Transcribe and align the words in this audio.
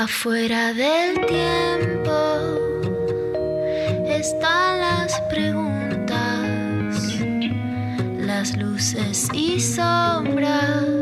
Afuera 0.00 0.72
del 0.72 1.26
tiempo 1.26 2.10
están 4.08 4.80
las 4.80 5.20
preguntas, 5.28 6.16
las 8.16 8.56
luces 8.56 9.28
y 9.34 9.60
sombras 9.60 10.99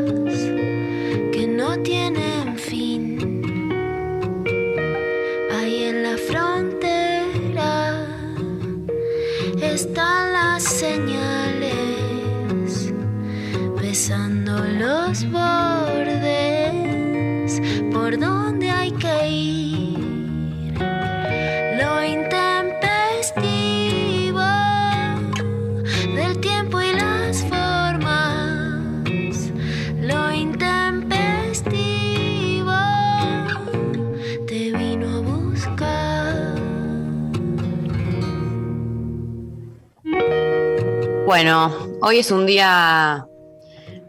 Bueno, 41.33 41.71
hoy 42.01 42.17
es 42.17 42.31
un 42.31 42.47
día 42.47 43.23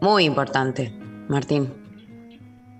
muy 0.01 0.23
importante, 0.23 0.91
Martín. 1.27 1.71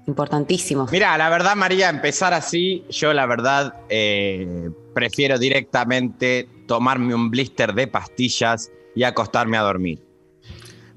Importantísimo. 0.07 0.87
Mira, 0.91 1.15
la 1.15 1.29
verdad, 1.29 1.55
María, 1.55 1.89
empezar 1.89 2.33
así, 2.33 2.83
yo 2.89 3.13
la 3.13 3.27
verdad 3.27 3.75
eh, 3.87 4.71
prefiero 4.95 5.37
directamente 5.37 6.49
tomarme 6.65 7.13
un 7.13 7.29
blister 7.29 7.75
de 7.75 7.85
pastillas 7.85 8.71
y 8.95 9.03
acostarme 9.03 9.57
a 9.57 9.61
dormir. 9.61 9.99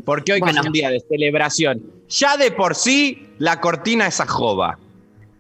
Porque 0.07 0.33
hoy 0.33 0.41
que 0.41 0.49
es 0.51 0.61
un 0.65 0.73
día 0.73 0.89
de 0.89 1.01
celebración, 1.07 1.83
ya 2.09 2.39
de 2.39 2.51
por 2.51 2.75
sí 2.75 3.27
la 3.37 3.61
cortina 3.61 4.07
es 4.07 4.21
ajoba. 4.21 4.79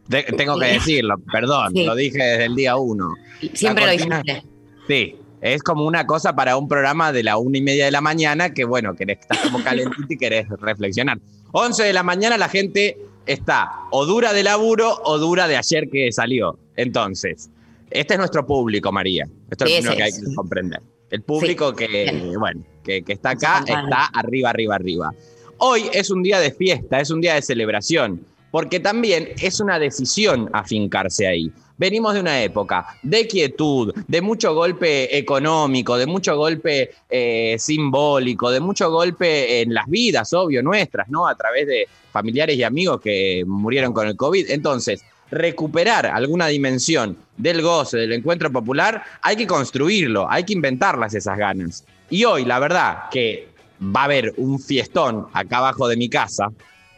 De- 0.08 0.24
tengo 0.24 0.58
que 0.58 0.66
decirlo, 0.66 1.14
perdón, 1.32 1.72
Sí. 1.72 1.86
lo 1.86 1.94
dije 1.94 2.18
desde 2.22 2.44
el 2.44 2.54
día 2.54 2.76
uno. 2.76 3.14
Siempre 3.54 3.86
lo 3.86 3.92
dijiste. 3.92 4.44
Sí, 4.86 5.16
es 5.44 5.62
como 5.62 5.84
una 5.84 6.06
cosa 6.06 6.34
para 6.34 6.56
un 6.56 6.68
programa 6.68 7.12
de 7.12 7.22
la 7.22 7.36
una 7.36 7.58
y 7.58 7.60
media 7.60 7.84
de 7.84 7.90
la 7.90 8.00
mañana 8.00 8.54
que, 8.54 8.64
bueno, 8.64 8.96
que 8.96 9.04
estás 9.06 9.38
como 9.40 9.62
calentito 9.62 10.06
y 10.08 10.16
querés 10.16 10.48
reflexionar. 10.48 11.18
11 11.52 11.82
de 11.82 11.92
la 11.92 12.02
mañana 12.02 12.38
la 12.38 12.48
gente 12.48 12.96
está 13.26 13.70
o 13.90 14.06
dura 14.06 14.32
de 14.32 14.42
laburo 14.42 15.02
o 15.04 15.18
dura 15.18 15.46
de 15.46 15.58
ayer 15.58 15.90
que 15.90 16.10
salió. 16.12 16.58
Entonces, 16.76 17.50
este 17.90 18.14
es 18.14 18.18
nuestro 18.18 18.46
público, 18.46 18.90
María. 18.90 19.28
Esto 19.50 19.66
es 19.66 19.84
lo 19.84 19.94
que 19.94 20.02
hay 20.04 20.12
que 20.12 20.34
comprender. 20.34 20.80
El 21.10 21.20
público 21.20 21.74
que, 21.74 22.32
bueno, 22.38 22.64
que, 22.82 23.02
que 23.02 23.12
está 23.12 23.30
acá 23.30 23.64
está 23.66 24.06
arriba, 24.14 24.48
arriba, 24.48 24.76
arriba. 24.76 25.14
Hoy 25.58 25.90
es 25.92 26.08
un 26.08 26.22
día 26.22 26.40
de 26.40 26.52
fiesta, 26.52 27.00
es 27.00 27.10
un 27.10 27.20
día 27.20 27.34
de 27.34 27.42
celebración, 27.42 28.26
porque 28.50 28.80
también 28.80 29.28
es 29.42 29.60
una 29.60 29.78
decisión 29.78 30.48
afincarse 30.54 31.26
ahí. 31.26 31.52
Venimos 31.76 32.14
de 32.14 32.20
una 32.20 32.40
época 32.42 32.86
de 33.02 33.26
quietud, 33.26 33.92
de 34.06 34.20
mucho 34.20 34.54
golpe 34.54 35.16
económico, 35.16 35.96
de 35.96 36.06
mucho 36.06 36.36
golpe 36.36 36.90
eh, 37.10 37.56
simbólico, 37.58 38.50
de 38.50 38.60
mucho 38.60 38.90
golpe 38.90 39.60
en 39.60 39.74
las 39.74 39.86
vidas, 39.86 40.32
obvio, 40.32 40.62
nuestras, 40.62 41.08
¿no? 41.08 41.26
A 41.26 41.34
través 41.34 41.66
de 41.66 41.88
familiares 42.12 42.56
y 42.56 42.62
amigos 42.62 43.00
que 43.00 43.44
murieron 43.46 43.92
con 43.92 44.06
el 44.06 44.16
COVID. 44.16 44.50
Entonces, 44.50 45.04
recuperar 45.30 46.06
alguna 46.06 46.46
dimensión 46.46 47.16
del 47.36 47.60
goce, 47.60 47.98
del 47.98 48.12
encuentro 48.12 48.52
popular, 48.52 49.02
hay 49.20 49.34
que 49.34 49.46
construirlo, 49.46 50.30
hay 50.30 50.44
que 50.44 50.52
inventarlas 50.52 51.14
esas 51.14 51.36
ganas. 51.36 51.84
Y 52.08 52.24
hoy, 52.24 52.44
la 52.44 52.60
verdad, 52.60 53.10
que 53.10 53.48
va 53.80 54.02
a 54.02 54.04
haber 54.04 54.32
un 54.36 54.60
fiestón 54.60 55.26
acá 55.32 55.58
abajo 55.58 55.88
de 55.88 55.96
mi 55.96 56.08
casa, 56.08 56.50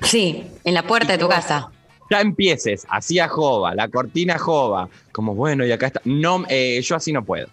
Sí, 0.03 0.45
en 0.65 0.75
la 0.75 0.83
puerta 0.83 1.13
de 1.13 1.19
tu 1.19 1.29
casa. 1.29 1.71
Ya 2.11 2.21
empieces 2.21 2.87
así 2.89 3.19
a 3.19 3.29
jova, 3.29 3.75
la 3.75 3.89
cortina 3.89 4.39
jova, 4.39 4.89
como 5.13 5.35
bueno, 5.35 5.65
y 5.67 5.73
acá 5.73 5.87
está. 5.89 6.01
No, 6.05 6.45
eh, 6.49 6.81
yo 6.83 6.97
así 6.97 7.13
no 7.13 7.25
puedo. 7.25 7.47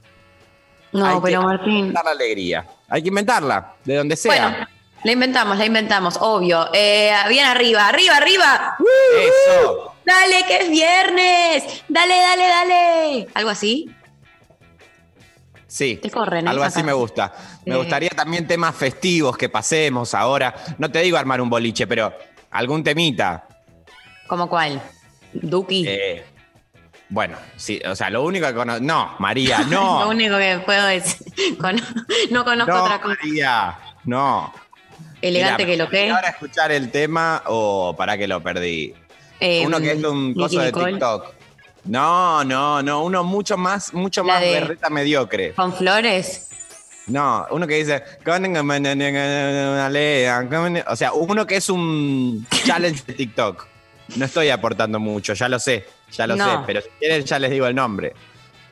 No, 0.92 1.06
Hay 1.06 1.16
que 1.16 1.22
pero 1.24 1.42
Martín. 1.42 1.72
inventar 1.78 2.06
la 2.06 2.12
alegría. 2.12 2.66
Hay 2.90 3.02
que 3.02 3.08
inventarla, 3.08 3.74
de 3.84 3.96
donde 3.96 4.16
sea. 4.16 4.48
Bueno, 4.50 4.68
la 5.04 5.12
inventamos, 5.12 5.58
la 5.58 5.66
inventamos, 5.66 6.18
obvio. 6.22 6.70
Eh, 6.74 7.12
bien 7.30 7.46
arriba, 7.46 7.88
arriba, 7.88 8.18
arriba. 8.18 8.78
Eso. 9.18 9.96
Dale, 10.06 10.46
que 10.48 10.58
es 10.58 10.70
viernes. 10.70 11.84
Dale, 11.88 12.16
dale, 12.16 12.44
dale. 12.48 13.28
¿Algo 13.34 13.50
así? 13.50 13.90
Sí. 15.68 15.98
Te 16.02 16.12
corren, 16.12 16.46
¿eh? 16.46 16.50
Algo 16.52 16.64
así 16.64 16.84
me 16.84 16.94
gusta. 16.94 17.34
Me 17.66 17.74
Eh. 17.74 17.78
gustaría 17.78 18.10
también 18.10 18.46
temas 18.46 18.76
festivos 18.76 19.36
que 19.38 19.50
pasemos 19.50 20.14
ahora. 20.14 20.54
No 20.78 20.92
te 20.92 21.00
digo 21.00 21.18
armar 21.18 21.42
un 21.42 21.50
boliche, 21.50 21.88
pero 21.88 22.14
algún 22.52 22.84
temita. 22.84 23.48
¿Cómo 24.34 24.50
cuál? 24.50 24.82
Duki. 25.32 25.86
Eh, 25.88 26.26
bueno, 27.10 27.38
sí, 27.56 27.80
o 27.88 27.96
sea, 27.96 28.10
lo 28.10 28.24
único 28.24 28.48
que 28.48 28.56
conozco. 28.56 28.84
No, 28.84 29.14
María, 29.20 29.60
Lo 29.70 29.70
no. 29.70 30.10
único 30.10 30.40
que 30.40 30.60
puedo 30.66 30.84
decir. 30.88 31.56
Con- 31.62 31.80
no 32.32 32.44
conozco 32.44 32.74
no, 32.74 32.84
otra 32.84 33.00
cosa. 33.00 33.16
María, 33.22 33.78
no. 34.06 34.52
Elegante 35.22 35.66
Mirá, 35.68 35.72
que 35.72 35.78
lo 35.84 35.88
que. 35.88 36.10
¿Ahora 36.10 36.30
escuchar 36.30 36.72
el 36.72 36.90
tema 36.90 37.44
o 37.46 37.94
para 37.96 38.18
que 38.18 38.28
lo 38.28 38.42
perdí? 38.42 38.96
Eh, 39.40 39.62
uno 39.68 39.80
que 39.80 39.92
es 39.92 40.04
un 40.04 40.34
coso 40.34 40.60
de 40.62 40.66
Nicole. 40.66 40.92
TikTok. 40.94 41.26
No, 41.84 42.44
no, 42.44 42.82
no, 42.82 43.04
uno 43.04 43.24
mucho 43.24 43.56
más, 43.56 43.94
mucho 43.94 44.24
La 44.24 44.34
más 44.34 44.42
de- 44.42 44.50
berreta 44.52 44.90
mediocre. 44.90 45.54
Con 45.54 45.74
flores. 45.76 46.50
No, 47.06 47.46
uno 47.52 47.68
que 47.68 47.76
dice, 47.76 48.04
o 50.88 50.96
sea, 50.96 51.14
uno 51.14 51.46
que 51.46 51.58
es 51.58 51.70
un 51.70 52.48
challenge 52.66 53.04
de 53.06 53.14
TikTok. 53.14 53.68
No 54.16 54.26
estoy 54.26 54.50
aportando 54.50 55.00
mucho, 55.00 55.34
ya 55.34 55.50
lo 55.50 55.60
sé, 55.60 55.86
ya 56.12 56.28
lo 56.28 56.36
No. 56.36 56.46
sé, 56.46 56.64
pero 56.66 56.82
si 56.82 56.90
quieren 57.00 57.24
ya 57.24 57.40
les 57.40 57.52
digo 57.52 57.66
el 57.68 57.76
nombre. 57.76 58.14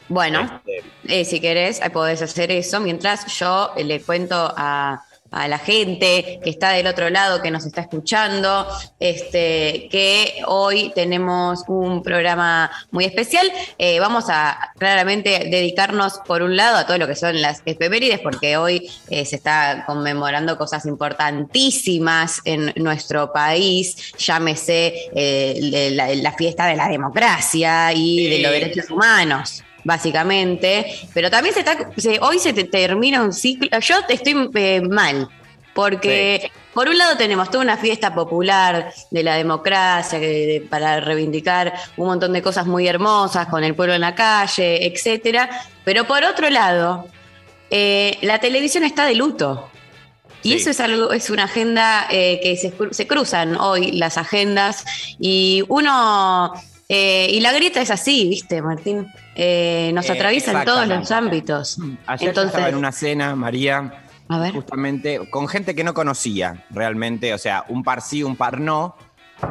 Bueno, 0.07 0.62
Este, 0.66 0.84
eh, 1.22 1.25
si 1.25 1.40
querés, 1.40 1.79
podés 1.94 2.22
hacer 2.22 2.52
eso 2.52 2.79
mientras 2.79 3.25
yo 3.38 3.72
eh, 3.78 3.84
le 3.84 4.01
cuento 4.01 4.53
a, 4.57 5.01
a 5.31 5.47
la 5.47 5.58
gente 5.58 6.40
que 6.44 6.50
está 6.50 6.72
del 6.72 6.88
otro 6.88 7.09
lado, 7.09 7.42
que 7.42 7.52
nos 7.52 7.66
está 7.66 7.81
escuchando, 7.81 8.68
este, 9.00 9.88
que 9.90 10.44
hoy 10.46 10.92
tenemos 10.94 11.64
un 11.68 12.03
programa 12.03 12.69
muy 12.92 13.06
especial. 13.06 13.50
Eh, 13.78 14.00
vamos 14.02 14.25
a 14.28 14.74
claramente 14.78 15.47
dedicarnos, 15.50 16.19
por 16.28 16.42
un 16.42 16.58
lado, 16.58 16.78
a 16.78 16.86
todo 16.86 16.97
lo 16.97 17.08
que 17.08 17.16
son 17.16 17.42
las 17.42 17.62
efemérides, 17.66 18.19
porque 18.19 18.58
hoy 18.58 18.92
eh, 19.09 19.25
se 19.25 19.38
está 19.38 19.86
conmemorando 19.88 20.58
cosas 20.58 20.86
importantísimas 20.86 22.42
en 22.44 22.74
nuestro 22.75 23.31
país, 23.31 24.13
llámese 24.18 25.09
eh, 25.16 25.92
la, 25.94 26.13
la 26.13 26.34
fiesta 26.34 26.66
de 26.66 26.75
la 26.75 26.90
democracia 26.90 27.94
y 27.94 28.28
de 28.28 28.40
los 28.40 28.52
derechos 28.52 28.92
humanos 28.92 29.63
básicamente, 29.84 30.86
pero 31.14 31.30
también 31.30 31.53
se 31.53 31.62
está, 31.62 31.78
se- 31.97 32.19
hoy 32.22 32.40
se 32.40 32.53
te 32.53 32.64
termina 32.66 33.22
un 33.24 33.34
ciclo, 33.34 33.69
yo 33.80 33.96
estoy 34.09 34.50
eh, 34.56 34.81
mal, 34.81 35.28
porque 35.74 36.52
por 36.74 36.88
un 36.90 36.97
lado 36.97 37.18
tenemos 37.18 37.50
toda 37.50 37.64
una 37.64 37.78
fiesta 37.78 38.14
popular 38.14 38.94
de 39.09 39.24
la 39.24 39.36
democracia 39.36 40.19
de- 40.19 40.66
para 40.69 41.00
reivindicar 41.00 41.74
un 41.97 42.08
montón 42.08 42.34
de 42.34 42.42
cosas 42.42 42.66
muy 42.66 42.88
hermosas 42.88 43.47
con 43.47 43.64
el 43.64 43.75
pueblo 43.75 43.94
en 43.94 44.02
la 44.02 44.16
calle, 44.16 44.86
etcétera, 44.86 45.50
pero 45.84 46.06
por 46.06 46.24
otro 46.24 46.50
lado, 46.50 47.08
eh, 47.69 48.18
la 48.22 48.40
televisión 48.40 48.84
está 48.84 49.06
de 49.06 49.16
luto. 49.16 49.69
Y 50.44 50.50
Sí. 50.53 50.56
eso 50.56 50.69
es 50.72 50.80
algo, 50.80 51.13
es 51.13 51.30
una 51.30 51.44
agenda 51.44 52.08
eh, 52.09 52.40
que 52.42 52.58
se, 52.58 52.74
se 52.92 53.06
cruzan 53.08 53.56
hoy 53.58 53.92
las 53.92 54.18
agendas 54.18 54.84
y 55.19 55.63
uno 55.68 56.52
eh, 56.94 57.28
y 57.31 57.40
la 57.40 57.53
grieta 57.53 57.79
es 57.81 57.90
así, 57.90 58.28
¿viste, 58.28 58.62
Martín? 58.62 59.07
Eh, 59.36 59.92
nos 59.94 60.10
Eh, 60.10 60.12
atraviesa 60.12 60.51
en 60.51 60.66
todos 60.66 60.88
los 60.88 61.10
ámbitos. 61.12 61.77
Ayer 62.06 62.30
Entonces, 62.30 62.50
estaba 62.54 62.68
en 62.69 62.75
una 62.75 62.92
cena, 62.92 63.33
María, 63.36 64.04
a 64.27 64.39
ver, 64.39 64.51
justamente 64.54 65.19
con 65.30 65.48
gente 65.48 65.74
que 65.74 65.83
no 65.86 65.94
conocía 65.94 66.66
realmente, 66.69 67.33
o 67.33 67.38
sea, 67.38 67.63
un 67.69 67.83
par 67.83 68.01
sí, 68.01 68.24
un 68.24 68.36
par 68.36 68.60
no, 68.60 68.95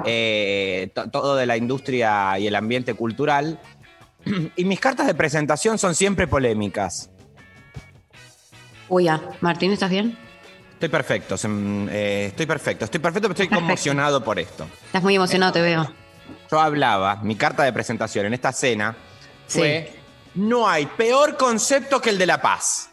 eh, 0.05 0.91
to- 0.95 1.09
todo 1.11 1.35
de 1.37 1.47
la 1.47 1.57
industria 1.57 2.39
y 2.39 2.47
el 2.47 2.55
ambiente 2.55 2.93
cultural. 2.95 3.59
Y 4.57 4.65
mis 4.67 4.79
cartas 4.79 5.07
de 5.07 5.15
presentación 5.15 5.79
son 5.79 5.95
siempre 5.95 6.27
polémicas. 6.27 7.09
uy, 8.89 9.05
ya, 9.05 9.21
Martín, 9.41 9.73
¿estás 9.73 9.91
bien? 9.91 10.17
Estoy 10.75 10.89
perfecto, 10.91 11.35
estoy 11.37 12.47
perfecto, 12.47 12.85
estoy 12.87 13.01
perfecto, 13.01 13.29
pero 13.29 13.43
estoy 13.43 13.49
conmocionado 13.59 14.23
por 14.25 14.39
esto. 14.39 14.67
Estás 14.87 15.03
muy 15.03 15.15
emocionado, 15.15 15.53
te 15.53 15.61
veo. 15.63 15.91
Yo 16.51 16.61
hablaba, 16.61 17.17
mi 17.23 17.37
carta 17.37 17.63
de 17.65 17.73
presentación 17.73 18.27
en 18.27 18.35
esta 18.35 18.53
cena 18.53 18.97
fue, 19.47 19.93
no 20.35 20.69
hay 20.69 20.87
peor 20.87 21.37
concepto 21.37 22.01
que 22.01 22.11
el 22.11 22.19
de 22.19 22.27
la 22.27 22.41
paz. 22.41 22.91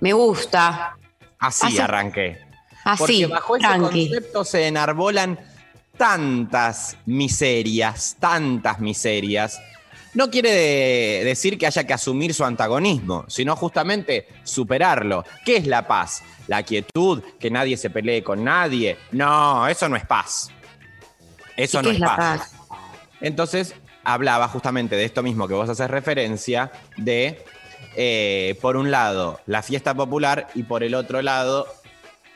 Me 0.00 0.12
gusta. 0.12 0.96
Así 1.38 1.66
Así. 1.66 1.78
arranqué. 1.78 2.38
Así, 2.84 2.98
Porque 2.98 3.26
bajo 3.26 3.56
ese 3.56 3.66
tranqui. 3.66 4.08
concepto 4.10 4.44
se 4.44 4.66
enarbolan 4.66 5.38
tantas 5.96 6.96
miserias, 7.06 8.16
tantas 8.18 8.80
miserias, 8.80 9.60
no 10.14 10.30
quiere 10.30 10.50
de- 10.50 11.22
decir 11.24 11.58
que 11.58 11.66
haya 11.66 11.84
que 11.86 11.92
asumir 11.92 12.32
su 12.34 12.44
antagonismo, 12.44 13.24
sino 13.28 13.54
justamente 13.54 14.26
superarlo. 14.42 15.24
¿Qué 15.44 15.56
es 15.58 15.66
la 15.66 15.86
paz? 15.86 16.22
La 16.48 16.62
quietud, 16.62 17.22
que 17.38 17.50
nadie 17.50 17.76
se 17.76 17.90
pelee 17.90 18.24
con 18.24 18.42
nadie. 18.42 18.96
No, 19.12 19.68
eso 19.68 19.88
no 19.88 19.96
es 19.96 20.04
paz. 20.06 20.50
Eso 21.62 21.80
¿Y 21.80 21.82
no 21.82 21.90
es 21.90 21.96
es 21.96 22.02
paz. 22.02 22.16
paz? 22.16 22.52
Entonces 23.20 23.74
hablaba 24.04 24.48
justamente 24.48 24.96
de 24.96 25.04
esto 25.04 25.22
mismo 25.22 25.46
que 25.46 25.54
vos 25.54 25.68
haces 25.68 25.90
referencia, 25.90 26.72
de, 26.96 27.44
eh, 27.96 28.58
por 28.60 28.76
un 28.76 28.90
lado, 28.90 29.40
la 29.46 29.62
fiesta 29.62 29.94
popular 29.94 30.48
y 30.54 30.62
por 30.62 30.82
el 30.82 30.94
otro 30.94 31.22
lado, 31.22 31.66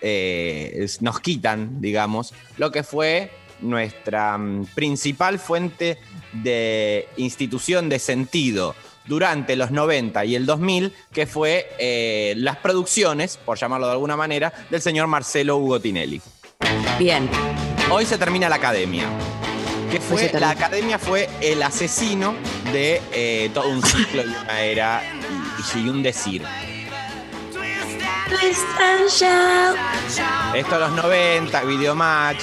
eh, 0.01 0.87
nos 1.01 1.21
quitan, 1.21 1.81
digamos, 1.81 2.35
lo 2.59 2.71
que 2.71 2.83
fue 2.83 3.31
nuestra 3.61 4.37
mm, 4.37 4.67
principal 4.75 5.39
fuente 5.39 5.99
de 6.33 7.09
institución 7.17 7.89
de 7.89 7.99
sentido 7.99 8.75
durante 9.07 9.57
los 9.57 9.71
90 9.71 10.25
y 10.25 10.35
el 10.35 10.47
2000, 10.47 10.93
que 11.13 11.27
fue 11.27 11.71
eh, 11.79 12.35
las 12.37 12.57
producciones, 12.57 13.37
por 13.39 13.59
llamarlo 13.59 13.87
de 13.87 13.93
alguna 13.93 14.17
manera, 14.17 14.53
del 14.71 14.81
señor 14.81 15.07
Marcelo 15.07 15.57
Hugo 15.57 15.81
Tinelli. 15.81 16.21
Bien. 16.99 17.29
Hoy 17.91 18.07
se 18.07 18.19
termina 18.19 18.49
la 18.49 18.57
academia. 18.57 19.05
Que 19.91 20.01
fue, 20.01 20.31
la 20.33 20.51
academia 20.51 20.99
fue 20.99 21.29
el 21.41 21.63
asesino 21.63 22.35
de 22.73 23.01
eh, 23.13 23.51
todo 23.55 23.69
un 23.69 23.83
ciclo 23.83 24.23
y 24.23 24.29
una 24.29 24.61
era 24.61 25.03
y, 25.75 25.79
y 25.79 25.89
un 25.89 26.03
decir. 26.03 26.45
Esto 30.55 30.75
a 30.75 30.79
los 30.79 30.91
90, 30.93 31.63
Videomatch, 31.63 32.43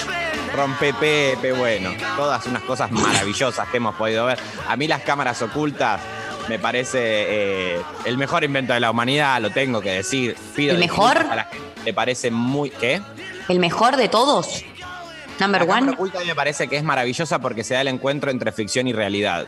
Rompe 0.55 0.93
Pepe, 0.93 1.51
bueno, 1.51 1.91
todas 2.15 2.45
unas 2.45 2.61
cosas 2.63 2.91
maravillosas 2.91 3.67
que 3.69 3.77
hemos 3.77 3.95
podido 3.95 4.25
ver. 4.25 4.39
A 4.69 4.77
mí 4.77 4.88
las 4.88 5.01
cámaras 5.01 5.41
ocultas 5.41 5.99
me 6.47 6.59
parece 6.59 6.99
eh, 7.01 7.81
el 8.05 8.17
mejor 8.17 8.43
invento 8.43 8.73
de 8.73 8.79
la 8.79 8.91
humanidad, 8.91 9.41
lo 9.41 9.49
tengo 9.49 9.81
que 9.81 9.91
decir. 9.91 10.38
Pido 10.55 10.73
¿El 10.73 10.79
mejor? 10.79 11.09
disculpas 11.17 11.31
a 11.31 11.35
la 11.35 11.43
gente, 11.45 11.81
Me 11.85 11.93
parece 11.93 12.31
muy... 12.31 12.69
¿Qué? 12.69 13.01
¿El 13.49 13.59
mejor 13.59 13.97
de 13.97 14.07
todos? 14.07 14.63
Number 15.41 15.65
La 15.65 15.73
one. 15.75 15.91
oculta 15.91 16.19
me 16.23 16.35
parece 16.35 16.67
que 16.67 16.77
es 16.77 16.83
maravillosa 16.83 17.39
porque 17.39 17.63
se 17.63 17.73
da 17.73 17.81
el 17.81 17.88
encuentro 17.88 18.29
entre 18.31 18.51
ficción 18.51 18.88
y 18.88 18.93
realidad. 18.93 19.47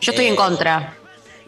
Yo 0.00 0.12
estoy 0.12 0.26
Eh, 0.26 0.28
en 0.30 0.36
contra. 0.36 0.94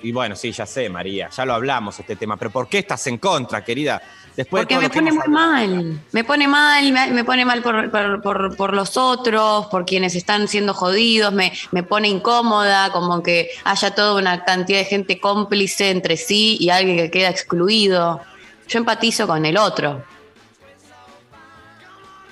Y 0.02 0.12
bueno, 0.12 0.34
sí, 0.36 0.50
ya 0.52 0.64
sé, 0.66 0.88
María, 0.88 1.28
ya 1.28 1.44
lo 1.44 1.52
hablamos 1.54 1.98
este 2.00 2.16
tema, 2.16 2.36
pero 2.38 2.50
¿por 2.50 2.68
qué 2.68 2.78
estás 2.78 3.06
en 3.06 3.18
contra, 3.18 3.62
querida? 3.64 4.00
Después 4.34 4.62
Porque 4.62 4.78
me 4.78 4.88
pone 4.88 5.12
muy 5.12 5.28
mal. 5.28 6.00
Me 6.12 6.24
pone 6.24 6.48
mal, 6.48 6.90
me, 6.92 7.06
me 7.08 7.22
pone 7.24 7.44
mal 7.44 7.62
por, 7.62 7.90
por- 7.90 8.22
por- 8.22 8.56
por 8.56 8.72
los 8.74 8.96
otros, 8.96 9.66
por 9.66 9.84
quienes 9.84 10.14
están 10.14 10.48
siendo 10.48 10.72
jodidos, 10.72 11.32
me, 11.34 11.52
me 11.72 11.82
pone 11.82 12.08
incómoda, 12.08 12.90
como 12.92 13.22
que 13.22 13.50
haya 13.64 13.94
toda 13.94 14.14
una 14.18 14.44
cantidad 14.44 14.78
de 14.78 14.84
gente 14.86 15.20
cómplice 15.20 15.90
entre 15.90 16.16
sí 16.16 16.56
y 16.60 16.70
alguien 16.70 16.96
que 16.96 17.10
queda 17.10 17.28
excluido. 17.28 18.20
Yo 18.68 18.78
empatizo 18.78 19.26
con 19.26 19.44
el 19.44 19.56
otro. 19.58 20.02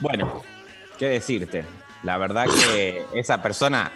Bueno, 0.01 0.43
¿qué 0.99 1.07
decirte? 1.09 1.65
La 2.03 2.17
verdad 2.19 2.47
que 2.47 3.05
esa 3.15 3.43
persona 3.43 3.91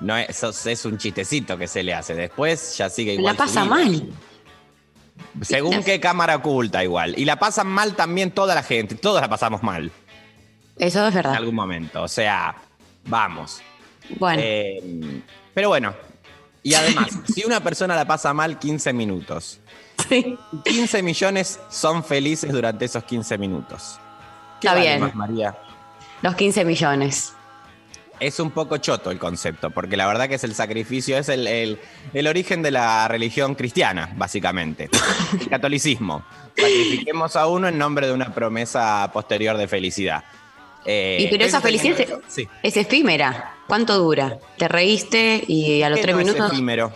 no 0.00 0.16
es, 0.16 0.42
es- 0.66 0.84
un 0.84 0.98
chistecito 0.98 1.56
que 1.56 1.66
se 1.68 1.82
le 1.82 1.94
hace. 1.94 2.14
Después 2.14 2.76
ya 2.76 2.88
sigue 2.90 3.14
igual. 3.14 3.34
La 3.34 3.38
pasa 3.44 3.64
mal. 3.64 4.08
Según 5.42 5.82
qué 5.82 6.00
cámara 6.00 6.36
oculta, 6.36 6.82
igual. 6.84 7.14
Y 7.18 7.24
la 7.24 7.36
pasan 7.38 7.66
mal 7.66 7.94
también 7.94 8.30
toda 8.30 8.54
la 8.54 8.62
gente. 8.62 8.94
Todos 8.94 9.20
la 9.20 9.28
pasamos 9.28 9.62
mal 9.62 9.90
Eso 10.78 11.00
es 11.02 11.08
en 11.08 11.14
verdad. 11.14 11.34
algún 11.34 11.54
momento. 11.54 12.02
O 12.02 12.08
sea, 12.08 12.54
vamos. 13.06 13.60
Bueno, 14.18 14.42
Eh, 14.44 15.22
pero 15.54 15.68
bueno. 15.68 15.94
Y 16.62 16.74
además, 16.74 17.08
si 17.34 17.44
una 17.44 17.60
persona 17.60 17.94
la 17.96 18.04
pasa 18.06 18.34
mal 18.34 18.58
15 18.58 18.92
minutos, 18.92 19.60
sí. 20.08 20.36
15 20.64 21.02
millones 21.02 21.60
son 21.70 22.02
felices 22.04 22.52
durante 22.52 22.84
esos 22.84 23.04
15 23.04 23.38
minutos. 23.38 23.98
¿Qué 24.60 24.66
Está 24.66 24.74
vale 24.78 24.86
bien. 24.88 25.00
más, 25.00 25.14
María? 25.14 25.56
Los 26.22 26.34
15 26.34 26.64
millones. 26.64 27.32
Es 28.18 28.40
un 28.40 28.50
poco 28.50 28.78
choto 28.78 29.10
el 29.10 29.18
concepto, 29.18 29.70
porque 29.70 29.96
la 29.96 30.06
verdad 30.06 30.26
que 30.28 30.36
es 30.36 30.44
el 30.44 30.54
sacrificio, 30.54 31.18
es 31.18 31.28
el, 31.28 31.46
el- 31.46 31.78
el 32.14 32.26
origen 32.26 32.62
de 32.62 32.70
la 32.70 33.06
religión 33.08 33.54
cristiana, 33.54 34.10
básicamente. 34.16 34.88
El 35.40 35.48
catolicismo. 35.50 36.24
Sacrifiquemos 36.56 37.36
a 37.36 37.46
uno 37.46 37.68
en 37.68 37.76
nombre 37.76 38.06
de 38.06 38.14
una 38.14 38.32
promesa 38.32 39.10
posterior 39.12 39.58
de 39.58 39.68
felicidad. 39.68 40.24
Eh, 40.86 41.18
Y 41.20 41.26
pero 41.28 41.44
esa 41.44 41.60
felicidad 41.60 42.00
es, 42.00 42.08
eso, 42.08 42.22
sí. 42.26 42.48
es 42.62 42.76
efímera. 42.78 43.56
¿Cuánto 43.66 43.98
dura? 43.98 44.38
Te 44.56 44.66
reíste 44.68 45.44
y 45.46 45.82
a 45.82 45.90
los 45.90 45.98
¿Qué 45.98 46.02
tres 46.04 46.14
no 46.16 46.20
es 46.22 46.26
minutos 46.28 46.52
efímero? 46.52 46.92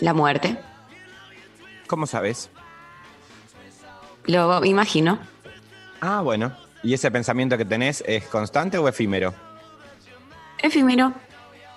la 0.00 0.14
muerte. 0.14 0.56
¿Cómo 1.86 2.06
sabes? 2.08 2.48
Lo 4.24 4.64
imagino. 4.64 5.18
Ah, 6.00 6.22
bueno. 6.22 6.56
¿Y 6.82 6.94
ese 6.94 7.10
pensamiento 7.10 7.56
que 7.58 7.64
tenés 7.64 8.02
es 8.06 8.24
constante 8.24 8.78
o 8.78 8.88
efímero? 8.88 9.34
Efímero. 10.62 11.12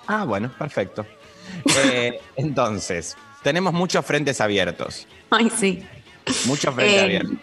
Ah, 0.06 0.24
bueno, 0.24 0.50
perfecto. 0.58 1.06
Eh, 1.84 2.20
entonces, 2.36 3.16
tenemos 3.42 3.72
muchos 3.72 4.04
frentes 4.04 4.40
abiertos. 4.40 5.06
Ay, 5.30 5.50
sí. 5.50 5.86
Muchos 6.46 6.74
frentes 6.74 6.96
Eh, 6.96 7.04
abiertos. 7.04 7.36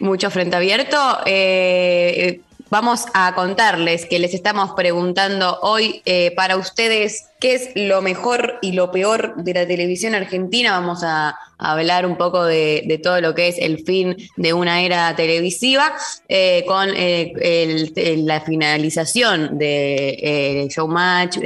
Mucho 0.00 0.30
frente 0.30 0.56
abierto. 0.56 1.18
Eh, 1.26 2.40
vamos 2.70 3.06
a 3.14 3.34
contarles 3.34 4.06
que 4.06 4.18
les 4.18 4.34
estamos 4.34 4.72
preguntando 4.72 5.58
hoy 5.62 6.02
eh, 6.04 6.32
para 6.34 6.56
ustedes 6.56 7.28
qué 7.40 7.54
es 7.54 7.70
lo 7.74 8.02
mejor 8.02 8.58
y 8.62 8.72
lo 8.72 8.90
peor 8.90 9.36
de 9.36 9.54
la 9.54 9.66
televisión 9.66 10.14
argentina. 10.14 10.72
Vamos 10.72 11.02
a, 11.04 11.38
hablar 11.56 12.04
un 12.04 12.16
poco 12.16 12.44
de, 12.44 13.00
todo 13.02 13.20
lo 13.20 13.34
que 13.34 13.48
es 13.48 13.56
el 13.58 13.84
fin 13.84 14.16
de 14.36 14.52
una 14.52 14.82
era 14.82 15.16
televisiva 15.16 15.94
eh, 16.28 16.64
con 16.66 16.90
eh, 16.94 17.92
la 18.18 18.40
finalización 18.40 19.56
de 19.56 20.68
Showmatch, 20.74 21.38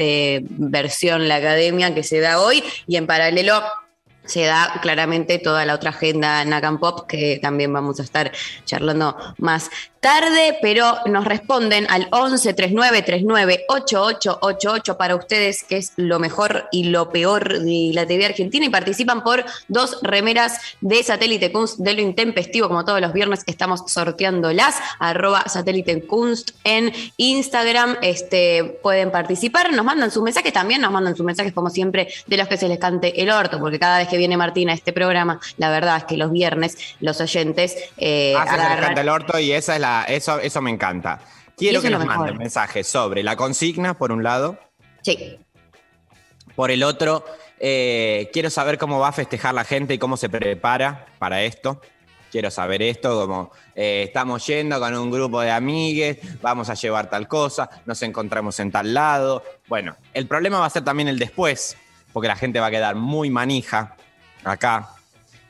versión 0.48 1.28
La 1.28 1.36
Academia 1.36 1.94
que 1.94 2.02
se 2.02 2.20
da 2.20 2.40
hoy 2.40 2.64
y 2.88 2.96
en 2.96 3.06
paralelo 3.06 3.62
se 4.28 4.44
da 4.44 4.78
claramente 4.82 5.38
toda 5.38 5.64
la 5.64 5.74
otra 5.74 5.90
agenda 5.90 6.44
Nakam 6.44 6.78
Pop 6.78 7.06
que 7.08 7.38
también 7.40 7.72
vamos 7.72 7.98
a 7.98 8.02
estar 8.02 8.30
charlando 8.64 9.16
más 9.38 9.70
tarde, 10.00 10.58
pero 10.62 10.94
nos 11.06 11.24
responden 11.24 11.86
al 11.90 12.08
11 12.10 12.54
39 12.54 13.02
39 13.02 13.64
8888 13.68 14.96
para 14.96 15.16
ustedes 15.16 15.64
que 15.64 15.76
es 15.76 15.92
lo 15.96 16.18
mejor 16.18 16.68
y 16.72 16.84
lo 16.84 17.10
peor 17.10 17.60
de 17.60 17.90
la 17.92 18.06
TV 18.06 18.26
argentina 18.26 18.64
y 18.66 18.68
participan 18.68 19.22
por 19.22 19.44
dos 19.68 19.98
remeras 20.02 20.60
de 20.80 21.02
Satélite 21.02 21.52
Kunst 21.52 21.78
de 21.78 21.94
lo 21.94 22.00
intempestivo 22.00 22.68
como 22.68 22.84
todos 22.84 23.00
los 23.00 23.12
viernes 23.12 23.42
estamos 23.46 23.84
sorteándolas 23.86 24.76
arroba 24.98 25.44
Satélite 25.48 26.06
Kunst 26.06 26.50
en 26.64 26.92
Instagram 27.16 27.96
este, 28.02 28.78
pueden 28.82 29.10
participar, 29.10 29.72
nos 29.72 29.84
mandan 29.84 30.10
sus 30.10 30.22
mensajes 30.22 30.52
también 30.52 30.80
nos 30.80 30.92
mandan 30.92 31.16
sus 31.16 31.26
mensajes 31.26 31.52
como 31.52 31.70
siempre 31.70 32.08
de 32.26 32.36
los 32.36 32.48
que 32.48 32.56
se 32.56 32.68
les 32.68 32.78
cante 32.78 33.20
el 33.20 33.30
orto 33.30 33.58
porque 33.58 33.78
cada 33.78 33.98
vez 33.98 34.08
que 34.08 34.16
viene 34.16 34.36
Martina 34.36 34.72
a 34.72 34.74
este 34.74 34.92
programa 34.92 35.40
la 35.56 35.70
verdad 35.70 35.98
es 35.98 36.04
que 36.04 36.16
los 36.16 36.30
viernes 36.30 36.76
los 37.00 37.20
oyentes 37.20 37.76
eh, 37.96 38.34
Ah, 38.36 38.46
se 38.46 38.56
les 38.56 38.86
canta 38.86 39.00
el 39.00 39.08
orto 39.08 39.38
y 39.38 39.52
esa 39.52 39.74
es 39.74 39.80
la, 39.80 39.97
eso, 40.04 40.38
eso 40.40 40.60
me 40.60 40.70
encanta. 40.70 41.20
Quiero 41.56 41.82
que 41.82 41.90
nos 41.90 42.04
manden 42.04 42.36
mensajes 42.36 42.86
sobre 42.86 43.22
la 43.22 43.36
consigna, 43.36 43.94
por 43.94 44.12
un 44.12 44.22
lado. 44.22 44.58
Sí. 45.02 45.38
Por 46.54 46.70
el 46.70 46.82
otro, 46.82 47.24
eh, 47.58 48.30
quiero 48.32 48.50
saber 48.50 48.78
cómo 48.78 48.98
va 48.98 49.08
a 49.08 49.12
festejar 49.12 49.54
la 49.54 49.64
gente 49.64 49.94
y 49.94 49.98
cómo 49.98 50.16
se 50.16 50.28
prepara 50.28 51.06
para 51.18 51.42
esto. 51.42 51.80
Quiero 52.30 52.50
saber 52.50 52.82
esto, 52.82 53.26
como 53.26 53.50
eh, 53.74 54.04
estamos 54.06 54.46
yendo 54.46 54.78
con 54.78 54.94
un 54.94 55.10
grupo 55.10 55.40
de 55.40 55.50
amigues, 55.50 56.18
vamos 56.42 56.68
a 56.68 56.74
llevar 56.74 57.08
tal 57.08 57.26
cosa, 57.26 57.70
nos 57.86 58.02
encontramos 58.02 58.60
en 58.60 58.70
tal 58.70 58.92
lado. 58.92 59.42
Bueno, 59.66 59.96
el 60.12 60.26
problema 60.26 60.58
va 60.60 60.66
a 60.66 60.70
ser 60.70 60.84
también 60.84 61.08
el 61.08 61.18
después, 61.18 61.76
porque 62.12 62.28
la 62.28 62.36
gente 62.36 62.60
va 62.60 62.66
a 62.66 62.70
quedar 62.70 62.96
muy 62.96 63.30
manija 63.30 63.96
acá 64.44 64.90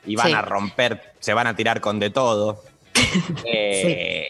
y 0.07 0.15
van 0.15 0.29
Sí. 0.29 0.33
a 0.35 0.43
romper, 0.43 1.15
se 1.19 1.35
van 1.35 1.49
a 1.49 1.57
tirar 1.57 1.81
con 1.81 1.99
de 1.99 2.11
todo. 2.11 2.63
Eh, 3.45 4.29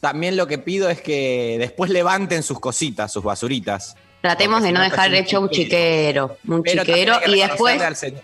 También 0.00 0.36
lo 0.36 0.46
que 0.46 0.58
pido 0.58 0.88
es 0.88 1.00
que 1.00 1.56
después 1.58 1.90
levanten 1.90 2.42
sus 2.42 2.58
cositas, 2.60 3.12
sus 3.12 3.22
basuritas. 3.22 3.96
Tratemos 4.22 4.62
de 4.62 4.72
no 4.72 4.80
dejar 4.82 5.14
hecho 5.14 5.40
un 5.40 5.48
chiquero, 5.50 6.36
un 6.46 6.62
chiquero 6.64 7.14
y 7.26 7.38
después 7.40 7.74
reconocerle 7.74 7.84
al 7.84 7.96
señor- 7.96 8.22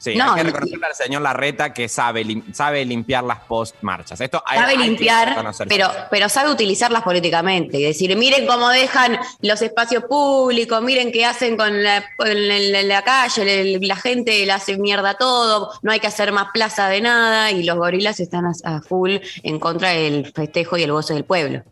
Sí, 0.00 0.16
no, 0.16 0.32
hay 0.32 0.38
que 0.38 0.44
reconocerle 0.44 0.86
al 0.86 0.94
señor 0.94 1.20
Larreta 1.20 1.74
que 1.74 1.86
sabe, 1.86 2.24
sabe 2.54 2.86
limpiar 2.86 3.22
las 3.22 3.40
post-marchas. 3.40 4.18
Esto 4.18 4.42
hay, 4.46 4.58
sabe 4.58 4.72
hay 4.72 4.78
limpiar, 4.78 5.44
pero, 5.68 5.90
pero 6.10 6.30
sabe 6.30 6.50
utilizarlas 6.50 7.02
políticamente 7.02 7.78
y 7.78 7.82
decir, 7.82 8.16
miren 8.16 8.46
cómo 8.46 8.70
dejan 8.70 9.18
los 9.42 9.60
espacios 9.60 10.04
públicos, 10.04 10.82
miren 10.82 11.12
qué 11.12 11.26
hacen 11.26 11.58
con 11.58 11.82
la, 11.82 12.02
la, 12.18 13.02
calle, 13.02 13.78
la, 13.78 13.96
gente 13.96 14.46
le 14.46 14.52
hace 14.52 14.78
mierda 14.78 15.18
todo, 15.18 15.70
no 15.82 15.92
hay 15.92 16.00
que 16.00 16.06
hacer 16.06 16.32
más 16.32 16.46
plaza 16.54 16.88
de 16.88 17.02
nada 17.02 17.50
y 17.50 17.64
los 17.64 17.76
gorilas 17.76 18.20
están 18.20 18.46
a, 18.46 18.80
full 18.80 19.16
en 19.42 19.60
contra 19.60 19.90
del 19.90 20.32
festejo 20.32 20.78
y 20.78 20.82
el 20.82 20.92
gozo 20.92 21.12
del 21.12 21.24
pueblo. 21.24 21.62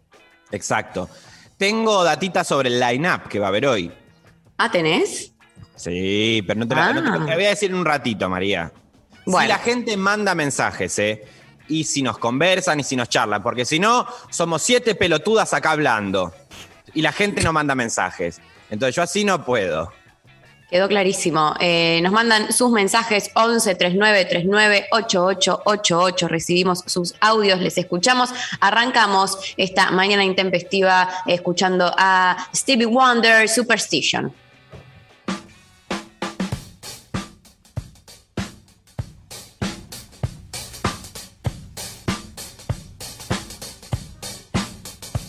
Exacto. 0.50 1.08
Tengo 1.56 2.04
datitas 2.04 2.46
sobre 2.46 2.68
el 2.68 2.78
line-up 2.78 3.26
que 3.26 3.38
va 3.38 3.46
a 3.46 3.48
haber 3.48 3.66
hoy. 3.66 3.90
Ah, 4.58 4.70
¿tenés? 4.70 5.32
Sí, 5.78 6.42
pero 6.46 6.60
no 6.60 6.68
te, 6.68 6.74
ah. 6.74 7.18
voy 7.34 7.44
a 7.44 7.50
decir 7.50 7.70
en 7.70 7.76
un 7.76 7.84
ratito, 7.84 8.28
María. 8.28 8.72
Si 9.24 9.46
la 9.46 9.58
gente 9.58 9.96
manda 9.96 10.34
mensajes, 10.34 10.98
¿eh? 10.98 11.24
Y 11.68 11.84
si 11.84 12.02
nos 12.02 12.18
conversan 12.18 12.80
y 12.80 12.82
si 12.82 12.96
nos 12.96 13.08
charlan, 13.08 13.42
porque 13.42 13.64
si 13.64 13.78
no, 13.78 14.06
somos 14.30 14.62
siete 14.62 14.94
pelotudas 14.94 15.52
acá 15.54 15.72
hablando. 15.72 16.32
Y 16.94 17.02
la 17.02 17.12
gente 17.12 17.42
no 17.42 17.52
manda 17.52 17.74
mensajes. 17.74 18.40
Entonces 18.70 18.96
yo 18.96 19.02
así 19.02 19.24
no 19.24 19.44
puedo. 19.44 19.92
Quedó 20.70 20.88
clarísimo. 20.88 21.54
Eh, 21.60 22.00
nos 22.02 22.12
mandan 22.12 22.52
sus 22.52 22.70
mensajes 22.70 23.30
11 23.34 23.74
39 23.74 24.24
39 24.24 24.86
8888. 24.90 26.28
Recibimos 26.28 26.82
sus 26.86 27.14
audios, 27.20 27.60
les 27.60 27.78
escuchamos. 27.78 28.30
Arrancamos 28.60 29.38
esta 29.56 29.90
mañana 29.92 30.24
intempestiva 30.24 31.08
escuchando 31.26 31.94
a 31.96 32.48
Stevie 32.54 32.86
Wonder 32.86 33.48
Superstition. 33.48 34.34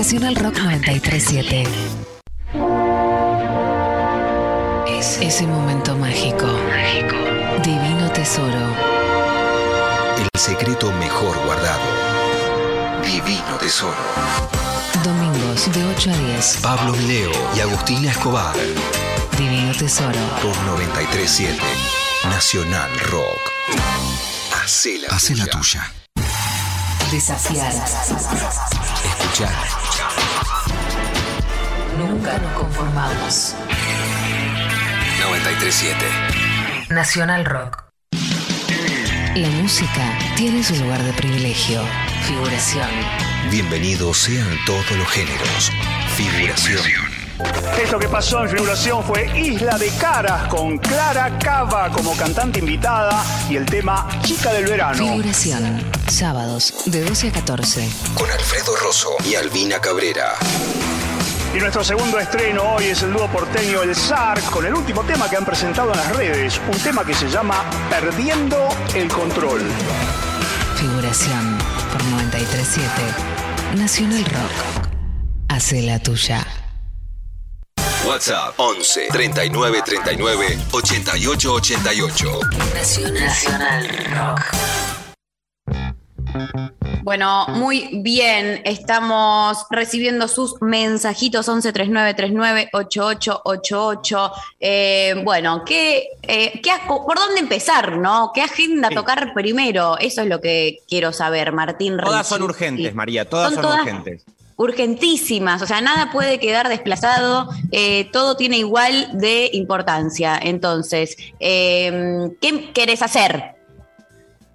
Nacional 0.00 0.34
Rock 0.34 0.56
937. 0.60 1.64
Es 4.88 5.18
ese 5.20 5.46
momento 5.46 5.94
mágico. 5.94 6.46
Divino 7.62 8.10
tesoro. 8.10 8.74
El 10.16 10.40
secreto 10.40 10.90
mejor 10.92 11.36
guardado. 11.44 11.82
Divino 13.04 13.56
Tesoro. 13.60 13.94
Domingos 15.04 15.70
de 15.70 15.84
8 15.84 16.10
a 16.12 16.16
10. 16.16 16.56
Pablo 16.62 16.92
Mileo 16.92 17.32
y 17.54 17.60
Agustina 17.60 18.10
Escobar. 18.10 18.56
Divino 19.36 19.74
tesoro. 19.74 20.18
Por 20.42 20.56
937. 20.62 21.58
Nacional 22.24 22.90
Rock. 23.10 23.52
Hacé 24.64 24.96
la 24.96 25.08
Hace 25.14 25.36
la 25.36 25.44
tuya. 25.44 25.60
tuya. 25.60 25.92
Desafiar. 27.10 27.70
Escuchar. 29.04 29.79
Nunca 32.00 32.38
nos 32.38 32.52
conformamos. 32.54 33.54
937. 35.20 35.96
Nacional 36.88 37.44
Rock. 37.44 37.84
La 39.34 39.48
música 39.60 40.18
tiene 40.34 40.64
su 40.64 40.76
lugar 40.76 41.02
de 41.02 41.12
privilegio. 41.12 41.82
Figuración. 42.26 42.88
Bienvenidos 43.50 44.16
sean 44.16 44.48
todos 44.64 44.90
los 44.92 45.06
géneros. 45.08 45.70
Figuración. 46.16 46.80
Esto 47.82 47.98
que 47.98 48.08
pasó 48.08 48.44
en 48.44 48.48
figuración 48.48 49.04
fue 49.04 49.38
Isla 49.38 49.76
de 49.76 49.90
Caras 49.98 50.48
con 50.48 50.78
Clara 50.78 51.38
Cava 51.38 51.90
como 51.90 52.16
cantante 52.16 52.60
invitada 52.60 53.22
y 53.50 53.56
el 53.56 53.66
tema 53.66 54.08
Chica 54.22 54.54
del 54.54 54.64
Verano. 54.64 54.96
Figuración. 54.96 55.84
Sábados 56.08 56.72
de 56.86 57.04
12 57.04 57.28
a 57.28 57.32
14. 57.32 57.90
Con 58.14 58.30
Alfredo 58.30 58.74
Rosso 58.76 59.16
y 59.30 59.34
Albina 59.34 59.78
Cabrera. 59.82 60.38
Y 61.52 61.58
nuestro 61.58 61.82
segundo 61.82 62.18
estreno 62.18 62.62
hoy 62.74 62.84
es 62.84 63.02
el 63.02 63.12
dúo 63.12 63.26
porteño 63.26 63.82
El 63.82 63.96
Zar 63.96 64.40
con 64.50 64.64
el 64.64 64.72
último 64.72 65.02
tema 65.02 65.28
que 65.28 65.36
han 65.36 65.44
presentado 65.44 65.92
en 65.92 65.98
las 65.98 66.16
redes, 66.16 66.60
un 66.72 66.78
tema 66.78 67.04
que 67.04 67.12
se 67.12 67.28
llama 67.28 67.64
Perdiendo 67.90 68.68
el 68.94 69.08
Control. 69.08 69.60
Figuración 70.76 71.58
por 71.92 72.04
937. 72.04 72.90
Nacional 73.76 74.24
Rock. 74.26 74.88
Hace 75.48 75.82
la 75.82 75.98
tuya. 75.98 76.46
WhatsApp 78.06 78.54
11 78.56 79.08
39 79.10 79.82
39 79.84 80.58
88 80.70 81.52
88. 81.52 82.40
Nacional 83.12 83.88
Rock. 84.14 84.79
Bueno, 87.10 87.46
muy 87.48 88.02
bien. 88.04 88.62
Estamos 88.64 89.66
recibiendo 89.68 90.28
sus 90.28 90.62
mensajitos 90.62 91.48
1139398888. 91.48 94.32
Eh, 94.60 95.20
bueno, 95.24 95.64
¿qué, 95.66 96.10
eh, 96.22 96.60
qué 96.62 96.70
¿por 96.86 97.18
dónde 97.18 97.40
empezar, 97.40 97.96
no? 97.96 98.30
¿Qué 98.32 98.42
agenda 98.42 98.90
Sí. 98.90 98.94
tocar 98.94 99.34
primero? 99.34 99.98
Eso 99.98 100.22
es 100.22 100.28
lo 100.28 100.40
que 100.40 100.82
quiero 100.88 101.12
saber, 101.12 101.50
Martín. 101.50 101.96
Todas 101.96 102.28
son 102.28 102.42
urgentes, 102.42 102.94
María, 102.94 103.28
todas 103.28 103.54
son, 103.54 103.62
todas 103.62 103.80
urgentes. 103.80 104.22
Urgentísimas, 104.54 105.62
o 105.62 105.66
sea, 105.66 105.80
nada 105.80 106.12
puede 106.12 106.38
quedar 106.38 106.68
desplazado, 106.68 107.48
eh, 107.72 108.08
todo 108.12 108.36
tiene 108.36 108.58
igual 108.58 109.18
de 109.18 109.50
importancia. 109.52 110.38
Entonces, 110.40 111.16
eh, 111.40 112.30
¿qué 112.40 112.70
querés 112.72 113.02
hacer? 113.02 113.58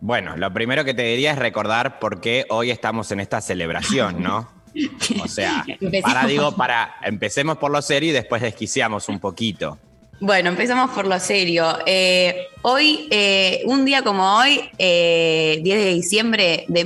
Bueno, 0.05 0.37
lo 0.37 0.53
primero 0.53 0.85
que 0.85 0.93
te 0.93 1.01
diría 1.01 1.31
es 1.31 1.39
recordar 1.39 1.97
por 1.97 2.21
qué 2.21 2.45
hoy 2.49 2.69
estamos 2.69 3.11
en 3.11 3.19
esta 3.19 3.41
celebración, 3.41 4.21
¿no? 4.21 4.47
O 5.23 5.27
sea, 5.27 5.65
para 6.03 6.27
digo, 6.27 6.55
para 6.55 6.97
empecemos 7.01 7.57
por 7.57 7.71
lo 7.71 7.81
serio 7.81 8.11
y 8.11 8.13
después 8.13 8.43
desquiciamos 8.43 9.09
un 9.09 9.19
poquito. 9.19 9.79
Bueno, 10.19 10.49
empezamos 10.49 10.91
por 10.91 11.07
lo 11.07 11.19
serio. 11.19 11.79
Eh, 11.87 12.49
hoy, 12.61 13.07
eh, 13.09 13.63
un 13.65 13.83
día 13.83 14.03
como 14.03 14.37
hoy, 14.37 14.69
eh, 14.77 15.59
10 15.63 15.79
de 15.79 15.93
diciembre 15.95 16.65
de 16.67 16.83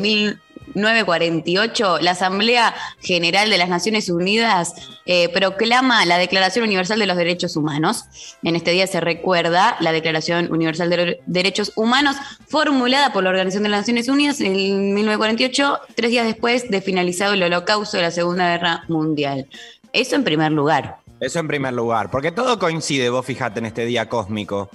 1948, 0.75 1.99
la 1.99 2.11
Asamblea 2.11 2.73
General 3.01 3.49
de 3.49 3.57
las 3.57 3.69
Naciones 3.69 4.09
Unidas 4.09 4.73
eh, 5.05 5.29
proclama 5.29 6.05
la 6.05 6.17
Declaración 6.17 6.65
Universal 6.65 6.99
de 6.99 7.07
los 7.07 7.17
Derechos 7.17 7.55
Humanos. 7.55 8.05
En 8.43 8.55
este 8.55 8.71
día 8.71 8.87
se 8.87 9.01
recuerda 9.01 9.77
la 9.79 9.91
Declaración 9.91 10.51
Universal 10.51 10.89
de 10.89 10.97
los 10.97 11.15
Derechos 11.25 11.73
Humanos 11.75 12.15
formulada 12.47 13.13
por 13.13 13.23
la 13.23 13.29
Organización 13.29 13.63
de 13.63 13.69
las 13.69 13.81
Naciones 13.81 14.07
Unidas 14.07 14.41
en 14.41 14.93
1948, 14.93 15.79
tres 15.95 16.11
días 16.11 16.25
después 16.25 16.69
de 16.69 16.81
finalizado 16.81 17.33
el 17.33 17.43
holocausto 17.43 17.97
de 17.97 18.03
la 18.03 18.11
Segunda 18.11 18.49
Guerra 18.49 18.83
Mundial. 18.87 19.47
Eso 19.93 20.15
en 20.15 20.23
primer 20.23 20.51
lugar. 20.51 20.97
Eso 21.19 21.39
en 21.39 21.47
primer 21.47 21.73
lugar, 21.73 22.09
porque 22.09 22.31
todo 22.31 22.59
coincide, 22.59 23.09
vos 23.09 23.25
fijate, 23.25 23.59
en 23.59 23.65
este 23.65 23.85
día 23.85 24.07
cósmico. 24.07 24.69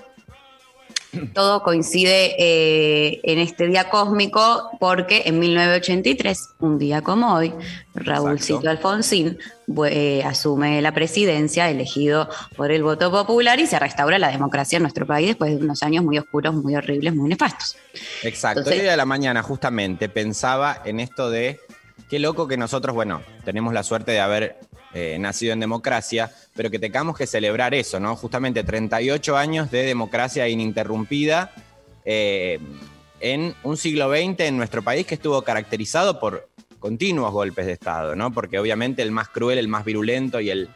Todo 1.34 1.62
coincide 1.62 2.34
eh, 2.38 3.20
en 3.24 3.38
este 3.38 3.66
día 3.66 3.88
cósmico 3.90 4.70
porque 4.80 5.22
en 5.26 5.38
1983, 5.38 6.48
un 6.60 6.78
día 6.78 7.02
como 7.02 7.34
hoy, 7.34 7.52
Raúlcito 7.94 8.58
Exacto. 8.58 8.70
Alfonsín 8.70 9.38
eh, 9.88 10.22
asume 10.24 10.82
la 10.82 10.92
presidencia 10.92 11.70
elegido 11.70 12.28
por 12.56 12.70
el 12.70 12.82
voto 12.82 13.10
popular 13.10 13.60
y 13.60 13.66
se 13.66 13.78
restaura 13.78 14.18
la 14.18 14.28
democracia 14.30 14.76
en 14.76 14.82
nuestro 14.82 15.06
país 15.06 15.28
después 15.28 15.50
de 15.58 15.64
unos 15.64 15.82
años 15.82 16.04
muy 16.04 16.18
oscuros, 16.18 16.54
muy 16.54 16.74
horribles, 16.76 17.14
muy 17.14 17.28
nefastos. 17.28 17.76
Exacto. 18.22 18.60
Entonces- 18.60 18.78
Hoy 18.78 18.82
día 18.82 18.90
de 18.92 18.96
la 18.96 19.06
mañana, 19.06 19.42
justamente, 19.42 20.08
pensaba 20.08 20.82
en 20.84 21.00
esto 21.00 21.30
de 21.30 21.60
qué 22.08 22.18
loco 22.18 22.46
que 22.48 22.56
nosotros, 22.56 22.94
bueno, 22.94 23.22
tenemos 23.44 23.74
la 23.74 23.82
suerte 23.82 24.12
de 24.12 24.20
haber 24.20 24.58
eh, 24.94 25.16
nacido 25.18 25.52
en 25.52 25.60
democracia, 25.60 26.30
pero 26.54 26.70
que 26.70 26.78
tengamos 26.78 27.16
que 27.16 27.26
celebrar 27.26 27.74
eso, 27.74 27.98
¿no? 27.98 28.14
Justamente 28.16 28.62
38 28.62 29.36
años 29.36 29.70
de 29.70 29.82
democracia 29.82 30.48
ininterrumpida 30.48 31.52
eh, 32.04 32.60
en 33.20 33.54
un 33.62 33.76
siglo 33.76 34.10
XX 34.10 34.40
en 34.40 34.56
nuestro 34.56 34.82
país 34.82 35.06
que 35.06 35.14
estuvo 35.14 35.42
caracterizado 35.42 36.20
por 36.20 36.48
continuos 36.78 37.32
golpes 37.32 37.66
de 37.66 37.72
Estado, 37.72 38.14
¿no? 38.14 38.32
Porque 38.32 38.58
obviamente 38.58 39.02
el 39.02 39.10
más 39.10 39.28
cruel, 39.28 39.58
el 39.58 39.68
más 39.68 39.84
virulento 39.84 40.40
y 40.40 40.50
el, 40.50 40.68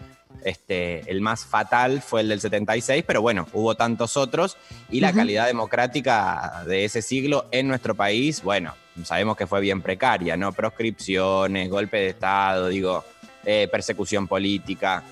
este, 0.42 1.09
el 1.11 1.20
más 1.20 1.44
fatal 1.44 2.00
fue 2.00 2.22
el 2.22 2.28
del 2.28 2.40
76, 2.40 3.04
pero 3.07 3.20
bueno, 3.20 3.46
hubo 3.52 3.74
tantos 3.76 4.16
otros 4.16 4.57
y 4.90 5.00
la 5.00 5.12
calidad 5.12 5.46
democrática 5.46 6.64
de 6.66 6.85
ese 6.85 7.02
siglo 7.02 7.46
en 7.50 7.68
nuestro 7.68 7.94
país, 7.94 8.42
bueno, 8.42 8.74
sabemos 9.05 9.37
que 9.37 9.47
fue 9.47 9.61
bien 9.61 9.83
precaria, 9.83 10.37
¿no? 10.37 10.53
Proscripciones, 10.53 11.69
golpe 11.69 11.99
de 11.99 12.09
Estado, 12.09 12.69
digo, 12.69 13.05
eh, 13.45 13.69
persecución 13.71 14.27
política. 14.27 15.03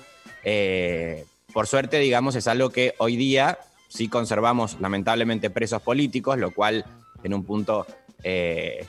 Eh, 0.43 1.25
por 1.53 1.67
suerte, 1.67 1.99
digamos, 1.99 2.35
es 2.35 2.47
algo 2.47 2.69
que 2.69 2.93
hoy 2.99 3.15
día 3.15 3.57
sí 3.87 4.07
conservamos 4.09 4.79
lamentablemente 4.79 5.49
presos 5.49 5.81
políticos, 5.81 6.37
lo 6.37 6.51
cual 6.51 6.85
en 7.23 7.33
un 7.33 7.43
punto 7.43 7.87
eh, 8.23 8.85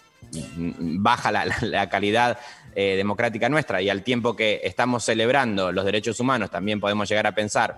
baja 0.79 1.33
la, 1.33 1.89
calidad 1.89 2.39
democrática 2.75 3.49
nuestra 3.49 3.83
y 3.83 3.91
al 3.91 4.05
tiempo 4.05 4.37
que 4.37 4.61
estamos 4.63 5.03
celebrando 5.05 5.73
los 5.73 5.85
derechos 5.85 6.21
humanos 6.21 6.49
también 6.49 6.79
podemos 6.79 7.09
llegar 7.09 7.27
a 7.27 7.35
pensar 7.35 7.77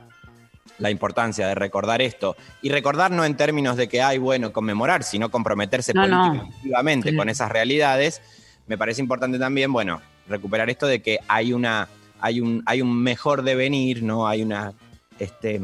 la 0.79 0.91
importancia 0.91 1.47
de 1.47 1.55
recordar 1.55 2.01
esto. 2.03 2.37
Y 2.63 2.71
recordar 2.71 3.11
no 3.11 3.25
en 3.25 3.37
términos 3.37 3.77
de 3.77 3.89
que 3.89 4.03
hay 4.03 4.19
bueno 4.19 4.53
conmemorar, 4.53 5.03
sino 5.05 5.31
comprometerse 5.31 5.93
No, 5.95 6.03
políticamente 6.03 7.15
con 7.15 7.29
esas 7.29 7.51
realidades. 7.51 8.23
Me 8.67 8.79
parece 8.79 9.01
importante 9.01 9.39
también, 9.39 9.73
bueno, 9.73 10.01
recuperar 10.29 10.71
esto 10.71 10.87
de 10.87 11.03
que 11.03 11.19
hay 11.29 11.53
una 11.53 11.89
hay 12.23 12.41
un 12.41 12.63
hay 12.67 12.83
un 12.83 13.03
mejor 13.03 13.43
devenir, 13.43 14.03
no 14.03 14.27
hay 14.29 14.43
una 14.43 14.73
este 15.19 15.61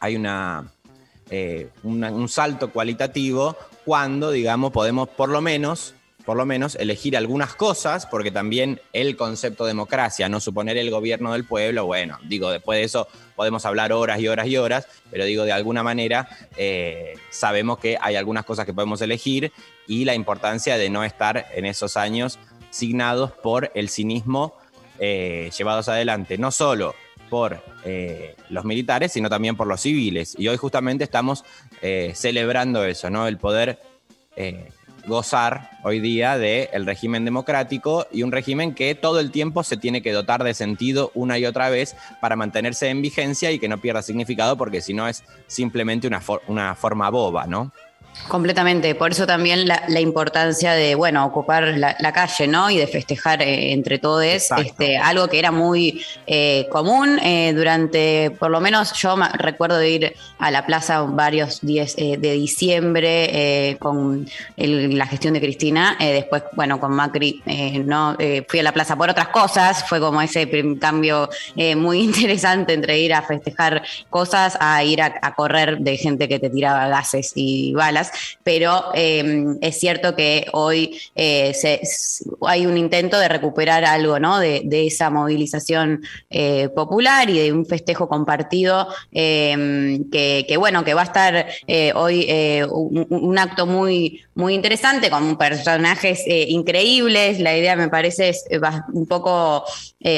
hay 0.00 0.14
una, 0.16 0.64
eh, 1.30 1.68
una- 1.82 2.10
un 2.12 2.28
salto 2.28 2.70
cualitativo 2.70 3.56
cuando, 3.84 4.30
digamos, 4.30 4.72
podemos 4.72 5.08
por 5.08 5.28
lo 5.30 5.40
menos 5.40 5.94
por 6.26 6.36
lo 6.36 6.44
menos 6.44 6.74
elegir 6.74 7.16
algunas 7.16 7.54
cosas, 7.54 8.04
porque 8.04 8.32
también 8.32 8.80
el 8.92 9.16
concepto 9.16 9.64
democracia, 9.64 10.28
no 10.28 10.40
suponer 10.40 10.76
el 10.76 10.90
gobierno 10.90 11.32
del 11.32 11.44
pueblo, 11.44 11.86
bueno, 11.86 12.18
digo, 12.24 12.50
después 12.50 12.80
de 12.80 12.82
eso 12.82 13.06
podemos 13.36 13.64
hablar 13.64 13.92
horas 13.92 14.18
y 14.18 14.26
horas 14.26 14.48
y 14.48 14.56
horas, 14.56 14.88
pero 15.12 15.24
digo, 15.24 15.44
de 15.44 15.52
alguna 15.52 15.84
manera 15.84 16.28
eh, 16.56 17.14
sabemos 17.30 17.78
que 17.78 17.96
hay 18.00 18.16
algunas 18.16 18.44
cosas 18.44 18.66
que 18.66 18.74
podemos 18.74 19.00
elegir 19.02 19.52
y 19.86 20.04
la 20.04 20.16
importancia 20.16 20.76
de 20.76 20.90
no 20.90 21.04
estar 21.04 21.46
en 21.54 21.64
esos 21.64 21.96
años 21.96 22.40
signados 22.70 23.30
por 23.30 23.70
el 23.76 23.88
cinismo 23.88 24.56
eh, 24.98 25.50
llevados 25.56 25.88
adelante, 25.88 26.38
no 26.38 26.50
solo 26.50 26.96
por 27.30 27.62
eh, 27.84 28.34
los 28.50 28.64
militares, 28.64 29.12
sino 29.12 29.30
también 29.30 29.56
por 29.56 29.68
los 29.68 29.80
civiles. 29.80 30.34
Y 30.36 30.48
hoy 30.48 30.56
justamente 30.56 31.04
estamos 31.04 31.44
celebrando 32.14 32.84
eso, 32.84 33.10
¿no? 33.10 33.28
El 33.28 33.38
poder 33.38 33.78
gozar 35.06 35.70
hoy 35.82 36.00
día 36.00 36.36
del 36.36 36.84
régimen 36.84 37.24
democrático 37.24 38.06
y 38.12 38.22
un 38.22 38.32
régimen 38.32 38.74
que 38.74 38.94
todo 38.94 39.20
el 39.20 39.30
tiempo 39.30 39.62
se 39.62 39.76
tiene 39.76 40.02
que 40.02 40.12
dotar 40.12 40.42
de 40.42 40.52
sentido 40.52 41.10
una 41.14 41.38
y 41.38 41.46
otra 41.46 41.70
vez 41.70 41.96
para 42.20 42.36
mantenerse 42.36 42.88
en 42.88 43.02
vigencia 43.02 43.52
y 43.52 43.58
que 43.58 43.68
no 43.68 43.78
pierda 43.78 44.02
significado 44.02 44.56
porque 44.56 44.80
si 44.80 44.94
no 44.94 45.08
es 45.08 45.22
simplemente 45.46 46.06
una, 46.06 46.22
una 46.48 46.74
forma 46.74 47.08
boba, 47.10 47.46
¿no? 47.46 47.72
Completamente, 48.28 48.96
por 48.96 49.12
eso 49.12 49.24
también 49.24 49.68
la, 49.68 49.84
la 49.86 50.00
importancia 50.00 50.72
de, 50.72 50.96
bueno, 50.96 51.24
ocupar 51.24 51.62
la, 51.78 51.94
la 52.00 52.12
calle, 52.12 52.48
¿no? 52.48 52.68
Y 52.70 52.76
de 52.76 52.88
festejar 52.88 53.40
eh, 53.40 53.70
entre 53.72 54.00
todos, 54.00 54.24
este, 54.24 54.96
algo 54.98 55.28
que 55.28 55.38
era 55.38 55.52
muy 55.52 56.04
eh, 56.26 56.66
común 56.72 57.20
eh, 57.22 57.52
durante, 57.54 58.32
por 58.36 58.50
lo 58.50 58.60
menos 58.60 58.92
yo 58.94 59.16
me- 59.16 59.28
recuerdo 59.28 59.78
de 59.78 59.90
ir 59.90 60.14
a 60.40 60.50
la 60.50 60.66
plaza 60.66 61.02
varios 61.02 61.60
días 61.60 61.94
eh, 61.98 62.16
de 62.18 62.32
diciembre 62.32 63.28
eh, 63.70 63.76
con 63.78 64.28
el- 64.56 64.98
la 64.98 65.06
gestión 65.06 65.34
de 65.34 65.40
Cristina, 65.40 65.96
después, 66.00 66.42
bueno, 66.54 66.80
con 66.80 66.92
Macri, 66.94 67.42
eh, 67.46 67.78
no 67.78 68.16
fui 68.48 68.58
a 68.58 68.62
la 68.64 68.72
plaza 68.72 68.96
por 68.96 69.08
otras 69.08 69.28
cosas, 69.28 69.84
fue 69.88 70.00
como 70.00 70.20
ese 70.20 70.48
cambio 70.80 71.28
eh, 71.54 71.76
muy 71.76 72.00
interesante 72.02 72.72
entre 72.72 72.98
ir 72.98 73.14
a 73.14 73.22
festejar 73.22 73.84
cosas 74.10 74.58
a 74.60 74.82
ir 74.82 75.00
a, 75.00 75.14
a 75.22 75.34
correr 75.36 75.78
de 75.78 75.96
gente 75.96 76.26
que 76.28 76.40
te 76.40 76.50
tiraba 76.50 76.88
gases 76.88 77.30
y 77.36 77.72
balas, 77.72 78.05
pero 78.42 78.86
eh, 78.94 79.44
es 79.60 79.78
cierto 79.78 80.14
que 80.14 80.46
hoy 80.52 80.98
eh, 81.14 81.52
se- 81.54 81.80
hay 82.46 82.66
un 82.66 82.76
intento 82.76 83.18
de 83.18 83.28
recuperar 83.28 83.84
algo, 83.84 84.18
¿no? 84.18 84.38
De, 84.38 84.62
de 84.64 84.86
esa 84.86 85.10
movilización 85.10 86.02
eh, 86.30 86.68
popular 86.74 87.28
y 87.30 87.38
de 87.38 87.52
un 87.52 87.66
festejo 87.66 88.08
compartido 88.08 88.88
eh, 89.12 90.00
que, 90.10 90.44
que, 90.48 90.56
bueno, 90.56 90.84
que 90.84 90.94
va 90.94 91.02
a 91.02 91.04
estar 91.04 91.46
eh, 91.66 91.92
hoy 91.94 92.30
un, 92.70 93.06
un 93.10 93.38
acto 93.38 93.66
muy, 93.66 94.22
muy 94.34 94.54
interesante 94.54 95.10
con 95.10 95.36
personajes 95.36 96.22
increíbles. 96.26 97.40
La 97.40 97.56
idea 97.56 97.76
me 97.76 97.88
parece 97.88 98.30
es 98.30 98.44
un 98.92 99.06
poco 99.06 99.64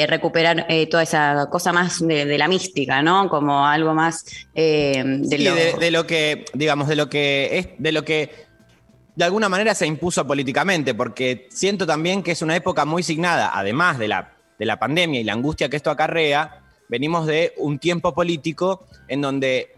recuperar 0.07 0.67
toda 0.89 1.03
esa 1.03 1.47
cosa 1.51 1.71
más 1.73 1.99
de, 2.05 2.25
de 2.25 2.37
la 2.37 2.47
mística, 2.47 3.01
¿no? 3.01 3.29
Como 3.29 3.65
algo 3.65 3.93
más 3.93 4.25
de, 4.53 5.21
Sí, 5.29 5.37
lo, 5.39 5.55
de, 5.55 5.73
de 5.79 5.91
lo 5.91 6.05
que, 6.05 6.45
digamos, 6.53 6.87
de 6.87 6.95
lo 6.95 7.09
que 7.09 7.57
es, 7.57 7.67
de 7.79 7.91
lo 7.91 8.05
que 8.05 8.47
de 9.15 9.25
alguna 9.25 9.49
manera 9.49 9.73
se 9.73 9.87
impuso 9.87 10.25
políticamente, 10.25 10.93
porque 10.93 11.47
siento 11.49 11.85
también 11.87 12.21
que 12.23 12.31
es 12.31 12.41
una 12.41 12.55
época 12.55 12.85
muy 12.85 13.03
signada, 13.03 13.51
además 13.53 13.97
de 13.97 14.07
la, 14.07 14.33
de 14.57 14.65
la 14.65 14.77
pandemia 14.77 15.19
y 15.19 15.23
la 15.23 15.33
angustia 15.33 15.69
que 15.69 15.77
esto 15.77 15.89
acarrea, 15.89 16.61
venimos 16.87 17.25
de 17.25 17.53
un 17.57 17.79
tiempo 17.79 18.13
político 18.13 18.85
en 19.07 19.21
donde 19.21 19.75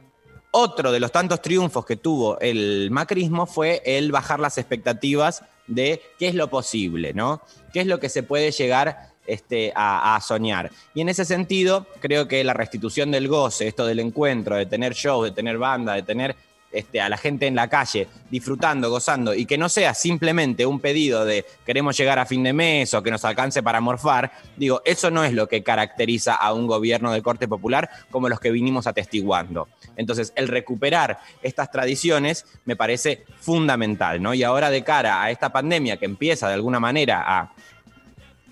otro 0.52 0.92
de 0.92 1.00
los 1.00 1.12
tantos 1.12 1.42
triunfos 1.42 1.86
que 1.86 1.96
tuvo 1.96 2.40
el 2.40 2.92
macrismo 2.92 3.46
fue 3.46 3.82
el 3.86 4.12
bajar 4.12 4.40
las 4.40 4.58
expectativas 4.58 5.44
de 5.66 6.02
qué 6.20 6.28
es 6.28 6.36
lo 6.36 6.50
posible, 6.50 7.14
¿no? 7.14 7.42
¿Qué 7.72 7.80
es 7.82 7.88
lo 7.88 8.00
que 8.00 8.10
se 8.10 8.24
puede 8.24 8.52
llegar 8.52 9.12
este, 9.26 9.72
a, 9.76 10.16
a 10.16 10.22
soñar? 10.22 10.72
Y 10.94 11.02
en 11.02 11.10
ese 11.10 11.24
sentido, 11.24 11.88
creo 12.00 12.28
que 12.28 12.44
la 12.44 12.54
restitución 12.54 13.12
del 13.12 13.28
goce, 13.28 13.68
esto 13.68 13.86
del 13.86 14.00
encuentro, 14.00 14.56
de 14.56 14.66
tener 14.66 14.94
shows, 14.94 15.26
de 15.26 15.32
tener 15.32 15.58
banda, 15.58 15.94
de 15.94 16.04
tener 16.04 16.36
este, 16.72 17.02
a 17.02 17.10
la 17.10 17.18
gente 17.18 17.48
en 17.48 17.56
la 17.56 17.68
calle 17.68 18.08
disfrutando, 18.30 18.90
gozando, 18.90 19.34
y 19.34 19.46
que 19.46 19.58
no 19.58 19.70
sea 19.70 19.94
simplemente 19.94 20.66
un 20.66 20.80
pedido 20.80 21.26
de 21.26 21.46
queremos 21.66 21.98
llegar 21.98 22.20
a 22.20 22.26
fin 22.26 22.44
de 22.44 22.54
mes 22.54 22.94
o 22.94 23.04
que 23.04 23.12
nos 23.12 23.26
alcance 23.26 23.62
para 23.62 23.82
morfar, 23.82 24.32
digo, 24.56 24.82
eso 24.86 25.12
no 25.12 25.24
es 25.24 25.34
lo 25.34 25.48
que 25.48 25.64
caracteriza 25.64 26.36
a 26.36 26.54
un 26.54 26.68
gobierno 26.68 27.12
de 27.12 27.22
corte 27.22 27.48
popular 27.48 27.90
como 28.10 28.30
los 28.30 28.40
que 28.40 28.52
vinimos 28.52 28.88
atestiguando. 28.88 29.68
Entonces, 29.98 30.32
el 30.36 30.48
recuperar 30.48 31.20
estas 31.42 31.72
tradiciones 31.72 32.46
me 32.66 32.76
parece 32.76 33.26
fundamental, 33.40 34.22
¿no? 34.22 34.34
Y 34.34 34.44
ahora 34.44 34.70
de 34.70 34.84
cara 34.84 35.22
a 35.22 35.32
esta 35.32 35.52
pandemia 35.52 35.98
que 35.98 36.06
empieza 36.06 36.48
de 36.48 36.54
alguna 36.54 36.80
manera 36.80 37.24
a, 37.26 37.54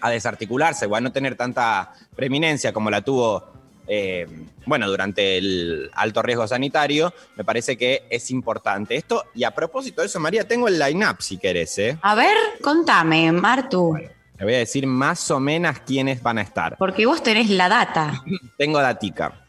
a 0.02 0.10
desarticularse 0.10 0.86
o 0.86 0.96
a 0.96 1.02
no 1.02 1.12
tener 1.12 1.36
tanta 1.36 1.94
preeminencia 2.16 2.74
como 2.74 2.90
la 2.90 3.02
tuvo, 3.02 3.59
eh, 3.92 4.28
bueno, 4.66 4.88
durante 4.88 5.38
el 5.38 5.90
alto 5.94 6.22
riesgo 6.22 6.48
sanitario, 6.48 7.12
me 7.36 7.44
parece 7.44 7.76
que 7.76 8.04
es 8.10 8.30
importante 8.30 8.96
esto. 8.96 9.26
Y 9.34 9.44
a 9.44 9.52
propósito 9.52 10.02
de 10.02 10.08
eso, 10.08 10.20
María, 10.20 10.48
tengo 10.48 10.68
el 10.68 10.78
line-up 10.78 11.22
si 11.22 11.38
querés, 11.40 11.78
¿eh? 11.80 11.98
A 12.04 12.14
ver, 12.14 12.38
contame, 12.62 13.32
Martu, 13.32 13.98
Te 14.38 14.44
voy 14.44 14.54
a 14.54 14.60
decir 14.60 14.86
más 14.86 15.30
o 15.32 15.40
menos 15.40 15.80
quiénes 15.80 16.22
van 16.22 16.38
a 16.38 16.42
estar. 16.44 16.78
porque 16.78 17.06
vos 17.08 17.24
tenés 17.24 17.50
la 17.50 17.68
data. 17.68 18.24
Tengo 18.58 18.80
datica. 18.80 19.46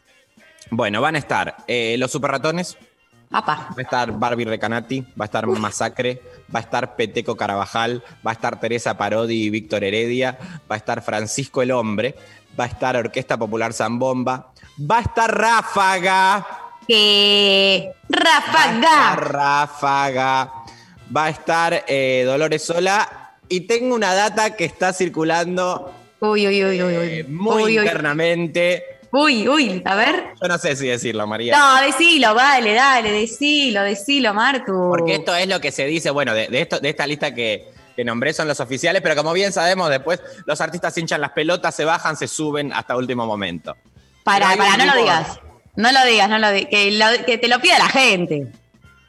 Bueno, 0.71 1.01
van 1.01 1.15
a 1.15 1.19
estar 1.19 1.57
eh, 1.67 1.95
los 1.99 2.11
super 2.11 2.31
ratones, 2.31 2.77
Apa. 3.31 3.69
Va 3.71 3.75
a 3.77 3.81
estar 3.81 4.11
Barbie 4.11 4.45
Recanati, 4.45 4.99
va 5.19 5.23
a 5.23 5.25
estar 5.25 5.47
Masacre, 5.47 6.21
va 6.53 6.59
a 6.59 6.61
estar 6.63 6.95
Peteco 6.95 7.35
Carabajal, 7.37 8.03
va 8.25 8.31
a 8.31 8.33
estar 8.33 8.59
Teresa 8.59 8.97
Parodi 8.97 9.43
y 9.45 9.49
Víctor 9.49 9.83
Heredia, 9.83 10.37
va 10.69 10.75
a 10.75 10.77
estar 10.77 11.01
Francisco 11.01 11.61
el 11.61 11.71
Hombre, 11.71 12.15
va 12.59 12.65
a 12.65 12.67
estar 12.67 12.97
Orquesta 12.97 13.37
Popular 13.37 13.71
Zambomba, 13.73 14.51
va 14.79 14.97
a 14.97 15.01
estar 15.01 15.33
Ráfaga, 15.37 16.45
Que 16.87 17.93
va 18.13 18.35
a 18.35 18.39
estar 18.39 18.81
Ráfaga. 18.81 19.15
Ráfaga, 19.15 20.51
va 21.15 21.25
a 21.25 21.29
estar 21.29 21.85
eh, 21.87 22.23
Dolores 22.25 22.63
Sola 22.65 23.31
y 23.47 23.61
tengo 23.61 23.95
una 23.95 24.13
data 24.13 24.55
que 24.57 24.65
está 24.65 24.91
circulando 24.93 25.93
Uy, 26.19 26.47
uy, 26.47 26.63
uy, 26.65 26.83
uy, 26.83 26.93
eh, 26.93 27.23
uy. 27.27 27.33
muy 27.33 27.63
Uy, 27.63 27.79
uy. 27.79 27.85
internamente. 27.85 28.83
Uy, 29.11 29.47
uy, 29.47 29.81
a 29.85 29.95
ver. 29.95 30.33
Yo 30.41 30.47
no 30.47 30.57
sé 30.57 30.75
si 30.75 30.87
decirlo, 30.87 31.27
María. 31.27 31.57
No, 31.57 31.81
decilo, 31.81 32.33
vale, 32.33 32.73
dale, 32.73 33.11
decilo, 33.11 33.83
decilo, 33.83 34.33
Martu. 34.33 34.87
Porque 34.89 35.15
esto 35.15 35.35
es 35.35 35.47
lo 35.47 35.59
que 35.59 35.71
se 35.71 35.85
dice, 35.85 36.11
bueno, 36.11 36.33
de, 36.33 36.47
de 36.47 36.61
esto, 36.61 36.79
de 36.79 36.89
esta 36.89 37.05
lista 37.05 37.35
que, 37.35 37.69
que 37.95 38.05
nombré 38.05 38.33
son 38.33 38.47
los 38.47 38.59
oficiales, 38.61 39.01
pero 39.01 39.15
como 39.15 39.33
bien 39.33 39.51
sabemos, 39.51 39.89
después 39.89 40.21
los 40.45 40.61
artistas 40.61 40.97
hinchan 40.97 41.19
las 41.19 41.31
pelotas, 41.31 41.75
se 41.75 41.83
bajan, 41.83 42.15
se 42.15 42.27
suben 42.27 42.71
hasta 42.71 42.95
último 42.95 43.25
momento. 43.25 43.75
Para, 44.23 44.55
para, 44.55 44.77
no 44.77 44.85
lo 44.85 45.01
digas. 45.01 45.39
No 45.75 45.91
lo 45.91 46.05
digas, 46.05 46.29
no 46.29 46.39
lo 46.39 46.51
digas. 46.51 46.69
Que, 46.69 47.23
que 47.25 47.37
te 47.37 47.47
lo 47.47 47.59
pida 47.59 47.79
la 47.79 47.89
gente. 47.89 48.51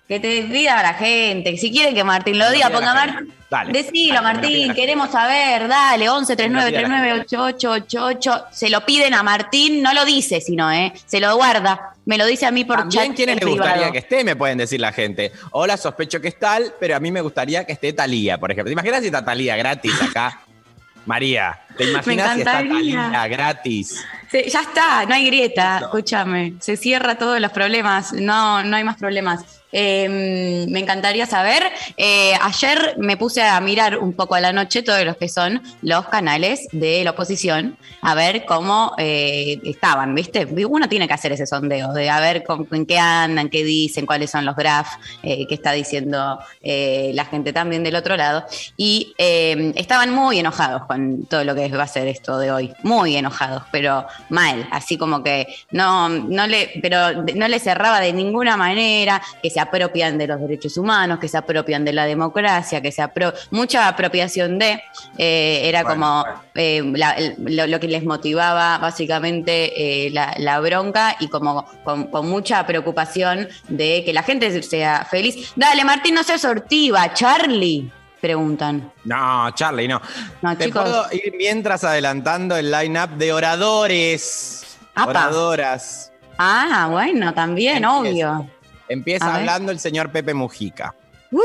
Que 0.09 0.21
te 0.21 0.43
pida 0.43 0.83
la 0.83 0.95
gente. 0.95 1.57
Si 1.57 1.71
quieren 1.71 1.95
que 1.95 2.05
Martín 2.05 2.39
lo 2.39 2.51
diga, 2.51 2.71
ponga 2.71 2.93
Martín. 2.93 3.33
Dale. 3.49 3.73
Decilo, 3.73 4.15
Dale, 4.15 4.25
Martín, 4.25 4.69
la 4.69 4.75
queremos 4.75 5.11
saber. 5.11 5.69
Dale, 5.69 6.09
11 6.09 6.37
39 6.37 6.71
Que 6.73 6.83
lo 6.83 6.89
pida 6.89 6.97
la 6.97 7.03
39 7.03 7.21
8888. 7.27 8.45
Se 8.51 8.71
lo 8.71 8.85
piden 8.85 9.15
a 9.15 9.23
Martín, 9.23 9.83
no 9.83 9.93
lo 9.95 10.05
dice, 10.05 10.41
sino, 10.41 10.71
¿eh? 10.73 10.93
Se 11.07 11.21
lo 11.21 11.35
guarda. 11.37 11.95
Me 12.05 12.19
lo 12.19 12.27
dice 12.27 12.47
a 12.47 12.51
mí 12.51 12.65
por 12.65 12.79
También 12.79 13.15
chat. 13.15 13.29
en 13.29 13.39
le 13.39 13.45
gustaría 13.45 13.73
privado. 13.75 13.93
que 13.93 13.99
esté, 13.99 14.25
me 14.25 14.37
pueden 14.37 14.59
decir 14.59 14.81
la 14.81 14.93
gente. 14.93 15.33
Hola, 15.53 15.77
sospecho 15.77 16.21
que 16.21 16.29
es 16.29 16.39
tal, 16.39 16.75
pero 16.81 16.97
a 16.97 17.01
mí 17.01 17.13
me 17.13 17.21
gustaría 17.21 17.65
que 17.65 17.73
esté 17.73 17.93
Talía, 17.93 18.39
por 18.39 18.51
ejemplo. 18.51 18.71
¿Te 18.71 18.73
imaginas 18.73 19.01
si 19.01 19.07
está 19.07 19.25
Talía 19.25 19.57
gratis 19.57 19.95
acá? 20.03 20.41
María, 21.07 21.61
¿te 21.77 21.85
imaginas 21.85 22.35
si 22.35 22.41
está. 22.41 22.53
Talía 22.53 23.27
gratis? 23.29 24.05
Ya 24.33 24.61
está, 24.63 25.05
no 25.05 25.15
hay 25.15 25.27
grieta, 25.27 25.81
escúchame. 25.83 26.55
Se 26.61 26.77
cierra 26.77 27.17
todos 27.17 27.41
los 27.41 27.53
problemas, 27.53 28.13
no, 28.13 28.63
no 28.65 28.77
hay 28.77 28.85
más 28.85 28.97
problemas. 28.97 29.62
Eh, 29.73 30.67
me 30.69 30.81
encantaría 30.81 31.27
saber. 31.27 31.63
eh, 31.97 32.35
ayer 32.41 32.95
me 32.99 33.17
puse 33.17 33.43
a 33.43 33.61
mirar 33.61 33.99
un 33.99 34.13
poco 34.13 34.35
a 34.35 34.41
la 34.41 34.53
noche 34.53 34.83
todos 34.83 35.05
los 35.05 35.17
que 35.17 35.29
son 35.29 35.63
los 35.83 36.07
canales 36.09 36.69
de 36.73 37.03
la 37.05 37.13
oposición, 37.13 37.77
a 38.03 38.15
ver 38.15 38.45
cómo 38.45 38.95
eh, 38.99 39.61
estaban, 39.65 40.15
¿viste? 40.15 40.47
Uno 40.69 40.89
tiene 40.89 41.09
que 41.09 41.15
hacer 41.15 41.33
ese 41.33 41.47
sondeo 41.47 41.93
de 41.93 42.11
a 42.11 42.21
ver 42.21 42.45
con, 42.45 42.67
en 42.71 42.87
qué 42.87 42.99
andan, 42.99 43.49
qué 43.49 43.65
dicen, 43.65 44.07
cuáles 44.07 44.31
son 44.31 44.45
los 44.45 44.57
graphs 44.57 44.91
eh, 45.23 45.47
que 45.47 45.55
está 45.55 45.73
diciendo 45.73 46.39
la 46.63 47.25
gente 47.25 47.53
también 47.53 47.83
del 47.83 47.97
otro 47.97 48.17
lado. 48.17 48.45
Y 48.77 49.15
eh, 49.19 49.73
estaban 49.77 50.11
muy 50.11 50.39
enojados 50.39 50.87
con 50.87 51.25
todo 51.27 51.45
lo 51.45 51.55
que 51.55 51.69
va 51.69 51.85
a 51.85 51.89
ser 51.89 52.09
esto 52.09 52.39
de 52.39 52.51
hoy. 52.51 52.73
Muy 52.83 53.17
enojados, 53.17 53.63
pero 53.71 54.07
mal. 54.29 54.69
Así 54.71 54.97
como 54.97 55.23
que 55.23 55.47
no, 55.71 56.09
no 56.09 56.47
le, 56.47 56.71
pero 56.83 57.23
no 57.35 57.49
le 57.49 57.59
cerraba 57.59 58.01
de 58.01 58.13
ninguna 58.13 58.57
manera, 58.57 59.23
que 59.43 59.51
se 59.51 59.61
apropian 59.63 60.19
de 60.19 60.27
los 60.27 60.39
derechos 60.41 60.77
humanos, 60.77 61.19
que 61.19 61.29
se 61.29 61.39
apropian 61.39 61.85
de 61.85 61.93
la 61.95 62.05
democracia, 62.05 62.83
que 62.83 62.93
se 62.93 63.01
apro 63.01 63.33
mucha 63.51 63.89
apropiación 63.89 64.59
de, 64.59 64.83
eh, 65.17 65.63
era 65.65 65.83
Bueno, 65.83 65.95
como 65.95 66.23
bueno. 66.25 66.43
eh, 66.55 66.83
la- 66.97 67.17
lo, 67.39 67.67
lo 67.67 67.81
que 67.81 67.89
les 67.89 68.05
motivaba 68.05 68.77
básicamente 68.79 69.73
eh, 70.07 70.11
la, 70.11 70.35
la 70.39 70.61
bronca 70.61 71.17
y 71.21 71.29
como 71.29 71.65
con, 71.85 72.09
con 72.09 72.29
mucha 72.29 72.67
preocupación 72.67 73.49
de 73.69 74.03
que 74.05 74.13
la 74.13 74.23
gente 74.23 74.63
sea 74.63 75.07
feliz. 75.11 75.53
Dale, 75.57 75.85
Martín, 75.85 76.15
no 76.15 76.23
seas 76.23 76.43
sortiva, 76.43 77.15
Charlie, 77.15 77.91
preguntan. 78.21 78.93
No, 79.05 79.51
Charlie, 79.55 79.89
no. 79.89 80.01
No, 80.43 80.57
Te 80.57 80.67
chicos. 80.67 80.83
puedo 80.83 81.07
ir 81.13 81.35
mientras 81.39 81.83
adelantando 81.85 82.57
el 82.57 82.71
line-up 82.71 83.11
de 83.17 83.33
oradores. 83.33 84.79
Apa. 84.95 85.11
Oradoras. 85.11 86.13
Ah, 86.39 86.89
bueno, 86.91 87.33
también, 87.35 87.85
Empieza. 87.85 87.99
obvio. 87.99 88.51
Empieza 88.89 89.27
A 89.27 89.33
ver. 89.33 89.41
hablando 89.41 89.73
el 89.73 89.79
señor 89.81 90.11
Pepe 90.13 90.35
Mujica. 90.35 90.95
Uh, 91.31 91.41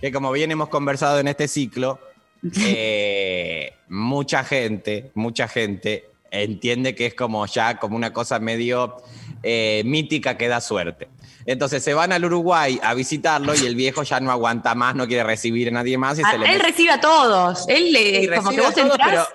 que 0.00 0.12
como 0.12 0.30
bien 0.32 0.50
hemos 0.50 0.68
conversado 0.68 1.18
en 1.18 1.28
este 1.28 1.48
ciclo, 1.48 1.98
eh, 2.64 3.74
mucha 3.88 4.44
gente, 4.44 5.10
mucha 5.14 5.48
gente 5.48 6.10
entiende 6.30 6.94
que 6.94 7.06
es 7.06 7.14
como 7.14 7.46
ya 7.46 7.78
como 7.78 7.96
una 7.96 8.12
cosa 8.12 8.38
medio 8.38 8.96
eh, 9.42 9.82
mítica 9.84 10.36
que 10.36 10.48
da 10.48 10.60
suerte. 10.60 11.08
Entonces 11.46 11.82
se 11.82 11.94
van 11.94 12.12
al 12.12 12.24
Uruguay 12.24 12.78
a 12.82 12.92
visitarlo 12.92 13.54
y 13.54 13.64
el 13.66 13.74
viejo 13.74 14.02
ya 14.02 14.20
no 14.20 14.30
aguanta 14.30 14.74
más, 14.74 14.94
no 14.94 15.06
quiere 15.06 15.24
recibir 15.24 15.68
a 15.68 15.70
nadie 15.70 15.96
más 15.96 16.18
y 16.18 16.22
a- 16.22 16.30
se 16.30 16.38
le 16.38 16.52
él 16.52 16.60
recibe 16.60 16.90
a 16.92 17.00
todos. 17.00 17.64
Él 17.68 17.92
le, 17.92 18.28
como 18.36 18.50
que 18.50 18.60
vos 18.60 18.74
todos, 18.74 18.90
entrás. 18.90 19.28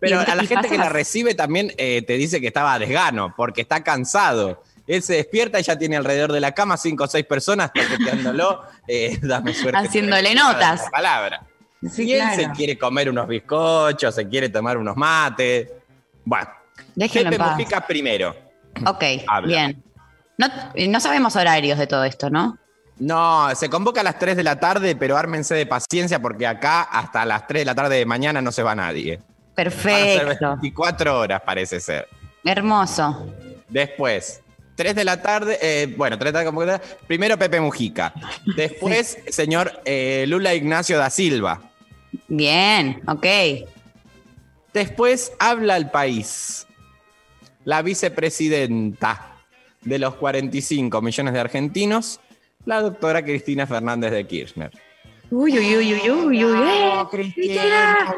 pero, 0.00 0.18
a 0.20 0.34
la 0.34 0.44
gente 0.44 0.68
que 0.68 0.76
la 0.78 0.88
recibe 0.88 1.34
también 1.36 1.72
eh, 1.78 2.02
te 2.02 2.14
dice 2.14 2.40
que 2.40 2.48
estaba 2.48 2.74
a 2.74 2.78
desgano, 2.80 3.32
porque 3.36 3.60
está 3.60 3.84
cansado. 3.84 4.62
Él 4.86 5.02
se 5.02 5.14
despierta 5.14 5.60
y 5.60 5.62
ya 5.62 5.78
tiene 5.78 5.96
alrededor 5.96 6.32
de 6.32 6.40
la 6.40 6.52
cama 6.52 6.76
cinco 6.76 7.04
o 7.04 7.06
seis 7.06 7.24
personas 7.26 7.72
toqueteándolo. 7.72 8.62
eh, 8.88 9.18
dame 9.22 9.54
suerte. 9.54 9.78
Haciéndole 9.78 10.34
notas. 10.34 10.82
esa 10.82 10.90
Palabra. 10.90 11.46
Sí, 11.90 12.04
y 12.04 12.12
él 12.12 12.20
claro. 12.20 12.42
se 12.42 12.50
quiere 12.50 12.76
comer 12.76 13.08
unos 13.08 13.26
bizcochos, 13.26 14.14
se 14.14 14.28
quiere 14.28 14.48
tomar 14.48 14.76
unos 14.76 14.96
mates. 14.96 15.70
Bueno, 16.24 16.50
Déjenlo 16.94 17.30
Pepe. 17.30 17.42
Mujica 17.42 17.86
primero. 17.86 18.36
Ok, 18.86 19.02
Habla. 19.26 19.46
bien. 19.46 19.82
No, 20.36 20.48
no 20.88 21.00
sabemos 21.00 21.36
horarios 21.36 21.78
de 21.78 21.86
todo 21.86 22.04
esto, 22.04 22.30
¿no? 22.30 22.58
No, 22.98 23.54
se 23.54 23.70
convoca 23.70 24.02
a 24.02 24.04
las 24.04 24.18
3 24.18 24.36
de 24.36 24.42
la 24.42 24.60
tarde, 24.60 24.94
pero 24.94 25.16
ármense 25.16 25.54
de 25.54 25.64
paciencia 25.66 26.20
porque 26.20 26.46
acá 26.46 26.82
hasta 26.82 27.24
las 27.24 27.46
3 27.46 27.62
de 27.62 27.64
la 27.64 27.74
tarde 27.74 27.96
de 27.96 28.04
mañana 28.04 28.42
no 28.42 28.52
se 28.52 28.62
va 28.62 28.74
nadie. 28.74 29.16
Van 29.56 29.66
a 29.66 29.70
ser 29.70 29.82
Perfecto. 30.24 30.48
24 30.48 31.18
horas 31.18 31.42
parece 31.44 31.80
ser. 31.80 32.08
Hermoso. 32.44 33.26
Después, 33.68 34.42
3 34.80 34.94
de 34.94 35.04
la 35.04 35.20
tarde, 35.20 35.58
eh, 35.60 35.92
bueno, 35.94 36.16
3 36.18 36.32
de 36.32 36.42
la 36.42 36.50
tarde, 36.50 36.80
primero 37.06 37.36
Pepe 37.36 37.60
Mujica. 37.60 38.14
Después, 38.56 39.18
señor 39.28 39.82
eh, 39.84 40.24
Lula 40.26 40.54
Ignacio 40.54 40.96
da 40.96 41.10
Silva. 41.10 41.60
Bien, 42.28 43.02
ok. 43.06 43.26
Después 44.72 45.34
habla 45.38 45.76
el 45.76 45.90
país. 45.90 46.66
La 47.66 47.82
vicepresidenta 47.82 49.36
de 49.82 49.98
los 49.98 50.14
45 50.14 51.02
millones 51.02 51.34
de 51.34 51.40
argentinos, 51.40 52.18
la 52.64 52.80
doctora 52.80 53.22
Cristina 53.22 53.66
Fernández 53.66 54.12
de 54.12 54.26
Kirchner. 54.26 54.70
Uy, 55.30 55.58
uy, 55.58 55.76
uy, 55.76 55.92
uy, 55.92 56.10
uy, 56.10 56.44
uy. 56.46 56.68
eh. 56.70 57.04
Cristina. 57.10 58.14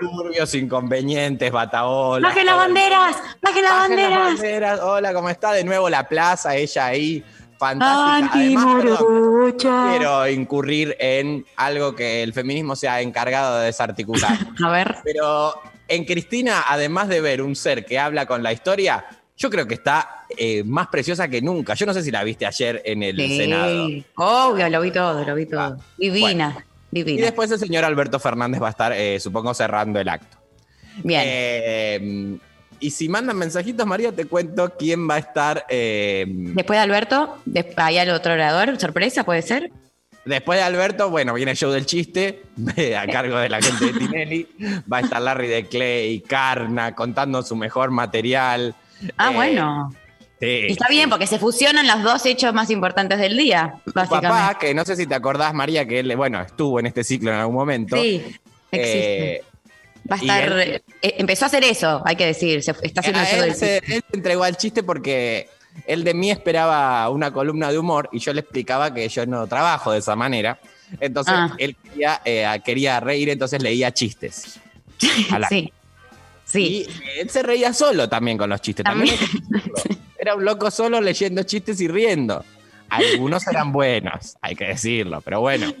Disturbios, 0.00 0.54
inconvenientes, 0.54 1.50
bataola. 1.50 2.28
Bajen 2.28 2.46
las 2.46 2.56
banderas, 2.56 3.16
bajen 3.16 3.22
las 3.22 3.42
Bajen 3.42 3.62
las 3.64 3.88
banderas. 3.88 4.24
banderas. 4.34 4.80
Hola, 4.80 5.12
¿cómo 5.14 5.28
está? 5.30 5.52
De 5.52 5.64
nuevo 5.64 5.88
la 5.88 6.08
plaza, 6.08 6.56
ella 6.56 6.86
ahí, 6.86 7.22
fantástica. 7.58 8.30
Además, 8.34 8.82
perdón, 8.82 9.56
quiero 9.58 10.28
incurrir 10.28 10.96
en 10.98 11.44
algo 11.56 11.94
que 11.94 12.22
el 12.22 12.32
feminismo 12.32 12.76
se 12.76 12.88
ha 12.88 13.00
encargado 13.00 13.58
de 13.58 13.66
desarticular. 13.66 14.36
A 14.64 14.70
ver. 14.70 14.96
Pero 15.04 15.54
en 15.86 16.04
Cristina, 16.04 16.64
además 16.68 17.08
de 17.08 17.20
ver 17.20 17.42
un 17.42 17.54
ser 17.56 17.84
que 17.84 17.98
habla 17.98 18.26
con 18.26 18.42
la 18.42 18.52
historia, 18.52 19.04
yo 19.36 19.50
creo 19.50 19.66
que 19.68 19.74
está 19.74 20.24
eh, 20.36 20.62
más 20.64 20.88
preciosa 20.88 21.28
que 21.28 21.40
nunca. 21.40 21.74
Yo 21.74 21.86
no 21.86 21.94
sé 21.94 22.02
si 22.02 22.10
la 22.10 22.24
viste 22.24 22.44
ayer 22.44 22.82
en 22.84 23.02
el 23.02 23.16
Senado. 23.16 23.86
Sí. 23.86 24.04
Obvio, 24.16 24.68
lo 24.68 24.80
vi 24.80 24.90
todo, 24.90 25.24
lo 25.24 25.34
vi 25.34 25.46
todo. 25.46 25.60
Ah, 25.60 25.76
Divina, 25.96 26.64
divina. 26.90 27.24
después 27.24 27.50
el 27.50 27.58
señor 27.58 27.84
Alberto 27.84 28.18
Fernández 28.18 28.60
va 28.62 28.68
a 28.68 28.70
estar, 28.70 28.92
eh, 28.92 29.18
supongo, 29.20 29.52
cerrando 29.54 29.98
el 30.00 30.08
acto. 30.08 30.36
Bien. 31.04 31.22
Eh, 31.24 32.36
y 32.80 32.90
si 32.90 33.08
mandan 33.08 33.36
mensajitos, 33.36 33.86
María, 33.86 34.12
te 34.12 34.26
cuento 34.26 34.72
quién 34.78 35.08
va 35.08 35.14
a 35.16 35.18
estar. 35.18 35.64
eh, 35.68 36.24
Después 36.28 36.76
de 36.78 36.82
Alberto, 36.82 37.38
hay 37.76 37.98
al 37.98 38.10
otro 38.10 38.32
orador, 38.34 38.78
sorpresa, 38.80 39.24
puede 39.24 39.42
ser. 39.42 39.70
después 40.24 40.58
de 40.58 40.62
Alberto, 40.64 41.10
bueno, 41.10 41.34
viene 41.34 41.52
el 41.52 41.56
show 41.56 41.70
del 41.72 41.86
chiste, 41.86 42.42
a 42.96 43.06
cargo 43.06 43.38
de 43.38 43.48
la 43.48 43.60
gente 43.60 43.86
de 43.86 43.92
Tinelli. 43.98 44.48
Va 44.92 44.98
a 44.98 45.00
estar 45.00 45.20
Larry 45.22 45.48
de 45.48 45.66
Clay, 45.66 46.20
Carna, 46.20 46.94
contando 46.94 47.42
su 47.42 47.56
mejor 47.56 47.90
material. 47.90 48.74
Ah, 49.16 49.30
Eh, 49.32 49.34
bueno. 49.34 49.92
Sí, 50.40 50.46
Y 50.68 50.72
está 50.72 50.88
bien, 50.88 51.08
porque 51.10 51.26
se 51.26 51.38
fusionan 51.38 51.86
los 51.86 52.02
dos 52.02 52.24
hechos 52.26 52.52
más 52.54 52.70
importantes 52.70 53.18
del 53.18 53.36
día, 53.36 53.74
básicamente. 53.94 54.28
papá, 54.28 54.58
que 54.58 54.74
no 54.74 54.84
sé 54.84 54.96
si 54.96 55.06
te 55.06 55.14
acordás, 55.14 55.52
María, 55.54 55.86
que 55.86 55.98
él, 56.00 56.14
bueno, 56.16 56.40
estuvo 56.40 56.80
en 56.80 56.86
este 56.86 57.04
ciclo 57.04 57.30
en 57.30 57.36
algún 57.38 57.54
momento. 57.56 57.96
Sí, 57.96 58.16
existe. 58.70 59.32
Eh, 59.36 59.44
Va 60.10 60.16
a 60.16 60.18
estar. 60.20 60.42
él- 60.44 60.82
eh, 61.02 61.14
empezó 61.18 61.44
a 61.44 61.48
hacer 61.48 61.64
eso, 61.64 62.02
hay 62.04 62.16
que 62.16 62.24
decir. 62.26 62.62
Se, 62.62 62.70
está 62.82 63.00
haciendo 63.00 63.20
a 63.20 63.24
el 63.24 63.28
show 63.28 63.38
él, 63.42 63.48
del 63.50 63.54
se, 63.56 63.76
él 63.96 64.02
entregó 64.12 64.44
al 64.44 64.56
chiste 64.56 64.82
porque 64.82 65.48
él 65.86 66.02
de 66.02 66.14
mí 66.14 66.30
esperaba 66.30 67.08
una 67.10 67.30
columna 67.30 67.70
de 67.70 67.78
humor 67.78 68.08
y 68.12 68.18
yo 68.18 68.32
le 68.32 68.40
explicaba 68.40 68.92
que 68.94 69.06
yo 69.08 69.26
no 69.26 69.46
trabajo 69.46 69.92
de 69.92 69.98
esa 69.98 70.16
manera. 70.16 70.58
Entonces 71.00 71.34
Ah. 71.36 71.54
él 71.58 71.76
quería, 71.76 72.22
eh, 72.24 72.46
quería 72.64 73.00
reír, 73.00 73.28
entonces 73.28 73.62
leía 73.62 73.92
chistes. 73.92 74.58
Sí. 75.50 75.72
Sí. 76.46 76.86
Y 77.14 77.20
él 77.20 77.28
se 77.28 77.42
reía 77.42 77.74
solo 77.74 78.08
también 78.08 78.38
con 78.38 78.48
los 78.48 78.62
chistes. 78.62 78.82
También 78.84 79.14
era 80.28 80.36
un 80.36 80.44
loco 80.44 80.70
solo 80.70 81.00
leyendo 81.00 81.42
chistes 81.42 81.80
y 81.80 81.88
riendo. 81.88 82.44
Algunos 82.90 83.46
eran 83.46 83.72
buenos, 83.72 84.36
hay 84.42 84.54
que 84.54 84.66
decirlo, 84.66 85.20
pero 85.22 85.40
bueno, 85.40 85.72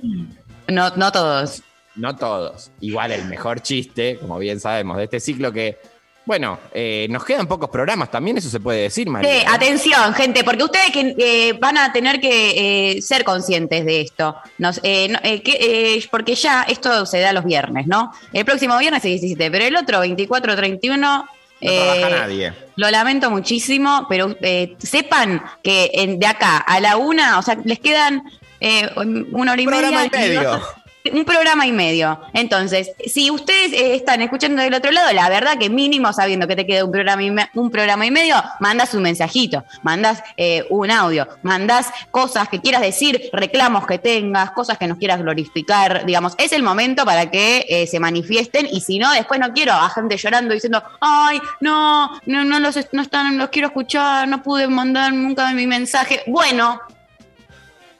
No, 0.68 0.90
no 0.96 1.12
todos. 1.12 1.62
no 1.96 2.16
todos. 2.16 2.70
Igual 2.80 3.12
el 3.12 3.24
mejor 3.26 3.60
chiste, 3.60 4.18
como 4.20 4.38
bien 4.38 4.58
sabemos, 4.60 4.96
de 4.98 5.04
este 5.04 5.20
ciclo 5.20 5.50
que, 5.52 5.78
bueno, 6.26 6.58
eh, 6.74 7.06
nos 7.10 7.24
quedan 7.24 7.46
pocos 7.46 7.70
programas 7.70 8.10
también, 8.10 8.36
eso 8.36 8.50
se 8.50 8.60
puede 8.60 8.82
decir, 8.82 9.08
María. 9.08 9.40
Sí, 9.40 9.46
atención, 9.48 10.12
gente, 10.14 10.44
porque 10.44 10.64
ustedes 10.64 10.90
que, 10.92 11.14
eh, 11.18 11.52
van 11.58 11.78
a 11.78 11.90
tener 11.92 12.20
que 12.20 12.96
eh, 12.96 13.02
ser 13.02 13.24
conscientes 13.24 13.84
de 13.86 14.02
esto. 14.02 14.36
Nos- 14.58 14.76
no- 14.82 15.20
que, 15.22 16.06
porque 16.10 16.34
ya 16.34 16.62
esto 16.64 17.06
se 17.06 17.20
da 17.20 17.32
los 17.32 17.44
viernes, 17.44 17.86
¿no? 17.86 18.12
El 18.34 18.44
próximo 18.44 18.76
viernes 18.78 19.02
es 19.06 19.20
17, 19.22 19.50
pero 19.50 19.64
el 19.64 19.76
otro, 19.76 20.00
24, 20.00 20.54
31. 20.56 21.26
No 21.60 21.70
eh, 21.70 22.00
trabaja 22.00 22.22
nadie. 22.22 22.52
Lo 22.76 22.90
lamento 22.90 23.30
muchísimo, 23.30 24.06
pero 24.08 24.36
eh, 24.42 24.76
sepan 24.78 25.42
que 25.62 25.90
en- 25.94 26.18
de 26.18 26.26
acá 26.26 26.58
a 26.58 26.78
la 26.80 26.96
una, 26.96 27.38
o 27.38 27.42
sea, 27.42 27.56
les 27.64 27.78
quedan 27.80 28.22
eh, 28.60 28.88
una 29.32 29.52
hora 29.52 29.62
y 29.62 29.66
media. 29.66 30.04
y 30.06 30.10
medio. 30.10 30.42
dos- 30.50 30.62
un 31.12 31.24
programa 31.24 31.66
y 31.66 31.72
medio. 31.72 32.20
Entonces, 32.32 32.92
si 33.06 33.30
ustedes 33.30 33.72
eh, 33.72 33.94
están 33.94 34.20
escuchando 34.22 34.62
del 34.62 34.74
otro 34.74 34.90
lado, 34.90 35.12
la 35.12 35.28
verdad 35.28 35.58
que 35.58 35.70
mínimo 35.70 36.12
sabiendo 36.12 36.46
que 36.46 36.56
te 36.56 36.66
queda 36.66 36.84
un 36.84 36.92
programa 36.92 37.22
y, 37.22 37.34
un 37.54 37.70
programa 37.70 38.06
y 38.06 38.10
medio, 38.10 38.36
mandas 38.60 38.94
un 38.94 39.02
mensajito, 39.02 39.64
mandas 39.82 40.22
eh, 40.36 40.64
un 40.70 40.90
audio, 40.90 41.28
mandas 41.42 41.90
cosas 42.10 42.48
que 42.48 42.60
quieras 42.60 42.82
decir, 42.82 43.30
reclamos 43.32 43.86
que 43.86 43.98
tengas, 43.98 44.50
cosas 44.52 44.78
que 44.78 44.86
nos 44.86 44.98
quieras 44.98 45.20
glorificar, 45.20 46.04
digamos, 46.04 46.34
es 46.38 46.52
el 46.52 46.62
momento 46.62 47.04
para 47.04 47.30
que 47.30 47.64
eh, 47.68 47.86
se 47.86 48.00
manifiesten 48.00 48.68
y 48.70 48.80
si 48.80 48.98
no, 48.98 49.12
después 49.12 49.40
no 49.40 49.52
quiero 49.52 49.72
a 49.72 49.88
gente 49.90 50.16
llorando 50.16 50.54
diciendo, 50.54 50.82
ay, 51.00 51.40
no, 51.60 52.18
no, 52.26 52.44
no 52.44 52.60
los, 52.60 52.76
no 52.92 53.02
están, 53.02 53.38
los 53.38 53.48
quiero 53.48 53.68
escuchar, 53.68 54.28
no 54.28 54.42
pude 54.42 54.68
mandar 54.68 55.12
nunca 55.12 55.52
mi 55.52 55.66
mensaje. 55.66 56.22
Bueno. 56.26 56.80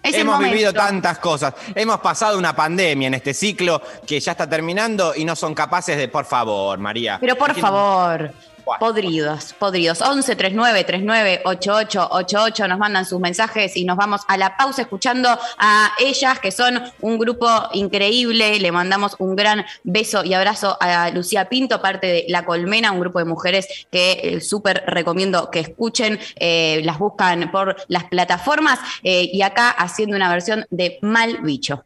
Es 0.09 0.14
Hemos 0.14 0.38
vivido 0.38 0.73
tantas 0.73 1.18
cosas. 1.18 1.55
Hemos 1.75 2.01
pasado 2.01 2.38
una 2.38 2.55
pandemia 2.55 3.09
en 3.09 3.14
este 3.14 3.35
ciclo 3.35 3.81
que 4.07 4.18
ya 4.21 4.33
está 4.33 4.49
terminando 4.49 5.14
y 5.14 5.25
no 5.25 5.37
son 5.37 5.55
capaces 5.55 5.97
de, 5.97 6.09
por 6.09 6.25
favor, 6.25 6.79
María. 6.79 7.18
Pero 7.21 7.37
por 7.37 7.55
favor, 7.55 8.33
Buah. 8.68 8.78
podridos, 8.78 9.54
podridos. 9.54 10.02
11 10.02 10.37
39 10.37 10.85
39 10.85 11.40
88 11.42 12.09
88 12.11 12.68
nos 12.68 12.78
mandan 12.78 13.07
sus 13.07 13.18
mensajes 13.18 13.74
y 13.78 13.85
nos 13.87 13.96
vamos 13.96 14.20
a 14.28 14.37
la 14.37 14.59
pausa 14.59 14.83
escuchando 14.83 15.31
a 15.57 15.92
ellas, 15.98 16.38
que 16.38 16.52
son 16.52 16.83
un 17.00 17.18
grupo 17.18 17.48
increíble. 17.72 18.59
Le 18.61 18.70
mandamos 18.70 19.16
un 19.20 19.37
gran 19.37 19.64
beso 19.85 20.22
y 20.22 20.35
abrazo 20.35 20.76
a 20.81 21.09
Lucía 21.11 21.48
Pinto, 21.48 21.81
parte 21.81 22.07
de 22.09 22.24
La 22.28 22.44
Colmena, 22.44 22.92
un 22.92 23.00
grupo 23.00 23.18
de 23.20 23.24
mujeres 23.24 23.87
que 23.90 24.20
eh, 24.22 24.40
súper 24.42 24.85
recomiendo 24.87 25.50
que 25.50 25.61
escuchen. 25.61 26.18
Eh, 26.37 26.83
las 26.85 26.98
buscan 26.98 27.50
por 27.50 27.74
las 27.88 28.04
plataformas 28.04 28.78
eh, 29.02 29.31
y 29.33 29.40
acá 29.40 29.70
haciendo 29.70 30.14
una 30.14 30.28
versión 30.28 30.66
de 30.68 30.98
Mal 31.00 31.38
Bicho. 31.38 31.85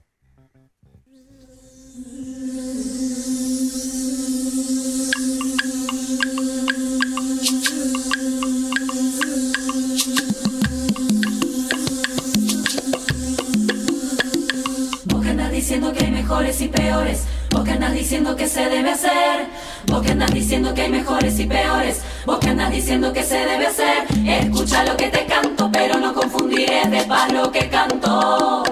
Diciendo 15.73 15.99
que 15.99 16.05
hay 16.05 16.11
mejores 16.11 16.61
y 16.61 16.69
peores. 16.69 17.25
Vos 17.51 17.65
que 17.65 17.71
andas 17.71 17.95
diciendo 17.95 18.37
que 18.37 18.47
se 18.47 18.69
debe 18.69 18.91
hacer. 18.91 19.47
Vos 19.87 20.03
que 20.03 20.13
andas 20.13 20.31
diciendo 20.31 20.75
que 20.75 20.83
hay 20.83 20.91
mejores 20.91 21.41
y 21.41 21.47
peores. 21.47 22.03
Vos 22.27 22.39
que 22.41 22.51
andas 22.51 22.71
diciendo 22.71 23.11
que 23.15 23.23
se 23.23 23.39
debe 23.39 23.69
hacer. 23.69 24.05
Escucha 24.27 24.85
lo 24.85 24.95
que 24.99 25.09
te 25.09 25.25
canto, 25.25 25.71
pero 25.73 25.99
no 25.99 26.13
confundiré 26.13 26.83
de 26.91 27.03
paz 27.05 27.33
lo 27.33 27.51
que 27.51 27.71
canto. 27.71 28.63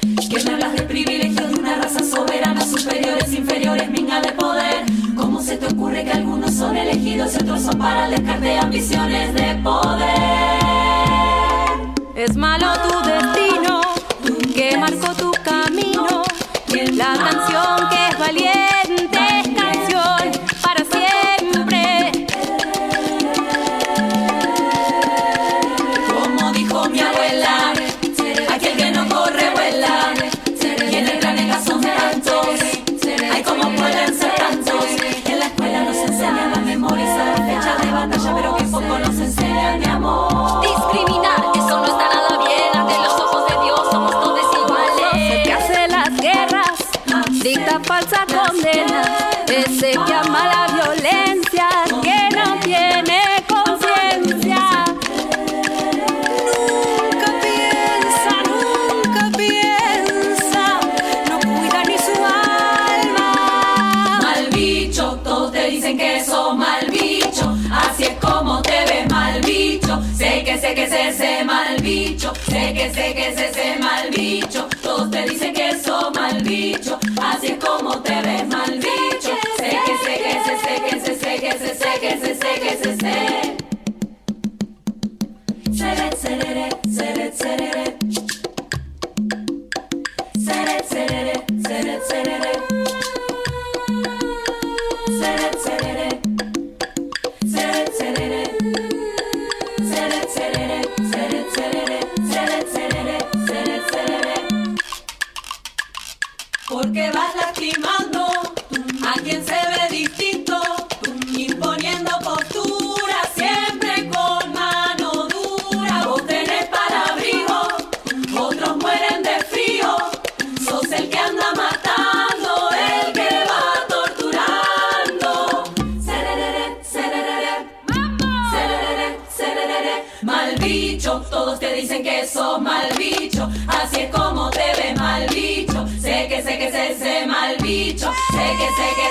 Que 0.00 0.42
me 0.44 0.52
hablas 0.52 0.72
de 0.72 0.82
privilegio 0.84 1.48
de 1.48 1.54
una 1.54 1.74
raza 1.76 2.02
soberana, 2.02 2.64
superiores, 2.64 3.30
inferiores, 3.30 3.90
minga 3.90 4.22
de 4.22 4.32
poder. 4.32 4.86
¿Cómo 5.18 5.42
se 5.42 5.58
te 5.58 5.66
ocurre 5.66 6.02
que 6.02 6.12
algunos 6.12 6.54
son 6.54 6.78
elegidos 6.78 7.34
y 7.34 7.42
otros 7.42 7.60
son 7.60 7.76
para 7.76 8.06
el 8.06 8.12
descarte 8.12 8.46
de 8.46 8.58
ambiciones 8.58 9.34
de 9.34 9.54
poder? 9.56 10.08
Es 12.14 12.34
malo 12.36 12.68
tu 12.88 13.06
destino 13.06 13.80
que 14.54 14.76
marcó 14.78 15.12
tu 15.14 15.30
camino. 15.44 15.77
La 16.70 17.14
canción 17.14 17.88
que 17.88 18.08
es 18.08 18.18
valiente 18.18 18.57
así 77.38 77.52
como 77.54 78.00
te 78.02 78.20
ves 78.22 78.46
mal 78.48 78.74
bicho. 78.74 79.34
Sé 79.58 79.70
que 79.86 79.94
sé 80.04 80.14
que 80.24 80.34
sé 80.44 80.54
que 80.84 81.00
sé 81.00 81.14
sé 81.14 81.38
que 81.40 81.52
sé 81.52 81.74
sé 81.74 82.00
que 82.00 82.10
sé 82.20 82.34
sé 82.34 82.52
que 82.62 82.72
sé 82.82 82.96
sé. 82.96 83.16
Seret 85.78 86.16
serere 86.18 86.68
seret 86.96 87.34
serere. 87.42 87.96
Seret 90.46 90.84
serere 90.88 91.36
seret 91.66 92.02
serere. 92.10 92.67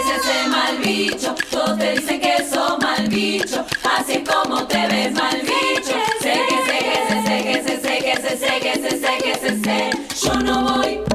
que 0.05 0.27
se 0.27 0.47
mal 0.47 0.77
bicho. 0.77 1.35
Todos 1.49 1.77
te 1.77 1.91
dicen 1.93 2.19
que 2.19 2.45
sos 2.49 2.77
mal 2.79 3.07
bicho. 3.07 3.65
Así 3.83 4.13
es 4.13 4.29
como 4.29 4.65
te 4.67 4.87
ves 4.87 5.13
mal 5.13 5.41
bicho. 5.41 5.93
Sé 6.21 6.33
que 6.49 6.57
sé 6.67 6.77
que 6.87 6.97
sé, 7.07 7.21
sé 7.25 7.43
que 7.43 7.63
sé, 7.63 7.81
sé 7.81 7.97
que 8.03 8.15
sé, 8.37 8.59
que 8.59 8.73
sé, 8.79 9.17
que 9.23 9.63
sé. 9.63 9.89
Yo 10.23 10.33
no 10.35 10.63
voy 10.63 11.06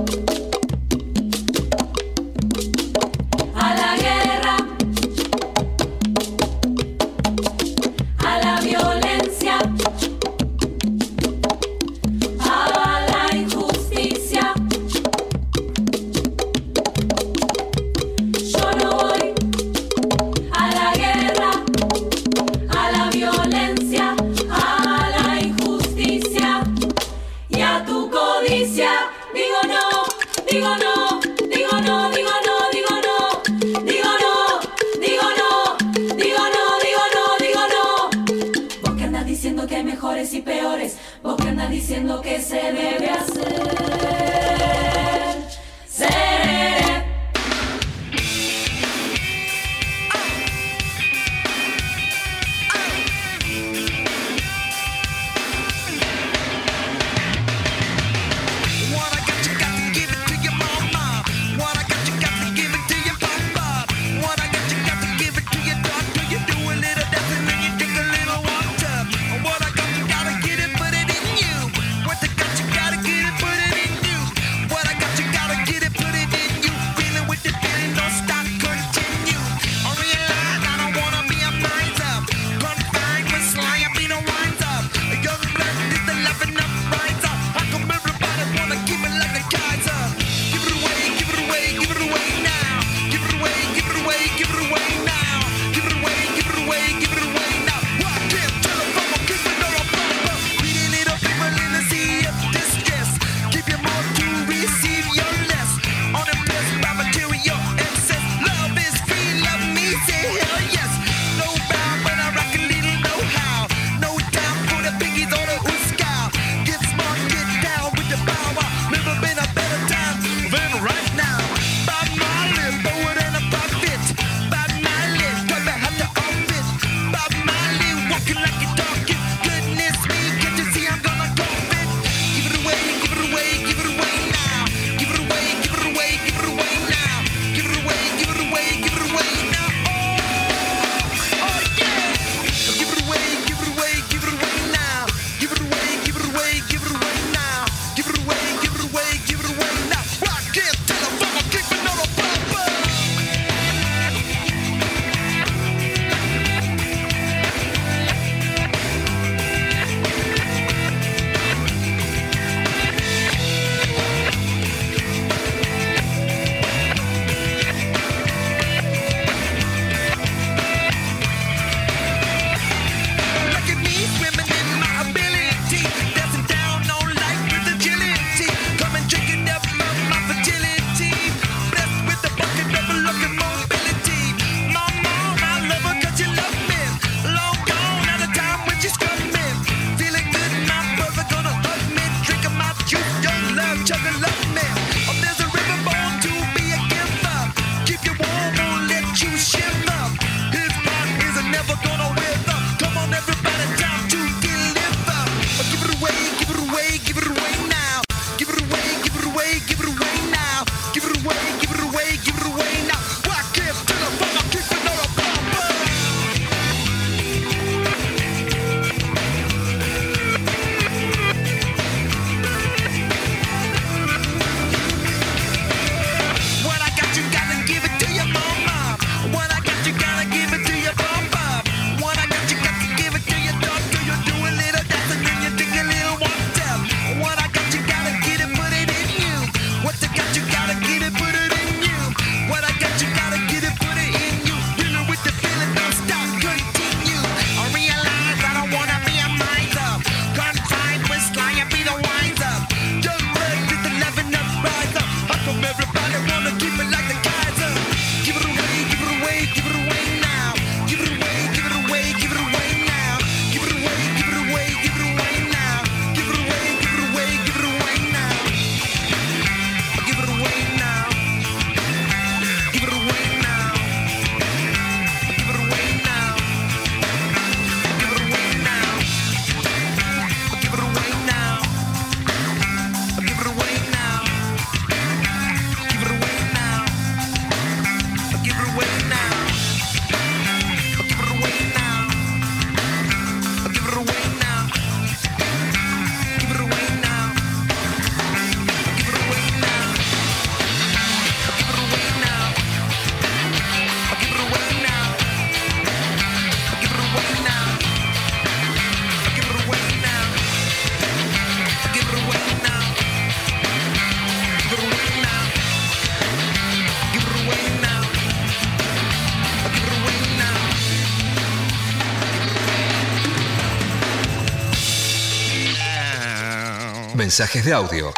Mensajes 327.23 327.65
de 327.65 327.73
audio 327.73 328.13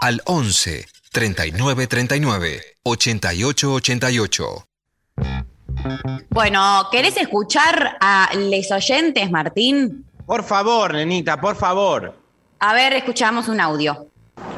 al 0.00 0.20
11 0.24 0.84
39 1.12 1.86
39 1.86 2.60
88 2.82 3.72
88. 3.74 4.66
Bueno, 6.30 6.88
¿querés 6.90 7.16
escuchar 7.16 7.96
a 8.00 8.28
les 8.36 8.72
oyentes, 8.72 9.30
Martín? 9.30 10.04
Por 10.26 10.42
favor, 10.42 10.94
nenita, 10.94 11.40
por 11.40 11.54
favor. 11.54 12.12
A 12.58 12.74
ver, 12.74 12.94
escuchamos 12.94 13.46
un 13.46 13.60
audio. 13.60 14.08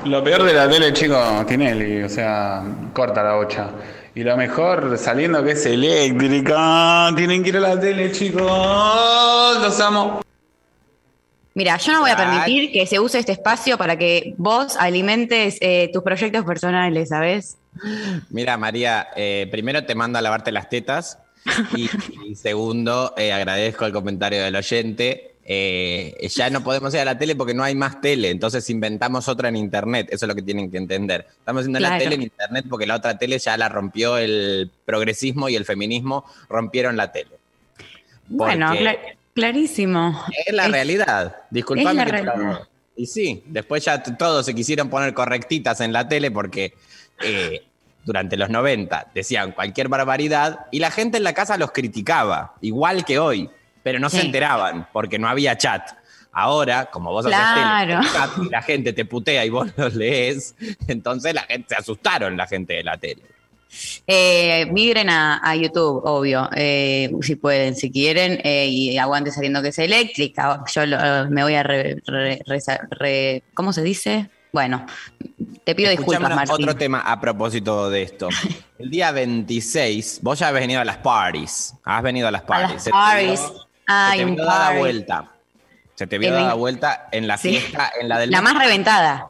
Lo 0.07 0.25
peor 0.25 0.45
de 0.45 0.55
la 0.55 0.67
tele, 0.71 0.95
chico, 0.95 1.45
Tinelli, 1.47 2.03
o 2.03 2.09
sea, 2.09 2.65
corta 2.95 3.23
la 3.23 3.35
bocha. 3.35 3.69
Y 4.15 4.25
lo 4.25 4.35
mejor, 4.39 4.97
saliendo 4.97 5.45
que 5.45 5.51
es 5.51 5.67
eléctrica, 5.67 7.11
tienen 7.15 7.43
que 7.43 7.51
ir 7.51 7.59
a 7.59 7.61
la 7.61 7.79
tele, 7.79 8.11
chicos, 8.11 8.41
los 9.61 9.81
amo. 9.81 10.22
Mira, 11.55 11.77
yo 11.77 11.93
no 11.93 12.01
voy 12.01 12.11
a 12.11 12.17
permitir 12.17 12.73
que 12.73 12.87
se 12.87 12.99
use 12.99 13.19
este 13.19 13.33
espacio 13.33 13.77
para 13.77 13.97
que 13.99 14.35
vos 14.39 14.77
alimentes 14.79 15.59
eh, 15.61 15.91
tus 15.93 16.03
proyectos 16.03 16.45
personales, 16.45 17.11
¿sabes? 17.11 17.57
Mira, 18.31 18.57
María, 18.57 19.09
eh, 19.17 19.49
primero 19.51 19.85
te 19.85 19.95
mando 19.95 20.19
a 20.19 20.23
lavarte 20.23 20.51
las 20.53 20.69
tetas 20.71 21.19
y, 21.77 21.91
y 22.27 22.35
segundo, 22.37 23.13
eh, 23.17 23.33
agradezco 23.33 23.85
el 23.85 23.93
comentario 23.93 24.43
del 24.43 24.57
oyente. 24.57 25.29
Ya 25.45 26.49
no 26.51 26.63
podemos 26.65 26.95
ir 26.95 27.01
a 27.01 27.05
la 27.05 27.19
tele 27.19 27.35
porque 27.37 27.53
no 27.53 27.65
hay 27.65 27.75
más 27.75 28.01
tele, 28.01 28.31
entonces 28.31 28.69
inventamos 28.71 29.29
otra 29.29 29.49
en 29.51 29.57
internet, 29.57 30.07
eso 30.11 30.25
es 30.25 30.29
lo 30.29 30.35
que 30.35 30.41
tienen 30.43 30.71
que 30.71 30.79
entender. 30.79 31.27
Estamos 31.39 31.61
haciendo 31.61 31.81
la 31.81 31.89
Claro. 31.89 32.05
tele 32.05 32.15
en 32.15 32.23
internet 32.23 32.65
porque 32.71 32.87
la 32.87 32.95
otra 32.97 33.19
tele 33.19 33.39
ya 33.39 33.57
la 33.59 33.69
rompió 33.69 34.17
el 34.17 34.71
progresismo 34.87 35.49
y 35.51 35.57
el 35.57 35.65
feminismo, 35.67 36.25
rompieron 36.49 36.97
la 36.97 37.13
tele. 37.13 37.31
Bueno, 38.29 38.69
Porque 38.69 38.83
cla- 38.85 38.99
clarísimo. 39.35 40.25
es 40.47 40.55
la 40.55 40.67
Es- 40.67 40.73
realidad, 40.73 41.37
disculpame 41.51 42.05
que 42.05 42.11
realidad. 42.11 42.61
Y 42.97 43.07
sí, 43.07 43.43
después 43.47 43.85
ya 43.85 44.03
todos 44.03 44.45
se 44.45 44.55
quisieron 44.55 44.91
poner 44.91 45.15
correctitas 45.15 45.81
en 45.81 45.93
la 45.93 46.07
tele 46.09 46.31
porque 46.31 46.75
eh, 47.25 47.65
durante 48.05 48.37
los 48.37 48.51
90 48.51 49.09
decían 49.15 49.53
cualquier 49.53 49.89
barbaridad 49.89 50.67
y 50.71 50.79
la 50.79 50.91
gente 50.91 51.17
en 51.17 51.25
la 51.25 51.33
casa 51.33 51.57
los 51.57 51.73
criticaba, 51.73 52.55
igual 52.61 53.05
que 53.07 53.19
hoy, 53.19 53.49
pero 53.83 53.99
no 53.99 54.11
se 54.11 54.21
enteraban 54.21 54.89
porque 54.93 55.19
no 55.19 55.29
había 55.29 55.57
chat. 55.57 55.83
Ahora, 56.35 56.87
como 56.87 57.11
vos 57.13 57.27
haces 57.27 57.39
Claro. 57.39 58.01
tele, 58.01 58.13
chat 58.13 58.31
y 58.47 58.49
la 58.51 58.63
gente 58.63 58.93
te 58.93 59.05
putea 59.05 59.45
y 59.45 59.51
vos 59.51 59.69
los 59.77 59.95
lees, 59.95 60.55
entonces 60.87 61.35
la 61.35 61.43
gente 61.43 61.67
se 61.71 61.77
asustaron 61.77 62.37
la 62.37 62.47
gente 62.47 62.75
de 62.75 62.83
la 62.85 62.97
tele. 62.99 63.23
Eh, 64.07 64.67
migren 64.73 65.09
a, 65.11 65.41
a 65.43 65.57
YouTube, 65.57 66.03
obvio, 66.05 66.49
eh, 66.55 67.11
si 67.23 67.37
pueden, 67.37 67.75
si 67.77 67.91
quieren, 67.91 68.41
eh, 68.45 68.67
y 68.69 68.99
aguante 68.99 69.31
sabiendo 69.31 69.63
que 69.63 69.69
es 69.69 69.79
eléctrica. 69.79 70.63
Yo 70.73 70.87
lo- 70.87 71.31
me 71.31 71.43
voy 71.43 71.55
a 71.55 71.63
re- 71.63 71.97
re- 72.07 72.43
reza- 72.47 72.81
re- 72.91 73.43
¿Cómo 73.55 73.73
se 73.73 73.83
dice? 73.83 74.29
Bueno, 74.53 74.85
te 75.65 75.75
pido 75.75 75.91
disculpas, 75.91 76.35
Martín. 76.35 76.55
otro 76.55 76.77
tema 76.77 77.01
a 77.01 77.19
propósito 77.21 77.89
de 77.89 78.03
esto. 78.03 78.29
El 78.79 78.91
día 78.91 79.11
26, 79.13 80.19
vos 80.23 80.39
ya 80.39 80.49
has 80.49 80.55
venido 80.55 80.81
a 80.81 80.85
las 80.85 80.99
parties. 80.99 81.75
Has 81.85 82.03
venido 82.03 82.29
a 82.29 82.31
las 82.31 82.43
A 82.43 82.47
parties. 82.47 82.75
las 82.75 82.85
Se 82.85 82.91
te 82.91 82.97
vio- 82.97 83.63
Ay, 83.87 84.19
se 84.19 84.25
te 84.25 84.31
un 84.31 84.37
vio 84.37 84.45
dada 84.45 84.79
vuelta. 84.79 85.29
Se 85.95 86.07
te 86.07 86.19
vio 86.19 86.29
El 86.29 86.35
dada 86.35 86.55
vuelta 86.55 87.09
en 87.13 87.27
la 87.27 87.37
Sí. 87.39 87.51
fiesta, 87.51 87.91
en 88.01 88.09
la 88.09 88.19
del 88.21 88.31
La 88.31 88.43
más 88.43 88.59
reventada, 88.59 89.29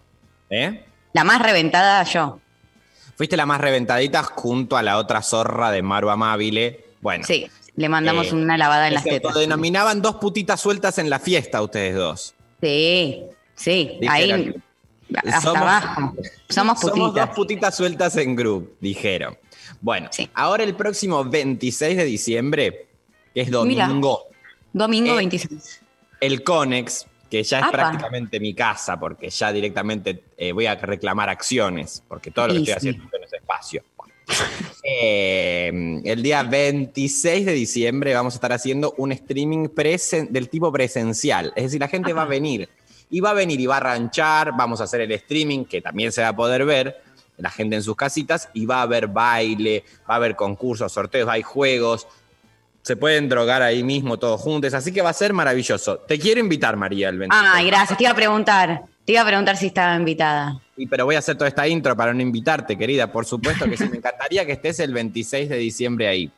¿Eh? 0.51 0.85
la 1.13 1.25
más 1.25 1.41
reventada 1.43 2.03
yo. 2.05 2.41
Fuiste 3.23 3.37
la 3.37 3.47
más 3.47 3.61
reventadita 3.61 4.25
junto 4.25 4.77
a 4.77 4.83
la 4.83 4.99
otra 4.99 5.23
zorra 5.23 5.71
de 5.71 5.81
Maru 5.81 6.11
Amabile. 6.11 6.87
Bueno. 7.01 7.23
Sí, 7.25 7.47
le 7.77 7.89
mandamos 7.89 8.33
Eh, 8.33 8.35
una 8.35 8.59
lavada 8.59 8.89
en 8.89 8.95
las 8.95 9.05
tetas. 9.05 9.27
autodenominaban 9.31 10.03
dos 10.03 10.17
putitas 10.17 10.61
sueltas 10.61 10.99
en 10.99 11.09
la 11.09 11.21
fiesta, 11.21 11.63
ustedes 11.63 11.95
dos. 11.95 12.35
Sí, 12.61 13.23
sí, 13.55 14.01
ahí 14.09 14.53
hasta 15.15 15.41
somos- 15.41 15.57
abajo. 15.63 16.01
Somos 16.49 16.81
Somos 16.81 16.81
putitas. 16.81 17.27
dos 17.29 17.37
putitas 17.37 17.77
sueltas 17.77 18.17
en 18.17 18.35
group, 18.35 18.75
dijeron. 18.81 19.39
Bueno, 19.81 20.09
Sí. 20.11 20.29
ahora 20.35 20.65
el 20.65 20.75
próximo 20.75 21.25
26 21.25 21.97
de 21.97 22.05
diciembre, 22.05 22.89
que 23.33 23.43
es 23.43 23.47
Mira. 23.51 23.87
domingo, 23.87 24.25
Domingo 24.73 25.13
Eh, 25.13 25.17
26. 25.19 25.81
el 26.21 26.43
Conex, 26.43 27.07
que 27.33 27.43
ya 27.43 27.61
es 27.61 27.65
Apa. 27.65 27.73
prácticamente 27.73 28.39
mi 28.39 28.53
casa, 28.53 29.01
porque 29.01 29.31
ya 29.31 29.51
directamente 29.51 30.23
eh, 30.37 30.53
voy 30.53 30.67
a 30.67 30.75
reclamar 30.75 31.31
acciones, 31.31 32.05
porque 32.07 32.31
todo 32.31 32.49
lo 32.49 32.53
que 32.53 32.59
Y 32.61 32.63
estoy 32.65 32.73
sí. 32.75 32.89
haciendo 32.91 33.17
en 33.17 33.25
ese 33.25 33.37
espacio. 33.37 33.83
Eh, 34.83 36.01
el 36.05 36.23
día 36.23 36.43
26 36.43 37.47
de 37.47 37.53
diciembre 37.53 38.13
vamos 38.13 38.35
a 38.35 38.37
estar 38.37 38.53
haciendo 38.53 38.93
un 38.99 39.13
streaming 39.13 39.69
presen- 39.69 40.29
del 40.29 40.51
tipo 40.51 40.71
presencial. 40.71 41.55
Es 41.57 41.65
decir, 41.65 41.81
la 41.81 41.89
gente 41.89 42.13
va 42.13 42.23
a 42.23 42.27
venir 42.27 42.69
y 43.09 43.21
va 43.21 43.31
a 43.31 43.35
venir 43.35 43.59
y 43.59 43.65
va 43.65 43.79
a 43.79 43.81
ranchar, 43.81 44.53
vamos 44.55 44.83
a 44.83 44.85
hacer 44.85 45.01
el 45.01 45.13
streaming 45.13 45.65
que 45.65 45.81
también 45.81 46.13
se 46.13 46.21
va 46.21 46.29
a 46.29 46.37
poder 46.37 46.67
ver, 46.67 47.01
la 47.39 47.49
gente 47.51 47.77
en 47.77 47.83
sus 47.83 47.97
casitas, 47.97 48.51
y 48.53 48.67
va 48.67 48.81
a 48.81 48.83
haber 48.83 49.07
baile, 49.09 49.85
va 50.09 50.15
a 50.15 50.17
haber 50.17 50.37
concursos, 50.37 50.93
sorteos, 50.93 51.31
hay 51.31 51.41
juegos, 51.43 52.07
se 52.83 52.97
pueden 52.97 53.29
drogar 53.29 53.63
ahí 53.63 53.83
mismo 53.83 54.19
todos 54.19 54.41
juntos, 54.41 54.75
así 54.75 54.93
que 54.93 55.03
va 55.03 55.11
a 55.11 55.15
ser 55.15 55.33
maravilloso. 55.33 55.99
Te 55.99 56.19
quiero 56.19 56.41
invitar, 56.41 56.77
María, 56.77 57.09
el 57.09 57.19
26. 57.19 57.51
Ay, 57.55 57.67
gracias. 57.67 57.97
Te 57.97 58.05
iba 58.05 58.13
a 58.13 58.17
preguntar. 58.17 58.83
Te 59.05 59.13
iba 59.13 59.23
a 59.23 59.27
preguntar 59.27 59.57
si 59.57 59.67
estaba 59.67 59.97
invitada. 59.97 60.61
Y, 60.77 60.87
pero 60.87 61.05
voy 61.05 61.15
a 61.15 61.19
hacer 61.21 61.37
toda 61.37 61.49
esta 61.49 61.67
intro 61.67 61.97
para 61.97 62.13
no 62.13 62.21
invitarte, 62.23 62.77
querida. 62.77 63.11
Por 63.11 63.25
supuesto 63.25 63.69
que 63.69 63.77
sí, 63.77 63.85
me 63.89 63.97
encantaría 63.99 64.45
que 64.45 64.53
estés 64.53 64.81
el 64.81 64.93
26 64.93 65.49
de 65.49 65.57
diciembre 65.59 66.09
ahí. 66.09 66.31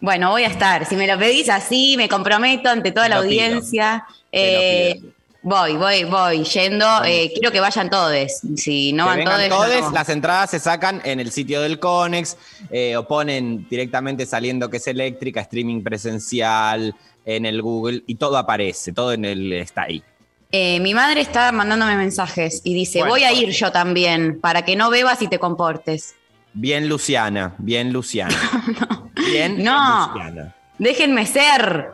Bueno, 0.00 0.30
voy 0.30 0.44
a 0.44 0.48
estar. 0.48 0.84
Si 0.84 0.96
me 0.96 1.06
lo 1.06 1.18
pedís 1.18 1.48
así, 1.48 1.94
me 1.96 2.08
comprometo 2.08 2.68
ante 2.68 2.90
toda 2.90 3.06
Te 3.06 3.10
la 3.10 3.16
pido. 3.16 3.24
audiencia. 3.26 4.04
Eh, 4.32 4.96
pido. 5.00 5.11
Voy, 5.42 5.76
voy, 5.76 6.04
voy 6.04 6.44
yendo. 6.44 6.86
Eh, 7.04 7.30
quiero 7.34 7.50
que 7.50 7.60
vayan 7.60 7.90
todos. 7.90 8.40
Si 8.56 8.92
no 8.92 9.04
que 9.12 9.24
van 9.24 9.48
todos, 9.48 9.80
no. 9.82 9.90
las 9.90 10.08
entradas 10.08 10.50
se 10.50 10.58
sacan 10.58 11.00
en 11.04 11.20
el 11.20 11.30
sitio 11.30 11.60
del 11.60 11.78
Conex, 11.78 12.36
eh, 12.70 12.96
o 12.96 13.06
ponen 13.06 13.66
directamente 13.68 14.26
saliendo 14.26 14.70
que 14.70 14.78
es 14.78 14.86
eléctrica, 14.86 15.40
streaming 15.40 15.82
presencial, 15.82 16.94
en 17.24 17.46
el 17.46 17.62
Google, 17.62 18.02
y 18.06 18.16
todo 18.16 18.36
aparece, 18.36 18.92
todo 18.92 19.12
en 19.12 19.24
el 19.24 19.52
está 19.52 19.82
ahí. 19.82 20.02
Eh, 20.50 20.80
mi 20.80 20.92
madre 20.92 21.22
está 21.22 21.50
mandándome 21.50 21.96
mensajes 21.96 22.60
y 22.64 22.74
dice, 22.74 22.98
Bueno, 22.98 23.12
voy 23.12 23.24
a 23.24 23.32
ir 23.32 23.50
yo 23.50 23.72
también, 23.72 24.38
para 24.40 24.62
que 24.64 24.76
no 24.76 24.90
bebas 24.90 25.22
y 25.22 25.28
te 25.28 25.38
comportes. 25.38 26.14
Bien 26.52 26.88
Luciana, 26.88 27.54
bien 27.58 27.92
Luciana. 27.92 28.34
Bien 29.14 29.62
No. 29.62 30.10
Luciana. 30.12 30.54
Déjenme 30.78 31.26
ser. 31.26 31.92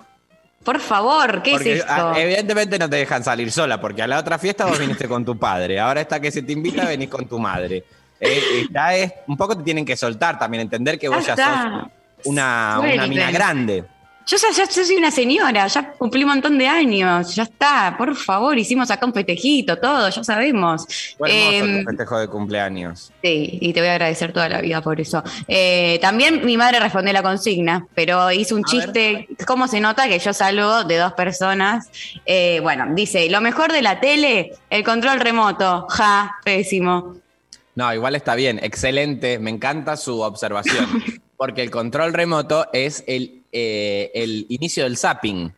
Por 0.64 0.80
favor, 0.80 1.42
¿qué 1.42 1.52
Porque 1.52 1.72
es 1.74 1.78
esto? 1.80 1.92
ah, 1.92 2.14
evidentemente 2.16 2.78
no 2.78 2.90
te 2.90 2.96
dejan 2.96 3.24
salir 3.24 3.50
sola, 3.50 3.80
porque 3.80 4.02
a 4.02 4.06
la 4.06 4.18
otra 4.18 4.38
fiesta 4.38 4.66
vos 4.66 4.78
viniste 4.78 5.08
con 5.08 5.24
tu 5.24 5.38
padre. 5.38 5.80
Ahora 5.80 6.00
esta 6.00 6.20
que 6.20 6.30
se 6.30 6.42
te 6.42 6.52
invita, 6.52 6.84
venís 6.88 7.08
con 7.08 7.26
tu 7.26 7.38
madre. 7.38 7.84
Eh, 8.20 8.66
ya 8.70 8.94
es, 8.94 9.12
un 9.28 9.36
poco 9.36 9.56
te 9.56 9.62
tienen 9.62 9.84
que 9.84 9.96
soltar 9.96 10.38
también, 10.38 10.62
entender 10.62 10.98
que 10.98 11.08
vos 11.08 11.24
Ya 11.24 11.36
ya, 11.36 11.62
sos 11.62 12.26
una, 12.26 12.80
una 12.80 13.06
mina 13.06 13.30
grande. 13.30 13.84
Yo 14.30 14.36
ya, 14.36 14.50
ya- 14.50 14.68
yo 14.70 14.84
soy 14.84 14.96
una 14.96 15.10
señora, 15.10 15.66
ya 15.68 15.92
cumplí 15.92 16.22
un 16.22 16.28
montón 16.28 16.58
de 16.58 16.66
años, 16.68 17.34
ya 17.34 17.44
está, 17.44 17.94
por 17.96 18.14
favor, 18.14 18.58
hicimos 18.58 18.90
acá 18.90 19.06
un 19.06 19.14
festejito, 19.14 19.78
todo, 19.78 20.06
ya 20.10 20.22
sabemos. 20.22 20.84
Fue 21.16 21.30
hermoso 21.56 21.78
tu 21.80 21.84
festejo 21.88 22.18
de 22.18 22.28
cumpleaños. 22.28 23.10
Sí, 23.22 23.58
y 23.60 23.72
te 23.72 23.80
voy 23.80 23.88
a 23.88 23.92
agradecer 23.92 24.34
toda 24.34 24.50
la 24.50 24.60
vida 24.60 24.82
por 24.82 25.00
eso. 25.00 25.22
Eh, 25.46 25.98
también 26.02 26.44
mi 26.44 26.58
madre 26.58 26.78
respondió 26.78 27.12
la 27.14 27.22
consigna, 27.22 27.86
pero 27.94 28.30
hizo 28.30 28.54
un 28.54 28.64
chiste. 28.64 29.28
¿Cómo 29.46 29.66
se 29.66 29.80
nota 29.80 30.06
que 30.08 30.18
yo 30.18 30.34
salgo 30.34 30.84
de 30.84 30.96
dos 30.98 31.14
personas? 31.14 31.88
Eh, 32.26 32.60
bueno, 32.62 32.84
dice, 32.94 33.30
lo 33.30 33.40
mejor 33.40 33.72
de 33.72 33.80
la 33.80 33.98
tele, 33.98 34.52
el 34.68 34.84
control 34.84 35.20
remoto. 35.20 35.86
Ja, 35.88 36.36
pésimo. 36.44 37.16
No, 37.74 37.94
igual 37.94 38.14
está 38.14 38.34
bien, 38.34 38.58
excelente, 38.62 39.38
me 39.38 39.50
encanta 39.50 39.96
su 39.96 40.20
observación, 40.20 40.86
porque 41.38 41.62
el 41.62 41.70
control 41.70 42.12
remoto 42.12 42.66
es 42.74 43.04
el, 43.06 43.42
eh, 43.52 44.10
el 44.12 44.44
inicio 44.50 44.84
del 44.84 44.98
zapping. 44.98 45.54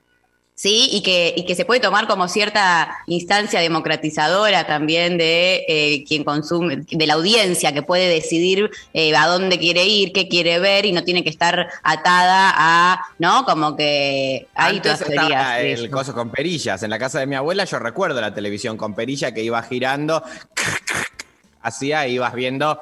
Sí, 0.54 0.90
y 0.92 1.02
que, 1.02 1.32
y 1.34 1.46
que 1.46 1.54
se 1.54 1.64
puede 1.64 1.80
tomar 1.80 2.06
como 2.06 2.28
cierta 2.28 2.98
instancia 3.06 3.60
democratizadora 3.60 4.66
también 4.66 5.16
de 5.16 5.64
eh, 5.66 6.04
quien 6.06 6.22
consume, 6.22 6.84
de 6.86 7.06
la 7.06 7.14
audiencia 7.14 7.72
que 7.72 7.82
puede 7.82 8.08
decidir 8.08 8.70
eh, 8.92 9.16
a 9.16 9.26
dónde 9.26 9.58
quiere 9.58 9.86
ir, 9.86 10.12
qué 10.12 10.28
quiere 10.28 10.58
ver 10.58 10.84
y 10.84 10.92
no 10.92 11.02
tiene 11.02 11.24
que 11.24 11.30
estar 11.30 11.66
atada 11.82 12.52
a, 12.54 13.06
¿no? 13.18 13.46
Como 13.46 13.74
que 13.74 14.48
hay 14.54 14.76
Antes 14.76 14.98
todas 14.98 15.10
teorías. 15.10 15.60
el 15.60 15.90
coso 15.90 16.12
con 16.12 16.28
perillas. 16.28 16.82
En 16.82 16.90
la 16.90 16.98
casa 16.98 17.20
de 17.20 17.26
mi 17.26 17.36
abuela 17.36 17.64
yo 17.64 17.78
recuerdo 17.78 18.20
la 18.20 18.34
televisión 18.34 18.76
con 18.76 18.94
perilla 18.94 19.32
que 19.32 19.42
iba 19.42 19.62
girando, 19.62 20.22
hacía, 21.62 22.06
ibas 22.06 22.34
viendo 22.34 22.78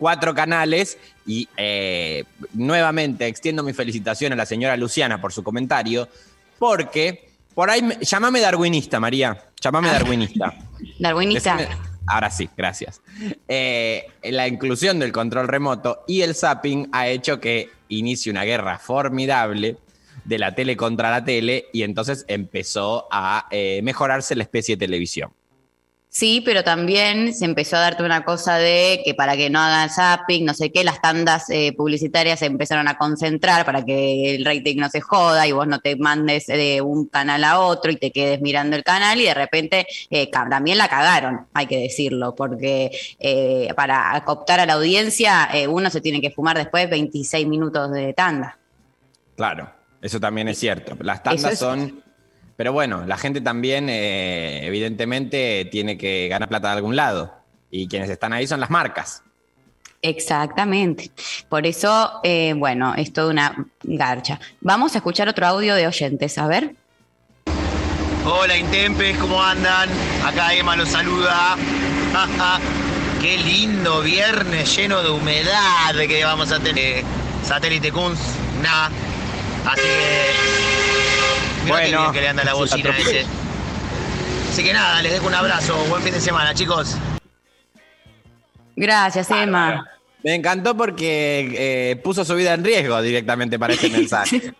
cuatro 0.00 0.34
canales 0.34 0.98
y 1.26 1.48
eh, 1.56 2.24
nuevamente 2.54 3.26
extiendo 3.28 3.62
mi 3.62 3.72
felicitación 3.72 4.32
a 4.32 4.36
la 4.36 4.46
señora 4.46 4.76
Luciana 4.76 5.20
por 5.20 5.32
su 5.32 5.44
comentario, 5.44 6.08
porque 6.58 7.28
por 7.54 7.70
ahí, 7.70 7.82
me- 7.82 7.98
llamame 8.00 8.40
darwinista, 8.40 8.98
María, 8.98 9.44
llamame 9.60 9.88
darwinista. 9.90 10.54
Darwinista. 10.98 11.56
Decime- 11.58 11.76
ahora 12.06 12.30
sí, 12.30 12.48
gracias. 12.56 13.02
Eh, 13.46 14.06
la 14.24 14.48
inclusión 14.48 14.98
del 14.98 15.12
control 15.12 15.46
remoto 15.46 16.02
y 16.08 16.22
el 16.22 16.34
zapping 16.34 16.88
ha 16.92 17.06
hecho 17.08 17.38
que 17.38 17.70
inicie 17.88 18.32
una 18.32 18.44
guerra 18.44 18.78
formidable 18.78 19.76
de 20.24 20.38
la 20.38 20.54
tele 20.54 20.76
contra 20.76 21.10
la 21.10 21.24
tele 21.24 21.66
y 21.72 21.82
entonces 21.82 22.24
empezó 22.28 23.08
a 23.10 23.46
eh, 23.50 23.80
mejorarse 23.82 24.34
la 24.36 24.42
especie 24.44 24.76
de 24.76 24.86
televisión. 24.86 25.30
Sí, 26.12 26.42
pero 26.44 26.64
también 26.64 27.32
se 27.32 27.44
empezó 27.44 27.76
a 27.76 27.80
darte 27.82 28.02
una 28.02 28.24
cosa 28.24 28.58
de 28.58 29.00
que 29.04 29.14
para 29.14 29.36
que 29.36 29.48
no 29.48 29.60
hagan 29.60 29.88
zapping, 29.88 30.44
no 30.44 30.54
sé 30.54 30.72
qué, 30.72 30.82
las 30.82 31.00
tandas 31.00 31.48
eh, 31.50 31.72
publicitarias 31.72 32.40
se 32.40 32.46
empezaron 32.46 32.88
a 32.88 32.98
concentrar 32.98 33.64
para 33.64 33.84
que 33.84 34.34
el 34.34 34.44
rating 34.44 34.78
no 34.78 34.88
se 34.90 35.00
joda 35.00 35.46
y 35.46 35.52
vos 35.52 35.68
no 35.68 35.78
te 35.78 35.94
mandes 35.94 36.48
de 36.48 36.80
un 36.82 37.06
canal 37.06 37.44
a 37.44 37.60
otro 37.60 37.92
y 37.92 37.96
te 37.96 38.10
quedes 38.10 38.40
mirando 38.40 38.74
el 38.74 38.82
canal 38.82 39.20
y 39.20 39.24
de 39.26 39.34
repente 39.34 39.86
eh, 40.10 40.28
también 40.28 40.78
la 40.78 40.88
cagaron, 40.88 41.46
hay 41.54 41.66
que 41.68 41.78
decirlo, 41.78 42.34
porque 42.34 42.90
eh, 43.20 43.68
para 43.76 44.12
acoptar 44.16 44.58
a 44.58 44.66
la 44.66 44.72
audiencia 44.72 45.48
eh, 45.54 45.68
uno 45.68 45.90
se 45.90 46.00
tiene 46.00 46.20
que 46.20 46.32
fumar 46.32 46.56
después 46.58 46.90
26 46.90 47.46
minutos 47.46 47.88
de 47.92 48.12
tanda. 48.14 48.58
Claro, 49.36 49.70
eso 50.02 50.18
también 50.18 50.48
es 50.48 50.58
cierto. 50.58 50.96
Las 51.02 51.22
tandas 51.22 51.52
es- 51.52 51.58
son... 51.60 52.02
Pero 52.60 52.74
bueno, 52.74 53.06
la 53.06 53.16
gente 53.16 53.40
también 53.40 53.88
eh, 53.88 54.66
evidentemente 54.66 55.66
tiene 55.72 55.96
que 55.96 56.28
ganar 56.28 56.50
plata 56.50 56.68
de 56.68 56.74
algún 56.74 56.94
lado. 56.94 57.32
Y 57.70 57.88
quienes 57.88 58.10
están 58.10 58.34
ahí 58.34 58.46
son 58.46 58.60
las 58.60 58.68
marcas. 58.68 59.22
Exactamente. 60.02 61.10
Por 61.48 61.66
eso, 61.66 62.20
eh, 62.22 62.52
bueno, 62.54 62.94
es 62.94 63.14
toda 63.14 63.30
una 63.30 63.66
garcha. 63.82 64.38
Vamos 64.60 64.94
a 64.94 64.98
escuchar 64.98 65.26
otro 65.26 65.46
audio 65.46 65.74
de 65.74 65.86
oyentes, 65.86 66.36
a 66.36 66.48
ver. 66.48 66.74
Hola 68.26 68.58
Intempes, 68.58 69.16
¿cómo 69.16 69.42
andan? 69.42 69.88
Acá 70.22 70.52
Emma 70.52 70.76
los 70.76 70.90
saluda. 70.90 71.56
Qué 73.22 73.38
lindo 73.38 74.02
viernes 74.02 74.76
lleno 74.76 75.02
de 75.02 75.08
humedad 75.08 75.94
que 76.06 76.22
vamos 76.26 76.52
a 76.52 76.60
tener. 76.60 77.04
Satélite 77.42 77.90
Kunz, 77.90 78.20
nada. 78.60 78.90
Así 79.64 79.80
que. 79.80 81.19
Mirá 81.64 81.76
qué 81.76 81.82
Bueno, 81.90 82.00
bien 82.02 82.12
que 82.12 82.20
le 82.20 82.28
anda 82.28 82.44
la 82.44 82.54
bocina 82.54 82.90
ese. 82.98 83.24
Así 84.50 84.64
que 84.64 84.72
nada, 84.72 85.02
les 85.02 85.12
dejo 85.12 85.26
un 85.26 85.34
abrazo. 85.34 85.76
Buen 85.88 86.02
fin 86.02 86.12
de 86.12 86.20
semana, 86.20 86.54
chicos. 86.54 86.96
Gracias, 88.76 89.30
Emma. 89.30 89.86
Me 90.22 90.34
encantó 90.34 90.76
porque 90.76 91.50
eh, 91.92 91.96
puso 91.96 92.24
su 92.24 92.34
vida 92.34 92.54
en 92.54 92.64
riesgo 92.64 93.00
directamente 93.02 93.58
para 93.58 93.74
este 93.74 93.88
mensaje. 93.90 94.52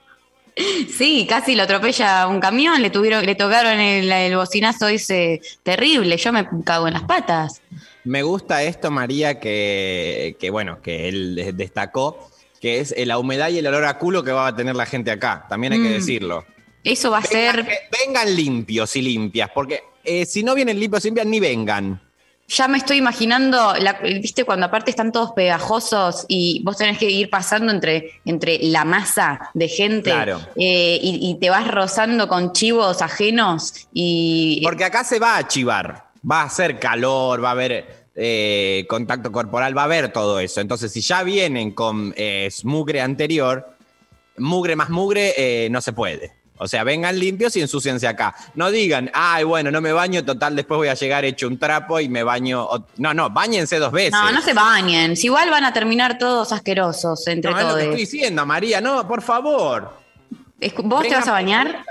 Sí, 0.96 1.26
casi 1.28 1.54
lo 1.54 1.62
atropella 1.62 2.26
un 2.26 2.40
camión, 2.40 2.82
le 2.82 2.90
tuvieron, 2.90 3.24
le 3.24 3.34
tocaron 3.34 3.78
el, 3.78 4.10
el 4.10 4.36
bocinazo 4.36 4.88
ese 4.88 5.40
terrible, 5.62 6.16
yo 6.16 6.32
me 6.32 6.46
cago 6.64 6.86
en 6.88 6.94
las 6.94 7.04
patas. 7.04 7.62
Me 8.04 8.22
gusta 8.22 8.62
esto, 8.62 8.90
María, 8.90 9.38
que, 9.38 10.36
que, 10.40 10.50
bueno, 10.50 10.80
que 10.82 11.08
él 11.08 11.34
de- 11.36 11.52
destacó, 11.52 12.30
que 12.60 12.80
es 12.80 12.94
la 13.06 13.18
humedad 13.18 13.48
y 13.50 13.58
el 13.58 13.66
olor 13.68 13.84
a 13.84 13.96
culo 13.98 14.22
que 14.24 14.32
va 14.32 14.48
a 14.48 14.56
tener 14.56 14.74
la 14.74 14.86
gente 14.86 15.10
acá. 15.10 15.46
También 15.48 15.72
hay 15.74 15.82
que 15.82 15.88
Mm. 15.90 15.92
decirlo. 15.92 16.44
Eso 16.84 17.10
va 17.10 17.18
a 17.18 17.20
Vengan, 17.20 17.54
ser, 17.56 17.66
que- 17.66 18.04
vengan 18.06 18.34
limpios 18.36 18.96
y 18.96 19.02
limpias, 19.02 19.50
porque 19.54 19.80
eh, 20.04 20.24
si 20.24 20.42
no 20.42 20.54
vienen 20.54 20.78
limpios 20.80 21.04
y 21.04 21.08
limpias, 21.08 21.26
ni 21.26 21.38
vengan. 21.40 22.00
ya 22.48 22.66
me 22.66 22.78
estoy 22.78 22.96
imaginando, 22.96 23.74
la- 23.78 24.00
viste, 24.02 24.44
cuando 24.44 24.66
aparte 24.66 24.90
están 24.90 25.12
todos 25.12 25.32
pegajosos 25.32 26.24
y 26.26 26.62
vos 26.64 26.76
tenés 26.78 26.98
que 26.98 27.08
ir 27.08 27.30
pasando 27.30 27.70
entre, 27.70 28.20
entre 28.24 28.58
la 28.62 28.84
masa 28.84 29.50
de 29.54 29.68
gente 29.68 30.10
Claro. 30.10 30.40
eh, 30.56 30.98
y, 31.00 31.30
y 31.30 31.38
te 31.38 31.48
vas 31.50 31.68
rozando 31.70 32.26
con 32.28 32.52
chivos 32.52 33.02
ajenos 33.02 33.86
y 33.92 34.60
Porque 34.64 34.82
acá 34.84 35.04
se 35.04 35.18
va 35.20 35.36
a 35.36 35.46
chivar. 35.46 36.10
Va 36.28 36.40
a 36.42 36.44
hacer 36.46 36.78
calor, 36.80 37.42
va 37.44 37.48
a 37.50 37.52
haber 37.52 38.08
eh, 38.16 38.84
contacto 38.88 39.30
corporal, 39.30 39.76
va 39.78 39.82
a 39.82 39.84
haber 39.84 40.12
todo 40.12 40.40
eso. 40.40 40.60
Entonces, 40.60 40.92
si 40.92 41.02
ya 41.02 41.22
vienen 41.22 41.70
con 41.70 42.12
eh, 42.16 42.48
mugre 42.64 43.00
anterior, 43.00 43.76
mugre 44.38 44.74
más 44.76 44.90
mugre, 44.90 45.68
no 45.70 45.80
se 45.80 45.92
puede. 45.92 46.32
O 46.62 46.68
sea, 46.68 46.84
vengan 46.84 47.18
limpios 47.18 47.56
y 47.56 47.62
ensúciense 47.62 48.06
acá. 48.06 48.34
No 48.54 48.70
digan, 48.70 49.10
ay, 49.14 49.44
bueno, 49.44 49.70
no 49.70 49.80
me 49.80 49.92
baño, 49.92 50.22
total, 50.22 50.54
después 50.54 50.76
voy 50.76 50.88
a 50.88 50.94
llegar 50.94 51.24
hecho 51.24 51.48
un 51.48 51.58
trapo 51.58 51.98
y 52.00 52.08
me 52.10 52.22
baño. 52.22 52.68
ot-". 52.68 52.84
No, 52.98 53.14
no, 53.14 53.30
bañense 53.30 53.78
dos 53.78 53.90
veces. 53.90 54.12
no, 54.12 54.30
no 54.30 54.42
se 54.42 54.52
bañen, 54.52 55.16
si 55.16 55.28
igual 55.28 55.48
van 55.48 55.64
a 55.64 55.72
terminar 55.72 56.18
todos 56.18 56.52
asquerosos 56.52 57.26
entre 57.28 57.50
No, 57.50 57.56
es 57.56 57.62
lo 57.64 57.70
todos. 57.70 57.82
que 57.82 57.88
estoy 57.88 58.00
diciendo, 58.00 58.44
María, 58.44 58.82
no, 58.82 59.08
por 59.08 59.22
favor. 59.22 59.94
¿Vos 60.84 61.02
te 61.02 61.14
vas 61.14 61.26
a 61.26 61.32
bañar? 61.32 61.82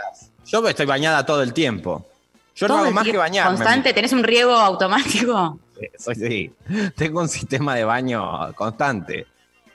Yo 0.45 0.67
estoy 0.67 0.85
bañada 0.85 1.25
todo 1.25 1.41
el 1.41 1.51
tiempo. 1.51 2.07
Yo 2.55 2.67
no 2.67 2.77
hago 2.77 2.91
más 2.91 3.05
que 3.05 3.17
bañarme. 3.17 3.55
Constante, 3.55 3.93
¿tenés 3.93 4.13
un 4.13 4.23
riego 4.23 4.53
automático? 4.53 5.59
Soy, 5.97 6.13
sí. 6.15 6.51
Tengo 6.95 7.21
un 7.21 7.29
sistema 7.29 7.73
de 7.73 7.85
baño 7.85 8.53
constante 8.53 9.25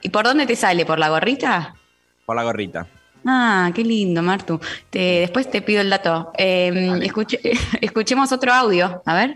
¿Y 0.01 0.09
por 0.09 0.23
dónde 0.23 0.45
te 0.45 0.55
sale? 0.55 0.85
¿Por 0.85 0.99
la 0.99 1.09
gorrita? 1.09 1.75
por 2.25 2.35
la 2.35 2.43
gorrita. 2.43 2.87
Ah, 3.25 3.71
qué 3.73 3.83
lindo, 3.83 4.21
Martu. 4.21 4.59
Te- 4.89 5.21
después 5.21 5.49
te 5.49 5.61
pido 5.61 5.81
el 5.81 5.89
dato. 5.89 6.31
Eh, 6.37 6.71
escuche- 7.01 7.39
escuchemos 7.81 8.31
otro 8.31 8.53
audio. 8.53 9.01
A 9.05 9.13
ver. 9.15 9.35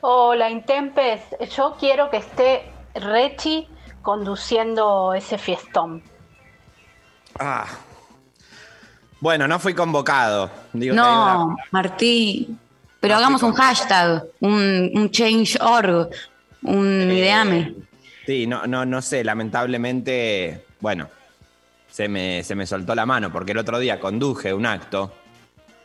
Hola, 0.00 0.50
Intempes. 0.50 1.20
Yo 1.56 1.76
quiero 1.78 2.10
que 2.10 2.16
esté 2.18 2.62
Rechi 2.94 3.68
conduciendo 4.02 5.14
ese 5.14 5.38
fiestón. 5.38 6.02
Ah. 7.38 7.66
Bueno, 9.20 9.46
no 9.46 9.58
fui 9.58 9.74
convocado. 9.74 10.50
Digo, 10.72 10.94
te 10.94 11.00
digo 11.00 11.14
la 11.24 11.34
No. 11.34 11.56
Martí. 11.70 12.56
Pero 13.00 13.14
No, 13.14 13.18
hagamos 13.18 13.42
un 13.42 13.52
hashtag, 13.54 14.24
un, 14.40 14.90
un 14.94 15.10
change.org, 15.10 16.10
un 16.62 16.86
Eh, 17.10 17.14
ideame. 17.18 17.74
Sí, 18.26 18.46
no, 18.46 18.66
no, 18.66 18.84
no 18.84 19.00
sé, 19.00 19.24
lamentablemente, 19.24 20.66
bueno, 20.80 21.08
se 21.90 22.08
me, 22.08 22.42
se 22.44 22.54
me 22.54 22.66
soltó 22.66 22.94
la 22.94 23.06
mano 23.06 23.32
porque 23.32 23.52
el 23.52 23.58
otro 23.58 23.78
día 23.78 24.00
conduje 24.00 24.54
un 24.54 24.66
acto 24.66 25.12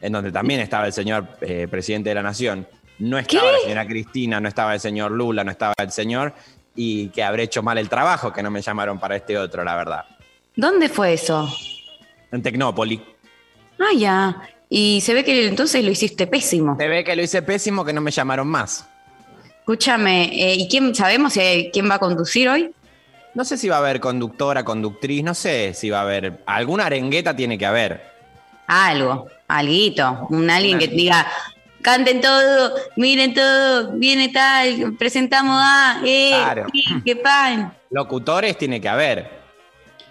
en 0.02 0.14
donde 0.14 0.32
también 0.32 0.60
estaba 0.60 0.86
el 0.86 0.94
señor 0.94 1.28
eh, 1.42 1.68
presidente 1.70 2.10
de 2.10 2.16
la 2.16 2.24
nación. 2.24 2.68
No 3.00 3.18
estaba 3.18 3.48
¿Qué? 3.48 3.52
la 3.52 3.60
señora 3.60 3.88
Cristina, 3.88 4.40
no 4.40 4.48
estaba 4.48 4.74
el 4.74 4.80
señor 4.80 5.12
Lula, 5.12 5.44
no 5.44 5.52
estaba 5.52 5.74
el 5.78 5.92
señor, 5.92 6.34
y 6.76 7.10
que 7.10 7.24
habré 7.24 7.44
hecho 7.44 7.64
mal 7.64 7.78
el 7.78 7.90
trabajo 7.90 8.32
que 8.32 8.44
no 8.44 8.52
me 8.52 8.62
llamaron 8.62 9.00
para 9.00 9.16
este 9.16 9.38
otro, 9.38 9.64
la 9.64 9.76
verdad. 9.76 10.06
¿Dónde 10.56 10.90
fue 10.90 11.14
eso? 11.14 11.50
En 12.32 12.42
Tecnópoli. 12.42 13.02
Ah, 13.80 13.94
ya. 13.98 14.42
Y 14.70 15.02
se 15.02 15.14
ve 15.14 15.24
que 15.24 15.48
entonces 15.48 15.84
lo 15.84 15.92
hiciste 15.92 16.28
pésimo. 16.28 16.78
Se 16.78 16.88
ve 16.88 17.04
que 17.04 17.16
lo 17.16 17.24
hice 17.24 17.42
pésimo, 17.42 17.84
que 17.84 17.94
no 17.94 18.02
me 18.02 18.12
llamaron 18.12 18.48
más. 18.48 18.88
Escúchame, 19.60 20.26
eh, 20.32 20.56
¿y 20.56 20.68
quién 20.68 20.94
sabemos 20.94 21.34
quién 21.74 21.90
va 21.90 21.96
a 21.96 22.00
conducir 22.00 22.48
hoy? 22.48 22.72
No 23.36 23.44
sé 23.44 23.58
si 23.58 23.68
va 23.68 23.76
a 23.76 23.80
haber 23.80 24.00
conductora, 24.00 24.64
conductriz, 24.64 25.22
no 25.24 25.34
sé 25.34 25.74
si 25.74 25.90
va 25.90 26.00
a 26.00 26.02
haber. 26.04 26.42
Alguna 26.46 26.86
arengueta 26.86 27.36
tiene 27.36 27.58
que 27.58 27.66
haber. 27.66 28.02
Algo, 28.66 29.28
alguito, 29.48 30.26
un 30.30 30.50
alguien 30.50 30.80
que 30.80 30.88
diga, 30.88 31.28
canten 31.82 32.22
todo, 32.22 32.74
miren 32.96 33.34
todo, 33.34 33.92
viene 33.92 34.30
tal, 34.30 34.96
presentamos 34.98 35.62
a, 35.62 36.00
eh, 36.06 36.30
Claro. 36.32 36.66
qué 37.04 37.16
pan. 37.18 37.74
Locutores 37.92 38.58
tiene 38.58 38.80
que 38.80 38.90
haber. 38.90 39.30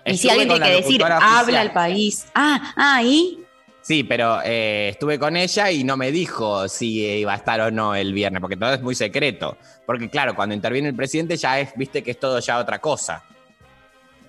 Y 0.04 0.18
si 0.18 0.28
alguien 0.28 0.48
tiene 0.48 0.66
que 0.66 0.72
decir, 0.82 1.02
habla 1.02 1.62
el 1.62 1.70
país. 1.72 2.26
Ah, 2.34 2.74
ah, 2.76 3.02
¿y? 3.02 3.43
Sí, 3.84 4.02
pero 4.02 4.40
eh, 4.42 4.88
estuve 4.88 5.18
con 5.18 5.36
ella 5.36 5.70
y 5.70 5.84
no 5.84 5.98
me 5.98 6.10
dijo 6.10 6.66
si 6.68 7.04
iba 7.04 7.34
a 7.34 7.36
estar 7.36 7.60
o 7.60 7.70
no 7.70 7.94
el 7.94 8.14
viernes, 8.14 8.40
porque 8.40 8.56
todo 8.56 8.72
es 8.72 8.80
muy 8.80 8.94
secreto. 8.94 9.58
Porque 9.84 10.08
claro, 10.08 10.34
cuando 10.34 10.54
interviene 10.54 10.88
el 10.88 10.94
presidente 10.94 11.36
ya 11.36 11.60
es, 11.60 11.74
viste 11.76 12.02
que 12.02 12.12
es 12.12 12.18
todo 12.18 12.38
ya 12.38 12.56
otra 12.58 12.78
cosa. 12.78 13.22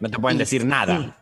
No 0.01 0.10
te 0.10 0.20
pueden 0.20 0.38
decir 0.38 0.66
nada. 0.66 1.16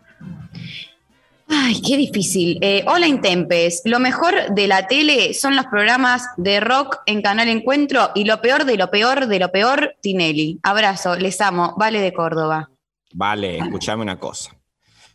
Ay, 1.48 1.80
qué 1.80 1.96
difícil. 1.96 2.58
Eh, 2.62 2.84
hola 2.88 3.06
Intempes, 3.06 3.84
lo 3.86 4.00
mejor 4.00 4.34
de 4.50 4.66
la 4.66 4.88
tele 4.88 5.36
son 5.36 5.56
los 5.56 5.68
programas 5.68 6.26
de 6.38 6.60
rock 6.60 7.02
en 7.06 7.22
Canal 7.22 7.50
Encuentro 7.50 8.10
y 8.16 8.24
lo 8.24 8.42
peor 8.42 8.66
de 8.66 8.78
lo 8.78 8.90
peor 8.90 9.28
de 9.28 9.38
lo 9.38 9.52
peor, 9.52 9.96
Tinelli. 10.02 10.60
Abrazo, 10.64 11.18
les 11.18 11.40
amo, 11.40 11.76
Vale 11.78 12.02
de 12.02 12.12
Córdoba. 12.12 12.72
Vale, 13.14 13.60
escúchame 13.60 14.02
una 14.02 14.18
cosa. 14.18 14.58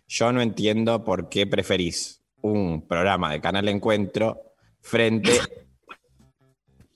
Yo 0.07 0.33
no 0.33 0.41
entiendo 0.41 1.03
por 1.03 1.29
qué 1.29 1.49
preferís 1.49 2.18
un 2.43 2.87
programa 2.87 3.33
de 3.33 3.41
Canal 3.41 3.69
Encuentro 3.69 4.41
frente 4.81 5.39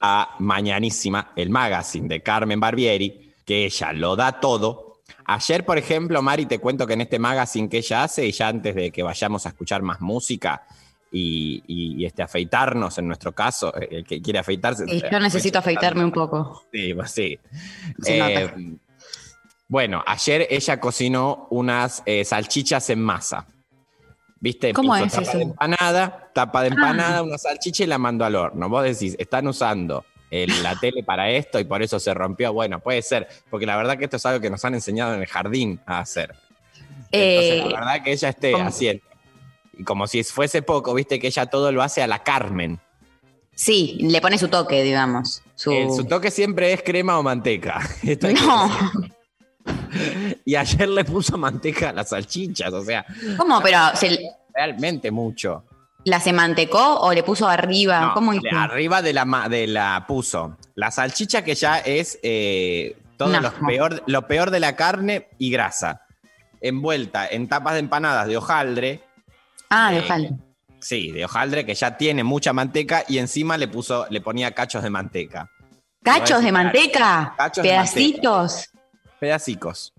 a 0.01 0.37
Mañanísima, 0.41 1.33
el 1.37 1.51
magazine 1.51 2.09
de 2.09 2.23
Carmen 2.23 2.59
Barbieri, 2.61 3.35
que 3.45 3.65
ella 3.67 3.93
lo 3.93 4.17
da 4.17 4.41
todo. 4.41 5.01
Ayer, 5.25 5.65
por 5.65 5.79
ejemplo, 5.79 6.21
Mari, 6.23 6.47
te 6.47 6.59
cuento 6.59 6.87
que 6.87 6.95
en 6.95 7.03
este 7.03 7.19
magazine 7.19 7.69
que 7.69 7.79
ella 7.79 8.05
hace, 8.05 8.27
y 8.27 8.33
ya 8.33 8.49
antes 8.49 8.75
de 8.75 8.91
que 8.91 9.03
vayamos 9.03 9.47
a 9.47 9.51
escuchar 9.51 9.83
más 9.83 10.01
música 10.01 10.63
y, 11.13 11.63
y- 11.67 12.03
y, 12.03 12.07
este, 12.07 12.23
afeitarnos, 12.23 12.99
en 12.99 13.07
nuestro 13.07 13.33
caso, 13.33 13.73
el 13.75 14.05
que 14.05 14.21
quiere 14.21 14.39
afeitarse. 14.41 14.85
Eh, 14.89 15.03
yo 15.11 15.21
necesito 15.21 15.59
afeitarme 15.59 16.05
un 16.05 16.11
poco. 16.13 16.65
Sí, 16.73 16.95
pues 16.95 17.11
sí. 17.13 17.39
Eh, 18.07 18.77
bueno, 19.69 20.03
ayer 20.07 20.47
ella 20.51 20.81
cocinó 20.81 21.47
unas 21.51 22.03
eh, 22.07 22.25
salchichas 22.25 22.91
en 22.91 23.03
masa. 23.03 23.47
¿Viste? 24.43 24.73
¿Cómo 24.73 24.95
es 24.97 25.13
tapa 25.13 25.23
eso? 25.23 25.37
de 25.39 25.45
empanada, 25.45 26.31
tapa 26.35 26.63
de 26.63 26.69
Ah. 26.71 26.73
empanada, 26.75 27.23
una 27.23 27.39
salchicha 27.39 27.85
y 27.85 27.87
la 27.87 27.97
mandó 27.99 28.25
al 28.25 28.35
horno. 28.35 28.69
Vos 28.69 28.83
decís, 28.83 29.15
están 29.19 29.47
usando 29.47 30.05
el- 30.31 30.63
la 30.65 30.75
tele 30.81 31.05
para 31.05 31.31
esto 31.31 31.61
y 31.61 31.65
por 31.65 31.81
eso 31.81 32.01
se 32.01 32.13
rompió. 32.13 32.53
Bueno, 32.53 32.81
puede 32.81 33.03
ser, 33.03 33.29
porque 33.49 33.67
la 33.67 33.77
verdad 33.77 33.97
que 33.97 34.05
esto 34.05 34.17
es 34.17 34.27
algo 34.27 34.41
que 34.41 34.51
nos 34.51 34.65
han 34.65 34.75
enseñado 34.75 35.15
en 35.15 35.21
el 35.21 35.27
jardín 35.29 35.79
a 35.87 36.01
hacer. 36.01 36.35
Entonces, 37.13 37.13
Eh, 37.13 37.65
la 37.71 37.79
verdad 37.81 38.03
que 38.03 38.13
ella 38.13 38.29
esté 38.31 38.51
¿cómo? 38.53 38.67
haciendo. 38.67 39.05
Y 39.79 39.85
como 39.85 40.07
si 40.09 40.25
fuese 40.25 40.61
poco, 40.63 40.93
viste 40.93 41.21
que 41.21 41.29
ella 41.29 41.47
todo 41.47 41.71
lo 41.71 41.81
hace 41.83 42.03
a 42.03 42.07
la 42.09 42.23
Carmen. 42.25 42.81
sí, 43.55 43.97
le 44.01 44.21
pone 44.21 44.39
su 44.39 44.49
toque, 44.49 44.83
digamos. 44.83 45.41
Su... 45.55 45.71
Eh, 45.71 45.87
su 45.95 46.05
toque 46.05 46.31
siempre 46.33 46.73
es 46.73 46.83
crema 46.83 47.17
o 47.19 47.23
manteca. 47.23 47.81
Esto 48.03 48.27
No, 48.33 48.71
Y 50.45 50.57
ayer 50.57 50.89
le 50.89 51.05
puso 51.05 51.37
manteca 51.37 51.91
a 51.91 51.93
las 51.93 52.09
salchichas, 52.09 52.73
o 52.73 52.83
sea, 52.83 53.05
¿cómo? 53.37 53.61
Pero 53.61 53.79
¿se, 53.95 54.19
realmente 54.55 55.11
mucho. 55.11 55.65
¿la 56.05 56.19
se 56.19 56.33
mantecó 56.33 57.01
o 57.01 57.13
le 57.13 57.23
puso 57.23 57.47
arriba? 57.47 58.01
No, 58.01 58.15
¿Cómo 58.15 58.33
arriba 58.53 59.03
de 59.03 59.13
la, 59.13 59.47
de 59.49 59.67
la 59.67 60.05
puso 60.07 60.57
la 60.75 60.91
salchicha 60.91 61.45
que 61.45 61.55
ya 61.55 61.79
es 61.79 62.19
eh, 62.23 62.97
todo 63.17 63.41
lo 63.41 63.53
peor, 63.67 64.03
lo 64.07 64.27
peor 64.27 64.51
de 64.51 64.61
la 64.61 64.77
carne 64.77 65.29
y 65.39 65.51
grasa. 65.51 66.03
Envuelta 66.61 67.27
en 67.27 67.49
tapas 67.49 67.75
de 67.75 67.81
empanadas 67.81 68.27
de 68.27 68.37
hojaldre. 68.37 69.03
Ah, 69.69 69.91
de 69.91 69.99
eh, 69.99 70.01
hojaldre. 70.01 70.31
Sí, 70.81 71.13
de 71.13 71.25
hojaldre 71.25 71.65
que 71.65 71.75
ya 71.75 71.97
tiene 71.97 72.25
mucha 72.25 72.53
manteca 72.53 73.05
y 73.09 73.19
encima 73.19 73.57
le 73.57 73.69
puso, 73.69 74.07
le 74.11 74.21
ponía 74.21 74.53
cachos 74.53 74.83
de 74.83 74.91
manteca. 74.91 75.51
¿Cachos 76.03 76.43
de 76.43 76.51
manteca? 76.51 77.35
Cachos 77.37 77.63
de 77.63 77.71
¿Pedacitos? 77.71 78.71
Pedacicos. 79.23 79.95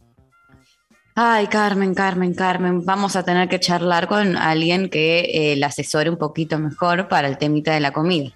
Ay, 1.16 1.48
Carmen, 1.48 1.96
Carmen, 1.96 2.34
Carmen, 2.34 2.84
vamos 2.84 3.16
a 3.16 3.24
tener 3.24 3.48
que 3.48 3.58
charlar 3.58 4.10
con 4.10 4.36
alguien 4.36 4.90
que 4.90 5.54
eh, 5.54 5.56
la 5.56 5.68
asesore 5.68 6.10
un 6.10 6.18
poquito 6.18 6.60
mejor 6.60 7.08
para 7.08 7.30
el 7.30 7.38
temita 7.38 7.74
de 7.74 7.80
la 7.80 7.94
comida. 7.94 8.32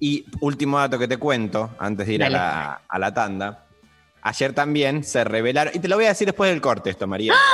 Y 0.00 0.24
último 0.40 0.78
dato 0.78 0.98
que 0.98 1.06
te 1.06 1.18
cuento, 1.18 1.76
antes 1.78 2.06
de 2.06 2.14
ir 2.14 2.24
a 2.24 2.30
la, 2.30 2.80
a 2.88 2.98
la 2.98 3.12
tanda. 3.12 3.66
Ayer 4.22 4.54
también 4.54 5.04
se 5.04 5.24
revelaron, 5.24 5.74
y 5.76 5.78
te 5.78 5.88
lo 5.88 5.96
voy 5.96 6.06
a 6.06 6.08
decir 6.08 6.26
después 6.26 6.50
del 6.50 6.62
corte 6.62 6.88
esto, 6.88 7.06
María. 7.06 7.34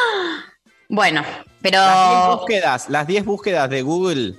Bueno, 0.89 1.24
pero 1.61 1.78
Las 1.78 2.28
10 2.28 2.39
búsquedas, 2.39 2.89
las 2.91 3.07
10 3.09 3.24
búsquedas 3.24 3.68
de 3.68 3.82
Google 3.82 4.37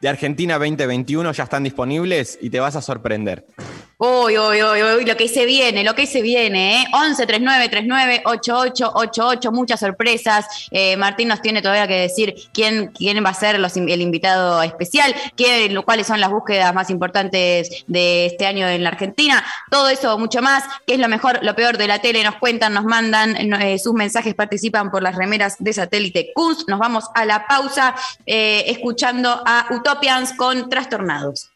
de 0.00 0.08
Argentina 0.08 0.58
2021 0.58 1.30
ya 1.30 1.44
están 1.44 1.62
disponibles 1.62 2.36
y 2.42 2.50
te 2.50 2.58
vas 2.58 2.74
a 2.74 2.82
sorprender. 2.82 3.46
Uy, 4.06 4.36
uy, 4.36 4.62
uy, 4.62 4.82
uy, 4.82 5.04
lo 5.06 5.16
que 5.16 5.28
se 5.28 5.46
viene, 5.46 5.82
lo 5.82 5.94
que 5.94 6.06
se 6.06 6.20
viene, 6.20 6.82
¿eh? 6.82 6.84
11 6.92 7.26
39 7.26 7.68
39 7.70 8.22
88 8.26 8.92
88, 8.94 9.50
muchas 9.50 9.80
sorpresas. 9.80 10.44
Eh, 10.70 10.94
Martín 10.98 11.28
nos 11.28 11.40
tiene 11.40 11.62
todavía 11.62 11.86
que 11.88 12.00
decir 12.00 12.34
quién, 12.52 12.88
quién 12.88 13.24
va 13.24 13.30
a 13.30 13.34
ser 13.34 13.54
el 13.56 14.00
invitado 14.02 14.62
especial, 14.62 15.14
lo- 15.70 15.84
cuáles 15.86 16.06
son 16.06 16.20
las 16.20 16.30
búsquedas 16.30 16.74
más 16.74 16.90
importantes 16.90 17.84
de 17.86 18.26
este 18.26 18.44
año 18.44 18.68
en 18.68 18.82
la 18.82 18.90
Argentina. 18.90 19.42
Todo 19.70 19.88
eso, 19.88 20.18
mucho 20.18 20.42
más. 20.42 20.64
¿Qué 20.86 20.94
es 20.94 21.00
lo 21.00 21.08
mejor, 21.08 21.38
lo 21.42 21.54
peor 21.56 21.78
de 21.78 21.86
la 21.86 22.00
tele? 22.00 22.22
Nos 22.24 22.34
cuentan, 22.36 22.74
nos 22.74 22.84
mandan 22.84 23.36
eh, 23.62 23.78
sus 23.78 23.94
mensajes, 23.94 24.34
participan 24.34 24.90
por 24.90 25.02
las 25.02 25.14
remeras 25.16 25.56
de 25.60 25.72
satélite 25.72 26.30
Kunz. 26.34 26.64
Nos 26.68 26.78
vamos 26.78 27.04
a 27.14 27.24
la 27.24 27.46
pausa 27.46 27.94
eh, 28.26 28.64
escuchando 28.66 29.42
a 29.46 29.66
Utopians 29.70 30.34
con 30.34 30.68
Trastornados. 30.68 31.53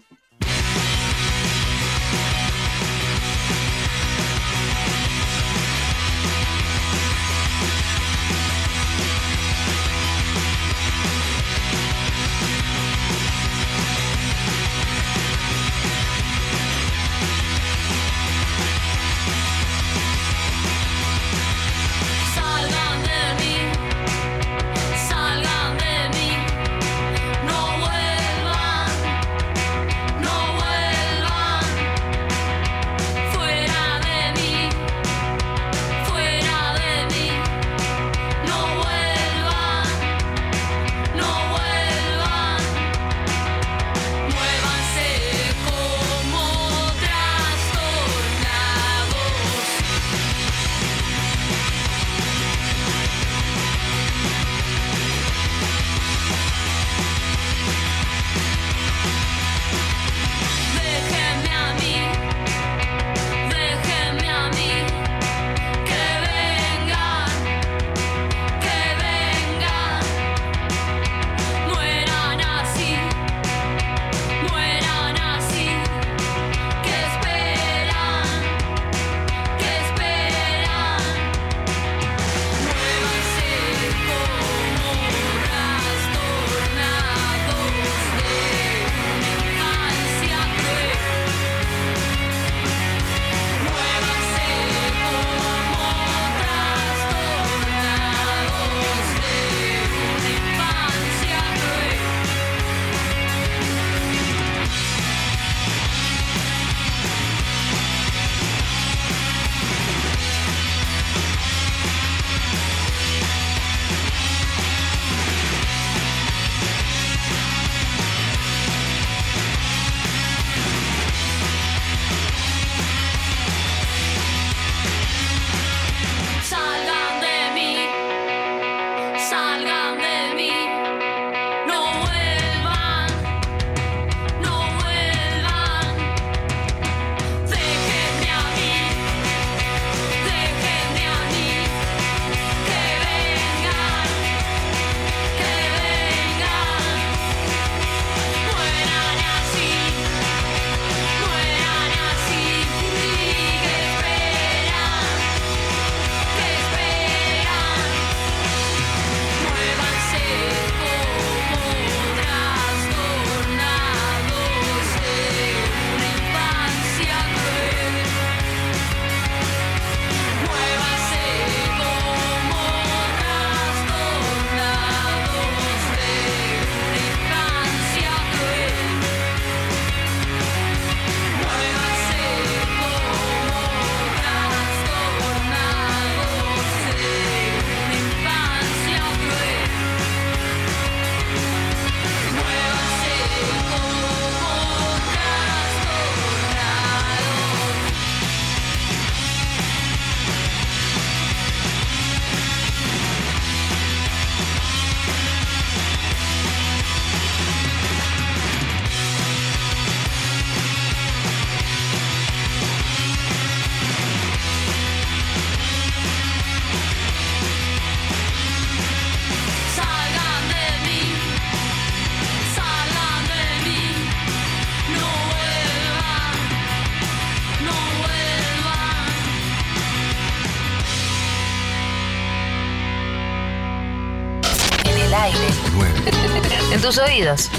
Tus 236.88 236.96
oídos. 236.96 237.50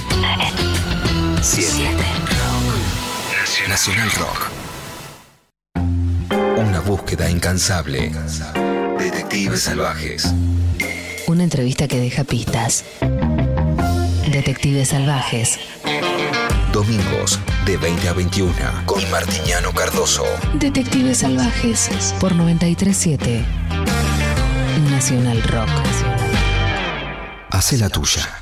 7. 1.40 1.96
Nacional 3.68 4.10
Rock. 4.14 4.50
Una 6.58 6.80
búsqueda 6.80 7.30
incansable. 7.30 8.12
Detectives 8.98 9.62
salvajes. 9.62 10.34
Una 11.28 11.44
entrevista 11.44 11.88
que 11.88 12.00
deja 12.00 12.24
pistas. 12.24 12.86
Detectives 14.32 14.90
salvajes. 14.90 15.60
Domingos 16.74 17.40
de 17.68 17.78
20 17.78 18.10
a 18.10 18.14
21 18.14 18.54
con 18.88 19.12
Martiñano 19.12 19.72
Cardoso. 19.74 20.26
Detectives 20.56 21.20
salvajes 21.20 22.16
por 22.20 22.34
937 22.34 23.46
Nacional 24.90 25.44
Rock. 25.44 25.70
Hace 27.52 27.78
la 27.78 27.90
tuya. 27.90 28.39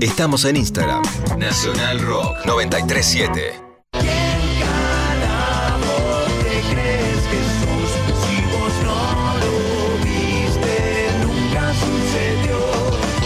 Estamos 0.00 0.44
en 0.44 0.56
Instagram. 0.56 1.02
Nacional 1.38 2.00
Rock 2.00 2.44
937. 2.46 3.52
te 6.42 6.60
crees 6.72 7.22
que 7.30 7.40
sos 7.60 7.90
si 8.20 8.36
vos 8.46 8.74
no 8.84 9.00
lo 9.40 9.54
viste 10.04 10.76
nunca 11.22 11.72
sucedió 11.74 12.58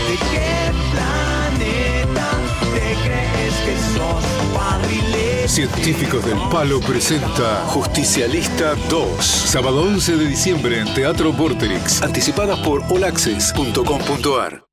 de 0.09 0.17
qué 0.31 0.51
planeta 0.93 2.29
te 2.75 2.89
crees 3.03 3.55
que 3.65 3.75
sos 3.97 4.25
padrile 4.55 5.49
Científicos 5.49 6.25
del 6.25 6.39
Palo 6.51 6.81
presenta 6.81 7.65
Justicialista 7.67 8.75
2. 8.89 9.25
Sábado 9.25 9.83
11 9.83 10.17
de 10.17 10.27
diciembre 10.27 10.81
en 10.81 10.93
Teatro 10.95 11.33
Vorterix. 11.33 12.03
Anticipadas 12.03 12.59
por 12.61 12.83
olaxes.com.ar. 12.91 14.65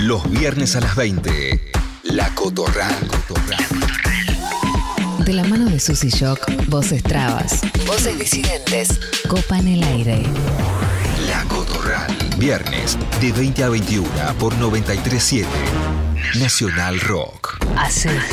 Los 0.00 0.30
viernes 0.30 0.76
a 0.76 0.80
las 0.80 0.96
20. 0.96 1.72
La 2.04 2.34
Cotorral. 2.34 2.96
De 5.18 5.32
la 5.34 5.44
mano 5.44 5.68
de 5.68 5.78
Susy 5.78 6.08
Shock, 6.08 6.40
voces 6.68 7.02
trabas, 7.02 7.60
voces 7.86 8.18
disidentes, 8.18 8.98
copa 9.28 9.58
en 9.58 9.68
el 9.68 9.82
aire. 9.84 10.22
La 11.28 11.44
Cotorral. 11.44 12.16
Viernes 12.38 12.96
de 13.20 13.30
20 13.30 13.62
a 13.62 13.68
21 13.68 14.08
por 14.38 14.56
937. 14.56 15.46
Nacional 16.38 16.98
Rock. 17.00 17.58
Hace 17.76 18.10
la 18.14 18.24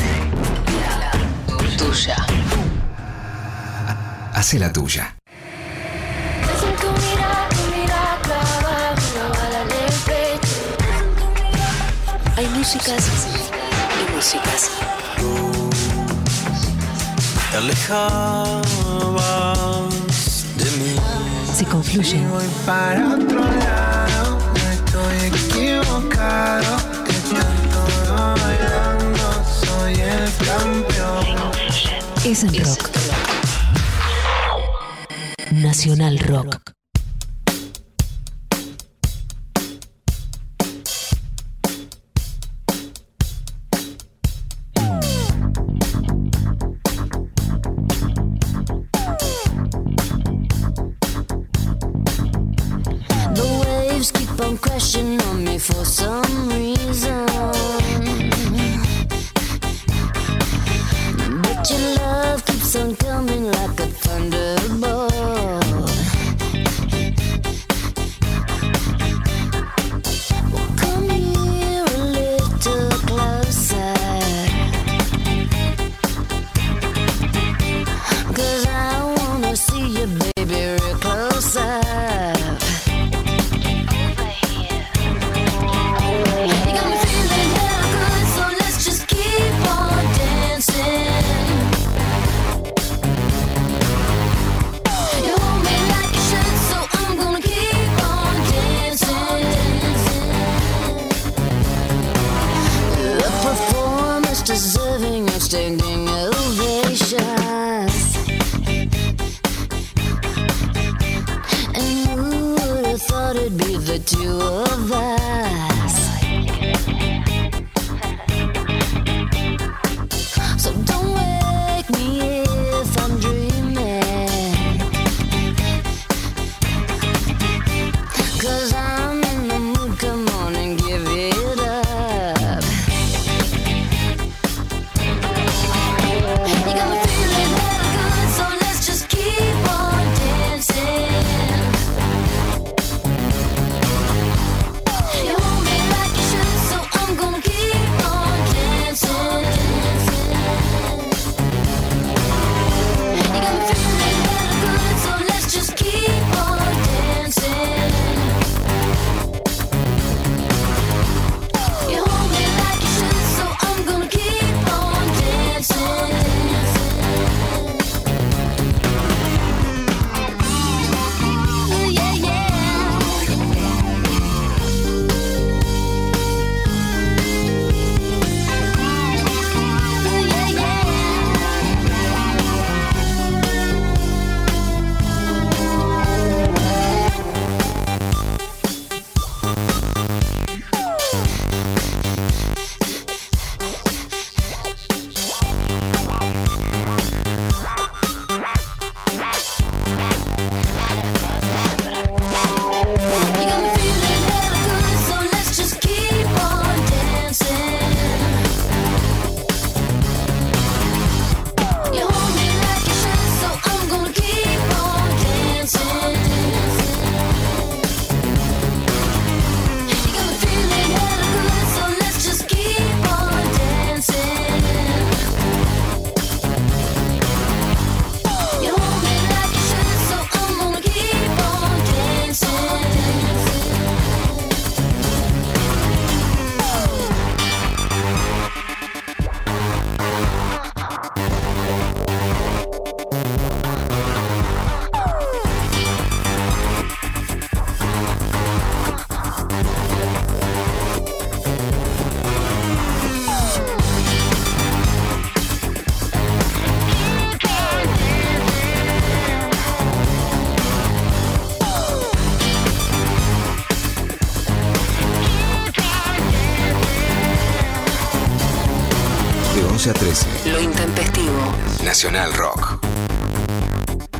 tuya. 1.75 2.25
Hace 4.33 4.59
la 4.59 4.71
tuya. 4.71 5.16
Músicas 12.57 13.27
y 14.01 14.15
músicas. 14.15 14.71
te 17.51 17.57
alejabas 17.57 18.55
de 20.55 20.71
mí 20.77 20.95
Se 21.55 21.65
confluyen. 21.65 22.29
voy 22.31 22.45
para 22.65 23.15
otro 23.15 23.41
lado 23.41 24.39
no 24.55 24.65
estoy 24.71 25.17
equivocado 25.27 26.77
te 27.05 27.13
canto 27.35 27.81
bailando 28.41 29.27
soy 29.65 29.93
el 29.93 30.31
campeón 30.45 31.25
Es 32.25 32.43
en 32.43 32.53
rock. 32.65 32.89
Nacional 35.51 36.19
Rock. 36.19 36.76
For 55.59 55.85
some 55.85 56.49
reason. 56.49 57.25
But 61.41 61.69
your 61.69 61.95
love 61.95 62.06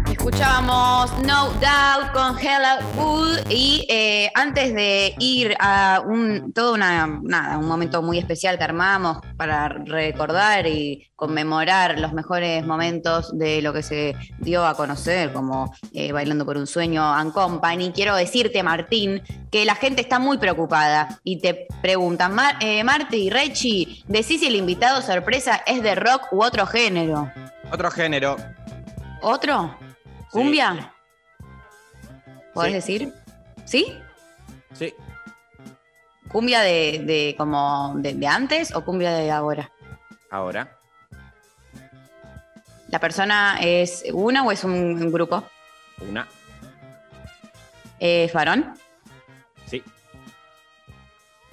Escuchábamos 0.10 1.12
No 1.20 1.52
Doubt 1.62 2.12
con 2.12 2.40
Hella 2.40 2.80
Wood 2.96 3.52
y 3.52 3.86
eh, 3.88 4.32
antes 4.34 4.74
de 4.74 5.14
ir 5.20 5.56
a 5.60 6.02
un 6.04 6.54
todo 6.54 6.74
una, 6.74 7.06
nada, 7.22 7.60
un 7.60 7.68
momento 7.68 8.02
muy 8.02 8.18
especial 8.18 8.58
que 8.58 8.64
armamos 8.64 9.20
para 9.38 9.70
recordar 9.70 10.66
y 10.66 11.08
conmemorar 11.16 12.00
los 12.00 12.14
mejores 12.14 12.66
momentos 12.66 13.38
de 13.38 13.62
lo 13.62 13.74
que 13.74 13.84
se 13.84 14.16
dio 14.40 14.66
a 14.66 14.74
conocer 14.74 15.32
como 15.32 15.72
eh, 15.94 16.12
Bailando 16.12 16.48
por 16.48 16.58
un 16.58 16.66
Sueño 16.66 17.04
and 17.04 17.32
Company, 17.32 17.92
quiero 17.92 18.16
decirte 18.16 18.64
Martín 18.64 19.22
que 19.52 19.66
la 19.66 19.76
gente 19.76 20.02
está 20.02 20.18
muy 20.18 20.40
preocupada 20.40 21.20
y 21.24 21.42
te 21.42 21.68
preguntan, 21.84 22.34
Mar 22.34 22.56
eh, 22.60 22.84
Marti 22.84 23.30
Rechi, 23.30 24.04
decís 24.08 24.40
si 24.40 24.48
el 24.48 24.56
invitado 24.56 25.04
sorpresa 25.04 25.62
es 25.68 25.84
de 25.84 25.94
rock 25.94 26.34
u 26.34 26.44
otro 26.44 26.66
género. 26.66 27.32
Otro 27.72 27.92
género. 27.92 28.38
¿Otro? 29.22 29.78
¿Cumbia? 30.32 30.94
¿Podés 32.54 32.72
Sí. 32.72 32.76
decir? 32.98 33.14
¿Sí? 33.66 34.00
Sí. 34.74 34.94
¿Cumbia 36.30 36.62
de, 36.62 37.02
de 37.06 37.36
como 37.38 37.94
de, 37.98 38.14
de 38.14 38.28
antes 38.28 38.74
o 38.76 38.84
cumbia 38.84 39.12
de 39.12 39.32
ahora? 39.32 39.72
Ahora. 40.30 40.78
¿La 42.90 43.00
persona 43.00 43.58
es 43.62 44.04
una 44.14 44.44
o 44.44 44.52
es 44.52 44.64
un, 44.64 44.72
un 44.74 45.12
grupo? 45.12 45.44
Una. 46.10 46.28
¿Es 48.00 48.32
varón? 48.34 48.74
Sí. 49.66 49.84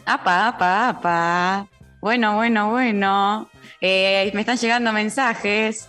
Apa, 0.06 0.48
apa, 0.48 0.88
apa. 0.90 1.66
Bueno, 2.00 2.36
bueno, 2.36 2.70
bueno. 2.70 3.48
Eh, 3.80 4.30
me 4.34 4.40
están 4.42 4.58
llegando 4.58 4.92
mensajes. 4.92 5.88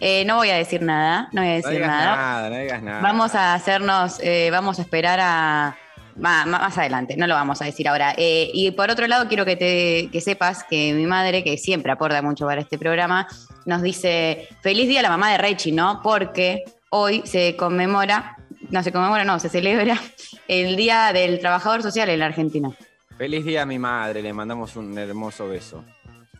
Eh, 0.00 0.24
no 0.26 0.36
voy 0.36 0.50
a 0.50 0.56
decir 0.56 0.82
nada, 0.82 1.28
no 1.32 1.40
voy 1.40 1.50
a 1.50 1.52
No 1.52 1.56
decir 1.56 1.72
digas 1.72 1.88
nada. 1.88 2.16
nada, 2.16 2.50
no 2.50 2.58
digas 2.58 2.82
nada. 2.82 3.00
Vamos 3.00 3.34
a 3.34 3.54
hacernos, 3.54 4.18
eh, 4.20 4.48
vamos 4.50 4.78
a 4.78 4.82
esperar 4.82 5.18
a 5.22 5.76
más, 6.16 6.78
adelante, 6.78 7.16
no 7.16 7.26
lo 7.26 7.34
vamos 7.34 7.60
a 7.62 7.64
decir 7.64 7.88
ahora. 7.88 8.14
Eh, 8.16 8.50
y 8.52 8.70
por 8.72 8.90
otro 8.90 9.06
lado, 9.06 9.26
quiero 9.28 9.44
que, 9.44 9.56
te, 9.56 10.08
que 10.12 10.20
sepas 10.20 10.64
que 10.64 10.92
mi 10.92 11.06
madre, 11.06 11.42
que 11.42 11.56
siempre 11.58 11.90
aporta 11.92 12.22
mucho 12.22 12.46
para 12.46 12.60
este 12.60 12.78
programa, 12.78 13.26
nos 13.66 13.82
dice, 13.82 14.48
feliz 14.60 14.88
día 14.88 15.00
a 15.00 15.02
la 15.02 15.08
mamá 15.10 15.30
de 15.32 15.38
Rechi, 15.38 15.72
¿no? 15.72 16.00
Porque 16.02 16.64
hoy 16.90 17.22
se 17.24 17.56
conmemora, 17.56 18.36
no 18.70 18.82
se 18.82 18.92
conmemora, 18.92 19.24
no, 19.24 19.38
se 19.40 19.48
celebra 19.48 19.98
el 20.46 20.76
Día 20.76 21.12
del 21.12 21.40
Trabajador 21.40 21.82
Social 21.82 22.08
en 22.10 22.18
la 22.20 22.26
Argentina. 22.26 22.70
Feliz 23.16 23.44
día 23.44 23.62
a 23.62 23.66
mi 23.66 23.78
madre, 23.78 24.22
le 24.22 24.32
mandamos 24.32 24.76
un 24.76 24.96
hermoso 24.98 25.48
beso. 25.48 25.84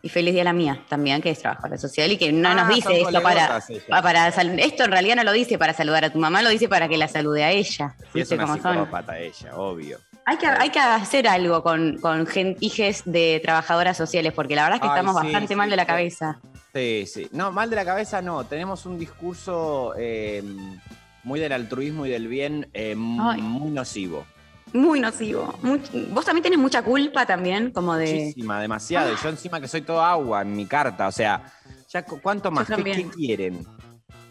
Y 0.05 0.11
feliz 0.11 0.34
día 0.34 0.42
a 0.42 0.44
la 0.44 0.52
mía 0.52 0.84
también, 0.86 1.22
que 1.22 1.30
es 1.30 1.38
trabajadora 1.38 1.78
social 1.78 2.12
y 2.12 2.18
que 2.18 2.30
no 2.30 2.50
Ah, 2.50 2.55
nos 2.55 2.68
dice 2.68 3.00
esto 3.00 3.22
para, 3.22 3.62
para 3.88 4.28
esto 4.28 4.84
en 4.84 4.90
realidad 4.90 5.16
no 5.16 5.24
lo 5.24 5.32
dice 5.32 5.57
para 5.57 5.72
saludar 5.72 6.05
a 6.05 6.11
tu 6.12 6.18
mamá, 6.18 6.42
lo 6.42 6.50
dice 6.50 6.68
para 6.68 6.88
que 6.88 6.98
la 6.98 7.09
salude 7.09 7.42
a 7.42 7.50
ella. 7.52 7.94
Sí, 8.12 8.20
es 8.20 8.28
¿Viste 8.28 8.34
una 8.34 8.52
psicópata 8.52 9.18
ella, 9.18 9.57
obvio. 9.57 9.98
Hay 10.26 10.36
que, 10.36 10.46
hay 10.46 10.68
que 10.68 10.78
hacer 10.78 11.26
algo 11.26 11.62
con, 11.62 11.96
con 12.02 12.28
hijes 12.61 13.00
de 13.07 13.40
trabajadoras 13.42 13.96
sociales, 13.96 14.34
porque 14.34 14.55
la 14.55 14.64
verdad 14.64 14.76
es 14.76 14.82
que 14.82 14.88
Ay, 14.88 14.98
estamos 14.98 15.16
sí, 15.18 15.26
bastante 15.26 15.48
sí, 15.48 15.57
mal 15.57 15.70
de 15.70 15.76
la 15.76 15.86
cabeza. 15.86 16.38
Sí, 16.74 17.05
sí. 17.07 17.28
No, 17.32 17.50
mal 17.50 17.70
de 17.70 17.76
la 17.76 17.86
cabeza 17.86 18.20
no. 18.20 18.44
Tenemos 18.44 18.84
un 18.84 18.98
discurso 18.98 19.94
eh, 19.96 20.42
muy 21.22 21.40
del 21.40 21.52
altruismo 21.52 22.05
y 22.05 22.11
del 22.11 22.28
bien 22.28 22.68
eh, 22.74 22.94
muy 22.94 23.70
nocivo. 23.70 24.26
Muy 24.75 24.99
nocivo. 25.01 25.57
Muy- 25.62 25.81
vos 26.11 26.25
también 26.25 26.43
tenés 26.43 26.59
mucha 26.59 26.83
culpa 26.83 27.25
también, 27.25 27.70
como 27.70 27.95
de... 27.95 28.07
Muchísima, 28.12 28.61
demasiado. 28.61 29.12
Y 29.12 29.16
yo 29.22 29.29
encima 29.29 29.61
que 29.61 29.68
soy 29.68 29.83
todo 29.83 30.03
agua 30.03 30.43
en 30.43 30.55
mi 30.55 30.66
carta. 30.66 31.07
O 31.09 31.12
sea, 31.12 31.45
ya 31.89 32.05
cu- 32.05 32.20
¿cuánto 32.20 32.51
más? 32.51 32.66
¿Qué, 32.66 32.75
también. 32.75 33.09
qué 33.11 33.16
quieren? 33.16 33.66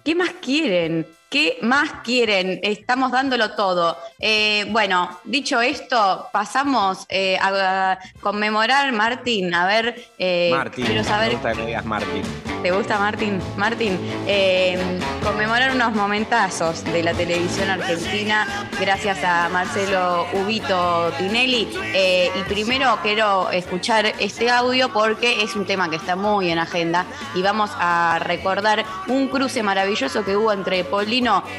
¿Qué 0.04 0.14
más 0.16 0.32
quieren? 0.42 1.08
¿Qué 1.34 1.58
más 1.64 1.90
quieren? 2.04 2.60
Estamos 2.62 3.12
dándolo 3.12 3.56
todo. 3.56 3.98
Eh, 4.20 4.68
bueno, 4.70 5.10
dicho 5.24 5.62
esto, 5.62 6.30
pasamos 6.32 7.08
eh, 7.10 7.40
a, 7.42 7.98
conmemorar, 8.22 8.92
Martín. 8.92 9.52
A 9.56 9.66
ver, 9.66 10.12
eh, 10.20 10.52
Martín. 10.52 10.86
quiero 10.86 11.02
Me 11.02 11.08
saber 11.08 11.32
gusta 11.32 11.54
que 11.54 11.58
me 11.58 11.66
digas 11.66 11.86
Martín. 11.86 12.22
¿Te 12.62 12.72
gusta 12.72 13.00
Martín? 13.00 13.40
Martín, 13.58 14.00
eh, 14.28 14.78
conmemorar 15.24 15.76
unos 15.76 15.94
momentazos 15.96 16.84
de 16.86 17.04
la 17.04 17.14
televisión 17.14 17.70
argentina 17.70 18.70
gracias 18.80 19.22
a 19.24 19.50
Marcelo 19.50 20.28
Ubito 20.34 21.12
Tinelli. 21.18 21.68
Y 22.36 22.44
primero 22.44 23.00
quiero 23.02 23.50
escuchar 23.50 24.06
este 24.20 24.50
audio 24.50 24.94
porque 24.94 25.44
es 25.44 25.56
un 25.56 25.66
tema 25.66 25.90
que 25.90 25.98
está 25.98 26.16
muy 26.16 26.52
en 26.52 26.60
agenda 26.60 27.06
y 27.36 27.42
vamos 27.42 27.72
a 27.80 28.20
recordar 28.22 28.86
un 29.08 29.28
cruce 29.28 29.62
maravilloso 29.62 30.24
que 30.24 30.38
hubo 30.38 30.54
entre 30.54 30.86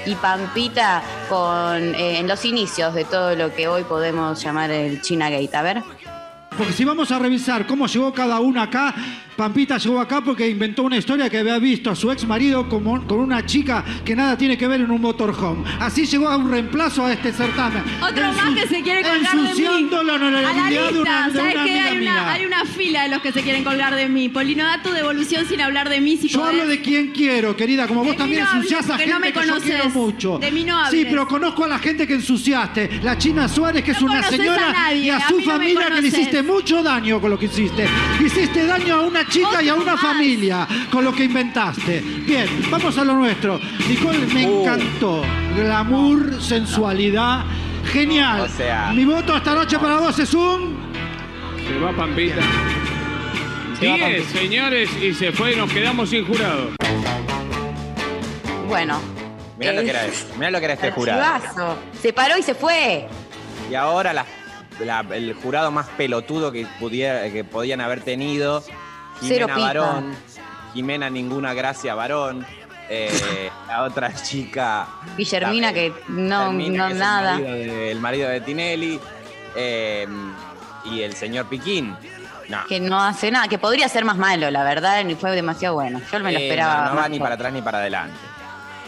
Y 0.04 0.14
Pampita 0.16 1.02
con, 1.28 1.94
eh, 1.94 2.18
en 2.18 2.28
los 2.28 2.44
inicios 2.44 2.92
de 2.92 3.04
todo 3.04 3.34
lo 3.34 3.54
que 3.54 3.66
hoy 3.66 3.84
podemos 3.84 4.42
llamar 4.42 4.70
el 4.70 5.00
China 5.00 5.30
Gate. 5.30 5.56
A 5.56 5.62
ver. 5.62 5.82
Porque 6.57 6.72
si 6.72 6.84
vamos 6.84 7.11
a 7.11 7.18
revisar 7.18 7.66
cómo 7.66 7.86
llegó 7.86 8.12
cada 8.12 8.40
uno 8.40 8.61
acá, 8.62 8.94
Pampita 9.36 9.78
llegó 9.78 9.98
acá 10.00 10.20
porque 10.20 10.48
inventó 10.48 10.84
una 10.84 10.96
historia 10.96 11.28
que 11.28 11.38
había 11.38 11.59
visto 11.59 11.90
a 11.90 11.96
su 11.96 12.12
ex 12.12 12.24
marido 12.24 12.68
como, 12.68 13.05
con 13.07 13.18
una 13.18 13.44
chica 13.44 13.84
que 14.05 14.14
nada 14.14 14.38
tiene 14.38 14.57
que 14.57 14.68
ver 14.68 14.80
en 14.82 14.90
un 14.92 15.00
motorhome. 15.00 15.64
Así 15.80 16.07
llegó 16.07 16.28
a 16.28 16.36
un 16.36 16.48
reemplazo 16.50 17.05
a 17.05 17.12
este 17.12 17.32
certamen. 17.32 17.82
Otro 18.00 18.32
más 18.32 18.55
que 18.55 18.68
se 18.68 18.82
quiere 18.82 19.02
colgar 19.02 19.32
de 19.32 19.36
mí. 19.42 19.48
Ensuciando 19.48 20.02
la 20.05 20.14
A 20.14 20.18
la 20.18 20.26
honorabilidad 20.28 20.92
de 20.92 21.00
una, 21.00 21.30
¿sabes 21.32 21.57
Hay 21.57 21.72
una, 21.88 21.94
mía. 22.00 22.32
hay 22.32 22.46
una 22.46 22.64
fila 22.64 23.02
de 23.02 23.09
los 23.09 23.20
que 23.22 23.32
se 23.32 23.42
quieren 23.42 23.64
colgar 23.64 23.96
de 23.96 24.09
mí. 24.09 24.28
Polino, 24.28 24.64
da 24.64 24.80
tu 24.82 24.90
devolución 24.92 25.46
sin 25.48 25.61
hablar 25.61 25.88
de 25.88 26.00
mí. 26.00 26.16
Si 26.16 26.28
Yo 26.28 26.38
podés. 26.38 26.52
hablo 26.61 26.66
de 26.70 26.80
quien 26.80 27.11
quiero, 27.11 27.57
querida, 27.57 27.88
como 27.88 28.05
vos 28.05 28.16
también 28.16 28.44
no 28.44 28.52
ensuciás 28.59 28.88
a 28.88 28.96
gente 28.98 29.12
no 29.12 29.18
me 29.18 29.32
que 29.32 29.40
yo 29.40 29.46
conoces. 29.46 29.64
quiero 29.74 29.90
mucho. 29.90 30.38
De 30.38 30.52
mí 30.52 30.62
no 30.64 30.78
Sí, 30.90 30.98
hables. 30.98 31.07
pero 31.11 31.26
conozco 31.26 31.64
a 31.64 31.68
la 31.68 31.78
gente 31.80 32.07
que 32.07 32.14
ensuciaste. 32.14 33.00
La 33.02 33.18
China 33.18 33.48
Suárez, 33.48 33.82
que 33.82 33.90
es 33.90 34.00
una 34.00 34.22
señora, 34.22 34.72
nadie, 34.72 35.00
y 35.07 35.11
a 35.11 35.16
a 35.16 35.28
su 35.28 35.38
mí 35.38 35.44
no 35.44 35.52
familia 35.55 35.90
que 35.90 36.00
le 36.02 36.09
hiciste 36.09 36.42
mucho 36.45 36.82
daño 36.82 37.20
con 37.20 37.30
lo 37.30 37.38
que 37.38 37.47
hiciste. 37.47 37.86
Hiciste 38.24 38.66
daño 38.66 38.95
a 38.97 39.01
una 39.03 39.26
chica 39.28 39.62
y 39.62 39.68
a 39.68 39.74
una 39.74 39.97
familia 39.97 40.66
con 40.90 41.05
lo 41.05 41.12
que 41.12 41.24
inventaste. 41.24 42.01
Bien, 42.01 42.47
vamos 42.70 42.97
a 42.99 43.05
lo 43.05 43.14
nuestro. 43.14 43.61
Nicole, 43.88 44.18
me 44.32 44.47
Uh. 44.47 44.62
encantó. 44.62 45.22
Glamour, 45.57 46.40
sensualidad. 46.42 47.45
Genial. 47.92 48.40
O 48.42 48.49
sea- 48.49 48.92
Mi 48.95 49.05
voto 49.05 49.36
esta 49.36 49.55
noche 49.55 49.78
para 49.78 49.97
vos 49.99 50.18
es 50.18 50.32
un... 50.34 50.76
Se 51.68 51.78
va 51.78 51.92
Pampita. 51.92 52.40
Se 53.78 53.88
va 53.88 53.97
10, 53.97 54.26
señores, 54.26 54.90
y 55.03 55.12
se 55.14 55.32
fue 55.32 55.53
y 55.53 55.57
nos 55.57 55.70
quedamos 55.72 56.09
sin 56.11 56.24
jurado. 56.26 56.70
Bueno. 58.68 59.01
Mirá 59.59 59.72
lo 59.72 59.82
que 59.82 59.90
era 59.90 60.07
eso. 60.07 60.26
Mirá 60.36 60.51
lo 60.51 60.59
que 60.59 60.64
era 60.64 60.74
este 60.74 60.90
jurado. 60.90 61.76
Se 62.01 62.12
paró 62.12 62.36
y 62.38 62.42
se 62.42 62.55
fue. 62.55 63.07
Y 63.70 63.74
ahora 63.74 64.12
la- 64.12 64.26
la- 64.81 65.05
el 65.12 65.35
jurado 65.35 65.70
más 65.70 65.87
pelotudo 65.97 66.51
que, 66.53 66.66
pudiera, 66.81 67.29
que 67.31 67.45
podían 67.45 67.81
haber 67.81 68.01
tenido. 68.01 68.62
Jimena. 69.20 69.57
Varón. 69.57 70.14
Jimena 70.75 71.09
Ninguna 71.11 71.55
Gracia 71.55 71.95
Varón. 71.95 72.45
eh, 72.89 73.51
la 73.68 73.83
otra 73.85 74.12
chica. 74.14 74.87
Guillermina, 75.16 75.72
que 75.72 75.93
no, 76.09 76.51
Guillermina, 76.53 76.83
no 76.83 76.89
que 76.89 76.95
nada. 76.95 77.35
El 77.37 77.41
marido, 77.41 77.55
de, 77.55 77.91
el 77.93 78.01
marido 78.01 78.29
de 78.29 78.41
Tinelli. 78.41 79.01
eh, 79.57 80.07
y 80.85 81.01
el 81.01 81.14
señor 81.14 81.47
Piquín. 81.47 81.97
No. 82.51 82.59
Que 82.68 82.79
no 82.79 83.01
hace 83.03 83.31
nada, 83.31 83.49
que 83.49 83.57
podría 83.57 83.89
ser 83.89 84.05
más 84.05 84.18
malo, 84.18 84.51
la 84.51 84.62
verdad, 84.64 85.03
y 85.07 85.14
fue 85.14 85.31
demasiado 85.31 85.77
bueno. 85.77 85.99
Yo 86.12 86.20
me 86.20 86.31
lo 86.31 86.39
Eh, 86.39 86.43
esperaba. 86.43 86.85
no, 86.85 86.91
no 86.91 86.97
va 87.01 87.09
ni 87.09 87.18
para 87.18 87.37
atrás 87.37 87.53
ni 87.55 87.62
para 87.62 87.79
adelante. 87.79 88.14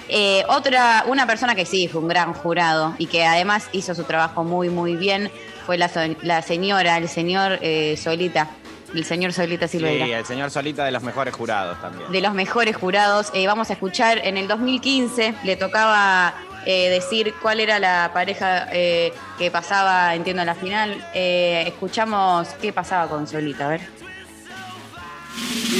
Eh, 0.08 0.44
otra, 0.48 1.04
una 1.06 1.26
persona 1.26 1.54
que 1.54 1.64
sí 1.64 1.88
fue 1.88 2.02
un 2.02 2.08
gran 2.08 2.34
jurado 2.34 2.94
y 2.98 3.06
que 3.06 3.24
además 3.24 3.68
hizo 3.72 3.94
su 3.94 4.04
trabajo 4.04 4.44
muy, 4.44 4.68
muy 4.68 4.94
bien 4.96 5.30
fue 5.66 5.76
la, 5.76 5.88
so- 5.88 6.00
la 6.22 6.40
señora, 6.42 6.96
el 6.96 7.08
señor 7.08 7.58
eh, 7.60 7.98
Solita, 8.02 8.48
el 8.94 9.04
señor 9.04 9.32
Solita 9.32 9.66
Silveira. 9.68 10.06
Sí, 10.06 10.12
el 10.12 10.24
señor 10.24 10.50
Solita 10.50 10.84
de 10.84 10.92
los 10.92 11.02
mejores 11.02 11.34
jurados 11.34 11.80
también. 11.82 12.10
de 12.10 12.20
los 12.20 12.32
mejores 12.32 12.76
jurados. 12.76 13.30
Eh, 13.34 13.46
vamos 13.46 13.68
a 13.70 13.72
escuchar, 13.74 14.18
en 14.24 14.36
el 14.38 14.46
2015 14.48 15.34
le 15.44 15.56
tocaba 15.56 16.34
eh, 16.64 16.88
decir 16.88 17.34
cuál 17.42 17.60
era 17.60 17.78
la 17.78 18.10
pareja 18.14 18.68
eh, 18.72 19.12
que 19.38 19.50
pasaba, 19.50 20.14
entiendo, 20.14 20.42
en 20.42 20.46
la 20.46 20.54
final. 20.54 21.04
Eh, 21.14 21.64
escuchamos 21.66 22.48
qué 22.62 22.72
pasaba 22.72 23.08
con 23.08 23.26
Solita, 23.26 23.66
a 23.66 23.70
ver. 23.70 23.80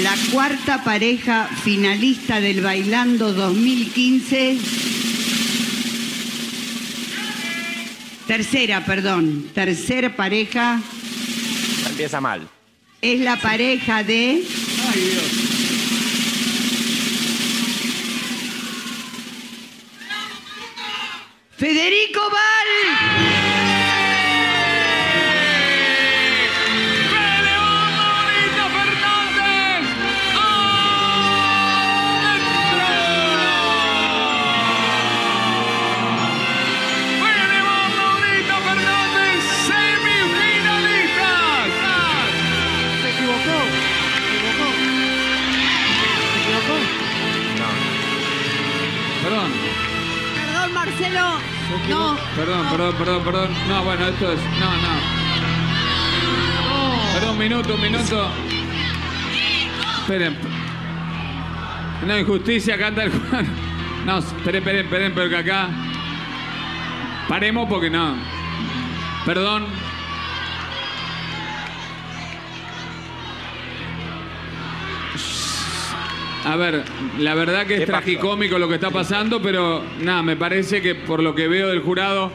La 0.03 0.13
cuarta 0.33 0.83
pareja 0.85 1.49
finalista 1.65 2.41
del 2.41 2.61
Bailando 2.61 3.33
2015. 3.33 4.59
Tercera, 8.27 8.85
perdón. 8.85 9.51
Tercera 9.55 10.15
pareja 10.17 10.81
Empieza 11.89 12.21
mal. 12.21 12.49
es 13.01 13.21
la 13.21 13.37
pareja 13.37 14.03
de. 14.03 14.43
Federico 21.57 22.21
Val. 22.31 23.46
Perdón, 52.37 52.67
perdón, 52.71 52.95
perdón, 52.97 53.25
perdón. 53.25 53.49
No, 53.67 53.83
bueno, 53.83 54.07
esto 54.09 54.33
es. 54.33 54.39
No, 54.61 54.71
no. 54.71 55.17
Perdón, 57.15 57.31
un 57.31 57.39
minuto, 57.39 57.75
un 57.75 57.81
minuto. 57.81 58.31
Esperen. 60.01 60.37
No, 62.07 62.19
injusticia, 62.19 62.77
canta 62.77 63.05
el 63.05 63.11
Juan. 63.11 63.47
No, 64.05 64.19
esperen, 64.19 64.57
esperen, 64.57 64.85
esperen, 64.85 65.13
pero 65.15 65.31
que 65.31 65.37
acá. 65.37 65.69
Paremos 67.27 67.67
porque 67.69 67.89
no. 67.89 68.15
Perdón. 69.25 69.86
A 76.47 76.55
ver, 76.55 76.85
la 77.19 77.35
verdad 77.35 77.67
que 77.67 77.75
es 77.75 77.87
tragicómico 77.87 78.57
lo 78.57 78.69
que 78.69 78.77
está 78.77 78.91
pasando, 78.91 79.43
pero 79.43 79.83
nada, 80.01 80.23
me 80.23 80.37
parece 80.37 80.81
que 80.81 80.95
por 80.95 81.21
lo 81.21 81.35
que 81.35 81.49
veo 81.49 81.69
del 81.71 81.81
jurado, 81.81 82.31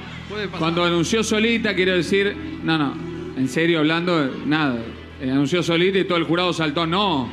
cuando 0.60 0.84
anunció 0.84 1.24
solita, 1.24 1.74
quiero 1.74 1.94
decir, 1.94 2.36
no, 2.62 2.78
no, 2.78 2.94
en 3.38 3.48
serio 3.48 3.80
hablando, 3.80 4.30
nada, 4.46 4.76
eh, 5.22 5.32
anunció 5.32 5.64
solita 5.64 5.98
y 5.98 6.04
todo 6.04 6.18
el 6.18 6.26
jurado 6.26 6.52
saltó, 6.52 6.86
no, 6.86 7.30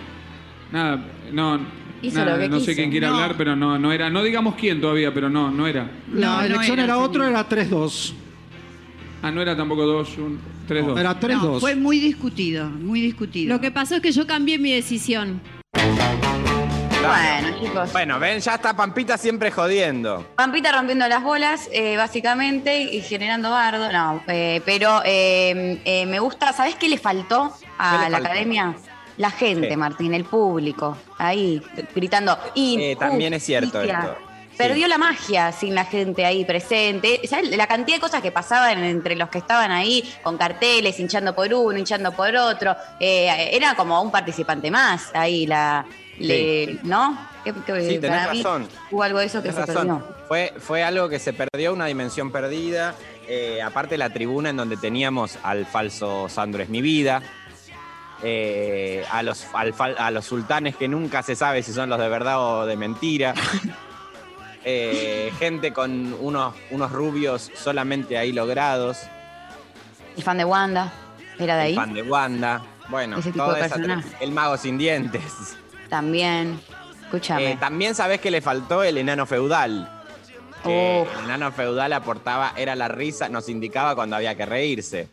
nada, 0.70 1.04
no, 1.32 1.58
Hizo 2.00 2.18
nada, 2.20 2.36
lo 2.36 2.42
que 2.42 2.48
no 2.48 2.60
sé 2.60 2.66
quiso. 2.66 2.76
quién 2.76 2.90
quiere 2.92 3.08
No. 3.08 3.14
hablar, 3.14 3.34
pero 3.36 3.56
no, 3.56 3.76
no 3.76 3.90
era, 3.92 4.08
no 4.08 4.22
digamos 4.22 4.54
quién 4.54 4.80
todavía, 4.80 5.12
pero 5.12 5.28
no, 5.28 5.50
no 5.50 5.66
era. 5.66 5.90
La 6.14 6.36
no 6.36 6.42
elección 6.42 6.78
era, 6.78 6.84
era, 6.84 6.98
otro, 6.98 7.24
era 7.24 7.48
3-2. 7.48 8.12
Ah, 9.20 9.32
no 9.32 9.42
era 9.42 9.56
tampoco 9.56 9.84
dos, 9.84 10.16
un, 10.16 10.38
tres, 10.68 10.86
dos. 10.86 10.96
Era 10.96 11.18
3-2. 11.18 11.42
No, 11.42 11.58
fue 11.58 11.74
muy 11.74 11.98
discutido, 11.98 12.70
muy 12.70 13.00
discutido. 13.00 13.52
Lo 13.52 13.60
que 13.60 13.72
pasó 13.72 13.96
es 13.96 14.00
que 14.00 14.12
yo 14.12 14.28
cambié 14.28 14.60
mi 14.60 14.70
decisión. 14.70 15.40
Bueno, 17.08 17.58
chicos. 17.60 17.92
Bueno, 17.92 18.18
ven, 18.18 18.40
ya 18.40 18.54
está 18.54 18.74
Pampita 18.74 19.16
siempre 19.18 19.50
jodiendo. 19.50 20.26
Pampita 20.36 20.72
rompiendo 20.72 21.08
las 21.08 21.22
bolas, 21.22 21.68
eh, 21.72 21.96
básicamente, 21.96 22.80
y 22.82 23.00
generando 23.00 23.50
bardo. 23.50 23.90
No, 23.92 24.22
eh, 24.28 24.60
pero 24.64 25.02
eh, 25.04 25.80
eh, 25.84 26.06
me 26.06 26.18
gusta. 26.20 26.52
¿Sabés 26.52 26.74
qué 26.76 26.88
le 26.88 26.98
faltó 26.98 27.52
a 27.78 27.90
¿Qué 27.92 28.04
le 28.04 28.10
la 28.10 28.16
faltó? 28.18 28.28
academia? 28.28 28.74
La 29.16 29.30
gente. 29.30 29.76
Martín, 29.76 30.14
el 30.14 30.24
público, 30.24 30.96
ahí 31.18 31.60
gritando. 31.94 32.38
Eh, 32.54 32.96
también 32.98 33.34
es 33.34 33.44
cierto 33.44 33.80
esto. 33.80 34.16
Perdió 34.56 34.88
la 34.88 34.98
magia 34.98 35.52
sin 35.52 35.72
la 35.74 35.84
gente 35.84 36.24
ahí 36.24 36.44
presente. 36.44 37.20
¿Sabes 37.28 37.56
la 37.56 37.68
cantidad 37.68 37.96
de 37.98 38.00
cosas 38.00 38.20
que 38.20 38.32
pasaban 38.32 38.82
entre 38.82 39.14
los 39.14 39.28
que 39.28 39.38
estaban 39.38 39.70
ahí 39.70 40.02
con 40.24 40.36
carteles, 40.36 40.98
hinchando 40.98 41.32
por 41.32 41.52
uno, 41.54 41.78
hinchando 41.78 42.10
por 42.10 42.34
otro? 42.34 42.74
Eh, 42.98 43.50
era 43.52 43.76
como 43.76 44.02
un 44.02 44.10
participante 44.10 44.68
más 44.68 45.10
ahí, 45.14 45.46
la, 45.46 45.86
le- 46.18 46.78
¿no? 46.82 47.18
Que- 47.44 47.52
que 47.52 47.88
Sí, 47.88 47.98
tenés 47.98 48.26
razón. 48.26 48.68
Hubo 48.90 49.02
algo 49.02 49.18
de 49.20 49.26
eso 49.26 49.42
que 49.42 49.50
Tenés 49.50 49.66
se 49.66 49.72
razón. 49.72 49.98
perdió. 50.00 50.16
Fue, 50.28 50.52
fue 50.58 50.82
algo 50.84 51.08
que 51.08 51.18
se 51.18 51.32
perdió, 51.32 51.72
una 51.72 51.86
dimensión 51.86 52.30
perdida. 52.32 52.94
Eh, 53.26 53.60
aparte 53.62 53.96
la 53.98 54.10
tribuna 54.10 54.50
en 54.50 54.56
donde 54.56 54.76
teníamos 54.76 55.38
al 55.42 55.66
falso 55.66 56.28
Sandro 56.28 56.62
es 56.62 56.68
mi 56.68 56.82
vida. 56.82 57.22
eh, 58.22 59.04
a, 59.12 59.22
los, 59.22 59.46
al 59.54 59.72
a 59.96 60.10
los 60.10 60.24
sultanes 60.24 60.74
que 60.74 60.88
nunca 60.88 61.22
se 61.22 61.36
sabe 61.36 61.62
si 61.62 61.72
son 61.72 61.88
los 61.88 62.00
de 62.00 62.08
verdad 62.08 62.40
o 62.40 62.66
de 62.66 62.76
mentira. 62.76 63.32
eh, 64.64 65.32
gente 65.38 65.72
con 65.72 66.14
unos, 66.20 66.54
unos 66.70 66.90
rubios 66.92 67.50
solamente 67.54 68.18
ahí 68.18 68.32
logrados. 68.32 68.98
El 70.16 70.22
fan 70.24 70.36
de 70.38 70.44
Wanda, 70.44 70.92
era 71.38 71.56
de 71.56 71.60
El 71.62 71.66
ahí. 71.68 71.74
fan 71.76 71.94
de 71.94 72.02
Wanda. 72.02 72.62
Bueno, 72.88 73.18
tra- 73.18 74.02
el 74.20 74.32
mago 74.32 74.56
sin 74.56 74.78
dientes. 74.78 75.56
También. 75.88 76.60
Escúchame. 77.04 77.52
Eh, 77.52 77.56
también 77.58 77.94
sabés 77.94 78.20
que 78.20 78.30
le 78.30 78.40
faltó 78.40 78.82
el 78.82 78.98
enano 78.98 79.24
feudal. 79.26 79.94
Que 80.62 81.02
el 81.02 81.24
enano 81.24 81.52
feudal 81.52 81.92
aportaba, 81.92 82.52
era 82.56 82.74
la 82.74 82.88
risa, 82.88 83.28
nos 83.28 83.48
indicaba 83.48 83.94
cuando 83.94 84.16
había 84.16 84.34
que 84.34 84.44
reírse. 84.44 85.08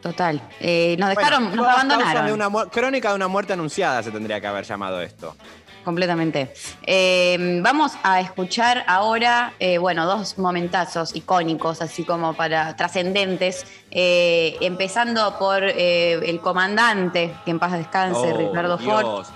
Total. 0.00 0.40
Eh, 0.60 0.96
nos 0.98 1.10
dejaron, 1.10 1.48
Bueno, 1.48 1.62
nos 1.64 1.72
abandonaron. 1.74 2.26
de 2.26 2.32
una 2.32 2.48
mu- 2.48 2.66
crónica 2.70 3.10
de 3.10 3.16
una 3.16 3.28
muerte 3.28 3.52
anunciada 3.52 4.02
se 4.02 4.10
tendría 4.10 4.40
que 4.40 4.46
haber 4.46 4.64
llamado 4.64 5.00
esto. 5.02 5.36
Completamente. 5.84 6.52
Eh, 6.84 7.60
vamos 7.62 7.92
a 8.02 8.20
escuchar 8.20 8.84
ahora, 8.88 9.52
eh, 9.60 9.78
bueno, 9.78 10.04
dos 10.06 10.36
momentazos 10.38 11.14
icónicos, 11.14 11.80
así 11.82 12.02
como 12.04 12.34
para 12.34 12.74
trascendentes, 12.74 13.64
empezando 13.90 15.38
por 15.38 15.62
el 15.62 16.40
comandante, 16.40 17.32
que 17.44 17.50
en 17.52 17.58
paz 17.58 17.72
descanse, 17.72 18.32
Oh, 18.32 18.36
Ricardo 18.36 18.78
Ford. 18.78 19.26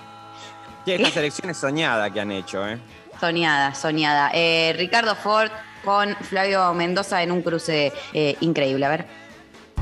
Esta 0.85 1.09
selección 1.11 1.49
es 1.49 1.57
soñada 1.57 2.09
que 2.09 2.19
han 2.19 2.31
hecho, 2.31 2.67
¿eh? 2.67 2.79
Soñada, 3.19 3.75
soñada. 3.75 4.31
Eh, 4.33 4.73
Ricardo 4.77 5.15
Ford 5.15 5.51
con 5.83 6.15
Flavio 6.21 6.73
Mendoza 6.73 7.21
en 7.21 7.31
un 7.31 7.41
cruce 7.41 7.91
eh, 8.13 8.35
increíble. 8.41 8.85
A 8.85 8.89
ver. 8.89 9.05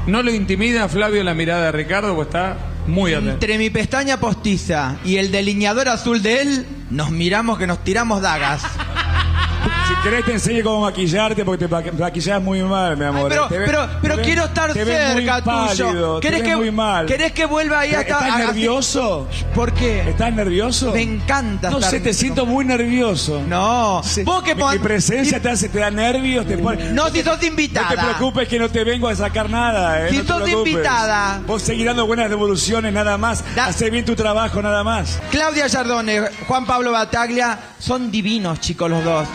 ¿No 0.08 0.24
lo 0.24 0.32
intimida 0.32 0.90
Flavio 0.90 1.24
la 1.24 1.34
mirada 1.34 1.66
de 1.66 1.72
Ricardo? 1.72 2.16
Pues 2.16 2.28
está 2.28 2.58
muy 2.88 3.14
atento. 3.14 3.32
Entre 3.32 3.58
mi 3.58 3.70
pestaña 3.70 4.20
postiza 4.20 4.98
y 5.06 5.18
el 5.18 5.32
delineador 5.32 5.88
azul 5.88 6.22
de 6.22 6.42
él, 6.42 6.66
nos 6.90 7.12
miramos 7.12 7.58
que 7.58 7.68
nos 7.68 7.84
tiramos 7.84 8.22
dagas. 8.22 8.64
Querés 10.04 10.24
te 10.26 10.32
enseño 10.32 10.64
cómo 10.64 10.82
maquillarte 10.82 11.44
porque 11.44 11.68
te 11.68 11.76
maqui- 11.76 11.92
maquillás 11.92 12.42
muy 12.42 12.64
mal, 12.64 12.96
mi 12.96 13.04
amor. 13.04 13.28
Pero, 13.28 13.48
pero, 13.50 13.90
pero 14.02 14.22
quiero 14.22 14.46
estar 14.46 14.72
te 14.72 14.86
ves 14.86 15.14
muy 15.14 15.26
cerca 15.26 15.44
pálido, 15.44 15.90
tuyo. 15.92 16.20
te 16.20 16.28
¿Querés 16.28 16.42
ves 16.42 16.50
que, 16.50 16.56
muy 16.56 16.72
mal. 16.72 17.06
¿Querés 17.06 17.32
que 17.34 17.46
vuelva 17.46 17.80
ahí 17.82 17.90
hasta 17.94 18.02
¿Estás 18.20 18.34
a- 18.36 18.38
nervioso? 18.38 19.28
¿Por 19.54 19.74
qué? 19.74 20.10
¿Estás 20.10 20.34
nervioso? 20.34 20.94
Me 20.94 21.02
encanta 21.02 21.70
No 21.70 21.78
estar 21.80 21.92
sé, 21.92 22.00
te 22.00 22.14
siento 22.14 22.46
muy 22.46 22.64
nervioso. 22.64 23.42
No, 23.46 24.02
Sí. 24.06 24.24
vos 24.24 24.42
que 24.42 24.56
mi, 24.56 24.64
presencia 24.82 25.42
te 25.42 25.50
hace, 25.50 25.68
te 25.68 25.80
da 25.80 25.92
nervios, 25.92 26.48
te 26.48 26.58
pone... 26.58 26.92
No, 26.92 27.10
si 27.10 27.18
sos 27.22 27.34
No 27.34 27.40
te 27.40 27.48
invitada. 27.48 27.90
preocupes 28.02 28.48
que 28.48 28.58
no 28.58 28.70
te 28.70 28.86
vengo 28.86 29.10
a 29.10 29.16
sacar 29.16 29.50
nada, 29.50 30.06
¿eh? 30.08 30.12
Si 30.12 30.18
no 30.20 30.24
sos 30.24 30.44
preocupes. 30.44 30.72
invitada. 30.74 31.42
Vos 31.46 31.62
seguís 31.62 31.86
dando 31.86 32.06
buenas 32.08 32.30
devoluciones 32.30 32.94
nada 32.94 33.18
más. 33.18 33.44
Hacé 33.62 33.90
bien 33.90 34.06
tu 34.06 34.16
trabajo 34.16 34.62
nada 34.62 34.82
más. 34.82 35.20
Claudia 35.30 35.68
Yardone, 35.68 36.22
Juan 36.48 36.66
Pablo 36.66 36.94
Bataglia, 36.94 37.60
son 37.80 38.10
divinos, 38.10 38.62
chicos, 38.62 38.90
los 38.90 39.04
dos. 39.04 39.28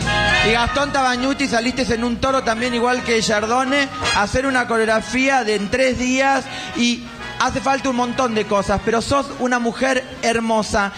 Y 0.49 0.54
Gastón 0.55 0.93
Tabañuti 0.93 1.49
saliste 1.49 1.81
en 1.93 2.05
un 2.05 2.15
toro 2.15 2.41
también 2.41 2.73
igual 2.73 3.03
que 3.03 3.19
Yardone, 3.19 3.89
a 4.15 4.21
hacer 4.21 4.45
una 4.45 4.65
coreografía 4.67 5.43
de 5.43 5.55
en 5.55 5.69
tres 5.69 5.99
días 5.99 6.45
y 6.77 7.03
hace 7.41 7.59
falta 7.59 7.89
un 7.89 7.97
montón 7.97 8.33
de 8.33 8.45
cosas, 8.45 8.79
pero 8.85 9.01
sos 9.01 9.25
una 9.39 9.59
mujer 9.59 10.01
hermosa. 10.21 10.93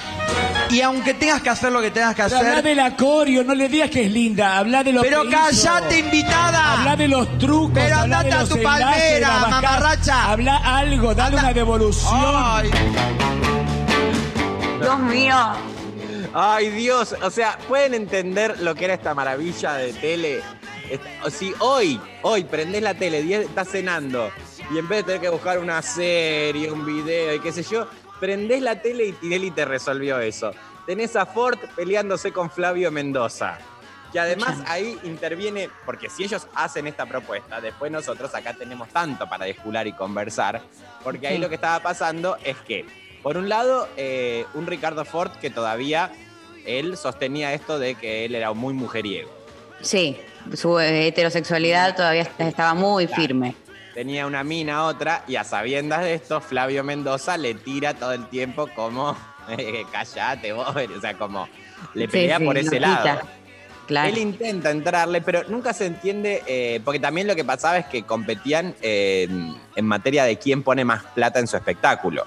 Y 0.70 0.82
aunque 0.82 1.16
tengas 1.16 1.42
que 1.42 1.50
hacer 1.50 1.72
lo 1.72 1.82
que 1.82 1.90
tengas 1.90 2.14
que 2.14 2.22
Pero 2.22 2.38
Habla 2.38 2.52
hacer, 2.52 2.64
del 2.66 2.80
acorio, 2.82 3.44
no 3.44 3.56
le 3.56 3.68
digas 3.68 3.90
que 3.90 4.06
es 4.06 4.12
linda, 4.12 4.60
habla 4.60 4.84
de 4.84 4.94
lo 4.94 5.02
Pero 5.02 5.24
que 5.24 5.32
callate, 5.32 5.98
hizo. 5.98 6.06
invitada. 6.06 6.74
Habla 6.74 6.96
de 6.96 7.08
los 7.08 7.38
trucos, 7.40 7.72
Pero 7.74 7.96
habla 7.96 8.20
andate 8.20 8.28
de 8.28 8.34
a 8.34 8.40
los 8.42 8.50
tu 8.50 8.62
palmera, 8.62 9.40
mamarracha. 9.50 10.32
Habla 10.34 10.58
algo, 10.58 11.16
dale 11.16 11.36
una 11.36 11.52
devolución. 11.52 12.14
Ay. 12.16 12.70
Dios 14.80 15.00
mío. 15.00 15.36
Ay, 16.40 16.70
Dios, 16.70 17.16
o 17.24 17.32
sea, 17.32 17.58
¿pueden 17.68 17.96
entender 17.96 18.60
lo 18.60 18.76
que 18.76 18.86
era 18.86 18.94
esta 18.94 19.16
maravilla 19.16 19.74
de 19.74 19.92
tele? 19.92 20.44
Si 21.32 21.52
hoy, 21.58 22.00
hoy 22.22 22.44
prendés 22.44 22.84
la 22.84 22.94
tele, 22.94 23.42
estás 23.42 23.70
cenando, 23.70 24.30
y 24.72 24.78
en 24.78 24.88
vez 24.88 25.00
de 25.00 25.04
tener 25.06 25.22
que 25.22 25.30
buscar 25.30 25.58
una 25.58 25.82
serie, 25.82 26.72
un 26.72 26.86
video 26.86 27.34
y 27.34 27.40
qué 27.40 27.52
sé 27.52 27.64
yo, 27.64 27.88
prendés 28.20 28.62
la 28.62 28.80
tele 28.80 29.06
y 29.06 29.14
Tinelli 29.14 29.50
te 29.50 29.66
resolvió 29.66 30.20
eso. 30.20 30.52
Tenés 30.86 31.16
a 31.16 31.26
Ford 31.26 31.58
peleándose 31.76 32.32
con 32.32 32.52
Flavio 32.52 32.92
Mendoza. 32.92 33.58
Que 34.12 34.20
además 34.20 34.60
ahí 34.68 34.96
interviene, 35.06 35.72
porque 35.88 36.08
si 36.08 36.24
ellos 36.24 36.46
hacen 36.54 36.86
esta 36.86 37.08
propuesta, 37.08 37.60
después 37.62 37.92
nosotros 37.92 38.36
acá 38.36 38.54
tenemos 38.54 38.90
tanto 38.90 39.28
para 39.28 39.46
descular 39.46 39.88
y 39.88 39.94
conversar, 39.94 40.62
porque 41.04 41.30
ahí 41.30 41.40
lo 41.40 41.50
que 41.50 41.56
estaba 41.56 41.80
pasando 41.80 42.38
es 42.44 42.58
que, 42.58 42.86
por 43.24 43.38
un 43.38 43.50
lado, 43.50 43.90
eh, 43.98 44.46
un 44.54 44.68
Ricardo 44.68 45.04
Ford 45.04 45.32
que 45.42 45.50
todavía 45.50 46.12
él 46.68 46.98
sostenía 46.98 47.54
esto 47.54 47.80
de 47.80 47.96
que 47.96 48.26
él 48.26 48.36
era 48.36 48.54
muy 48.54 48.74
mujeriego. 48.74 49.30
Sí, 49.82 50.18
su 50.54 50.80
eh, 50.80 51.08
heterosexualidad 51.08 51.96
todavía 51.96 52.24
est- 52.24 52.40
estaba 52.40 52.74
muy 52.74 53.08
firme. 53.08 53.56
Tenía 53.94 54.28
una 54.28 54.44
mina, 54.44 54.86
otra, 54.86 55.24
y 55.28 55.36
a 55.38 55.44
sabiendas 55.44 56.02
de 56.04 56.14
esto, 56.14 56.40
Flavio 56.42 56.84
Mendoza 56.84 57.36
le 57.38 57.56
tira 57.56 57.94
todo 57.96 58.12
el 58.14 58.28
tiempo 58.28 58.68
como, 58.76 59.16
eh, 59.58 59.84
callate 59.92 60.54
vos, 60.54 60.68
o 60.98 61.02
sea, 61.02 61.14
como 61.18 61.48
le 61.94 62.08
pelea 62.08 62.38
sí, 62.38 62.46
por 62.46 62.58
ese 62.58 62.70
quita. 62.76 62.80
lado. 63.04 63.22
Claro. 63.88 64.10
Él 64.10 64.18
intenta 64.18 64.70
entrarle, 64.70 65.22
pero 65.22 65.44
nunca 65.48 65.72
se 65.74 65.86
entiende, 65.86 66.44
eh, 66.46 66.82
porque 66.84 67.00
también 67.00 67.26
lo 67.26 67.36
que 67.38 67.46
pasaba 67.46 67.78
es 67.78 67.86
que 67.86 68.04
competían 68.04 68.76
eh, 68.82 69.30
en 69.78 69.86
materia 69.86 70.26
de 70.26 70.38
quién 70.38 70.62
pone 70.62 70.84
más 70.84 71.04
plata 71.16 71.40
en 71.40 71.48
su 71.48 71.56
espectáculo. 71.56 72.26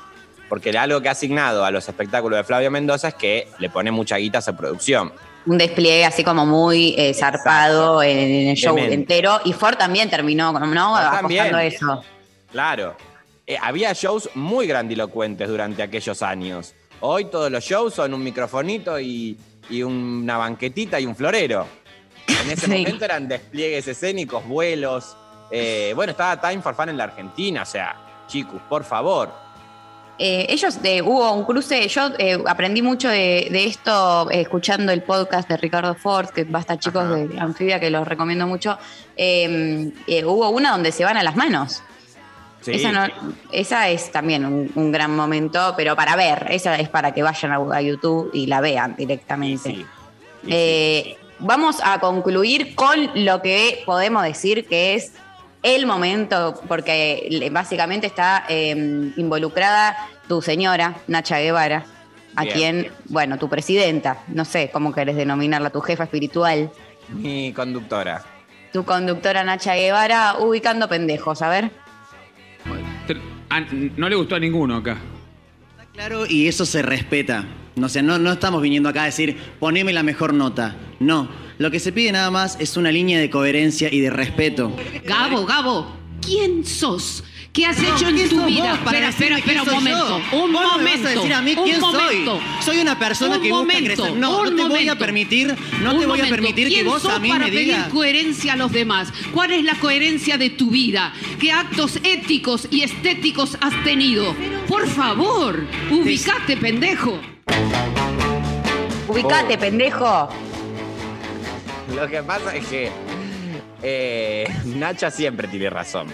Porque 0.50 0.76
algo 0.76 1.00
que 1.00 1.08
ha 1.08 1.12
asignado 1.12 1.64
a 1.64 1.70
los 1.70 1.88
espectáculos 1.88 2.36
de 2.36 2.42
Flavio 2.42 2.72
Mendoza 2.72 3.08
es 3.08 3.14
que 3.14 3.46
le 3.60 3.70
pone 3.70 3.92
mucha 3.92 4.16
guita 4.16 4.38
a 4.38 4.42
su 4.42 4.56
producción. 4.56 5.12
Un 5.46 5.58
despliegue 5.58 6.04
así 6.04 6.24
como 6.24 6.44
muy 6.44 6.96
eh, 6.98 7.14
zarpado 7.14 8.02
en, 8.02 8.48
el 8.48 8.56
show 8.56 8.76
entero. 8.76 9.40
Y 9.44 9.52
Ford 9.52 9.76
también 9.76 10.10
terminó, 10.10 10.52
¿no? 10.52 10.96
Apostando 10.96 11.58
eso. 11.58 12.02
Claro. 12.50 12.96
Eh, 13.46 13.56
había 13.62 13.92
shows 13.92 14.28
muy 14.34 14.66
grandilocuentes 14.66 15.48
durante 15.48 15.84
aquellos 15.84 16.20
años. 16.20 16.74
Hoy 16.98 17.26
todos 17.26 17.48
los 17.48 17.62
shows 17.62 17.94
son 17.94 18.12
un 18.12 18.24
microfonito 18.24 18.98
y, 18.98 19.38
una 19.84 20.36
banquetita 20.36 20.98
y 20.98 21.06
un 21.06 21.14
florero. 21.14 21.64
En 22.26 22.50
ese 22.50 22.66
momento 22.76 23.04
eran 23.04 23.28
despliegues 23.28 23.86
escénicos, 23.86 24.44
vuelos. 24.48 25.16
Eh, 25.52 25.92
bueno, 25.94 26.10
estaba 26.10 26.40
Time 26.40 26.60
for 26.60 26.74
Fun 26.74 26.88
en 26.88 26.96
la 26.96 27.04
Argentina, 27.04 27.62
o 27.62 27.66
sea, 27.66 28.24
chicos, 28.26 28.60
por 28.68 28.82
favor. 28.82 29.49
Eh, 30.22 30.44
ellos 30.50 30.78
eh, 30.82 31.00
hubo 31.00 31.32
un 31.32 31.44
cruce, 31.44 31.88
yo 31.88 32.10
eh, 32.18 32.38
aprendí 32.46 32.82
mucho 32.82 33.08
de, 33.08 33.48
esto 33.64 34.28
escuchando 34.30 34.92
el 34.92 35.02
podcast 35.02 35.48
de 35.48 35.56
Ricardo 35.56 35.94
Ford, 35.94 36.28
que 36.28 36.44
basta 36.44 36.78
chicos 36.78 37.08
de 37.08 37.40
Anfibia, 37.40 37.80
que 37.80 37.88
los 37.88 38.06
recomiendo 38.06 38.46
mucho. 38.46 38.76
Em, 39.16 39.90
hubo 40.26 40.50
una 40.50 40.72
donde 40.72 40.92
se 40.92 41.04
van 41.04 41.16
a 41.16 41.22
las 41.22 41.36
manos. 41.36 41.82
Esa, 42.66 43.10
esa, 43.50 43.88
es 43.88 44.12
también 44.12 44.44
un, 44.44 44.92
gran 44.92 45.16
momento, 45.16 45.72
pero 45.74 45.96
para 45.96 46.16
ver, 46.16 46.48
esa 46.50 46.76
es 46.76 46.90
para 46.90 47.14
que 47.14 47.22
vayan 47.22 47.52
a, 47.52 47.80
YouTube 47.80 48.28
y 48.34 48.44
la 48.44 48.60
vean 48.60 48.96
directamente. 48.96 49.86
Vamos 51.38 51.80
a 51.82 51.98
concluir 51.98 52.74
con 52.74 53.10
lo 53.24 53.40
que 53.40 53.82
podemos 53.86 54.22
decir 54.22 54.66
que 54.68 54.96
es 54.96 55.12
el 55.62 55.86
momento, 55.86 56.60
porque 56.68 57.28
eh, 57.30 57.50
básicamente 57.50 58.06
está 58.06 58.44
eh, 58.48 58.70
involucrada 59.16 59.96
tu 60.28 60.40
señora, 60.42 60.96
Nacha 61.06 61.38
Guevara, 61.38 61.84
a 62.36 62.44
Bien. 62.44 62.54
quien, 62.54 62.92
bueno, 63.06 63.38
tu 63.38 63.48
presidenta, 63.48 64.22
no 64.28 64.44
sé 64.44 64.70
cómo 64.72 64.92
querés 64.92 65.16
denominarla, 65.16 65.70
tu 65.70 65.80
jefa 65.80 66.04
espiritual. 66.04 66.70
Mi 67.08 67.52
conductora. 67.52 68.24
Tu 68.72 68.84
conductora 68.84 69.42
Nacha 69.44 69.74
Guevara, 69.74 70.36
ubicando 70.38 70.88
pendejos, 70.88 71.42
a 71.42 71.48
ver. 71.48 71.70
Ah, 73.50 73.62
no 73.96 74.08
le 74.08 74.14
gustó 74.14 74.36
a 74.36 74.38
ninguno 74.38 74.76
acá. 74.76 74.96
Está 75.72 75.92
claro 75.92 76.24
y 76.26 76.46
eso 76.46 76.64
se 76.64 76.82
respeta. 76.82 77.44
No 77.74 77.88
sé, 77.88 78.02
no, 78.02 78.18
no 78.18 78.32
estamos 78.32 78.62
viniendo 78.62 78.88
acá 78.88 79.02
a 79.02 79.06
decir, 79.06 79.36
poneme 79.58 79.92
la 79.92 80.04
mejor 80.04 80.32
nota. 80.34 80.76
No, 81.00 81.28
lo 81.60 81.70
que 81.70 81.78
se 81.78 81.92
pide 81.92 82.10
nada 82.10 82.30
más 82.30 82.56
es 82.58 82.78
una 82.78 82.90
línea 82.90 83.20
de 83.20 83.28
coherencia 83.28 83.92
y 83.92 84.00
de 84.00 84.08
respeto. 84.08 84.74
Gabo, 85.04 85.44
Gabo, 85.44 85.94
¿quién 86.22 86.64
sos? 86.64 87.22
¿Qué 87.52 87.66
has 87.66 87.78
hecho 87.78 88.08
en 88.08 88.30
tu 88.30 88.46
vida? 88.46 88.72
Espera, 88.72 89.10
espera, 89.10 89.36
espera 89.36 89.62
un 89.64 89.70
momento. 89.70 90.22
Un 90.32 90.52
momento. 90.52 91.08
A 91.08 91.10
decir 91.10 91.34
a 91.34 91.42
mí 91.42 91.54
un 91.54 91.64
quién 91.64 91.80
momento, 91.80 92.40
soy? 92.40 92.64
Soy 92.64 92.78
una 92.78 92.98
persona 92.98 93.38
que 93.38 93.50
momento. 93.50 94.16
No, 94.16 94.42
no 94.42 94.56
te 94.56 94.64
voy 94.64 94.88
a 94.88 94.96
permitir, 94.96 95.54
no 95.82 95.98
te 95.98 96.06
voy 96.06 96.22
a 96.22 96.30
permitir 96.30 96.70
que 96.70 96.82
vos 96.82 97.04
a 97.04 97.18
mí 97.18 97.28
para 97.28 97.44
me 97.44 97.50
digas. 97.50 97.80
pedir 97.80 97.92
coherencia 97.92 98.54
a 98.54 98.56
los 98.56 98.72
demás? 98.72 99.12
¿Cuál 99.34 99.50
es 99.50 99.62
la 99.62 99.74
coherencia 99.74 100.38
de 100.38 100.48
tu 100.48 100.70
vida? 100.70 101.12
¿Qué 101.38 101.52
actos 101.52 101.96
éticos 102.04 102.68
y 102.70 102.84
estéticos 102.84 103.58
has 103.60 103.84
tenido? 103.84 104.34
Por 104.66 104.88
favor, 104.88 105.66
ubicate, 105.90 106.56
pendejo. 106.56 107.20
Ubicate, 109.08 109.58
pendejo. 109.58 110.30
Lo 111.94 112.08
que 112.08 112.22
pasa 112.22 112.54
es 112.54 112.66
que 112.66 112.90
eh, 113.82 114.46
Nacha 114.64 115.10
siempre 115.10 115.48
tiene 115.48 115.70
razón. 115.70 116.06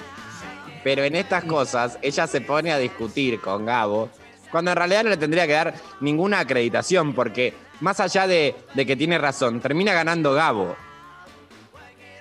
Pero 0.82 1.04
en 1.04 1.16
estas 1.16 1.44
cosas, 1.44 1.98
ella 2.00 2.26
se 2.26 2.40
pone 2.40 2.72
a 2.72 2.78
discutir 2.78 3.40
con 3.40 3.66
Gabo, 3.66 4.08
cuando 4.50 4.70
en 4.70 4.76
realidad 4.76 5.04
no 5.04 5.10
le 5.10 5.16
tendría 5.16 5.46
que 5.46 5.52
dar 5.52 5.74
ninguna 6.00 6.40
acreditación, 6.40 7.12
porque 7.12 7.54
más 7.80 7.98
allá 8.00 8.26
de, 8.26 8.54
de 8.74 8.86
que 8.86 8.96
tiene 8.96 9.18
razón, 9.18 9.60
termina 9.60 9.92
ganando 9.92 10.32
Gabo. 10.32 10.76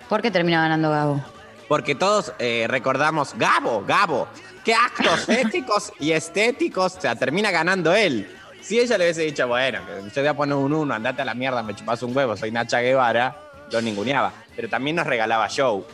¿Por 0.09 0.21
qué 0.21 0.31
termina 0.31 0.61
ganando 0.61 0.89
Gabo? 0.89 1.23
Porque 1.67 1.95
todos 1.95 2.33
eh, 2.39 2.65
recordamos, 2.67 3.35
Gabo, 3.37 3.83
Gabo, 3.87 4.27
qué 4.63 4.73
actos 4.73 5.29
éticos 5.29 5.93
y 5.99 6.11
estéticos, 6.11 6.97
o 6.97 7.01
sea, 7.01 7.15
termina 7.15 7.51
ganando 7.51 7.93
él. 7.93 8.27
Si 8.61 8.79
ella 8.79 8.97
le 8.97 9.05
hubiese 9.05 9.21
dicho, 9.21 9.47
bueno, 9.47 9.79
yo 10.03 10.11
te 10.11 10.21
voy 10.21 10.29
a 10.29 10.33
poner 10.33 10.55
un 10.55 10.73
uno, 10.73 10.93
andate 10.95 11.21
a 11.21 11.25
la 11.25 11.35
mierda, 11.35 11.61
me 11.61 11.75
chupas 11.75 12.01
un 12.01 12.17
huevo, 12.17 12.35
soy 12.35 12.51
Nacha 12.51 12.81
Guevara, 12.81 13.44
lo 13.71 13.81
ninguneaba, 13.81 14.33
pero 14.55 14.69
también 14.69 14.95
nos 14.95 15.07
regalaba 15.07 15.47
show. 15.47 15.85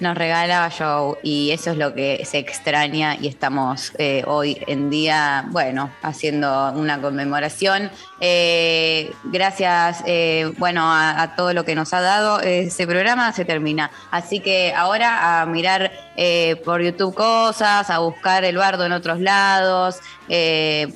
Nos 0.00 0.16
regalaba 0.16 0.70
show 0.70 1.18
y 1.22 1.50
eso 1.50 1.72
es 1.72 1.76
lo 1.76 1.92
que 1.92 2.24
se 2.24 2.38
extraña 2.38 3.16
y 3.20 3.28
estamos 3.28 3.92
eh, 3.98 4.24
hoy 4.26 4.62
en 4.66 4.88
día, 4.88 5.44
bueno, 5.48 5.90
haciendo 6.00 6.72
una 6.72 7.02
conmemoración. 7.02 7.90
Eh, 8.18 9.12
gracias, 9.24 10.02
eh, 10.06 10.50
bueno, 10.56 10.90
a, 10.90 11.34
todo 11.36 11.52
lo 11.52 11.66
que 11.66 11.74
nos 11.74 11.92
ha 11.92 12.00
dado 12.00 12.40
ese 12.40 12.86
programa 12.86 13.30
se 13.32 13.44
termina. 13.44 13.90
Así 14.10 14.40
que 14.40 14.72
ahora 14.74 15.42
a 15.42 15.46
mirar 15.46 15.92
por 16.64 16.82
YouTube 16.82 17.14
cosas, 17.14 17.90
a 17.90 17.98
buscar 17.98 18.44
el 18.44 18.56
bardo 18.56 18.86
en 18.86 18.92
otros 18.92 19.20
lados, 19.20 20.00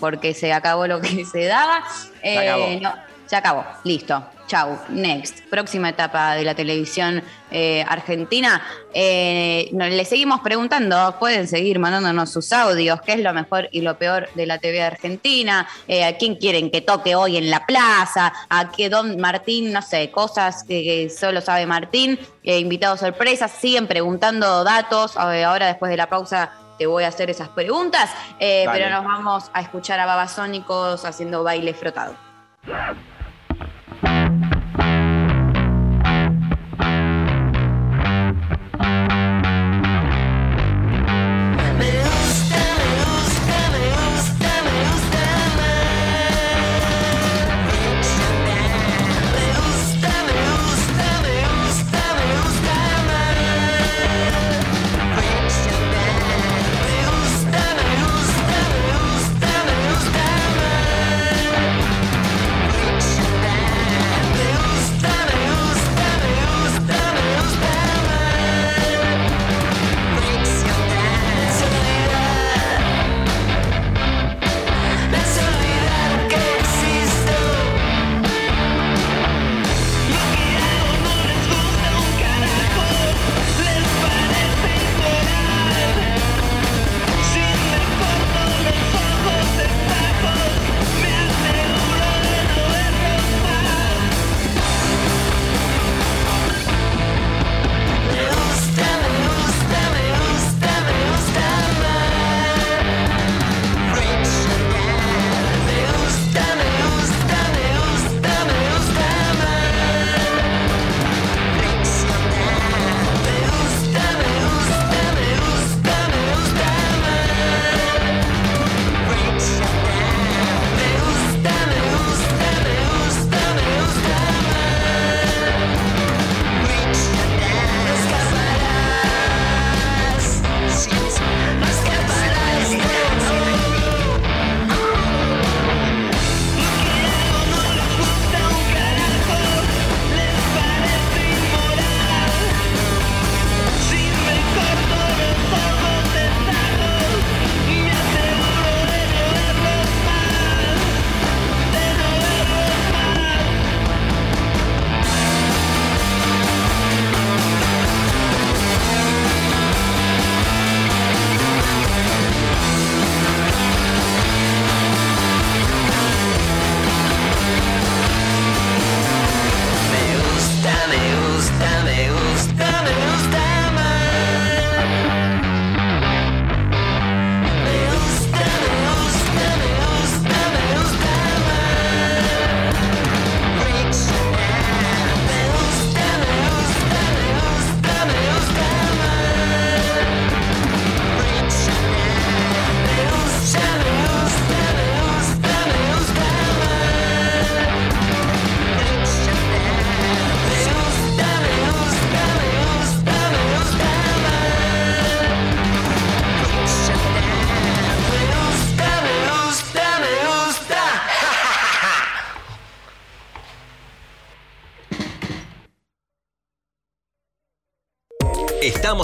porque 0.01 0.33
se 0.33 0.55
acabó 0.55 0.87
lo 0.87 1.03
que 1.03 1.27
se 1.27 1.45
daba. 1.45 1.85
Se 2.23 3.37
acabó, 3.37 3.65
listo. 3.85 4.34
Chau, 4.47 4.79
next. 4.91 5.41
Próxima 5.49 5.89
etapa 5.89 6.35
de 6.35 6.45
la 6.45 6.55
televisión 6.55 7.23
eh, 7.51 7.83
argentina. 7.89 8.63
Eh, 8.93 9.71
le 9.73 10.05
seguimos 10.05 10.41
preguntando, 10.41 11.17
pueden 11.19 11.49
seguir 11.49 11.79
mandándonos 11.79 12.31
sus 12.31 12.53
audios, 12.53 13.01
qué 13.01 13.15
es 13.15 13.21
lo 13.21 13.33
mejor 13.33 13.69
y 13.73 13.81
lo 13.81 13.97
peor 13.97 14.29
de 14.35 14.45
la 14.47 14.59
TV 14.59 14.83
argentina, 14.83 15.67
eh, 15.89 16.05
a 16.05 16.19
quién 16.19 16.37
quieren 16.37 16.71
que 16.71 16.83
toque 16.83 17.15
hoy 17.15 17.39
en 17.39 17.51
la 17.51 17.65
plaza, 17.65 18.35
a 18.51 18.71
qué 18.71 18.91
don 18.91 19.19
Martín, 19.19 19.73
no 19.73 19.81
sé, 19.81 20.11
cosas 20.11 20.63
que, 20.65 21.09
solo 21.09 21.41
sabe 21.41 21.65
Martín, 21.65 22.19
invitados 22.43 23.01
sorpresas, 23.01 23.51
siguen 23.51 23.87
preguntando 23.87 24.63
datos. 24.63 25.17
Ahora 25.17 25.69
después 25.69 25.91
de 25.91 25.97
la 25.97 26.09
pausa 26.09 26.53
te 26.79 26.87
voy 26.87 27.05
a 27.05 27.09
hacer 27.09 27.31
esas 27.31 27.49
preguntas, 27.49 28.11
pero 28.39 28.91
nos 28.91 29.05
vamos 29.05 29.51
a 29.55 29.63
escuchar 29.63 30.01
a 30.01 30.07
Babasónicos 30.07 31.05
haciendo 31.05 31.43
baile 31.45 31.73
frotado. 31.73 32.15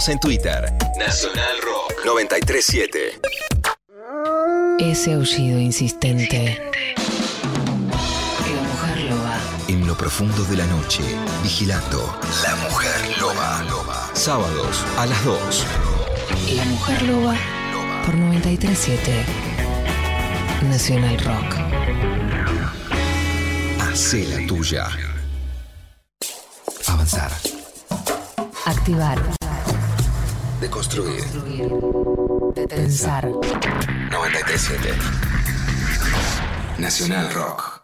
Estamos 0.01 0.09
en 0.15 0.21
Twitter. 0.21 0.73
Nacional 0.99 1.61
Rock 1.63 2.07
937. 2.07 3.21
Ese 4.79 5.13
aullido 5.13 5.61
insistente. 5.61 6.59
La 7.05 8.63
mujer 8.63 9.11
loba. 9.11 9.39
En 9.69 9.87
lo 9.87 9.95
profundo 9.95 10.43
de 10.45 10.57
la 10.57 10.65
noche, 10.69 11.03
vigilando. 11.43 12.19
La 12.43 12.57
mujer 12.57 13.19
loba. 13.21 14.11
Sábados 14.15 14.87
a 14.97 15.05
las 15.05 15.23
2. 15.23 15.67
La 16.57 16.65
mujer 16.65 17.03
loba 17.03 17.37
por 18.07 18.15
937 18.15 19.27
Nacional 20.63 21.19
Rock. 21.19 21.57
Hacé 23.83 24.25
la 24.29 24.47
tuya. 24.47 24.89
Avanzar. 26.87 27.33
Activar. 28.65 29.40
Deconstruir. 30.91 31.23
Pensar. 32.69 33.25
937. 34.11 34.93
Nacional 36.79 37.33
Rock. 37.33 37.83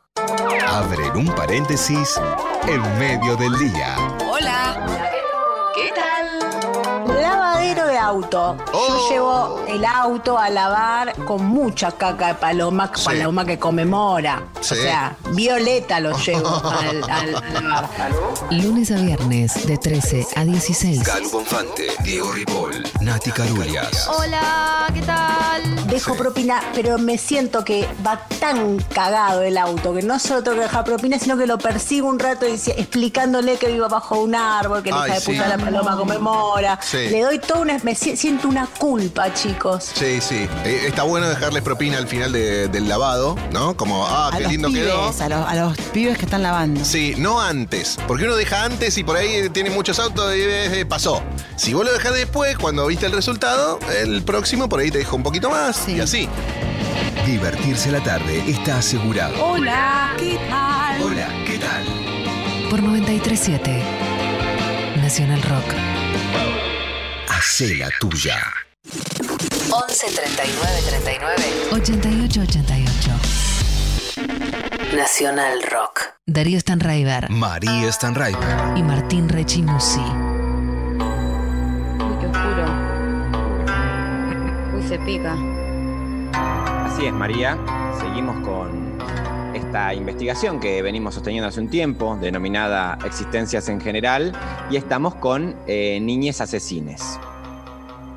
Abren 0.67 1.17
un 1.17 1.27
paréntesis 1.37 2.21
en 2.67 2.99
medio 2.99 3.37
del 3.37 3.57
día. 3.59 3.97
Hola. 4.29 5.06
Yo 8.73 9.09
llevo 9.11 9.65
el 9.69 9.85
auto 9.85 10.39
a 10.39 10.49
lavar 10.51 11.15
con 11.25 11.45
mucha 11.45 11.91
caca 11.93 12.29
de 12.29 12.35
paloma, 12.35 12.91
paloma 13.05 13.45
que 13.45 13.59
conmemora. 13.59 14.45
Sí. 14.61 14.75
O 14.75 14.77
sea, 14.83 15.17
violeta 15.33 16.01
lo 16.01 16.17
llevo 16.19 16.49
al, 16.65 17.03
al- 17.11 17.35
a 17.37 17.61
lavar. 17.61 17.89
Lunes 18.51 18.91
a 18.91 18.97
viernes 18.97 19.67
de 19.67 19.77
13 19.79 20.27
a 20.37 20.45
16. 20.45 21.03
Calu 21.03 21.31
Bonfante, 21.31 21.87
Diego 22.05 22.33
Ripoll, 22.33 22.85
Nati 23.01 23.31
Carulias. 23.33 24.09
Hola, 24.09 24.87
¿qué 24.95 25.03
tal? 25.03 25.63
Dejo 25.97 26.15
propina, 26.15 26.61
pero 26.75 26.99
me 26.99 27.17
siento 27.17 27.65
que 27.65 27.89
va 28.07 28.21
tan 28.39 28.77
cagado 28.93 29.41
el 29.43 29.57
auto 29.57 29.95
que 29.95 30.03
no 30.03 30.19
solo 30.19 30.43
tengo 30.43 30.59
que 30.59 30.65
dejar 30.65 30.85
propina, 30.85 31.19
sino 31.19 31.39
que 31.39 31.47
lo 31.47 31.57
persigo 31.57 32.07
un 32.07 32.19
rato 32.19 32.45
dici- 32.47 32.75
explicándole 32.77 33.57
que 33.57 33.69
vivo 33.69 33.89
bajo 33.89 34.21
un 34.21 34.35
árbol, 34.35 34.83
que 34.83 34.91
Ay, 34.93 35.05
hija 35.07 35.15
de 35.15 35.21
sí. 35.21 35.33
puta 35.33 35.49
la 35.49 35.57
paloma 35.57 35.97
conmemora. 35.97 36.79
Sí. 36.83 37.09
Le 37.09 37.23
doy 37.23 37.39
toda 37.39 37.61
una. 37.61 37.79
Me 37.83 37.95
si- 37.95 38.15
siento 38.17 38.47
una 38.49 38.67
culpa, 38.67 39.33
chicos. 39.33 39.91
Sí, 39.95 40.21
sí. 40.21 40.47
Eh, 40.65 40.83
está 40.87 41.03
bueno 41.05 41.29
dejarles 41.31 41.63
propina 41.63 41.97
al 41.97 42.09
final 42.09 42.31
de- 42.31 42.69
del 42.69 42.89
lavado, 42.89 43.35
¿no? 43.53 43.75
Como, 43.77 44.07
ah, 44.07 44.29
A 44.29 44.37
qué 44.37 44.43
los 44.43 44.53
lindo 44.53 44.69
pibes, 44.69 44.85
quedó. 44.85 45.03
A 45.25 45.29
los, 45.31 45.49
a 45.49 45.55
los 45.55 45.79
pibes 45.95 46.19
que 46.19 46.27
están 46.27 46.43
lavando. 46.43 46.85
Sí, 46.85 47.15
no 47.17 47.41
antes. 47.41 47.97
Porque 48.07 48.25
uno 48.25 48.37
deja 48.37 48.65
antes 48.65 48.99
y 48.99 49.03
por 49.05 49.17
ahí 49.17 49.49
tiene 49.49 49.71
muchos 49.71 49.99
autos 49.99 50.35
y 50.37 50.41
eh, 50.43 50.85
pasó. 50.87 51.23
Si 51.57 51.73
vos 51.73 51.87
lo 51.87 51.93
dejás 51.93 52.13
después, 52.13 52.59
cuando 52.59 52.87
viste 52.87 53.07
el 53.07 53.13
resultado, 53.13 53.79
el 54.03 54.23
próximo 54.25 54.69
por 54.69 54.81
ahí 54.81 54.91
te 54.91 54.99
deja 54.99 55.15
un 55.17 55.23
poquito 55.23 55.49
más 55.49 55.86
y 55.89 56.01
así. 56.01 56.29
Divertirse 57.25 57.91
la 57.91 58.01
tarde 58.03 58.43
está 58.49 58.79
asegurado. 58.79 59.43
Hola, 59.45 60.15
¿qué 60.19 60.39
tal? 60.49 61.03
Hola, 61.03 61.29
¿qué 61.47 61.59
tal? 61.59 61.85
Por 62.71 62.83
937 62.83 63.83
Nacional 64.97 65.43
Rock. 65.43 65.65
Hacé 67.29 67.75
la 67.77 67.91
tuya. 68.01 68.37
11 69.71 70.07
39 70.07 70.83
39 70.89 71.43
88 71.73 72.41
88. 72.41 73.11
Nacional 74.97 75.63
Rock. 75.71 76.01
Darío 76.27 76.59
Stanraiver 76.61 77.31
María 77.31 77.93
Stanraiver. 77.93 78.77
y 78.77 78.83
Martín 78.83 79.29
Rechimusi. 79.29 80.01
Uy, 80.01 80.07
qué 82.21 82.27
oscuro. 82.27 82.67
Uy, 84.77 84.83
se 84.89 84.99
pica. 85.01 85.35
Así 86.97 87.05
es, 87.05 87.13
María. 87.13 87.59
Seguimos 88.01 88.43
con 88.43 88.97
esta 89.53 89.93
investigación 89.93 90.59
que 90.59 90.81
venimos 90.81 91.13
sosteniendo 91.13 91.47
hace 91.47 91.61
un 91.61 91.69
tiempo, 91.69 92.17
denominada 92.19 92.97
Existencias 93.05 93.69
en 93.69 93.83
General, 93.83 94.33
y 94.71 94.77
estamos 94.77 95.15
con 95.17 95.55
eh, 95.67 96.01
niñes 96.01 96.41
asesines. 96.41 97.21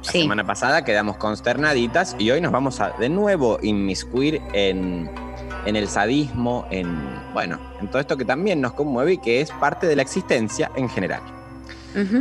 La 0.06 0.12
semana 0.14 0.48
pasada 0.48 0.86
quedamos 0.86 1.18
consternaditas 1.18 2.16
y 2.20 2.32
hoy 2.32 2.40
nos 2.40 2.54
vamos 2.54 2.80
a 2.80 2.92
de 2.92 3.10
nuevo 3.10 3.60
inmiscuir 3.62 4.42
en, 4.54 5.12
en 5.66 5.76
el 5.76 5.90
sadismo, 5.90 6.66
en, 6.72 6.98
bueno, 7.34 7.60
en 7.82 7.90
todo 7.90 8.00
esto 8.00 8.16
que 8.16 8.24
también 8.24 8.62
nos 8.62 8.72
conmueve 8.72 9.12
y 9.12 9.18
que 9.18 9.42
es 9.42 9.52
parte 9.52 9.88
de 9.88 9.98
la 9.98 10.04
existencia 10.04 10.72
en 10.78 10.88
general. 10.88 11.22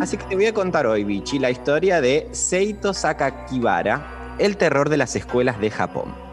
Así 0.00 0.16
que 0.16 0.24
te 0.24 0.34
voy 0.34 0.46
a 0.46 0.54
contar 0.54 0.88
hoy, 0.88 1.04
Bichi, 1.04 1.38
la 1.38 1.52
historia 1.52 2.00
de 2.00 2.26
Seito 2.32 2.92
Sakakibara, 2.92 4.34
el 4.40 4.56
terror 4.56 4.88
de 4.88 4.96
las 4.96 5.14
escuelas 5.14 5.60
de 5.60 5.70
Japón. 5.70 6.27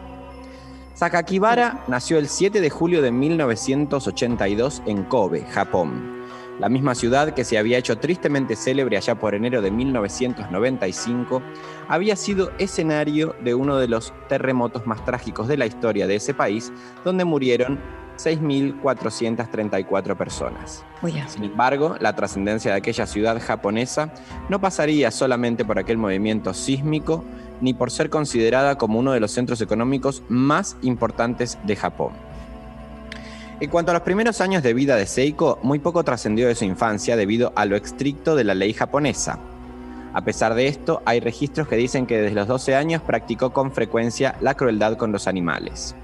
Sakakibara 0.96 1.84
nació 1.88 2.16
el 2.16 2.26
7 2.26 2.62
de 2.62 2.70
julio 2.70 3.02
de 3.02 3.12
1982 3.12 4.82
en 4.86 5.04
Kobe, 5.04 5.42
Japón, 5.42 6.24
la 6.58 6.70
misma 6.70 6.94
ciudad 6.94 7.34
que 7.34 7.44
se 7.44 7.58
había 7.58 7.76
hecho 7.76 7.98
tristemente 7.98 8.56
célebre 8.56 8.96
allá 8.96 9.14
por 9.14 9.34
enero 9.34 9.60
de 9.60 9.70
1995, 9.70 11.42
había 11.86 12.16
sido 12.16 12.50
escenario 12.56 13.36
de 13.44 13.54
uno 13.54 13.76
de 13.76 13.88
los 13.88 14.14
terremotos 14.30 14.86
más 14.86 15.04
trágicos 15.04 15.48
de 15.48 15.58
la 15.58 15.66
historia 15.66 16.06
de 16.06 16.16
ese 16.16 16.32
país, 16.32 16.72
donde 17.04 17.26
murieron 17.26 17.78
6.434 18.16 20.16
personas. 20.16 20.84
Sin 21.28 21.44
embargo, 21.44 21.96
la 22.00 22.16
trascendencia 22.16 22.72
de 22.72 22.78
aquella 22.78 23.06
ciudad 23.06 23.40
japonesa 23.40 24.12
no 24.48 24.60
pasaría 24.60 25.10
solamente 25.10 25.64
por 25.64 25.78
aquel 25.78 25.98
movimiento 25.98 26.54
sísmico, 26.54 27.24
ni 27.60 27.74
por 27.74 27.90
ser 27.90 28.10
considerada 28.10 28.76
como 28.76 28.98
uno 28.98 29.12
de 29.12 29.20
los 29.20 29.32
centros 29.32 29.60
económicos 29.60 30.22
más 30.28 30.76
importantes 30.82 31.58
de 31.64 31.76
Japón. 31.76 32.12
En 33.58 33.70
cuanto 33.70 33.90
a 33.90 33.94
los 33.94 34.02
primeros 34.02 34.42
años 34.42 34.62
de 34.62 34.74
vida 34.74 34.96
de 34.96 35.06
Seiko, 35.06 35.58
muy 35.62 35.78
poco 35.78 36.04
trascendió 36.04 36.46
de 36.46 36.54
su 36.54 36.66
infancia 36.66 37.16
debido 37.16 37.52
a 37.56 37.64
lo 37.64 37.76
estricto 37.76 38.36
de 38.36 38.44
la 38.44 38.54
ley 38.54 38.74
japonesa. 38.74 39.38
A 40.12 40.22
pesar 40.22 40.54
de 40.54 40.66
esto, 40.66 41.02
hay 41.06 41.20
registros 41.20 41.66
que 41.66 41.76
dicen 41.76 42.06
que 42.06 42.18
desde 42.18 42.34
los 42.34 42.48
12 42.48 42.74
años 42.74 43.02
practicó 43.02 43.54
con 43.54 43.72
frecuencia 43.72 44.36
la 44.40 44.54
crueldad 44.54 44.96
con 44.96 45.10
los 45.10 45.26
animales. 45.26 45.94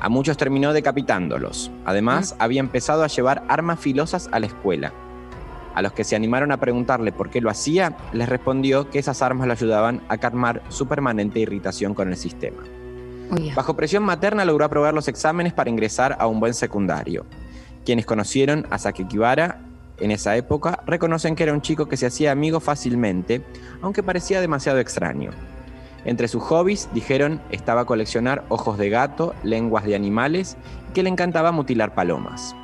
A 0.00 0.08
muchos 0.08 0.36
terminó 0.36 0.72
decapitándolos. 0.72 1.70
Además, 1.84 2.36
había 2.38 2.60
empezado 2.60 3.02
a 3.02 3.08
llevar 3.08 3.42
armas 3.48 3.80
filosas 3.80 4.28
a 4.32 4.38
la 4.38 4.46
escuela. 4.46 4.92
A 5.74 5.82
los 5.82 5.92
que 5.92 6.04
se 6.04 6.16
animaron 6.16 6.52
a 6.52 6.58
preguntarle 6.58 7.12
por 7.12 7.30
qué 7.30 7.40
lo 7.40 7.50
hacía, 7.50 7.96
les 8.12 8.28
respondió 8.28 8.90
que 8.90 8.98
esas 8.98 9.22
armas 9.22 9.46
lo 9.46 9.52
ayudaban 9.52 10.02
a 10.08 10.18
calmar 10.18 10.62
su 10.68 10.86
permanente 10.86 11.40
irritación 11.40 11.94
con 11.94 12.08
el 12.08 12.16
sistema. 12.16 12.62
Bajo 13.54 13.76
presión 13.76 14.02
materna 14.04 14.44
logró 14.44 14.64
aprobar 14.64 14.94
los 14.94 15.08
exámenes 15.08 15.52
para 15.52 15.70
ingresar 15.70 16.16
a 16.18 16.26
un 16.26 16.40
buen 16.40 16.54
secundario. 16.54 17.26
Quienes 17.84 18.06
conocieron 18.06 18.66
a 18.70 18.78
Sakekibara 18.78 19.60
en 19.98 20.10
esa 20.10 20.36
época 20.36 20.82
reconocen 20.86 21.34
que 21.34 21.42
era 21.42 21.52
un 21.52 21.60
chico 21.60 21.86
que 21.86 21.96
se 21.96 22.06
hacía 22.06 22.32
amigo 22.32 22.60
fácilmente, 22.60 23.42
aunque 23.82 24.02
parecía 24.02 24.40
demasiado 24.40 24.78
extraño. 24.78 25.30
Entre 26.04 26.28
sus 26.28 26.42
hobbies, 26.42 26.88
dijeron, 26.92 27.40
estaba 27.50 27.84
coleccionar 27.84 28.44
ojos 28.48 28.78
de 28.78 28.90
gato, 28.90 29.34
lenguas 29.42 29.84
de 29.84 29.94
animales 29.94 30.56
y 30.90 30.92
que 30.92 31.02
le 31.02 31.10
encantaba 31.10 31.52
mutilar 31.52 31.94
palomas. 31.94 32.54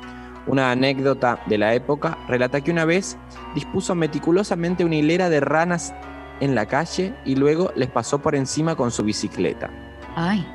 Una 0.47 0.71
anécdota 0.71 1.39
de 1.47 1.57
la 1.57 1.73
época 1.73 2.17
relata 2.27 2.61
que 2.61 2.71
una 2.71 2.85
vez 2.85 3.17
dispuso 3.55 3.95
meticulosamente 3.95 4.85
una 4.85 4.95
hilera 4.95 5.29
de 5.29 5.39
ranas 5.39 5.93
en 6.39 6.53
la 6.55 6.65
calle 6.67 7.13
y 7.25 7.35
luego 7.35 7.71
les 7.75 7.89
pasó 7.89 8.19
por 8.19 8.35
encima 8.35 8.75
con 8.75 8.91
su 8.91 9.03
bicicleta. 9.03 9.69
Ay. 10.15 10.45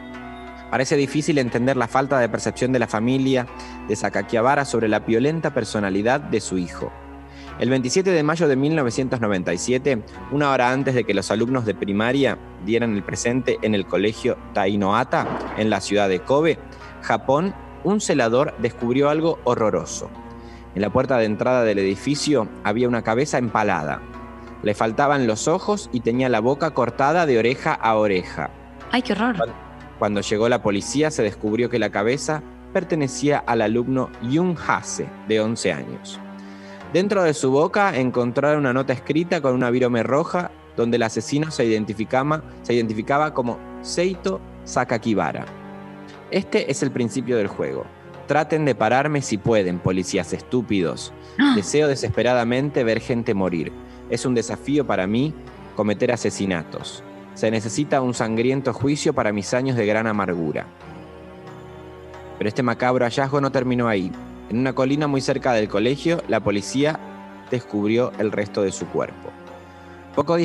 Parece 0.70 0.97
difícil 0.97 1.39
entender 1.39 1.77
la 1.77 1.89
falta 1.89 2.20
de 2.20 2.28
percepción 2.28 2.73
de 2.73 2.78
la 2.78 2.86
familia 2.86 3.47
de 3.89 3.97
Sakakiabara 3.97 4.65
sobre 4.65 4.89
la 4.89 5.01
violenta 5.01 5.52
personalidad 5.52 6.20
de 6.20 6.40
su 6.40 6.59
hijo. 6.59 6.93
El 7.60 7.68
27 7.68 8.10
de 8.10 8.22
mayo 8.22 8.48
de 8.48 8.56
1997, 8.56 10.02
una 10.32 10.50
hora 10.50 10.72
antes 10.72 10.94
de 10.94 11.04
que 11.04 11.12
los 11.12 11.30
alumnos 11.30 11.66
de 11.66 11.74
primaria 11.74 12.38
dieran 12.64 12.96
el 12.96 13.02
presente 13.02 13.58
en 13.60 13.74
el 13.74 13.84
colegio 13.84 14.38
Tainohata, 14.54 15.26
en 15.58 15.68
la 15.68 15.82
ciudad 15.82 16.08
de 16.08 16.20
Kobe, 16.20 16.58
Japón, 17.02 17.54
un 17.84 18.00
celador 18.00 18.54
descubrió 18.60 19.10
algo 19.10 19.40
horroroso. 19.44 20.08
En 20.74 20.80
la 20.80 20.88
puerta 20.88 21.18
de 21.18 21.26
entrada 21.26 21.62
del 21.62 21.80
edificio 21.80 22.48
había 22.64 22.88
una 22.88 23.02
cabeza 23.02 23.36
empalada. 23.36 24.00
Le 24.62 24.72
faltaban 24.72 25.26
los 25.26 25.46
ojos 25.46 25.90
y 25.92 26.00
tenía 26.00 26.30
la 26.30 26.40
boca 26.40 26.70
cortada 26.70 27.26
de 27.26 27.38
oreja 27.38 27.74
a 27.74 27.94
oreja. 27.96 28.48
Ay, 28.90 29.02
qué 29.02 29.12
horror. 29.12 29.36
Cuando 29.98 30.22
llegó 30.22 30.48
la 30.48 30.62
policía 30.62 31.10
se 31.10 31.22
descubrió 31.22 31.68
que 31.68 31.78
la 31.78 31.90
cabeza 31.90 32.42
pertenecía 32.72 33.38
al 33.38 33.60
alumno 33.60 34.08
Jung 34.22 34.56
Hase, 34.66 35.06
de 35.28 35.40
11 35.42 35.72
años. 35.74 36.20
Dentro 36.92 37.22
de 37.22 37.34
su 37.34 37.52
boca 37.52 37.96
encontraron 37.96 38.60
una 38.60 38.72
nota 38.72 38.92
escrita 38.92 39.40
con 39.40 39.54
una 39.54 39.70
virome 39.70 40.02
roja 40.02 40.50
donde 40.76 40.96
el 40.96 41.04
asesino 41.04 41.52
se 41.52 41.64
identificaba, 41.64 42.42
se 42.62 42.74
identificaba 42.74 43.32
como 43.32 43.58
Seito 43.80 44.40
Sakakibara. 44.64 45.46
Este 46.32 46.68
es 46.68 46.82
el 46.82 46.90
principio 46.90 47.36
del 47.36 47.46
juego. 47.46 47.84
Traten 48.26 48.64
de 48.64 48.74
pararme 48.74 49.22
si 49.22 49.38
pueden, 49.38 49.78
policías 49.78 50.32
estúpidos. 50.32 51.12
Deseo 51.54 51.86
desesperadamente 51.86 52.82
ver 52.82 53.00
gente 53.00 53.34
morir. 53.34 53.70
Es 54.10 54.26
un 54.26 54.34
desafío 54.34 54.84
para 54.84 55.06
mí 55.06 55.32
cometer 55.76 56.10
asesinatos. 56.10 57.04
Se 57.34 57.52
necesita 57.52 58.02
un 58.02 58.14
sangriento 58.14 58.72
juicio 58.72 59.12
para 59.12 59.32
mis 59.32 59.54
años 59.54 59.76
de 59.76 59.86
gran 59.86 60.08
amargura. 60.08 60.66
Pero 62.36 62.48
este 62.48 62.64
macabro 62.64 63.04
hallazgo 63.04 63.40
no 63.40 63.52
terminó 63.52 63.86
ahí. 63.86 64.10
En 64.51 64.59
una 64.59 64.72
colina 64.72 65.06
muy 65.06 65.20
cerca 65.20 65.52
del 65.52 65.68
colegio, 65.68 66.24
la 66.27 66.40
policía 66.40 66.98
descubrió 67.52 68.10
el 68.18 68.32
resto 68.32 68.62
de 68.62 68.72
su 68.72 68.85
cuerpo. 68.89 69.31
Pocos 70.16 70.39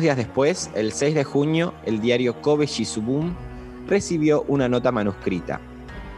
días, 0.00 0.16
después, 0.16 0.70
el 0.76 0.92
6 0.92 1.16
de 1.16 1.24
junio, 1.24 1.74
el 1.84 2.00
diario 2.00 2.40
Kobe 2.40 2.66
Shizubun 2.66 3.36
recibió 3.88 4.44
una 4.46 4.68
nota 4.68 4.92
manuscrita. 4.92 5.60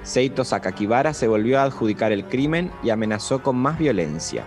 Seito 0.03 0.45
Sakakibara 0.45 1.15
se 1.15 1.29
volvió 1.29 1.59
a 1.59 1.63
adjudicar 1.63 2.13
el 2.13 2.27
crimen 2.27 2.71
y 2.83 2.91
amenazó 2.91 3.43
con 3.43 3.57
más 3.57 3.79
violencia. 3.79 4.45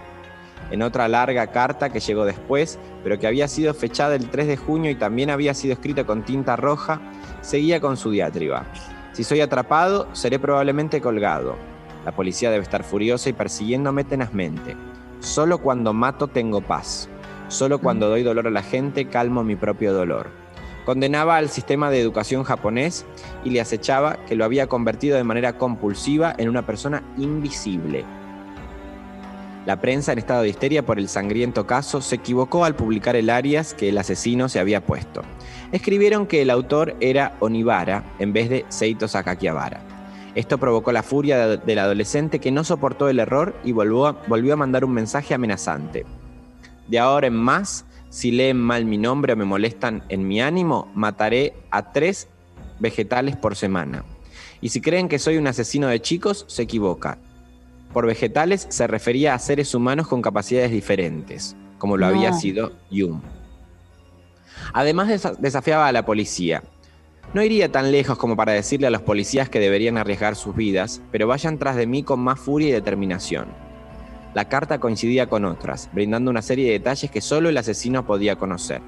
En 0.70 0.84
otra 0.84 1.08
larga 1.08 1.48
carta 1.48 1.90
que 1.90 2.00
llegó 2.00 2.26
después, 2.26 2.78
pero 3.04 3.18
que 3.18 3.26
había 3.26 3.48
sido 3.48 3.74
fechada 3.74 4.14
el 4.14 4.30
3 4.30 4.46
de 4.46 4.58
junio 4.58 4.92
y 4.92 4.96
también 4.96 5.32
había 5.32 5.56
sido 5.56 5.74
escrita 5.74 6.04
con 6.04 6.24
tinta 6.24 6.56
roja, 6.58 7.02
seguía 7.42 7.82
con 7.82 7.98
su 7.98 8.12
diatriba. 8.12 8.66
Si 9.14 9.24
soy 9.24 9.42
atrapado, 9.42 10.08
seré 10.14 10.38
probablemente 10.38 11.02
colgado. 11.02 11.73
La 12.06 12.12
policía 12.12 12.52
debe 12.52 12.64
estar 12.64 12.84
furiosa 12.84 13.30
y 13.30 13.34
persiguiéndome 13.34 14.04
tenazmente. 14.04 14.76
Solo 15.20 15.60
cuando 15.60 15.94
mato 15.94 16.28
tengo 16.28 16.62
paz. 16.62 17.08
Solo 17.48 17.80
cuando 17.80 18.10
doy 18.10 18.24
dolor 18.24 18.48
a 18.48 18.52
la 18.52 18.62
gente 18.62 19.08
calmo 19.08 19.44
mi 19.44 19.56
propio 19.56 19.94
dolor. 19.94 20.30
Condenaba 20.86 21.38
al 21.38 21.50
sistema 21.50 21.90
de 21.90 22.02
educación 22.02 22.44
japonés 22.44 23.06
y 23.46 23.52
le 23.52 23.62
acechaba 23.62 24.18
que 24.26 24.36
lo 24.36 24.44
había 24.44 24.68
convertido 24.68 25.16
de 25.16 25.24
manera 25.24 25.58
compulsiva 25.58 26.36
en 26.38 26.50
una 26.50 26.66
persona 26.66 27.04
invisible. 27.18 28.04
La 29.66 29.80
prensa, 29.80 30.12
en 30.12 30.20
estado 30.20 30.42
de 30.42 30.50
histeria 30.50 30.86
por 30.86 31.00
el 31.00 31.08
sangriento 31.08 31.66
caso, 31.66 32.02
se 32.02 32.16
equivocó 32.16 32.66
al 32.66 32.76
publicar 32.76 33.16
el 33.16 33.30
alias 33.30 33.74
que 33.74 33.88
el 33.90 33.98
asesino 33.98 34.50
se 34.50 34.60
había 34.60 34.86
puesto. 34.86 35.22
Escribieron 35.72 36.28
que 36.28 36.42
el 36.42 36.50
autor 36.50 36.98
era 37.00 37.38
Onibara 37.40 38.04
en 38.20 38.34
vez 38.34 38.50
de 38.50 38.66
Seito 38.68 39.08
Sakakiabara. 39.08 39.93
Esto 40.36 40.58
provocó 40.58 40.92
la 40.92 41.04
furia 41.04 41.48
de- 41.48 41.58
del 41.58 41.80
adolescente 41.80 42.40
que 42.40 42.52
no 42.52 42.64
soportó 42.64 43.08
el 43.10 43.20
error 43.20 43.56
y 43.64 43.72
volvió 43.72 44.08
a, 44.08 44.12
volvió 44.28 44.54
a 44.54 44.58
mandar 44.58 44.84
un 44.86 44.92
mensaje 44.94 45.34
amenazante. 45.34 46.06
De 46.88 47.00
ahora 47.00 47.28
en 47.28 47.36
más, 47.36 47.86
si 48.10 48.32
leen 48.32 48.58
mal 48.60 48.86
mi 48.86 48.98
nombre 48.98 49.34
o 49.34 49.36
me 49.36 49.46
molestan 49.46 50.04
en 50.10 50.28
mi 50.28 50.42
ánimo, 50.42 50.92
mataré 50.96 51.54
a 51.72 51.92
tres 51.92 52.28
vegetales 52.80 53.36
por 53.38 53.56
semana. 53.56 54.04
Y 54.60 54.70
si 54.70 54.82
creen 54.82 55.08
que 55.08 55.20
soy 55.20 55.38
un 55.38 55.48
asesino 55.48 55.88
de 55.88 56.02
chicos, 56.02 56.46
se 56.48 56.64
equivoca. 56.64 57.18
Por 57.94 58.08
vegetales 58.08 58.66
se 58.70 58.88
refería 58.88 59.36
a 59.36 59.40
seres 59.40 59.76
humanos 59.76 60.08
con 60.08 60.22
capacidades 60.22 60.72
diferentes, 60.72 61.56
como 61.78 61.96
lo 61.98 62.08
No. 62.08 62.16
había 62.16 62.34
sido 62.34 62.72
Jung. 62.92 63.22
Además 64.74 65.10
desa- 65.10 65.38
desafiaba 65.38 65.88
a 65.88 65.92
la 65.92 66.06
policía. 66.06 66.64
No 67.32 67.42
iría 67.42 67.72
tan 67.72 67.92
lejos 67.92 68.18
como 68.18 68.36
para 68.36 68.52
decirle 68.52 68.88
a 68.88 68.92
los 68.92 69.02
policías 69.02 69.50
que 69.50 69.60
deberían 69.60 69.98
arriesgar 69.98 70.36
sus 70.36 70.56
vidas, 70.56 71.02
pero 71.12 71.28
vayan 71.28 71.58
tras 71.58 71.76
de 71.76 71.88
mí 71.88 72.04
con 72.04 72.20
más 72.20 72.40
furia 72.40 72.70
y 72.70 72.72
determinación. 72.72 73.48
La 74.36 74.50
carta 74.50 74.80
coincidía 74.80 75.28
con 75.28 75.46
otras, 75.46 75.90
brindando 75.94 76.30
una 76.32 76.42
serie 76.42 76.66
de 76.66 76.74
detalles 76.74 77.10
que 77.10 77.22
solo 77.22 77.50
el 77.50 77.58
asesino 77.58 78.06
podía 78.06 78.36
conocer. 78.36 78.82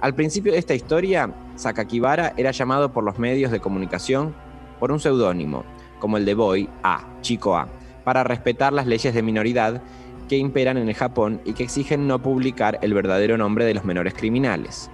Al 0.00 0.14
principio 0.14 0.52
de 0.52 0.58
esta 0.58 0.74
historia, 0.74 1.32
Sakakibara 1.56 2.32
era 2.36 2.52
llamado 2.52 2.92
por 2.92 3.02
los 3.02 3.18
medios 3.18 3.50
de 3.50 3.60
comunicación 3.60 4.34
por 4.78 4.92
un 4.92 5.00
seudónimo, 5.00 5.64
como 5.98 6.16
el 6.16 6.24
de 6.24 6.34
Boy 6.34 6.68
A, 6.84 7.04
Chico 7.20 7.56
A, 7.56 7.68
para 8.04 8.22
respetar 8.22 8.72
las 8.72 8.86
leyes 8.86 9.12
de 9.12 9.22
minoridad 9.22 9.82
que 10.28 10.36
imperan 10.36 10.76
en 10.76 10.88
el 10.88 10.94
Japón 10.94 11.40
y 11.44 11.54
que 11.54 11.64
exigen 11.64 12.06
no 12.06 12.22
publicar 12.22 12.78
el 12.82 12.94
verdadero 12.94 13.36
nombre 13.36 13.64
de 13.64 13.74
los 13.74 13.84
menores 13.84 14.14
criminales. 14.14 14.90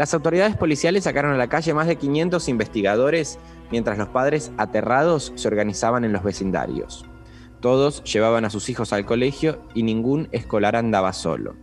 Las 0.00 0.14
autoridades 0.14 0.56
policiales 0.56 1.04
sacaron 1.04 1.34
a 1.34 1.36
la 1.36 1.50
calle 1.50 1.74
más 1.74 1.86
de 1.86 1.96
500 1.96 2.48
investigadores 2.48 3.38
mientras 3.70 3.98
los 3.98 4.08
padres 4.08 4.50
aterrados 4.56 5.30
se 5.34 5.46
organizaban 5.46 6.06
en 6.06 6.12
los 6.14 6.22
vecindarios. 6.22 7.04
Todos 7.60 8.02
llevaban 8.04 8.46
a 8.46 8.48
sus 8.48 8.70
hijos 8.70 8.94
al 8.94 9.04
colegio 9.04 9.60
y 9.74 9.82
ningún 9.82 10.28
escolar 10.32 10.74
andaba 10.74 11.12
solo. 11.12 11.54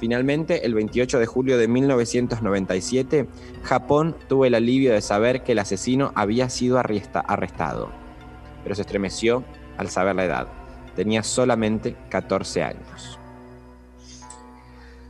Finalmente, 0.00 0.64
el 0.64 0.72
28 0.72 1.18
de 1.18 1.26
julio 1.26 1.58
de 1.58 1.68
1997, 1.68 3.28
Japón 3.64 4.16
tuvo 4.30 4.46
el 4.46 4.54
alivio 4.54 4.94
de 4.94 5.02
saber 5.02 5.42
que 5.42 5.52
el 5.52 5.58
asesino 5.58 6.10
había 6.14 6.48
sido 6.48 6.78
arresta- 6.78 7.20
arrestado. 7.28 7.90
Pero 8.62 8.74
se 8.74 8.80
estremeció 8.80 9.44
al 9.76 9.90
saber 9.90 10.16
la 10.16 10.24
edad. 10.24 10.48
Tenía 10.96 11.22
solamente 11.22 11.96
14 12.08 12.62
años. 12.62 13.18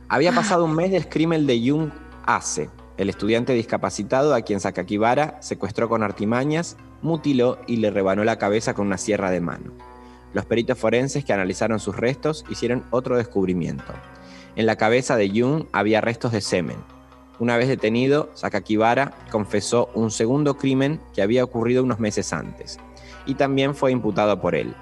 Había 0.09 0.33
pasado 0.33 0.65
un 0.65 0.75
mes 0.75 0.91
del 0.91 1.07
crimen 1.09 1.47
de 1.47 1.69
Jung 1.69 1.89
Ase, 2.25 2.69
el 2.97 3.09
estudiante 3.09 3.53
discapacitado 3.53 4.33
a 4.33 4.41
quien 4.41 4.59
Sakakibara 4.59 5.41
secuestró 5.41 5.89
con 5.89 6.03
artimañas, 6.03 6.77
mutiló 7.01 7.59
y 7.67 7.77
le 7.77 7.91
rebanó 7.91 8.23
la 8.23 8.37
cabeza 8.37 8.73
con 8.73 8.87
una 8.87 8.97
sierra 8.97 9.31
de 9.31 9.41
mano. 9.41 9.73
Los 10.33 10.45
peritos 10.45 10.77
forenses 10.77 11.23
que 11.25 11.33
analizaron 11.33 11.79
sus 11.79 11.95
restos 11.95 12.45
hicieron 12.49 12.83
otro 12.91 13.17
descubrimiento. 13.17 13.93
En 14.55 14.65
la 14.65 14.75
cabeza 14.77 15.17
de 15.17 15.29
Jung 15.29 15.65
había 15.71 16.01
restos 16.01 16.31
de 16.31 16.41
semen. 16.41 16.77
Una 17.39 17.57
vez 17.57 17.67
detenido, 17.67 18.29
Sakakibara 18.33 19.13
confesó 19.29 19.89
un 19.93 20.09
segundo 20.09 20.57
crimen 20.57 21.01
que 21.13 21.21
había 21.21 21.43
ocurrido 21.43 21.83
unos 21.83 21.99
meses 21.99 22.31
antes, 22.31 22.79
y 23.25 23.35
también 23.35 23.75
fue 23.75 23.91
imputado 23.91 24.39
por 24.39 24.55
él. 24.55 24.73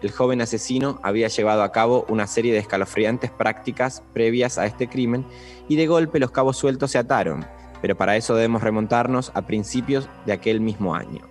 El 0.00 0.12
joven 0.12 0.40
asesino 0.40 1.00
había 1.02 1.28
llevado 1.28 1.62
a 1.62 1.72
cabo 1.72 2.06
una 2.08 2.26
serie 2.26 2.52
de 2.52 2.60
escalofriantes 2.60 3.30
prácticas 3.30 4.02
previas 4.12 4.56
a 4.56 4.66
este 4.66 4.88
crimen 4.88 5.26
y 5.68 5.76
de 5.76 5.88
golpe 5.88 6.20
los 6.20 6.30
cabos 6.30 6.56
sueltos 6.56 6.92
se 6.92 6.98
ataron, 6.98 7.44
pero 7.82 7.96
para 7.96 8.16
eso 8.16 8.34
debemos 8.34 8.62
remontarnos 8.62 9.32
a 9.34 9.42
principios 9.42 10.08
de 10.24 10.32
aquel 10.32 10.60
mismo 10.60 10.94
año. 10.94 11.22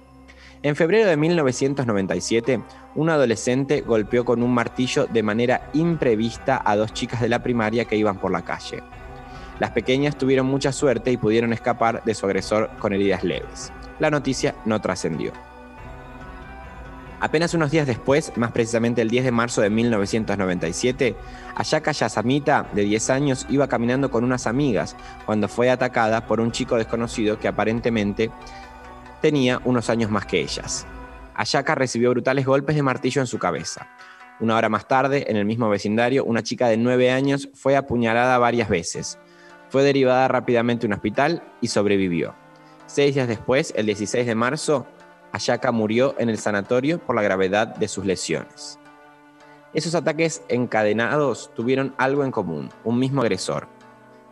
En 0.64 0.76
febrero 0.76 1.08
de 1.08 1.16
1997, 1.16 2.62
un 2.96 3.10
adolescente 3.10 3.82
golpeó 3.82 4.26
con 4.26 4.44
un 4.44 4.54
martillo 4.54 5.06
de 5.06 5.24
manera 5.24 5.70
imprevista 5.74 6.62
a 6.66 6.76
dos 6.76 6.94
chicas 6.94 7.22
de 7.22 7.30
la 7.30 7.44
primaria 7.44 7.86
que 7.86 7.96
iban 7.96 8.20
por 8.20 8.32
la 8.32 8.42
calle. 8.42 8.82
Las 9.60 9.72
pequeñas 9.72 10.18
tuvieron 10.18 10.48
mucha 10.48 10.72
suerte 10.72 11.12
y 11.12 11.18
pudieron 11.18 11.54
escapar 11.54 12.04
de 12.04 12.14
su 12.14 12.26
agresor 12.26 12.70
con 12.80 12.94
heridas 12.94 13.24
leves. 13.24 13.72
La 14.00 14.12
noticia 14.12 14.56
no 14.66 14.82
trascendió. 14.82 15.32
Apenas 17.20 17.56
unos 17.56 17.72
días 17.72 17.88
después, 17.88 18.32
más 18.36 18.52
precisamente 18.52 19.02
el 19.02 19.10
10 19.10 19.26
de 19.26 19.32
marzo 19.32 19.62
de 19.62 19.72
1997, 19.72 21.16
Ayaka 21.56 21.92
Yasamita, 21.92 22.68
de 22.74 22.84
10 22.84 23.10
años, 23.10 23.48
iba 23.50 23.68
caminando 23.68 24.12
con 24.12 24.24
unas 24.24 24.46
amigas 24.46 24.96
cuando 25.26 25.48
fue 25.48 25.72
atacada 25.72 26.28
por 26.28 26.40
un 26.40 26.52
chico 26.52 26.78
desconocido 26.78 27.40
que 27.40 27.48
aparentemente 27.48 28.30
tenía 29.20 29.60
unos 29.66 29.90
años 29.90 30.12
más 30.12 30.28
que 30.28 30.42
ellas. 30.42 30.86
Ayaka 31.34 31.74
recibió 31.74 32.12
brutales 32.12 32.46
golpes 32.46 32.76
de 32.76 32.84
martillo 32.84 33.22
en 33.22 33.28
su 33.28 33.40
cabeza. 33.40 33.88
Una 34.40 34.56
hora 34.56 34.70
más 34.70 34.88
tarde, 34.88 35.26
en 35.28 35.38
el 35.38 35.46
mismo 35.46 35.70
vecindario, 35.70 36.24
una 36.24 36.44
chica 36.44 36.68
de 36.68 36.78
9 36.78 37.10
años 37.10 37.50
fue 37.56 37.76
apuñalada 37.76 38.38
varias 38.38 38.70
veces. 38.70 39.18
Fue 39.70 39.82
derivada 39.82 40.28
rápidamente 40.28 40.86
a 40.86 40.88
un 40.88 40.94
hospital 40.94 41.42
y 41.62 41.70
sobrevivió. 41.70 42.36
Seis 42.86 43.16
días 43.16 43.28
después, 43.28 43.74
el 43.76 43.88
16 43.88 44.26
de 44.26 44.36
marzo, 44.36 44.88
Ayaka 45.32 45.72
murió 45.72 46.16
en 46.18 46.30
el 46.30 46.38
sanatorio 46.38 47.00
por 47.00 47.16
la 47.16 47.22
gravedad 47.22 47.76
de 47.76 47.88
sus 47.88 48.06
lesiones. 48.06 48.80
Esos 49.74 49.96
ataques 49.96 50.42
encadenados 50.50 51.52
tuvieron 51.54 51.94
algo 51.98 52.24
en 52.24 52.32
común, 52.32 52.70
un 52.84 53.00
mismo 53.00 53.22
agresor. 53.22 53.68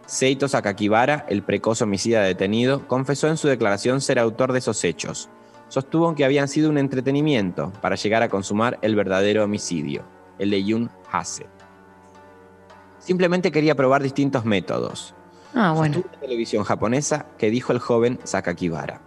Seito 0.06 0.48
Sakakibara, 0.48 1.26
el 1.30 1.44
precoz 1.44 1.82
homicida 1.82 2.22
detenido, 2.22 2.88
confesó 2.88 3.28
en 3.28 3.38
su 3.38 3.48
declaración 3.48 4.02
ser 4.02 4.20
autor 4.20 4.54
de 4.54 4.60
esos 4.60 4.84
hechos. 4.84 5.30
Sostuvo 5.68 6.14
que 6.16 6.26
habían 6.26 6.48
sido 6.48 6.70
un 6.70 6.78
entretenimiento 6.78 7.74
para 7.82 7.96
llegar 7.96 8.24
a 8.24 8.30
consumar 8.30 8.78
el 8.82 8.96
verdadero 8.96 9.44
homicidio, 9.44 10.04
el 10.38 10.52
de 10.52 10.64
Yun 10.64 10.92
Hase. 11.12 11.48
Simplemente 13.00 13.52
quería 13.52 13.76
probar 13.76 14.02
distintos 14.02 14.46
métodos. 14.46 15.14
Ah, 15.54 15.74
bueno. 15.76 15.96
Sostuvo 15.96 16.14
la 16.14 16.20
televisión 16.20 16.64
japonesa 16.64 17.26
que 17.38 17.50
dijo 17.50 17.72
el 17.72 17.80
joven 17.80 18.20
Sakakibara. 18.24 19.02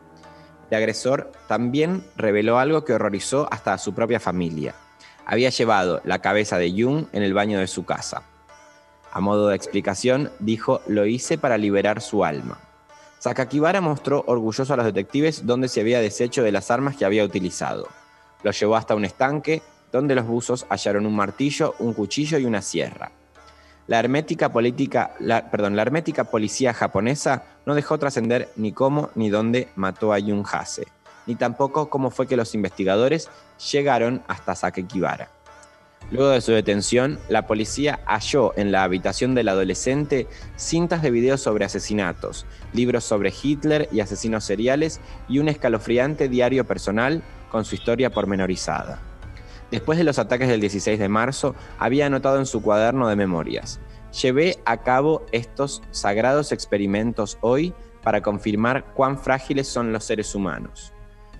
El 0.70 0.76
agresor 0.76 1.32
también 1.46 2.04
reveló 2.16 2.58
algo 2.58 2.84
que 2.84 2.92
horrorizó 2.92 3.48
hasta 3.50 3.72
a 3.72 3.78
su 3.78 3.94
propia 3.94 4.20
familia. 4.20 4.74
Había 5.24 5.50
llevado 5.50 6.00
la 6.04 6.20
cabeza 6.20 6.58
de 6.58 6.70
Jung 6.70 7.06
en 7.12 7.22
el 7.22 7.34
baño 7.34 7.58
de 7.58 7.66
su 7.66 7.84
casa. 7.84 8.22
A 9.10 9.20
modo 9.20 9.48
de 9.48 9.56
explicación, 9.56 10.30
dijo, 10.38 10.82
lo 10.86 11.06
hice 11.06 11.38
para 11.38 11.58
liberar 11.58 12.00
su 12.00 12.24
alma. 12.24 12.60
Sakakibara 13.18 13.80
mostró 13.80 14.22
orgulloso 14.26 14.72
a 14.72 14.76
los 14.76 14.86
detectives 14.86 15.46
dónde 15.46 15.68
se 15.68 15.80
había 15.80 16.00
deshecho 16.00 16.42
de 16.42 16.52
las 16.52 16.70
armas 16.70 16.96
que 16.96 17.04
había 17.04 17.24
utilizado. 17.24 17.88
Lo 18.42 18.52
llevó 18.52 18.76
hasta 18.76 18.94
un 18.94 19.04
estanque, 19.04 19.62
donde 19.90 20.14
los 20.14 20.26
buzos 20.26 20.66
hallaron 20.68 21.06
un 21.06 21.16
martillo, 21.16 21.74
un 21.78 21.94
cuchillo 21.94 22.38
y 22.38 22.44
una 22.44 22.62
sierra. 22.62 23.10
La 23.88 23.98
hermética, 23.98 24.52
política, 24.52 25.14
perdón, 25.50 25.74
la 25.74 25.80
hermética 25.80 26.24
policía 26.24 26.74
japonesa 26.74 27.44
no 27.64 27.74
dejó 27.74 27.96
trascender 27.96 28.50
ni 28.54 28.70
cómo 28.70 29.08
ni 29.14 29.30
dónde 29.30 29.68
mató 29.76 30.12
a 30.12 30.20
Jun 30.20 30.44
Hase, 30.44 30.86
ni 31.26 31.36
tampoco 31.36 31.88
cómo 31.88 32.10
fue 32.10 32.26
que 32.26 32.36
los 32.36 32.54
investigadores 32.54 33.30
llegaron 33.72 34.22
hasta 34.28 34.54
Sakakibara. 34.54 35.30
Luego 36.10 36.28
de 36.28 36.42
su 36.42 36.52
detención, 36.52 37.18
la 37.30 37.46
policía 37.46 38.00
halló 38.04 38.52
en 38.58 38.72
la 38.72 38.82
habitación 38.82 39.34
del 39.34 39.48
adolescente 39.48 40.26
cintas 40.56 41.00
de 41.00 41.10
videos 41.10 41.40
sobre 41.40 41.64
asesinatos, 41.64 42.44
libros 42.74 43.04
sobre 43.04 43.32
Hitler 43.42 43.88
y 43.90 44.00
asesinos 44.00 44.44
seriales 44.44 45.00
y 45.30 45.38
un 45.38 45.48
escalofriante 45.48 46.28
diario 46.28 46.66
personal 46.66 47.22
con 47.50 47.64
su 47.64 47.74
historia 47.74 48.10
pormenorizada. 48.10 49.07
Después 49.70 49.98
de 49.98 50.04
los 50.04 50.18
ataques 50.18 50.48
del 50.48 50.60
16 50.60 50.98
de 50.98 51.08
marzo, 51.08 51.54
había 51.78 52.06
anotado 52.06 52.38
en 52.38 52.46
su 52.46 52.62
cuaderno 52.62 53.08
de 53.08 53.16
memorias, 53.16 53.80
llevé 54.22 54.56
a 54.64 54.78
cabo 54.78 55.26
estos 55.32 55.82
sagrados 55.90 56.52
experimentos 56.52 57.36
hoy 57.42 57.74
para 58.02 58.22
confirmar 58.22 58.86
cuán 58.94 59.18
frágiles 59.18 59.68
son 59.68 59.92
los 59.92 60.04
seres 60.04 60.34
humanos. 60.34 60.92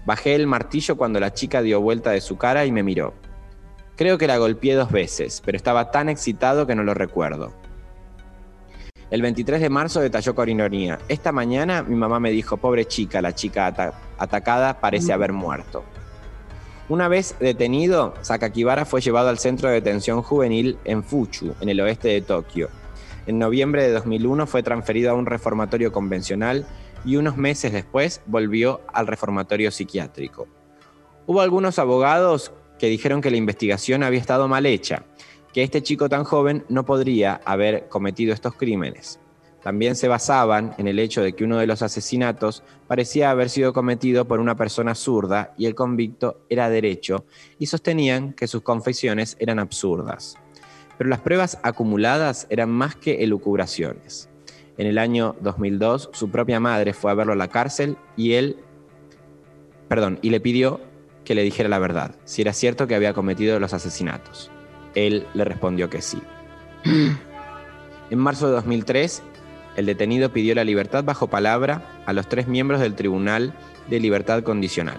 Bajé 0.04 0.34
el 0.34 0.46
martillo 0.46 0.96
cuando 0.96 1.20
la 1.20 1.32
chica 1.32 1.62
dio 1.62 1.80
vuelta 1.80 2.10
de 2.10 2.20
su 2.20 2.36
cara 2.36 2.66
y 2.66 2.72
me 2.72 2.82
miró. 2.82 3.14
Creo 3.96 4.18
que 4.18 4.26
la 4.26 4.36
golpeé 4.38 4.74
dos 4.74 4.92
veces, 4.92 5.42
pero 5.44 5.56
estaba 5.56 5.90
tan 5.90 6.08
excitado 6.08 6.66
que 6.66 6.74
no 6.74 6.84
lo 6.84 6.94
recuerdo. 6.94 7.52
El 9.10 9.22
23 9.22 9.60
de 9.60 9.70
marzo 9.70 10.00
detalló 10.00 10.34
con 10.34 10.48
ironía. 10.50 10.98
Esta 11.08 11.32
mañana 11.32 11.82
mi 11.82 11.96
mamá 11.96 12.20
me 12.20 12.30
dijo, 12.30 12.58
pobre 12.58 12.84
chica, 12.84 13.22
la 13.22 13.34
chica 13.34 13.66
ata- 13.66 13.94
atacada 14.18 14.80
parece 14.80 15.12
haber 15.14 15.32
muerto. 15.32 15.82
Una 16.88 17.06
vez 17.06 17.36
detenido, 17.38 18.14
Sakakibara 18.22 18.86
fue 18.86 19.02
llevado 19.02 19.28
al 19.28 19.38
centro 19.38 19.68
de 19.68 19.74
detención 19.74 20.22
juvenil 20.22 20.78
en 20.84 21.04
Fuchu, 21.04 21.54
en 21.60 21.68
el 21.68 21.80
oeste 21.82 22.08
de 22.08 22.22
Tokio. 22.22 22.70
En 23.26 23.38
noviembre 23.38 23.82
de 23.82 23.92
2001 23.92 24.46
fue 24.46 24.62
transferido 24.62 25.10
a 25.10 25.14
un 25.14 25.26
reformatorio 25.26 25.92
convencional 25.92 26.66
y 27.04 27.16
unos 27.16 27.36
meses 27.36 27.74
después 27.74 28.22
volvió 28.24 28.80
al 28.90 29.06
reformatorio 29.06 29.70
psiquiátrico. 29.70 30.48
Hubo 31.26 31.42
algunos 31.42 31.78
abogados 31.78 32.52
que 32.78 32.86
dijeron 32.86 33.20
que 33.20 33.30
la 33.30 33.36
investigación 33.36 34.02
había 34.02 34.20
estado 34.20 34.48
mal 34.48 34.64
hecha, 34.64 35.04
que 35.52 35.62
este 35.62 35.82
chico 35.82 36.08
tan 36.08 36.24
joven 36.24 36.64
no 36.70 36.86
podría 36.86 37.38
haber 37.44 37.88
cometido 37.88 38.32
estos 38.32 38.54
crímenes. 38.54 39.20
También 39.68 39.96
se 39.96 40.08
basaban 40.08 40.74
en 40.78 40.88
el 40.88 40.98
hecho 40.98 41.20
de 41.20 41.34
que 41.34 41.44
uno 41.44 41.58
de 41.58 41.66
los 41.66 41.82
asesinatos 41.82 42.62
parecía 42.86 43.30
haber 43.30 43.50
sido 43.50 43.74
cometido 43.74 44.26
por 44.26 44.40
una 44.40 44.56
persona 44.56 44.94
zurda 44.94 45.52
y 45.58 45.66
el 45.66 45.74
convicto 45.74 46.40
era 46.48 46.70
derecho, 46.70 47.26
y 47.58 47.66
sostenían 47.66 48.32
que 48.32 48.46
sus 48.46 48.62
confesiones 48.62 49.36
eran 49.38 49.58
absurdas. 49.58 50.36
Pero 50.96 51.10
las 51.10 51.20
pruebas 51.20 51.58
acumuladas 51.62 52.46
eran 52.48 52.70
más 52.70 52.96
que 52.96 53.22
elucubraciones. 53.22 54.30
En 54.78 54.86
el 54.86 54.96
año 54.96 55.36
2002, 55.42 56.08
su 56.14 56.30
propia 56.30 56.60
madre 56.60 56.94
fue 56.94 57.10
a 57.10 57.14
verlo 57.14 57.34
a 57.34 57.36
la 57.36 57.48
cárcel 57.48 57.98
y 58.16 58.32
él, 58.32 58.56
perdón, 59.86 60.18
y 60.22 60.30
le 60.30 60.40
pidió 60.40 60.80
que 61.26 61.34
le 61.34 61.42
dijera 61.42 61.68
la 61.68 61.78
verdad, 61.78 62.14
si 62.24 62.40
era 62.40 62.54
cierto 62.54 62.86
que 62.86 62.94
había 62.94 63.12
cometido 63.12 63.60
los 63.60 63.74
asesinatos. 63.74 64.50
Él 64.94 65.26
le 65.34 65.44
respondió 65.44 65.90
que 65.90 66.00
sí. 66.00 66.22
En 68.10 68.18
marzo 68.18 68.46
de 68.46 68.54
2003, 68.54 69.22
el 69.78 69.86
detenido 69.86 70.32
pidió 70.32 70.56
la 70.56 70.64
libertad 70.64 71.04
bajo 71.04 71.28
palabra 71.28 72.02
a 72.04 72.12
los 72.12 72.28
tres 72.28 72.48
miembros 72.48 72.80
del 72.80 72.96
Tribunal 72.96 73.54
de 73.86 74.00
Libertad 74.00 74.42
Condicional. 74.42 74.98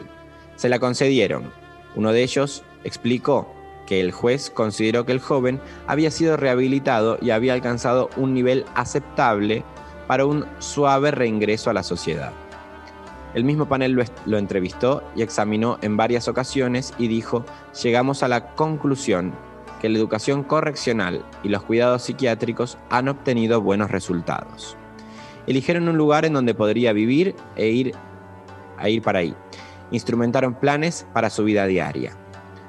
Se 0.56 0.70
la 0.70 0.80
concedieron. 0.80 1.52
Uno 1.96 2.14
de 2.14 2.24
ellos 2.24 2.64
explicó 2.86 3.54
que 3.86 4.00
el 4.00 4.14
juez 4.14 4.50
consideró 4.50 5.06
que 5.06 5.12
el 5.12 5.20
joven 5.20 5.60
había 5.86 6.12
sido 6.12 6.38
rehabilitado 6.38 7.18
y 7.22 7.32
había 7.32 7.56
alcanzado 7.56 8.10
un 8.16 8.34
nivel 8.34 8.64
aceptable 8.74 9.66
para 10.08 10.26
un 10.26 10.46
suave 10.60 11.12
reingreso 11.12 11.70
a 11.70 11.74
la 11.74 11.84
sociedad. 11.84 12.32
El 13.34 13.44
mismo 13.44 13.68
panel 13.68 13.92
lo, 13.92 14.04
lo 14.26 14.38
entrevistó 14.38 15.04
y 15.14 15.24
examinó 15.24 15.78
en 15.82 15.98
varias 15.98 16.30
ocasiones 16.30 16.94
y 16.98 17.10
dijo, 17.10 17.46
llegamos 17.84 18.24
a 18.24 18.30
la 18.30 18.56
conclusión 18.56 19.34
que 19.80 19.90
la 19.90 19.98
educación 19.98 20.44
correccional 20.44 21.26
y 21.44 21.50
los 21.50 21.64
cuidados 21.64 22.04
psiquiátricos 22.04 22.78
han 22.90 23.08
obtenido 23.08 23.62
buenos 23.62 23.92
resultados. 23.92 24.78
Eligieron 25.48 25.88
un 25.88 25.98
lugar 25.98 26.26
en 26.26 26.34
donde 26.34 26.54
podría 26.54 26.94
vivir 26.94 27.36
e 27.56 27.70
ir 27.70 27.96
a 28.78 28.90
ir 28.90 29.02
para 29.02 29.20
ahí. 29.20 29.36
Instrumentaron 29.92 30.54
planes 30.54 31.08
para 31.14 31.30
su 31.30 31.44
vida 31.44 31.66
diaria. 31.66 32.14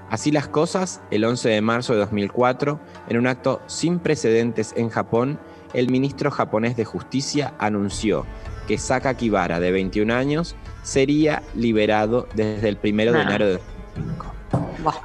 Así 0.08 0.32
las 0.32 0.48
cosas, 0.48 1.00
el 1.10 1.24
11 1.24 1.48
de 1.50 1.60
marzo 1.60 1.92
de 1.92 2.00
2004, 2.00 2.80
en 3.08 3.16
un 3.16 3.26
acto 3.26 3.62
sin 3.66 4.00
precedentes 4.00 4.74
en 4.76 4.88
Japón, 4.88 5.38
el 5.72 5.88
ministro 5.88 6.32
japonés 6.32 6.76
de 6.76 6.84
Justicia 6.84 7.54
anunció 7.58 8.26
que 8.66 8.76
Saka 8.76 9.14
Kibara, 9.14 9.60
de 9.60 9.70
21 9.70 10.12
años, 10.12 10.56
sería 10.82 11.42
liberado 11.54 12.26
desde 12.34 12.68
el 12.68 12.78
1 12.82 13.12
de 13.12 13.22
enero 13.22 13.46
de 13.46 13.52
2005. 13.94 14.34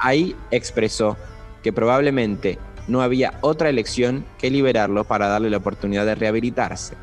Ahí 0.00 0.34
expresó 0.50 1.16
que 1.66 1.72
probablemente 1.72 2.60
no 2.86 3.02
había 3.02 3.38
otra 3.40 3.68
elección 3.68 4.24
que 4.38 4.52
liberarlo 4.52 5.02
para 5.02 5.26
darle 5.26 5.50
la 5.50 5.56
oportunidad 5.56 6.06
de 6.06 6.14
rehabilitarse. 6.14 6.94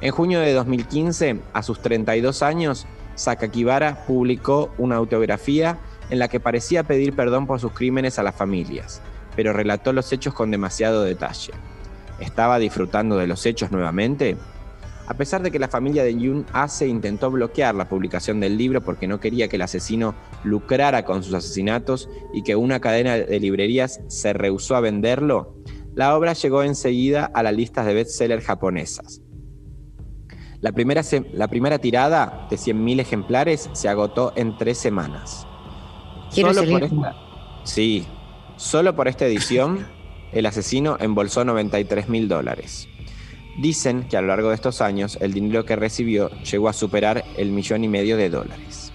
En 0.00 0.12
junio 0.12 0.38
de 0.38 0.52
2015, 0.52 1.40
a 1.52 1.62
sus 1.64 1.82
32 1.82 2.44
años, 2.44 2.86
Sakakibara 3.16 4.04
publicó 4.06 4.72
una 4.78 4.94
autobiografía 4.94 5.80
en 6.08 6.20
la 6.20 6.28
que 6.28 6.38
parecía 6.38 6.84
pedir 6.84 7.16
perdón 7.16 7.48
por 7.48 7.58
sus 7.58 7.72
crímenes 7.72 8.20
a 8.20 8.22
las 8.22 8.36
familias, 8.36 9.02
pero 9.34 9.52
relató 9.52 9.92
los 9.92 10.12
hechos 10.12 10.34
con 10.34 10.52
demasiado 10.52 11.02
detalle. 11.02 11.52
¿Estaba 12.20 12.60
disfrutando 12.60 13.16
de 13.16 13.26
los 13.26 13.44
hechos 13.44 13.72
nuevamente? 13.72 14.36
A 15.10 15.14
pesar 15.14 15.42
de 15.42 15.50
que 15.50 15.58
la 15.58 15.66
familia 15.66 16.04
de 16.04 16.14
Yun 16.16 16.46
Ace 16.52 16.86
intentó 16.86 17.32
bloquear 17.32 17.74
la 17.74 17.88
publicación 17.88 18.38
del 18.38 18.56
libro 18.56 18.80
porque 18.80 19.08
no 19.08 19.18
quería 19.18 19.48
que 19.48 19.56
el 19.56 19.62
asesino 19.62 20.14
lucrara 20.44 21.04
con 21.04 21.24
sus 21.24 21.34
asesinatos 21.34 22.08
y 22.32 22.44
que 22.44 22.54
una 22.54 22.78
cadena 22.78 23.16
de 23.16 23.40
librerías 23.40 23.98
se 24.06 24.32
rehusó 24.32 24.76
a 24.76 24.80
venderlo, 24.80 25.56
la 25.96 26.16
obra 26.16 26.34
llegó 26.34 26.62
enseguida 26.62 27.24
a 27.24 27.42
las 27.42 27.52
listas 27.54 27.86
de 27.86 27.94
bestsellers 27.94 28.44
japonesas. 28.44 29.20
La 30.60 30.70
primera, 30.70 31.02
la 31.32 31.48
primera 31.48 31.78
tirada 31.80 32.46
de 32.48 32.56
100.000 32.56 33.00
ejemplares 33.00 33.68
se 33.72 33.88
agotó 33.88 34.32
en 34.36 34.56
tres 34.58 34.78
semanas. 34.78 35.44
Quiero 36.32 36.54
Solo 36.54 36.70
por 36.70 36.84
esta- 36.84 37.16
sí, 37.64 38.06
solo 38.54 38.94
por 38.94 39.08
esta 39.08 39.26
edición, 39.26 39.88
el 40.30 40.46
asesino 40.46 40.98
embolsó 41.00 41.44
93 41.44 42.08
mil 42.08 42.28
dólares. 42.28 42.86
Dicen 43.60 44.04
que 44.04 44.16
a 44.16 44.22
lo 44.22 44.28
largo 44.28 44.48
de 44.48 44.54
estos 44.54 44.80
años 44.80 45.18
el 45.20 45.34
dinero 45.34 45.66
que 45.66 45.76
recibió 45.76 46.30
llegó 46.50 46.70
a 46.70 46.72
superar 46.72 47.24
el 47.36 47.50
millón 47.50 47.84
y 47.84 47.88
medio 47.88 48.16
de 48.16 48.30
dólares. 48.30 48.90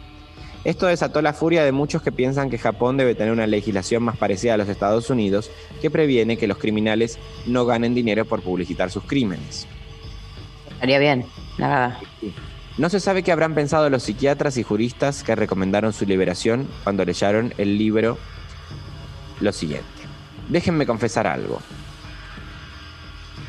Esto 0.64 0.88
desató 0.88 1.22
la 1.22 1.34
furia 1.34 1.64
de 1.64 1.72
muchos 1.72 2.02
que 2.02 2.12
piensan 2.12 2.50
que 2.50 2.58
Japón 2.58 2.98
debe 2.98 3.14
tener 3.14 3.32
una 3.32 3.46
legislación 3.46 4.02
más 4.02 4.18
parecida 4.18 4.56
a 4.56 4.58
los 4.58 4.68
Estados 4.68 5.12
Unidos 5.12 5.52
que 5.84 5.92
previene 5.92 6.38
que 6.38 6.48
los 6.48 6.58
criminales 6.58 7.20
no 7.46 7.68
ganen 7.68 7.94
dinero 7.94 8.26
por 8.26 8.42
publicitar 8.42 8.90
sus 8.90 9.04
crímenes. 9.04 9.68
Estaría 10.72 10.98
bien, 10.98 11.26
la 11.60 11.68
verdad. 11.68 11.98
No 12.80 12.90
se 12.90 13.00
sabe 13.00 13.22
qué 13.22 13.32
habrán 13.32 13.54
pensado 13.54 13.92
los 13.92 14.02
psiquiatras 14.02 14.58
y 14.58 14.64
juristas 14.64 15.24
que 15.24 15.36
recomendaron 15.36 15.94
su 15.94 16.08
liberación 16.08 16.68
cuando 16.84 17.06
leyeron 17.06 17.54
el 17.60 17.78
libro 17.78 18.18
lo 19.42 19.52
siguiente. 19.52 19.86
Déjenme 20.50 20.88
confesar 20.88 21.28
algo. 21.28 21.62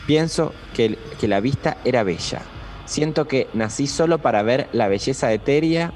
Pienso 0.07 0.53
que, 0.73 0.97
la 1.23 1.41
vista 1.41 1.78
era 1.85 2.05
bella. 2.05 2.43
Siento 2.85 3.27
que 3.27 3.49
nací 3.55 3.89
solo 3.89 4.19
para 4.19 4.43
ver 4.43 4.69
la 4.73 4.87
belleza 4.87 5.33
etérea 5.33 5.93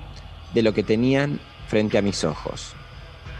de 0.53 0.63
lo 0.63 0.75
que 0.75 0.83
tenían 0.83 1.39
frente 1.69 1.97
a 1.97 2.03
mis 2.03 2.25
ojos. 2.25 2.75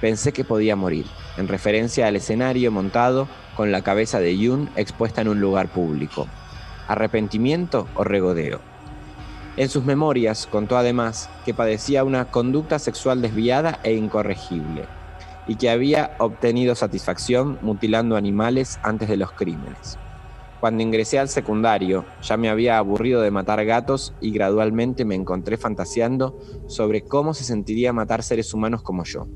Pensé 0.01 0.33
que 0.33 0.45
podía 0.45 0.77
morir, 0.77 1.07
en 1.37 1.49
referencia 1.49 2.07
al 2.07 2.15
escenario 2.15 2.71
montado 2.71 3.27
con 3.57 3.73
la 3.73 3.83
cabeza 3.83 4.21
de 4.21 4.39
Yun 4.39 4.71
expuesta 4.77 5.21
en 5.21 5.29
un 5.29 5.41
lugar 5.41 5.69
público. 5.69 6.29
¿Arrepentimiento 6.87 7.89
o 7.97 8.05
regodeo? 8.05 8.61
En 9.57 9.69
sus 9.69 9.85
memorias 9.85 10.47
contó 10.47 10.79
además 10.79 11.29
que 11.45 11.53
padecía 11.53 12.05
una 12.05 12.27
conducta 12.27 12.79
sexual 12.79 13.21
desviada 13.21 13.81
e 13.83 13.95
incorregible 13.95 14.85
y 15.49 15.57
que 15.57 15.69
había 15.69 16.15
obtenido 16.19 16.77
satisfacción 16.77 17.59
mutilando 17.61 18.17
animales 18.17 18.79
antes 18.85 19.09
de 19.09 19.17
los 19.17 19.33
crímenes. 19.33 19.99
Cuando 20.61 20.83
ingresé 20.83 21.19
al 21.19 21.31
secundario 21.31 22.05
ya 22.23 22.37
me 22.37 22.51
había 22.51 22.77
aburrido 22.77 23.23
de 23.23 23.31
matar 23.31 23.65
gatos 23.65 24.15
y 24.21 24.31
gradualmente 24.31 25.07
me 25.07 25.15
encontré 25.15 25.57
fantaseando 25.57 26.39
sobre 26.67 27.03
cómo 27.03 27.33
se 27.33 27.45
sentiría 27.45 27.95
matar 27.95 28.23
seres 28.23 28.53
humanos 28.53 28.83
como 28.83 29.05
yo. 29.05 29.27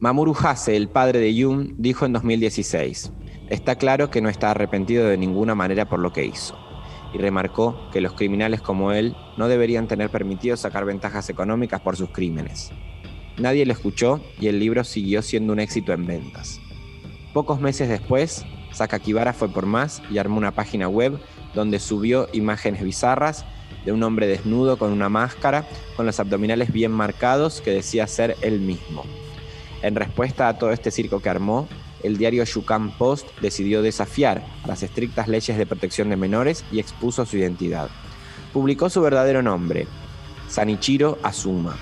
Mamoru 0.00 0.34
Hase, 0.42 0.76
el 0.76 0.88
padre 0.88 1.20
de 1.20 1.34
Yun, 1.34 1.74
dijo 1.78 2.06
en 2.06 2.14
2016, 2.14 3.12
está 3.50 3.76
claro 3.76 4.10
que 4.10 4.22
no 4.22 4.30
está 4.30 4.50
arrepentido 4.50 5.06
de 5.06 5.18
ninguna 5.18 5.54
manera 5.54 5.88
por 5.88 6.00
lo 6.00 6.12
que 6.12 6.24
hizo 6.24 6.56
y 7.12 7.18
remarcó 7.18 7.90
que 7.92 8.00
los 8.00 8.14
criminales 8.14 8.62
como 8.62 8.92
él 8.92 9.14
no 9.36 9.46
deberían 9.48 9.86
tener 9.86 10.10
permitido 10.10 10.56
sacar 10.56 10.84
ventajas 10.84 11.28
económicas 11.28 11.80
por 11.80 11.96
sus 11.96 12.08
crímenes. 12.10 12.70
Nadie 13.38 13.66
lo 13.66 13.72
escuchó 13.72 14.20
y 14.40 14.48
el 14.48 14.58
libro 14.58 14.84
siguió 14.84 15.22
siendo 15.22 15.52
un 15.52 15.60
éxito 15.60 15.92
en 15.92 16.06
ventas. 16.06 16.60
Pocos 17.32 17.60
meses 17.60 17.88
después, 17.88 18.44
Sakakibara 18.72 19.32
fue 19.32 19.48
por 19.48 19.66
más 19.66 20.02
y 20.10 20.18
armó 20.18 20.38
una 20.38 20.52
página 20.52 20.88
web 20.88 21.18
donde 21.54 21.78
subió 21.78 22.28
imágenes 22.32 22.82
bizarras 22.82 23.44
de 23.84 23.92
un 23.92 24.02
hombre 24.02 24.26
desnudo 24.26 24.76
con 24.76 24.92
una 24.92 25.08
máscara, 25.08 25.66
con 25.96 26.06
los 26.06 26.20
abdominales 26.20 26.72
bien 26.72 26.92
marcados 26.92 27.60
que 27.60 27.70
decía 27.70 28.06
ser 28.06 28.36
él 28.40 28.60
mismo. 28.60 29.04
En 29.82 29.96
respuesta 29.96 30.48
a 30.48 30.58
todo 30.58 30.70
este 30.70 30.90
circo 30.90 31.20
que 31.20 31.28
armó, 31.28 31.68
el 32.02 32.16
diario 32.16 32.44
Yucán 32.44 32.90
Post 32.96 33.28
decidió 33.40 33.82
desafiar 33.82 34.42
las 34.66 34.82
estrictas 34.82 35.28
leyes 35.28 35.56
de 35.56 35.66
protección 35.66 36.08
de 36.08 36.16
menores 36.16 36.64
y 36.72 36.80
expuso 36.80 37.26
su 37.26 37.36
identidad. 37.36 37.88
Publicó 38.52 38.90
su 38.90 39.00
verdadero 39.00 39.42
nombre, 39.42 39.86
Sanichiro 40.48 41.18
Azuma. 41.22 41.76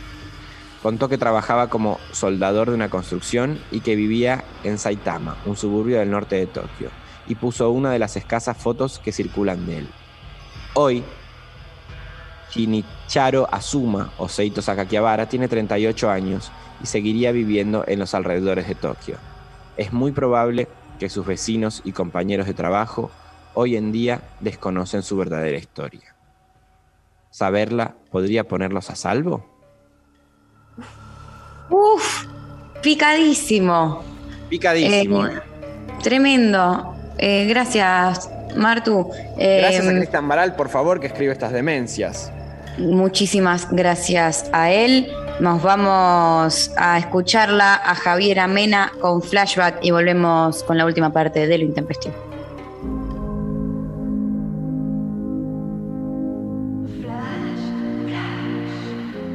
Contó 0.82 1.09
que 1.09 1.19
trabajaba 1.19 1.69
como 1.69 1.98
soldador 2.12 2.69
de 2.70 2.74
una 2.74 2.89
construcción 2.89 3.59
y 3.70 3.81
que 3.81 3.97
vivía 3.97 4.44
en 4.65 4.78
Saitama, 4.78 5.36
un 5.44 5.57
suburbio 5.57 5.98
del 5.98 6.11
norte 6.11 6.36
de 6.36 6.47
Tokio, 6.47 6.90
y 7.27 7.35
puso 7.35 7.70
una 7.70 7.90
de 7.90 7.98
las 7.98 8.16
escasas 8.16 8.57
fotos 8.57 8.98
que 8.98 9.12
circulan 9.12 9.66
de 9.66 9.78
él. 9.78 9.89
Hoy, 10.74 11.05
Shinicharo 12.51 13.47
Azuma, 13.52 14.12
o 14.16 14.28
Seito 14.28 14.62
Sakakiabara, 14.62 15.28
tiene 15.28 15.48
38 15.48 16.11
años 16.11 16.51
y 16.82 16.86
seguiría 16.86 17.31
viviendo 17.31 17.85
en 17.86 17.98
los 17.98 18.15
alrededores 18.15 18.66
de 18.66 18.74
Tokio. 18.74 19.16
Es 19.77 19.93
muy 19.93 20.12
probable 20.12 20.66
que 20.98 21.11
sus 21.11 21.27
vecinos 21.27 21.82
y 21.85 21.93
compañeros 21.93 22.47
de 22.47 22.55
trabajo 22.55 23.11
hoy 23.55 23.77
en 23.77 23.93
día 23.93 24.23
desconocen 24.40 25.02
su 25.02 25.16
verdadera 25.16 25.59
historia. 25.59 26.15
¿Saberla 27.31 27.97
podría 28.11 28.48
ponerlos 28.48 28.90
a 28.90 28.97
salvo? 28.97 29.49
Uf, 31.70 32.26
picadísimo. 32.82 34.02
Picadísimo, 34.48 35.26
Eh, 35.26 35.32
¿eh? 35.34 35.40
Tremendo. 36.02 36.94
Eh, 37.18 37.47
gracias, 37.48 38.28
Martu. 38.56 39.10
Eh, 39.38 39.59
Gracias 39.60 39.86
a 39.86 39.90
Cristian 39.90 40.26
Baral, 40.28 40.56
por 40.56 40.68
favor, 40.68 40.98
que 41.01 41.06
escribe 41.06 41.32
estas 41.32 41.52
demencias. 41.52 42.32
Muchísimas 42.78 43.70
gracias 43.70 44.48
a 44.52 44.70
él. 44.70 45.09
Nos 45.40 45.62
vamos 45.62 46.70
a 46.76 46.98
escucharla 46.98 47.74
a 47.74 47.94
Javier 47.94 48.40
Amena 48.40 48.92
con 49.01 49.22
flashback 49.22 49.78
y 49.82 49.90
volvemos 49.90 50.62
con 50.64 50.76
la 50.78 50.84
última 50.86 51.12
parte 51.12 51.47
de 51.47 51.59
lo 51.59 51.64
intempestivo. 51.64 52.14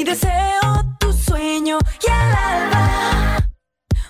Mi 0.00 0.04
deseo, 0.04 0.96
tu 0.98 1.12
sueño 1.12 1.76
y 2.00 2.06
el 2.10 2.34
alba. 2.34 3.46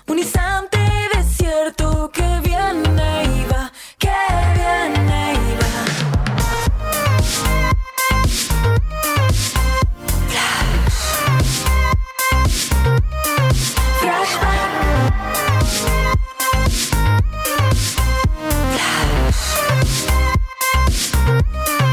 Un 0.07 0.19
instante 0.19 0.79
desierto 1.13 2.09
que 2.13 2.39
viene 2.41 3.23
y 3.25 3.45
va, 3.51 3.69
que 3.99 4.09
viene 4.55 5.33
y 5.33 5.57
va. 5.59 5.83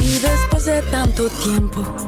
Y 0.00 0.18
después 0.20 0.66
de 0.66 0.82
tanto 0.82 1.28
tiempo, 1.42 2.07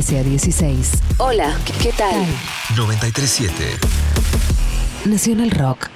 13 0.00 0.18
a 0.18 0.22
16. 0.22 0.92
Hola, 1.18 1.58
¿qué, 1.66 1.74
qué 1.74 1.92
tal? 1.92 2.26
937. 2.74 3.76
Nacional 5.04 5.50
Rock. 5.50 5.89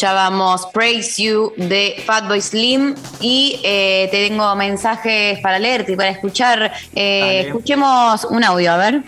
Escuchábamos 0.00 0.64
Praise 0.72 1.22
You 1.22 1.52
de 1.58 1.94
Fatboy 2.06 2.40
Slim 2.40 2.94
y 3.20 3.60
eh, 3.62 4.08
te 4.10 4.28
tengo 4.28 4.56
mensajes 4.56 5.38
para 5.40 5.58
leerte 5.58 5.92
y 5.92 5.96
para 5.96 6.08
escuchar. 6.08 6.72
Eh, 6.94 7.42
escuchemos 7.48 8.24
un 8.24 8.42
audio, 8.42 8.72
a 8.72 8.76
ver. 8.78 9.02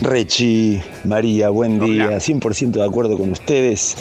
Rechi, 0.00 0.80
María, 1.04 1.50
buen 1.50 1.78
día. 1.78 2.12
100% 2.12 2.70
de 2.70 2.84
acuerdo 2.84 3.18
con 3.18 3.30
ustedes. 3.30 3.94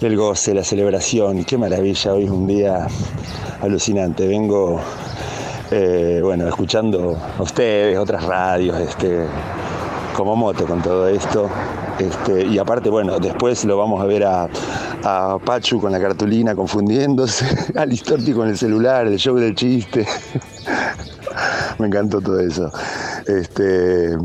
El 0.00 0.16
goce, 0.16 0.54
la 0.54 0.62
celebración, 0.62 1.42
qué 1.42 1.58
maravilla. 1.58 2.12
Hoy 2.12 2.26
es 2.26 2.30
un 2.30 2.46
día 2.46 2.86
alucinante. 3.60 4.28
Vengo, 4.28 4.80
eh, 5.72 6.20
bueno, 6.22 6.46
escuchando 6.46 7.20
a 7.36 7.42
ustedes, 7.42 7.98
otras 7.98 8.22
radios, 8.22 8.78
este, 8.78 9.26
como 10.14 10.36
moto 10.36 10.66
con 10.66 10.80
todo 10.80 11.08
esto. 11.08 11.50
Este, 11.98 12.46
y 12.46 12.58
aparte, 12.58 12.90
bueno, 12.90 13.18
después 13.18 13.64
lo 13.64 13.78
vamos 13.78 14.02
a 14.02 14.06
ver 14.06 14.24
a, 14.24 14.48
a 15.02 15.38
Pachu 15.38 15.80
con 15.80 15.92
la 15.92 16.00
cartulina 16.00 16.54
confundiéndose, 16.54 17.46
a 17.76 17.86
Listorti 17.86 18.32
con 18.32 18.48
el 18.48 18.58
celular, 18.58 19.06
el 19.06 19.18
show 19.18 19.36
del 19.36 19.54
chiste. 19.54 20.06
Me 21.78 21.86
encantó 21.86 22.20
todo 22.20 22.40
eso. 22.40 22.70
Este, 23.26 24.16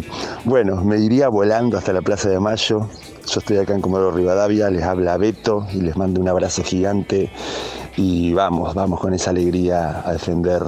bueno, 0.45 0.77
me 0.83 0.97
iría 0.99 1.27
volando 1.27 1.77
hasta 1.77 1.91
la 1.91 2.01
Plaza 2.01 2.29
de 2.29 2.39
Mayo. 2.39 2.87
Yo 3.27 3.39
estoy 3.39 3.57
acá 3.57 3.73
en 3.73 3.81
Comodoro 3.81 4.11
Rivadavia, 4.11 4.69
les 4.69 4.83
habla 4.83 5.17
Beto 5.17 5.67
y 5.73 5.81
les 5.81 5.97
mando 5.97 6.21
un 6.21 6.29
abrazo 6.29 6.63
gigante. 6.63 7.29
Y 7.97 8.33
vamos, 8.33 8.73
vamos 8.73 9.01
con 9.01 9.13
esa 9.13 9.31
alegría 9.31 10.01
a 10.05 10.13
defender 10.13 10.63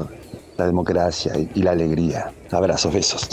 la 0.58 0.66
democracia 0.66 1.32
y, 1.38 1.50
y 1.56 1.64
la 1.64 1.72
alegría. 1.72 2.32
Abrazos, 2.52 2.94
besos. 2.94 3.30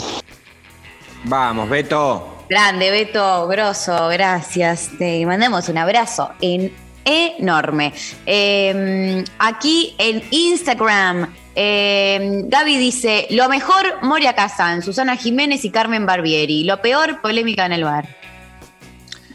Vamos, 1.25 1.69
Beto. 1.69 2.30
Grande, 2.51 2.91
Beto, 2.91 3.47
grosso, 3.47 4.09
gracias. 4.09 4.89
Te 4.99 5.25
mandamos 5.25 5.69
un 5.69 5.77
abrazo 5.77 6.31
en- 6.41 6.73
enorme. 7.05 7.93
Eh, 8.25 9.23
aquí 9.39 9.95
en 9.97 10.21
Instagram, 10.31 11.33
eh, 11.55 12.41
Gaby 12.43 12.75
dice: 12.77 13.27
Lo 13.29 13.47
mejor, 13.47 13.99
Moria 14.01 14.33
Kazan, 14.33 14.81
Susana 14.81 15.15
Jiménez 15.15 15.63
y 15.63 15.69
Carmen 15.71 16.05
Barbieri. 16.05 16.65
Lo 16.65 16.81
peor, 16.81 17.21
polémica 17.21 17.65
en 17.67 17.71
el 17.71 17.85
bar. 17.85 18.09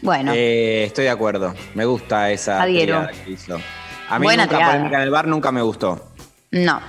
Bueno, 0.03 0.31
Eh, 0.35 0.83
estoy 0.85 1.05
de 1.05 1.09
acuerdo. 1.09 1.55
Me 1.73 1.85
gusta 1.85 2.29
esa 2.29 2.63
que 2.67 3.11
hizo. 3.31 3.59
A 4.09 4.19
mí 4.19 4.25
Buena 4.25 4.43
nunca 4.43 4.57
triada. 4.57 4.71
polémica 4.73 4.97
en 4.97 5.01
el 5.03 5.09
bar 5.09 5.25
nunca 5.27 5.51
me 5.51 5.63
gustó. 5.63 6.11
no, 6.51 6.79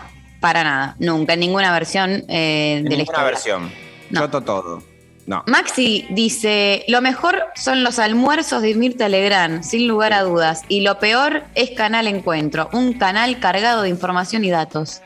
para 0.43 0.63
nada, 0.63 0.95
nunca, 0.99 1.33
en 1.33 1.41
ninguna 1.41 1.73
versión 1.73 2.23
eh, 2.29 2.75
En 2.81 2.85
la 2.85 2.91
ninguna 2.91 3.03
historia. 3.03 3.25
versión. 3.25 3.73
Choto 4.15 4.43
todo. 4.43 4.83
No. 5.29 5.45
Maxi 5.47 6.07
dice, 6.09 6.85
lo 6.89 7.03
mejor 7.03 7.43
son 7.55 7.85
los 7.85 7.99
almuerzos 7.99 8.63
de 8.63 8.75
Mirta 8.75 9.11
Legrand, 9.11 9.63
sin 9.63 9.87
lugar 9.87 10.15
a 10.15 10.23
dudas. 10.23 10.63
Y 10.69 10.81
lo 10.81 10.99
peor 10.99 11.45
es 11.55 11.71
Canal 11.73 12.07
Encuentro, 12.07 12.71
un 12.73 12.95
canal 12.95 13.39
cargado 13.39 13.83
de 13.83 13.91
información 13.91 14.43
y 14.45 14.49
datos. 14.51 15.03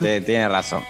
Te- 0.00 0.20
Tiene 0.22 0.48
razón. 0.48 0.82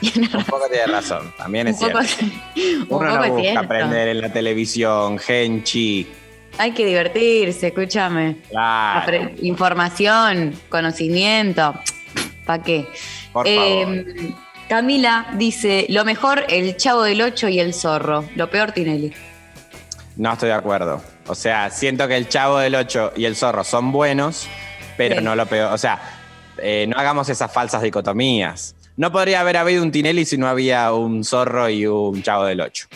Un 0.34 0.44
poco 0.46 0.64
tiene 0.70 0.86
razón. 0.86 1.30
También 1.36 1.68
es 1.68 1.74
Un 1.74 1.90
cierto. 1.90 1.98
un 1.98 2.32
Uno 2.64 2.88
poco 2.88 3.04
no 3.04 3.18
busca 3.28 3.40
cierto. 3.42 3.60
aprender 3.60 4.08
en 4.08 4.20
la 4.22 4.32
televisión, 4.32 5.18
Genchi. 5.18 6.08
Hay 6.56 6.72
que 6.72 6.86
divertirse, 6.86 7.66
escúchame. 7.66 8.38
Claro. 8.48 9.30
Información, 9.42 10.54
conocimiento. 10.70 11.74
¿Para 12.46 12.62
qué? 12.62 12.86
Por 13.32 13.46
Eh, 13.46 14.32
Camila 14.70 15.26
dice, 15.32 15.86
lo 15.88 16.04
mejor 16.04 16.44
el 16.48 16.76
Chavo 16.76 17.02
del 17.02 17.20
Ocho 17.22 17.48
y 17.48 17.58
el 17.58 17.74
Zorro. 17.74 18.24
Lo 18.36 18.50
peor 18.50 18.70
Tinelli. 18.70 19.12
No 20.14 20.32
estoy 20.32 20.50
de 20.50 20.54
acuerdo. 20.54 21.02
O 21.26 21.34
sea, 21.34 21.70
siento 21.70 22.06
que 22.06 22.16
el 22.16 22.28
Chavo 22.28 22.58
del 22.58 22.76
8 22.76 23.14
y 23.16 23.24
el 23.24 23.34
Zorro 23.34 23.64
son 23.64 23.90
buenos, 23.90 24.46
pero 24.96 25.20
no 25.22 25.34
lo 25.34 25.44
peor. 25.46 25.72
O 25.72 25.76
sea, 25.76 26.00
eh, 26.58 26.86
no 26.88 26.96
hagamos 26.96 27.28
esas 27.28 27.52
falsas 27.52 27.82
dicotomías. 27.82 28.76
No 28.96 29.10
podría 29.10 29.40
haber 29.40 29.56
habido 29.56 29.82
un 29.82 29.90
Tinelli 29.90 30.24
si 30.24 30.38
no 30.38 30.46
había 30.46 30.92
un 30.92 31.24
Zorro 31.24 31.68
y 31.68 31.88
un 31.88 32.22
Chavo 32.22 32.44
del 32.44 32.60
8. 32.60 32.86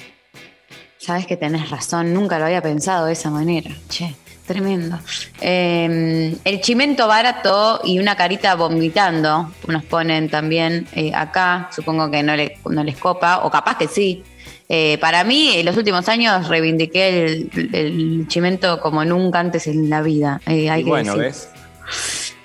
Sabes 0.99 1.27
que 1.27 1.37
tenés 1.37 1.71
razón, 1.71 2.15
nunca 2.15 2.39
lo 2.39 2.45
había 2.45 2.63
pensado 2.63 3.07
de 3.07 3.15
esa 3.15 3.31
manera. 3.31 3.73
Che, 3.89 4.15
tremendo. 4.47 4.99
Eh, 5.41 6.37
el 6.45 6.61
chimento 6.61 7.07
barato 7.09 7.81
y 7.85 7.99
una 7.99 8.17
carita 8.17 8.55
vomitando 8.55 9.53
nos 9.67 9.85
ponen 9.85 10.29
también 10.29 10.87
eh, 10.93 11.13
acá. 11.15 11.69
Supongo 11.75 12.11
que 12.11 12.23
no, 12.23 12.37
le- 12.37 12.59
no 12.69 12.83
les 12.85 12.97
copa, 12.97 13.41
o 13.45 13.51
capaz 13.51 13.79
que 13.79 13.89
sí. 13.89 14.23
Eh, 14.69 14.99
para 14.99 15.25
mí, 15.25 15.51
en 15.55 15.67
los 15.67 15.77
últimos 15.77 16.09
años 16.09 16.49
reivindiqué 16.49 17.25
el, 17.27 17.71
el 17.73 18.25
chimento 18.29 18.81
como 18.81 19.05
nunca 19.05 19.39
antes 19.41 19.67
en 19.67 19.91
la 19.91 20.01
vida. 20.03 20.41
eh, 20.47 20.71
hay 20.71 20.81
Y 20.81 20.85
que 20.85 20.91
bueno, 20.91 21.17
decir. 21.17 21.23
¿ves? 21.25 21.49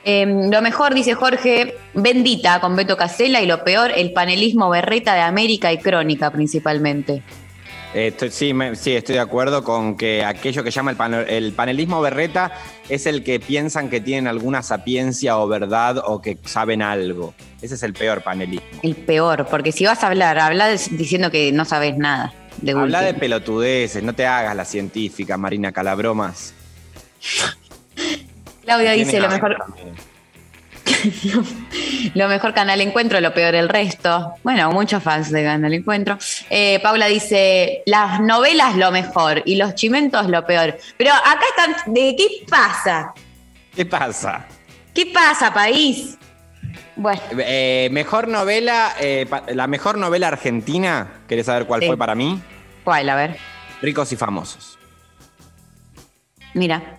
Eh, 0.06 0.26
lo 0.52 0.62
mejor, 0.62 0.94
dice 0.94 1.14
Jorge, 1.14 1.76
bendita 1.94 2.60
con 2.62 2.76
Beto 2.76 2.98
Casella 2.98 3.42
y 3.42 3.46
lo 3.46 3.64
peor, 3.64 3.92
el 3.96 4.12
panelismo 4.12 4.70
berreta 4.70 5.14
de 5.14 5.22
América 5.22 5.72
y 5.72 5.78
Crónica 5.78 6.32
principalmente. 6.32 7.22
Estoy- 7.94 8.30
sí, 8.30 8.54
me- 8.54 8.76
sí, 8.76 8.96
estoy 8.96 9.16
de 9.16 9.22
acuerdo 9.22 9.64
con 9.64 9.98
que 9.98 10.24
aquello 10.24 10.64
que 10.64 10.70
llama 10.70 10.92
el, 11.28 11.54
panelismo 11.54 12.02
berreta 12.02 12.52
es 12.88 13.08
el 13.08 13.24
que 13.24 13.40
piensan 13.40 13.90
que 13.90 14.00
tienen 14.00 14.28
alguna 14.28 14.62
sapiencia 14.62 15.38
o 15.40 15.48
verdad 15.48 15.98
o 16.06 16.22
que 16.22 16.38
saben 16.46 16.82
algo. 16.84 17.34
Ese 17.62 17.76
es 17.76 17.84
el 17.84 17.94
peor 17.94 18.22
panelismo. 18.22 18.66
El 18.84 18.96
peor, 18.96 19.48
porque 19.50 19.72
si 19.72 19.86
vas 19.86 20.04
a 20.04 20.08
hablar, 20.08 20.38
habla 20.38 20.70
diciendo 20.70 21.32
que 21.32 21.52
no 21.52 21.66
sabes 21.66 21.98
nada. 21.98 22.34
De 22.62 22.74
Habla 22.74 23.02
de 23.02 23.14
pelotudeces, 23.14 24.04
no 24.04 24.14
te 24.14 24.26
hagas 24.28 24.56
la 24.56 24.66
científica, 24.66 25.38
Marina 25.38 25.72
Calabromas. 25.72 26.54
Claudia 28.64 28.92
dice 28.92 29.20
lo 29.20 29.30
mejor, 29.30 29.56
también. 29.58 29.96
lo 32.14 32.28
mejor 32.28 32.54
Canal 32.54 32.82
Encuentro, 32.82 33.20
lo 33.22 33.34
peor 33.34 33.56
el 33.56 33.70
resto. 33.70 34.34
Bueno, 34.44 34.72
muchos 34.72 35.02
fans 35.04 35.32
de 35.32 35.44
Canal 35.44 35.74
Encuentro. 35.74 36.18
Eh, 36.50 36.80
Paula 36.82 37.08
dice, 37.08 37.84
las 37.86 38.20
novelas 38.22 38.76
lo 38.76 38.92
mejor 38.92 39.42
y 39.46 39.56
los 39.56 39.76
chimentos 39.76 40.28
lo 40.28 40.46
peor. 40.46 40.78
Pero 40.98 41.12
acá 41.14 41.42
están, 41.50 41.94
¿de 41.94 42.16
qué 42.18 42.28
pasa? 42.50 43.14
¿Qué 43.76 43.86
pasa? 43.86 44.46
¿Qué 44.94 45.06
pasa, 45.08 45.54
país? 45.54 46.18
Bueno, 46.96 47.22
Eh, 47.38 47.88
mejor 47.92 48.28
novela, 48.28 48.94
eh, 49.00 49.26
la 49.54 49.68
mejor 49.68 49.98
novela 49.98 50.28
argentina, 50.28 51.22
¿querés 51.28 51.46
saber 51.46 51.66
cuál 51.66 51.82
Sí. 51.82 51.88
fue 51.88 51.98
para 51.98 52.16
mí? 52.16 52.42
¿cuál? 52.84 53.08
A 53.10 53.16
ver, 53.16 53.38
Ricos 53.82 54.12
y 54.12 54.16
famosos. 54.18 54.78
mira. 56.54 56.96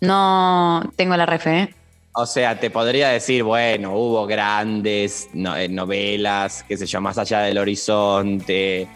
No 0.00 0.82
tengo 0.96 1.16
la 1.16 1.26
ref, 1.26 1.46
¿eh? 1.46 1.72
O 2.14 2.26
sea, 2.26 2.60
te 2.60 2.68
podría 2.70 3.08
decir, 3.08 3.42
bueno, 3.42 3.94
hubo 3.96 4.26
grandes 4.26 5.30
no- 5.32 5.56
eh, 5.56 5.68
novelas, 5.68 6.62
qué 6.68 6.76
sé 6.76 6.84
yo, 6.86 7.00
más 7.00 7.16
allá 7.16 7.40
del 7.40 7.56
horizonte. 7.56 8.86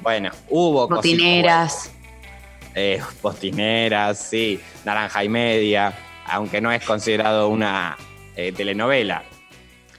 Bueno, 0.00 0.30
hubo 0.50 0.88
cositas 0.88 1.18
Botineras. 1.18 1.90
Eh, 2.76 3.00
postineras, 3.22 4.18
sí, 4.30 4.60
Naranja 4.84 5.24
y 5.24 5.28
Media, 5.28 5.94
aunque 6.26 6.60
no 6.60 6.70
es 6.70 6.84
considerado 6.84 7.48
una 7.48 7.96
eh, 8.36 8.52
telenovela. 8.52 9.24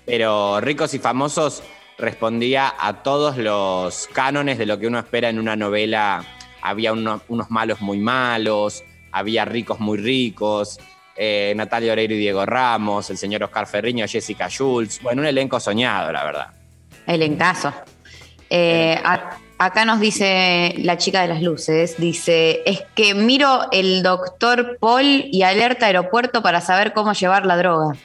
Pero 0.06 0.61
Ricos 0.61 0.94
y 0.94 0.99
Famosos 0.99 1.61
respondía 1.98 2.73
a 2.80 3.03
todos 3.03 3.38
los 3.38 4.07
cánones 4.14 4.57
de 4.57 4.65
lo 4.65 4.80
que 4.80 4.88
uno 4.88 4.99
espera 4.99 5.30
en 5.30 5.40
una 5.40 5.57
novela. 5.57 6.23
Había 6.61 6.94
uno- 6.94 7.22
unos 7.27 7.52
malos 7.52 7.82
muy 7.82 7.98
malos, 7.98 8.84
había 9.11 9.44
ricos 9.45 9.80
muy 9.80 9.98
ricos, 9.98 10.80
eh, 11.15 11.53
Natalia 11.55 11.93
Oreiro 11.93 12.13
y 12.13 12.17
Diego 12.17 12.45
Ramos, 12.45 13.09
el 13.09 13.17
señor 13.17 13.43
Oscar 13.43 13.67
Ferriño, 13.67 14.05
Jessica 14.07 14.47
Schultz. 14.49 15.01
Bueno, 15.01 15.21
un 15.21 15.27
elenco 15.27 15.59
soñado, 15.59 16.11
la 16.11 16.23
verdad. 16.23 16.47
El 17.07 17.21
encaso. 17.23 17.73
Eh, 18.49 18.99
a- 19.03 19.37
acá 19.57 19.85
nos 19.85 19.99
dice 19.99 20.73
la 20.79 20.97
chica 20.97 21.21
de 21.21 21.27
las 21.29 21.41
luces, 21.41 21.95
dice, 21.97 22.61
es 22.65 22.83
que 22.93 23.13
miro 23.13 23.67
el 23.71 24.03
doctor 24.03 24.77
Paul 24.79 25.25
y 25.31 25.43
alerta 25.43 25.85
aeropuerto 25.87 26.41
para 26.43 26.61
saber 26.61 26.93
cómo 26.93 27.13
llevar 27.13 27.45
la 27.45 27.57
droga. 27.57 27.95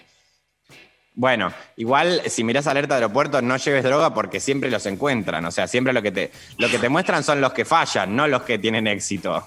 Bueno, 1.15 1.53
igual 1.77 2.23
si 2.29 2.45
mirás 2.45 2.67
alerta 2.67 2.95
de 2.95 3.03
aeropuerto, 3.03 3.43
no 3.43 3.57
lleves 3.59 3.83
droga 3.85 4.15
porque 4.15 4.41
siempre 4.41 4.71
los 4.71 4.87
encuentran. 4.87 5.45
O 5.45 5.51
sea, 5.51 5.67
siempre 5.67 5.93
lo 5.93 6.01
que 6.01 6.13
te, 6.13 6.31
lo 6.57 6.69
que 6.71 6.79
te 6.79 6.89
muestran 6.89 7.23
son 7.25 7.41
los 7.43 7.53
que 7.53 7.65
fallan, 7.67 8.15
no 8.17 8.27
los 8.27 8.43
que 8.43 8.59
tienen 8.59 8.87
éxito. 8.87 9.45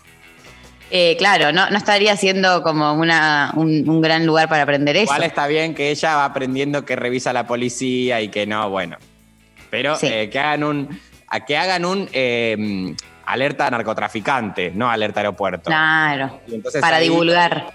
Eh, 0.95 1.15
claro, 1.17 1.51
no, 1.51 1.67
no 1.71 1.75
estaría 1.77 2.15
siendo 2.15 2.61
como 2.61 2.93
una, 2.93 3.51
un, 3.55 3.89
un 3.89 3.99
gran 3.99 4.27
lugar 4.27 4.47
para 4.47 4.61
aprender 4.61 4.95
eso. 4.95 5.05
Igual 5.05 5.23
está 5.23 5.47
bien 5.47 5.73
que 5.73 5.89
ella 5.89 6.17
va 6.17 6.25
aprendiendo 6.25 6.85
que 6.85 6.95
revisa 6.95 7.33
la 7.33 7.47
policía 7.47 8.21
y 8.21 8.27
que 8.29 8.45
no, 8.45 8.69
bueno. 8.69 8.97
Pero 9.71 9.95
Sí. 9.95 10.05
eh, 10.05 10.29
que 10.29 10.37
hagan 10.37 10.63
un, 10.63 10.99
a 11.29 11.39
que 11.45 11.57
hagan 11.57 11.83
un 11.85 12.07
eh, 12.13 12.95
alerta 13.25 13.71
narcotraficante, 13.71 14.69
no 14.75 14.87
alerta 14.87 15.21
aeropuerto. 15.21 15.63
Claro, 15.71 16.39
para 16.79 16.97
ahí- 16.97 17.09
divulgar. 17.09 17.73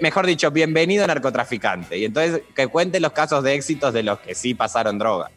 Mejor 0.00 0.24
dicho, 0.24 0.50
bienvenido 0.52 1.04
narcotraficante. 1.04 1.98
Y 1.98 2.04
entonces 2.04 2.42
que 2.54 2.68
cuente 2.68 3.00
los 3.00 3.10
casos 3.10 3.42
de 3.42 3.54
éxitos 3.54 3.92
de 3.92 4.04
los 4.04 4.20
que 4.20 4.36
sí 4.36 4.54
pasaron 4.54 4.98
droga. 4.98 5.30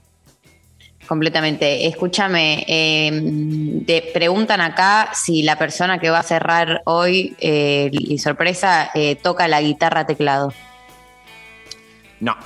Completamente. 1.10 1.88
Escúchame, 1.88 2.64
eh, 2.68 3.82
te 3.88 4.12
preguntan 4.14 4.62
acá 4.62 5.10
si 5.16 5.42
la 5.42 5.58
persona 5.58 5.98
que 5.98 6.12
va 6.12 6.20
a 6.20 6.24
cerrar 6.24 6.84
hoy, 6.86 7.36
eh, 7.40 7.90
y 7.92 8.20
sorpresa, 8.20 8.92
eh, 8.94 9.16
toca 9.16 9.48
la 9.48 9.60
guitarra 9.60 10.06
teclado. 10.06 10.54
No. 12.20 12.38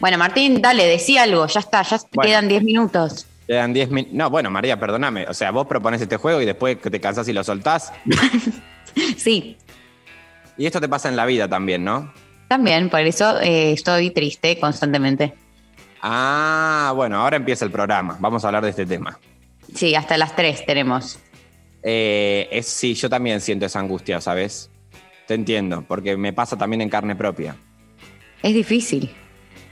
Bueno, 0.00 0.18
Martín, 0.18 0.60
dale, 0.60 0.84
decí 0.84 1.16
algo, 1.16 1.46
ya 1.46 1.60
está, 1.60 1.80
ya 1.80 1.96
Bueno. 2.12 2.28
quedan 2.28 2.46
10 2.46 2.62
minutos. 2.62 3.26
Quedan 3.46 3.72
10 3.72 3.88
minutos. 3.88 4.14
No, 4.14 4.28
bueno, 4.28 4.50
María, 4.50 4.78
perdóname. 4.78 5.24
O 5.28 5.32
sea, 5.32 5.50
vos 5.50 5.66
propones 5.66 6.02
este 6.02 6.18
juego 6.18 6.42
y 6.42 6.44
después 6.44 6.76
que 6.76 6.90
te 6.90 7.00
cansás 7.00 7.26
y 7.28 7.32
lo 7.32 7.42
soltás. 7.42 7.90
Sí, 9.16 9.56
Y 10.58 10.66
esto 10.66 10.78
te 10.80 10.88
pasa 10.88 11.08
en 11.08 11.16
la 11.16 11.24
vida 11.24 11.48
también, 11.48 11.84
¿no? 11.84 12.12
también, 12.48 12.90
por 12.90 13.00
eso 13.00 13.40
eh, 13.40 13.72
estoy 13.72 14.10
triste 14.10 14.58
constantemente. 14.58 15.32
Ah, 16.02 16.92
bueno, 16.94 17.20
ahora 17.20 17.36
empieza 17.36 17.64
el 17.64 17.70
programa. 17.70 18.16
Vamos 18.20 18.44
a 18.44 18.48
hablar 18.48 18.64
de 18.64 18.70
este 18.70 18.86
tema. 18.86 19.18
Sí, 19.74 19.94
hasta 19.94 20.16
las 20.16 20.34
3 20.34 20.64
tenemos. 20.66 21.18
Eh, 21.82 22.48
es, 22.50 22.66
sí, 22.66 22.94
yo 22.94 23.08
también 23.08 23.40
siento 23.40 23.66
esa 23.66 23.80
angustia, 23.80 24.20
¿sabes? 24.20 24.70
Te 25.26 25.34
entiendo, 25.34 25.84
porque 25.86 26.16
me 26.16 26.32
pasa 26.32 26.56
también 26.56 26.80
en 26.80 26.88
carne 26.88 27.14
propia. 27.14 27.56
Es 28.42 28.54
difícil. 28.54 29.14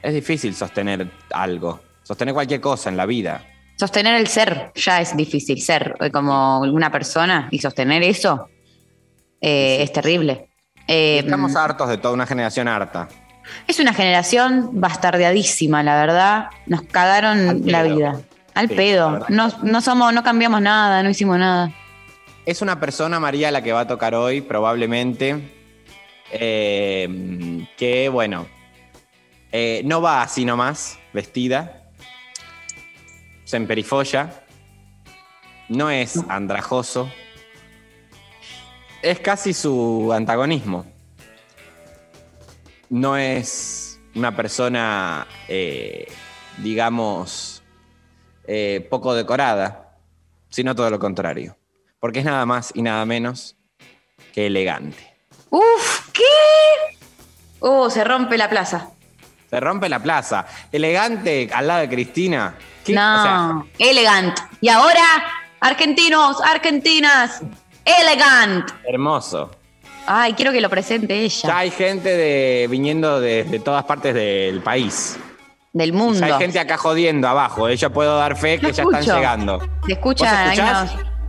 Es 0.03 0.15
difícil 0.15 0.55
sostener 0.55 1.11
algo, 1.33 1.81
sostener 2.03 2.35
cualquier 2.35 2.61
cosa 2.61 2.91
en 2.91 2.97
la 2.97 3.07
vida. 3.07 3.45
Sostener 3.77 4.15
el 4.15 4.27
ser 4.27 4.73
ya 4.75 5.01
es 5.01 5.17
difícil, 5.17 5.61
ser 5.61 5.97
eh, 6.01 6.11
como 6.11 6.61
una 6.61 6.91
persona 6.91 7.49
y 7.51 7.59
sostener 7.59 8.03
eso 8.03 8.49
eh, 9.41 9.83
es 9.83 9.93
terrible. 9.93 10.49
Eh, 10.89 11.19
Estamos 11.19 11.57
hartos 11.57 11.89
de 11.89 11.99
toda 11.99 12.15
una 12.15 12.27
generación 12.27 12.69
harta. 12.69 13.09
Es 13.67 13.79
una 13.81 13.93
generación 13.95 14.71
bastardeadísima, 14.73 15.83
la 15.83 15.97
verdad. 15.97 16.47
Nos 16.67 16.83
cagaron 16.83 17.63
la 17.67 17.83
vida. 17.83 18.21
Al 18.55 18.69
Sí, 18.69 18.75
pedo. 18.75 19.27
No, 19.29 19.49
no 19.63 19.81
somos, 19.81 20.13
no 20.15 20.23
cambiamos 20.23 20.63
nada, 20.63 21.03
no 21.03 21.11
hicimos 21.11 21.39
nada. 21.39 21.73
Es 22.47 22.63
una 22.63 22.81
persona, 22.81 23.21
María, 23.21 23.51
la 23.51 23.63
que 23.63 23.73
va 23.73 23.81
a 23.81 23.87
tocar 23.87 24.15
hoy, 24.15 24.41
probablemente, 24.41 25.53
eh, 26.31 27.67
que, 27.77 28.09
bueno, 28.09 28.47
eh, 29.53 29.83
no 29.85 30.01
va 30.01 30.23
así 30.23 30.45
nomás, 30.45 30.99
vestida, 31.13 31.83
se 33.45 33.57
emperifolla, 33.57 34.31
no 35.69 35.91
es 35.91 36.21
andrajoso, 36.29 37.11
es 39.03 39.21
casi 39.21 39.53
su 39.53 40.13
antagonismo. 40.15 40.85
No 42.91 43.17
es 43.17 44.01
una 44.15 44.35
persona, 44.35 45.27
eh, 45.49 46.07
digamos, 46.59 47.63
eh, 48.47 48.87
poco 48.91 49.15
decorada, 49.15 49.97
sino 50.49 50.75
todo 50.75 50.89
lo 50.91 50.99
contrario. 50.99 51.57
Porque 52.01 52.21
es 52.21 52.25
nada 52.25 52.47
más 52.47 52.73
y 52.75 52.83
nada 52.83 53.05
menos 53.05 53.57
que 54.33 54.47
elegante. 54.47 55.17
Uf, 55.51 56.11
¿qué? 56.13 56.23
Oh, 57.61 57.91
se 57.91 58.05
rompe 58.05 58.37
la 58.39 58.49
plaza. 58.49 58.91
Se 59.51 59.61
rompe 59.61 59.89
la 59.89 60.01
plaza. 60.01 60.47
Elegante 60.73 61.49
al 61.53 61.67
lado 61.67 61.81
de 61.81 61.89
Cristina. 61.89 62.55
¿Qué? 62.85 62.93
No, 62.93 63.19
O 63.19 63.23
sea, 63.23 63.65
elegant. 63.79 64.39
Y 64.61 64.69
ahora, 64.69 65.05
argentinos, 65.61 66.41
argentinas, 66.43 67.41
elegant. 67.85 68.71
hermoso. 68.89 69.51
Ay, 70.07 70.35
quiero 70.35 70.53
que 70.53 70.61
lo 70.61 70.71
presente 70.71 71.15
ella. 71.21 71.49
Ya 71.49 71.59
hay 71.59 71.71
gente 71.71 72.09
de, 72.09 72.67
viniendo 72.71 73.21
de, 73.21 73.45
de 73.45 73.59
todas 73.59 73.85
partes 73.85 74.15
del 74.15 74.61
país. 74.61 75.19
Del 75.73 75.93
mundo. 75.93 76.21
ya 76.21 76.27
hay 76.27 76.33
gente 76.39 76.59
acá 76.59 76.79
jodiendo 76.79 77.29
abajo. 77.29 77.69
Yo 77.69 77.91
puedo 77.91 78.17
dar 78.17 78.37
fe 78.37 78.59
que 78.59 78.69
Lo 78.69 78.73
ya 78.73 78.83
están 78.83 79.03
llegando. 79.03 79.61
Se 79.87 79.93
escucha. 79.93 80.87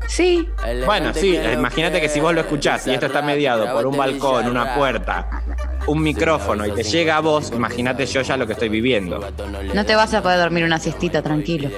Sí. 0.08 0.48
Bueno, 0.86 1.14
sí, 1.14 1.36
imagínate 1.36 2.00
que 2.00 2.08
si 2.08 2.20
vos 2.20 2.34
lo 2.34 2.42
escuchás 2.42 2.88
y 2.88 2.94
esto 2.94 3.08
está 3.08 3.22
mediado 3.22 3.72
por 3.74 3.86
un 3.86 3.98
balcón, 3.98 4.48
una 4.48 4.76
puerta, 4.76 5.44
un 5.88 6.02
micrófono 6.02 6.66
y 6.66 6.72
te 6.72 6.84
llega 6.84 7.18
a 7.18 7.22
vos, 7.22 7.52
imagínate 7.52 8.06
yo 8.06 8.22
ya 8.22 8.38
lo 8.38 8.46
que 8.46 8.54
estoy 8.54 8.70
viviendo. 8.70 9.20
No 9.74 9.86
te 9.86 9.96
vas 9.96 10.14
a 10.14 10.22
poder 10.22 10.40
dormir 10.40 10.64
una 10.64 10.80
siestita 10.80 11.22
tranquilo. 11.22 11.70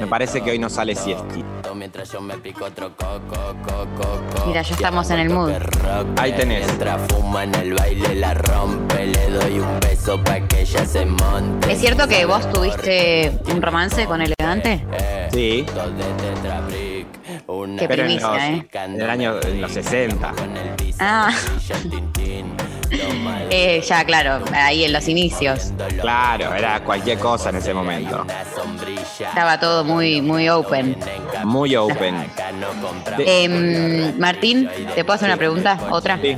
Me 0.00 0.06
parece 0.06 0.42
que 0.42 0.50
hoy 0.50 0.58
no 0.58 0.68
sale 0.68 0.94
siesti. 0.94 1.44
Mira, 4.46 4.62
ya 4.62 4.74
estamos 4.74 5.10
en 5.10 5.18
el 5.18 5.30
mood. 5.30 5.52
Ahí 6.18 6.32
tenés. 6.32 6.66
fuma 7.08 7.44
en 7.44 7.54
el 7.54 7.74
baile, 7.74 8.14
la 8.14 8.34
rompe, 8.34 9.06
le 9.06 9.30
doy 9.30 9.58
un 9.60 9.80
beso 9.80 10.22
pa' 10.22 10.40
que 10.40 10.62
ella 10.62 10.84
se 10.84 11.06
monte. 11.06 11.72
¿Es 11.72 11.80
cierto 11.80 12.08
que 12.08 12.24
vos 12.24 12.50
tuviste 12.52 13.32
un 13.52 13.62
romance 13.62 14.06
con 14.06 14.22
Elegante? 14.22 14.84
Sí. 15.32 15.66
Qué 17.78 17.88
Pero 17.88 18.04
en, 18.04 18.20
los, 18.20 18.38
¿eh? 18.38 18.66
en 18.72 19.00
el 19.00 19.10
año, 19.10 19.40
en 19.42 19.60
los 19.60 19.72
60. 19.72 20.32
Ah. 20.98 21.30
Eh, 23.50 23.82
ya, 23.86 24.04
claro, 24.04 24.44
ahí 24.52 24.84
en 24.84 24.92
los 24.92 25.08
inicios. 25.08 25.72
Claro, 26.00 26.54
era 26.54 26.82
cualquier 26.84 27.18
cosa 27.18 27.50
en 27.50 27.56
ese 27.56 27.74
momento. 27.74 28.26
Estaba 29.18 29.58
todo 29.58 29.84
muy, 29.84 30.20
muy 30.20 30.48
open. 30.48 30.96
Muy 31.44 31.76
open. 31.76 32.30
Em, 33.18 34.18
Martín, 34.18 34.68
¿te 34.94 35.04
puedo 35.04 35.14
hacer 35.14 35.28
una 35.28 35.36
pregunta? 35.36 35.78
¿Otra? 35.90 36.18
Sí, 36.20 36.36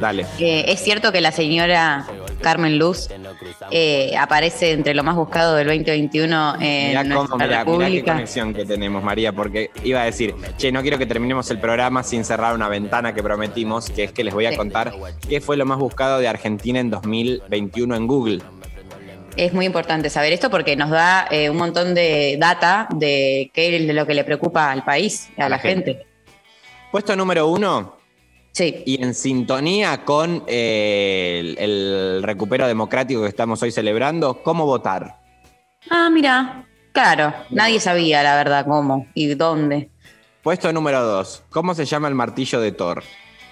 dale. 0.00 0.26
Eh, 0.38 0.64
¿Es 0.68 0.82
cierto 0.82 1.12
que 1.12 1.20
la 1.20 1.32
señora 1.32 2.06
Carmen 2.40 2.78
Luz 2.78 3.08
eh, 3.70 4.14
aparece 4.18 4.72
entre 4.72 4.94
lo 4.94 5.02
más 5.02 5.16
buscado 5.16 5.56
del 5.56 5.66
2021 5.68 6.54
en 6.60 6.88
Mirá 6.88 7.04
nuestra 7.04 7.26
cómo, 7.26 7.44
mirá, 7.44 7.64
mirá 7.64 7.90
qué 7.90 8.04
conexión 8.04 8.54
que 8.54 8.64
tenemos, 8.64 9.02
María, 9.02 9.32
porque 9.32 9.70
iba 9.84 10.02
a 10.02 10.04
decir, 10.04 10.34
che, 10.56 10.72
no 10.72 10.82
quiero 10.82 10.98
que 10.98 11.06
terminemos 11.06 11.50
el 11.50 11.58
programa 11.58 12.02
sin 12.02 12.24
cerrar 12.24 12.54
una 12.54 12.68
ventana 12.68 13.14
que 13.14 13.22
prometimos, 13.22 13.90
que 13.90 14.04
es 14.04 14.12
que 14.12 14.24
les 14.24 14.34
voy 14.34 14.46
a 14.46 14.50
Sí. 14.50 14.56
contar 14.56 14.92
qué 15.28 15.40
fue 15.40 15.56
lo 15.56 15.64
más 15.66 15.78
buscado 15.78 16.18
de 16.18 16.28
Argentina 16.28 16.80
en 16.80 16.90
2021 16.90 17.94
en 17.96 18.06
Google. 18.06 18.42
Es 19.36 19.52
muy 19.52 19.64
importante 19.64 20.10
saber 20.10 20.32
esto 20.32 20.50
porque 20.50 20.76
nos 20.76 20.90
da 20.90 21.26
eh, 21.30 21.50
un 21.50 21.56
montón 21.56 21.94
de 21.94 22.36
data 22.38 22.88
de 22.90 23.50
qué 23.54 23.76
es 23.76 23.94
lo 23.94 24.06
que 24.06 24.14
le 24.14 24.24
preocupa 24.24 24.70
al 24.70 24.84
país, 24.84 25.30
a, 25.36 25.48
la, 25.48 25.58
gente. 25.58 26.04
Puesto 26.90 27.14
número 27.14 27.46
uno. 27.46 27.99
Sí. 28.52 28.82
Y 28.84 29.02
en 29.02 29.14
sintonía 29.14 30.04
con 30.04 30.44
eh, 30.46 31.38
el, 31.40 31.58
el 31.58 32.22
recupero 32.22 32.66
democrático 32.66 33.22
que 33.22 33.28
estamos 33.28 33.62
hoy 33.62 33.70
celebrando, 33.70 34.42
¿cómo 34.42 34.66
votar? 34.66 35.20
Ah, 35.90 36.10
mira, 36.10 36.66
claro, 36.92 37.32
nadie 37.50 37.80
sabía 37.80 38.22
la 38.22 38.36
verdad 38.36 38.66
cómo 38.66 39.06
y 39.14 39.34
dónde. 39.34 39.90
Puesto 40.42 40.72
número 40.72 41.02
dos. 41.02 41.42
¿Cómo 41.50 41.74
se 41.74 41.84
llama 41.84 42.08
el 42.08 42.14
martillo 42.14 42.60
de 42.60 42.72
Thor? 42.72 43.02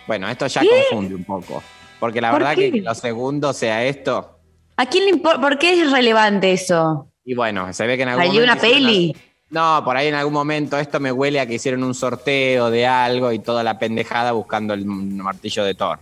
Bueno, 0.07 0.29
esto 0.29 0.47
ya 0.47 0.63
¿Qué? 0.63 0.69
confunde 0.91 1.15
un 1.15 1.25
poco. 1.25 1.63
Porque 2.01 2.21
la 2.21 2.31
¿Por 2.31 2.41
verdad 2.41 2.55
qué? 2.57 2.73
que 2.73 2.81
lo 2.81 2.95
segundo 2.95 3.53
sea 3.53 3.85
esto. 3.85 4.39
¿A 4.77 4.87
quién 4.87 5.05
le 5.05 5.11
importa? 5.11 5.41
¿Por 5.41 5.59
qué 5.59 5.81
es 5.83 5.91
relevante 5.91 6.53
eso? 6.53 7.11
Y 7.25 7.35
bueno, 7.35 7.73
se 7.73 7.87
ve 7.87 7.97
que 7.97 8.05
en 8.05 8.09
algún 8.11 8.23
¿Hay 8.23 8.29
momento. 8.31 8.53
una 8.53 8.61
peli? 8.61 9.17
No, 9.51 9.83
por 9.85 9.97
ahí 9.97 10.09
en 10.09 10.15
algún 10.15 10.35
momento 10.35 10.79
esto 10.79 11.01
me 11.01 11.11
huele 11.11 11.41
a 11.41 11.47
que 11.47 11.55
hicieron 11.55 11.83
un 11.83 11.95
sorteo 11.95 12.71
de 12.71 12.87
algo 12.87 13.33
y 13.33 13.39
toda 13.39 13.63
la 13.63 13.79
pendejada 13.79 14.33
buscando 14.33 14.75
el 14.75 14.85
martillo 14.85 15.65
de 15.65 15.75
Thor. 15.75 16.01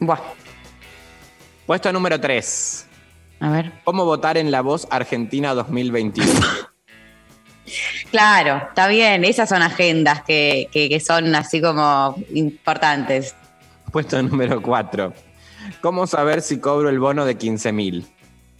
Buah, 0.00 0.18
Puesto 1.66 1.90
número 1.92 2.20
3. 2.20 2.86
a 3.40 3.50
ver. 3.50 3.72
¿Cómo 3.84 4.04
votar 4.04 4.36
en 4.36 4.50
La 4.50 4.60
Voz 4.60 4.86
Argentina 4.90 5.54
2021? 5.54 6.30
Claro, 8.10 8.58
está 8.68 8.86
bien. 8.86 9.24
Esas 9.24 9.48
son 9.48 9.62
agendas 9.62 10.22
que, 10.22 10.68
que- 10.72 10.88
que 10.88 11.00
son 11.00 11.34
así 11.34 11.60
como 11.60 12.16
importantes. 12.34 13.34
Puesto 13.90 14.22
número 14.22 14.62
4. 14.62 15.12
¿Cómo 15.80 16.06
saber 16.06 16.42
si 16.42 16.60
cobro 16.60 16.88
el 16.90 17.00
bono 17.00 17.24
de 17.24 17.36
15 17.36 17.72
mil? 17.72 18.06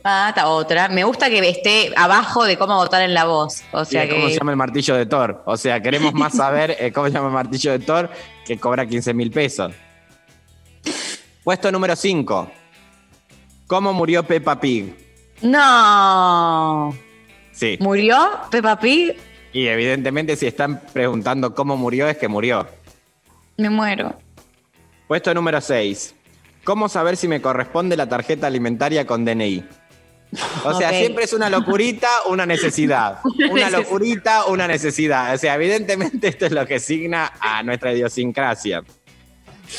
Está 0.06 0.46
otra. 0.46 0.88
Me 0.88 1.02
gusta 1.02 1.28
que 1.28 1.40
esté 1.48 1.92
abajo 1.96 2.44
de 2.44 2.56
cómo 2.56 2.76
votar 2.76 3.02
en 3.02 3.12
la 3.12 3.24
voz. 3.24 3.64
O 3.72 3.84
sea 3.84 4.08
¿Cómo 4.08 4.26
que. 4.26 4.34
se 4.34 4.38
llama 4.38 4.52
el 4.52 4.56
martillo 4.56 4.94
de 4.94 5.04
Thor? 5.04 5.42
O 5.46 5.56
sea, 5.56 5.82
queremos 5.82 6.14
más 6.14 6.32
saber 6.36 6.76
eh, 6.78 6.92
cómo 6.92 7.08
se 7.08 7.12
llama 7.14 7.26
el 7.26 7.34
martillo 7.34 7.72
de 7.72 7.80
Thor 7.80 8.08
que 8.44 8.56
cobra 8.56 8.86
15 8.86 9.12
mil 9.14 9.32
pesos. 9.32 9.72
Puesto 11.42 11.72
número 11.72 11.96
5. 11.96 12.50
¿Cómo 13.66 13.92
murió 13.92 14.22
Peppa 14.22 14.60
Pig? 14.60 14.94
No. 15.42 16.94
Sí. 17.50 17.76
¿Murió 17.80 18.16
Peppa 18.48 18.78
Pig? 18.78 19.16
Y 19.52 19.66
evidentemente 19.66 20.36
si 20.36 20.46
están 20.46 20.82
preguntando 20.92 21.52
cómo 21.52 21.76
murió 21.76 22.06
es 22.08 22.16
que 22.16 22.28
murió. 22.28 22.68
Me 23.56 23.70
muero. 23.70 24.14
Puesto 25.08 25.34
número 25.34 25.60
6. 25.60 26.14
¿Cómo 26.62 26.88
saber 26.88 27.16
si 27.16 27.26
me 27.26 27.42
corresponde 27.42 27.96
la 27.96 28.08
tarjeta 28.08 28.46
alimentaria 28.46 29.04
con 29.04 29.24
DNI? 29.24 29.64
O 30.64 30.74
sea, 30.74 30.90
siempre 30.90 31.24
es 31.24 31.32
una 31.32 31.48
locurita, 31.48 32.08
una 32.26 32.44
necesidad. 32.46 33.20
Una 33.50 33.70
locurita, 33.70 34.46
una 34.46 34.66
necesidad. 34.66 35.34
O 35.34 35.38
sea, 35.38 35.54
evidentemente 35.54 36.28
esto 36.28 36.46
es 36.46 36.52
lo 36.52 36.66
que 36.66 36.78
signa 36.80 37.32
a 37.40 37.62
nuestra 37.62 37.92
idiosincrasia. 37.92 38.82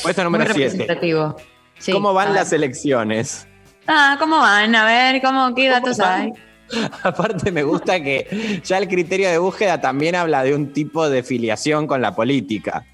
Puesto 0.02 0.24
número 0.24 0.44
Muy 0.44 0.54
7. 0.54 0.70
representativo. 0.70 1.36
Sí, 1.78 1.92
¿Cómo 1.92 2.12
van 2.12 2.34
las 2.34 2.52
elecciones? 2.52 3.46
Ah, 3.86 4.16
¿cómo 4.18 4.38
van? 4.38 4.74
A 4.74 4.84
ver, 4.84 5.22
¿cómo, 5.22 5.54
¿qué 5.54 5.68
datos 5.68 6.00
hay? 6.00 6.32
Aparte 7.02 7.50
me 7.52 7.62
gusta 7.62 8.00
que 8.02 8.60
ya 8.64 8.78
el 8.78 8.88
criterio 8.88 9.30
de 9.30 9.38
búsqueda 9.38 9.80
también 9.80 10.14
habla 10.14 10.42
de 10.42 10.54
un 10.54 10.72
tipo 10.72 11.08
de 11.08 11.22
filiación 11.22 11.86
con 11.86 12.02
la 12.02 12.14
política. 12.14 12.84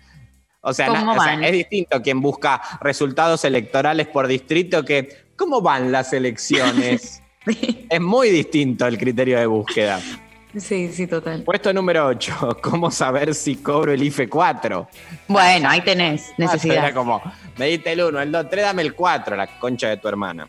O 0.60 0.72
sea, 0.72 0.86
¿Cómo 0.88 1.06
na- 1.06 1.20
o 1.20 1.22
sea, 1.22 1.32
van? 1.34 1.44
es 1.44 1.52
distinto 1.52 2.00
quien 2.02 2.20
busca 2.20 2.60
resultados 2.80 3.44
electorales 3.44 4.06
por 4.06 4.26
distrito 4.26 4.84
que 4.84 5.26
cómo 5.36 5.60
van 5.60 5.90
las 5.92 6.12
elecciones. 6.12 7.20
es 7.90 8.00
muy 8.00 8.30
distinto 8.30 8.86
el 8.86 8.98
criterio 8.98 9.38
de 9.38 9.46
búsqueda. 9.46 10.00
Sí, 10.56 10.88
sí, 10.92 11.06
total. 11.08 11.42
Puesto 11.42 11.72
número 11.72 12.06
8. 12.06 12.58
¿Cómo 12.62 12.90
saber 12.90 13.34
si 13.34 13.56
cobro 13.56 13.92
el 13.92 14.02
IFE 14.02 14.28
4? 14.28 14.88
Bueno, 15.26 15.68
ahí 15.68 15.80
tenés, 15.80 16.28
Era 16.38 16.52
necesidad. 16.52 16.94
como, 16.94 17.20
me 17.56 17.66
diste 17.66 17.92
el 17.92 18.02
1, 18.02 18.20
el 18.20 18.30
2, 18.30 18.46
3, 18.50 18.64
dame 18.64 18.82
el 18.82 18.94
4, 18.94 19.36
la 19.36 19.46
concha 19.58 19.88
de 19.88 19.96
tu 19.96 20.06
hermana. 20.06 20.48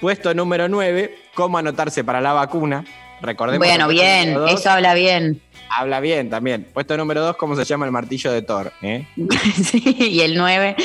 Puesto 0.00 0.32
número 0.32 0.68
9. 0.68 1.14
¿Cómo 1.34 1.58
anotarse 1.58 2.02
para 2.02 2.20
la 2.20 2.32
vacuna? 2.32 2.84
Recordemos 3.20 3.66
Bueno, 3.66 3.88
bien, 3.88 4.36
eso 4.48 4.70
habla 4.70 4.94
bien. 4.94 5.40
Habla 5.68 6.00
bien 6.00 6.30
también. 6.30 6.66
Puesto 6.72 6.96
número 6.96 7.22
2, 7.22 7.36
¿cómo 7.36 7.56
se 7.56 7.64
llama 7.64 7.86
el 7.86 7.92
martillo 7.92 8.32
de 8.32 8.42
Thor? 8.42 8.72
¿Eh? 8.82 9.06
sí, 9.62 9.94
y 9.98 10.20
el 10.20 10.36
9, 10.36 10.76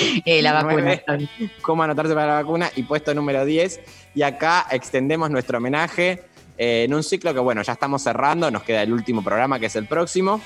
la 0.42 0.54
vacuna. 0.54 1.02
Nueve, 1.08 1.30
¿Cómo 1.62 1.84
anotarse 1.84 2.14
para 2.14 2.28
la 2.28 2.34
vacuna? 2.42 2.72
Y 2.76 2.84
puesto 2.84 3.14
número 3.14 3.46
10. 3.46 3.80
Y 4.16 4.24
acá 4.24 4.68
extendemos 4.72 5.30
nuestro 5.30 5.58
homenaje 5.60 6.24
eh, 6.58 6.84
en 6.84 6.94
un 6.94 7.04
ciclo 7.04 7.34
que, 7.34 7.40
bueno, 7.40 7.62
ya 7.62 7.74
estamos 7.74 8.02
cerrando. 8.02 8.52
Nos 8.52 8.64
queda 8.64 8.84
el 8.84 8.94
último 8.94 9.24
programa, 9.24 9.60
que 9.60 9.68
es 9.68 9.76
el 9.76 9.88
próximo. 9.88 10.42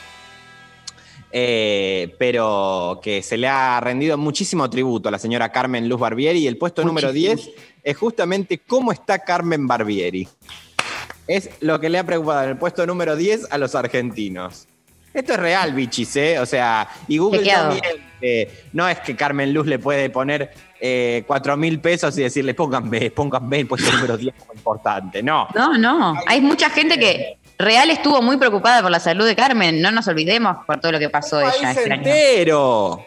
Eh, 1.31 2.15
pero 2.17 3.01
que 3.03 3.21
se 3.21 3.37
le 3.37 3.47
ha 3.47 3.79
rendido 3.81 4.17
muchísimo 4.17 4.69
tributo 4.69 5.09
a 5.09 5.11
la 5.11 5.19
señora 5.19 5.51
Carmen 5.51 5.89
Luz 5.89 5.99
Barbieri. 5.99 6.39
Y 6.39 6.47
el 6.47 6.57
puesto 6.57 6.83
número 6.85 7.11
10 7.11 7.49
es 7.83 7.97
justamente 7.97 8.59
cómo 8.59 8.91
está 8.91 9.19
Carmen 9.19 9.67
Barbieri. 9.67 10.27
Es 11.27 11.49
lo 11.61 11.79
que 11.79 11.89
le 11.89 11.97
ha 11.99 12.03
preocupado 12.05 12.43
en 12.43 12.49
el 12.51 12.57
puesto 12.57 12.85
número 12.85 13.15
10 13.15 13.51
a 13.51 13.57
los 13.57 13.73
argentinos. 13.75 14.67
Esto 15.13 15.33
es 15.33 15.39
real, 15.39 15.73
bichis, 15.73 16.15
¿eh? 16.17 16.39
O 16.39 16.45
sea, 16.45 16.87
y 17.07 17.17
Google 17.17 17.39
Chequeado. 17.39 17.73
no 17.73 17.79
miente. 17.81 18.51
No 18.73 18.87
es 18.89 18.99
que 18.99 19.15
Carmen 19.15 19.53
Luz 19.53 19.65
le 19.67 19.79
puede 19.79 20.09
poner 20.09 20.51
eh, 20.79 21.23
4 21.25 21.57
mil 21.57 21.79
pesos 21.79 22.17
y 22.17 22.23
decirle, 22.23 22.53
pónganme, 22.53 23.11
pónganme 23.11 23.59
el 23.61 23.67
puesto 23.67 23.91
número 23.93 24.17
10 24.17 24.35
como 24.39 24.53
importante. 24.53 25.23
No. 25.23 25.47
No, 25.55 25.77
no. 25.77 26.15
Hay 26.27 26.41
mucha 26.41 26.69
gente 26.69 26.99
que 26.99 27.37
real 27.57 27.89
estuvo 27.91 28.21
muy 28.21 28.37
preocupada 28.37 28.81
por 28.81 28.91
la 28.91 28.99
salud 28.99 29.25
de 29.25 29.35
Carmen. 29.35 29.81
No 29.81 29.91
nos 29.91 30.07
olvidemos 30.07 30.57
por 30.65 30.79
todo 30.81 30.91
lo 30.93 30.99
que 30.99 31.09
pasó 31.09 31.39
ella 31.39 31.51
país 31.61 31.77
este 31.77 31.91
año. 31.93 31.95
entero. 31.95 33.05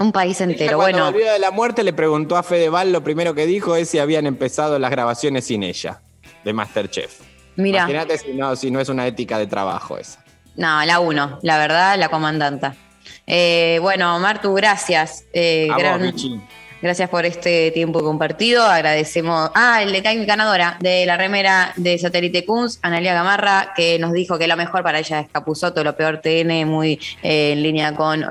Un 0.00 0.12
país 0.12 0.40
Ella 0.40 0.50
entero. 0.52 0.78
cuando 0.78 1.12
Bueno, 1.12 1.32
de 1.32 1.38
la 1.38 1.50
muerte 1.50 1.82
le 1.84 1.92
preguntó 1.92 2.36
a 2.36 2.42
Fedeval, 2.42 2.92
lo 2.92 3.02
primero 3.02 3.34
que 3.34 3.46
dijo 3.46 3.76
es 3.76 3.88
si 3.88 3.98
habían 3.98 4.26
empezado 4.26 4.78
las 4.78 4.90
grabaciones 4.90 5.46
sin 5.46 5.62
ella, 5.64 6.00
de 6.48 6.54
Masterchef. 6.54 7.20
mira. 7.56 7.80
Imagínate 7.80 8.16
si 8.16 8.32
no, 8.32 8.56
si 8.56 8.70
no 8.70 8.80
es 8.80 8.88
una 8.88 9.06
ética 9.06 9.38
de 9.38 9.46
trabajo 9.46 9.98
esa. 9.98 10.24
No, 10.56 10.82
la 10.86 10.98
uno, 10.98 11.38
la 11.42 11.58
verdad, 11.58 11.98
la 11.98 12.08
comandanta. 12.08 12.74
Eh, 13.26 13.78
bueno, 13.82 14.18
Martu, 14.18 14.54
gracias. 14.54 15.24
Eh, 15.34 15.68
A 15.70 15.76
gran- 15.76 16.14
gracias 16.80 17.10
por 17.10 17.26
este 17.26 17.70
tiempo 17.72 18.00
compartido. 18.00 18.64
Agradecemos. 18.64 19.50
Ah, 19.54 19.82
el 19.82 19.92
de 19.92 20.02
Kai, 20.02 20.24
ganadora 20.24 20.76
de 20.80 21.04
la 21.04 21.16
remera 21.18 21.72
de 21.76 21.98
Satélite 21.98 22.44
Kunz, 22.46 22.78
Analia 22.82 23.12
Gamarra, 23.12 23.72
que 23.76 23.98
nos 23.98 24.12
dijo 24.14 24.38
que 24.38 24.48
lo 24.48 24.56
mejor 24.56 24.82
para 24.82 24.98
ella 25.00 25.20
es 25.20 25.28
Capuzoto, 25.28 25.84
lo 25.84 25.94
peor 25.96 26.20
TN, 26.22 26.64
muy 26.64 26.98
eh, 27.22 27.52
en 27.52 27.62
línea 27.62 27.94
con. 27.94 28.24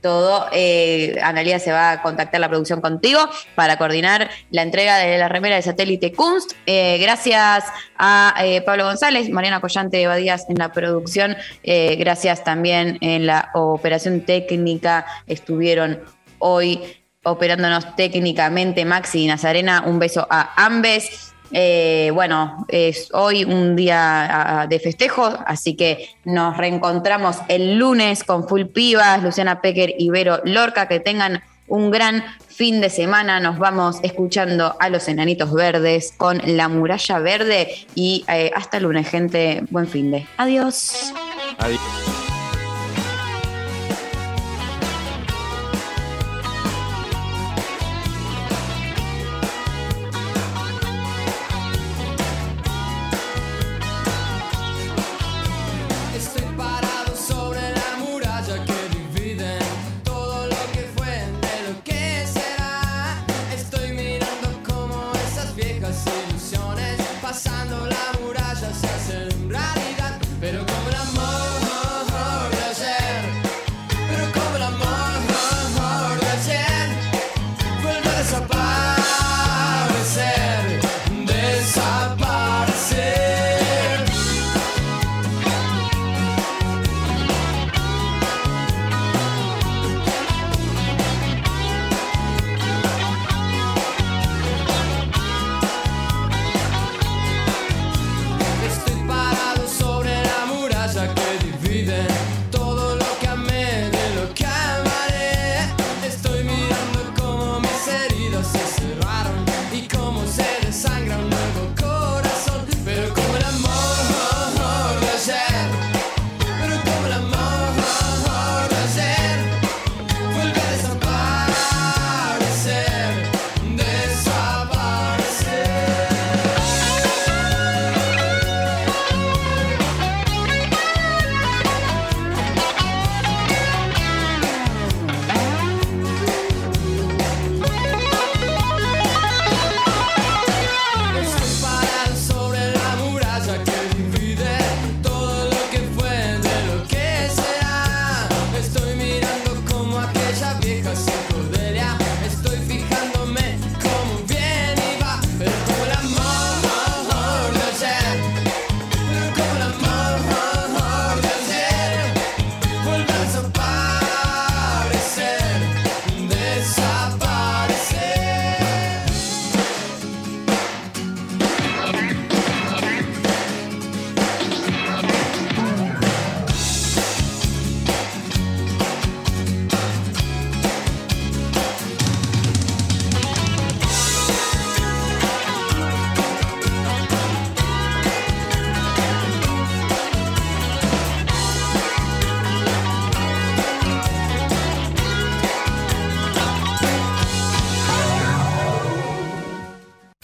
Todo, 0.00 0.46
eh, 0.52 1.18
Analia 1.22 1.58
se 1.58 1.72
va 1.72 1.92
a 1.92 2.02
contactar 2.02 2.40
la 2.40 2.48
producción 2.48 2.80
contigo 2.80 3.20
para 3.54 3.76
coordinar 3.76 4.30
la 4.50 4.62
entrega 4.62 4.98
de 4.98 5.18
la 5.18 5.28
remera 5.28 5.56
de 5.56 5.62
satélite 5.62 6.12
Kunst. 6.12 6.52
Eh, 6.66 6.98
gracias 7.00 7.64
a 7.98 8.34
eh, 8.42 8.62
Pablo 8.62 8.84
González, 8.84 9.28
Mariana 9.30 9.60
Collante 9.60 9.96
de 9.96 10.06
Badías 10.06 10.46
en 10.48 10.58
la 10.58 10.72
producción. 10.72 11.36
Eh, 11.62 11.96
gracias 11.96 12.44
también 12.44 12.98
en 13.00 13.26
la 13.26 13.50
operación 13.54 14.22
técnica. 14.22 15.06
Estuvieron 15.26 16.00
hoy 16.38 16.80
operándonos 17.22 17.96
técnicamente 17.96 18.84
Maxi 18.84 19.24
y 19.24 19.26
Nazarena. 19.26 19.84
Un 19.86 19.98
beso 19.98 20.26
a 20.30 20.64
ambes. 20.64 21.29
Eh, 21.52 22.10
bueno, 22.14 22.64
es 22.68 23.08
hoy 23.12 23.44
un 23.44 23.76
día 23.76 24.66
de 24.68 24.78
festejo, 24.78 25.24
así 25.46 25.74
que 25.74 26.10
nos 26.24 26.56
reencontramos 26.56 27.38
el 27.48 27.76
lunes 27.76 28.24
con 28.24 28.48
Full 28.48 28.66
Pivas, 28.66 29.22
Luciana 29.22 29.60
Pecker 29.60 29.94
y 29.98 30.10
Vero 30.10 30.40
Lorca. 30.44 30.88
Que 30.88 31.00
tengan 31.00 31.42
un 31.70 31.90
gran 31.90 32.22
fin 32.48 32.80
de 32.80 32.90
semana. 32.90 33.40
Nos 33.40 33.58
vamos 33.58 33.98
escuchando 34.02 34.76
a 34.78 34.90
los 34.90 35.08
enanitos 35.08 35.52
verdes 35.54 36.12
con 36.16 36.40
la 36.44 36.68
muralla 36.68 37.18
verde 37.20 37.86
y 37.94 38.24
eh, 38.28 38.50
hasta 38.54 38.76
el 38.76 38.82
lunes, 38.82 39.08
gente. 39.08 39.62
Buen 39.70 39.88
fin 39.88 40.10
de. 40.10 40.26
Adiós. 40.36 41.12
Adiós. 41.58 42.09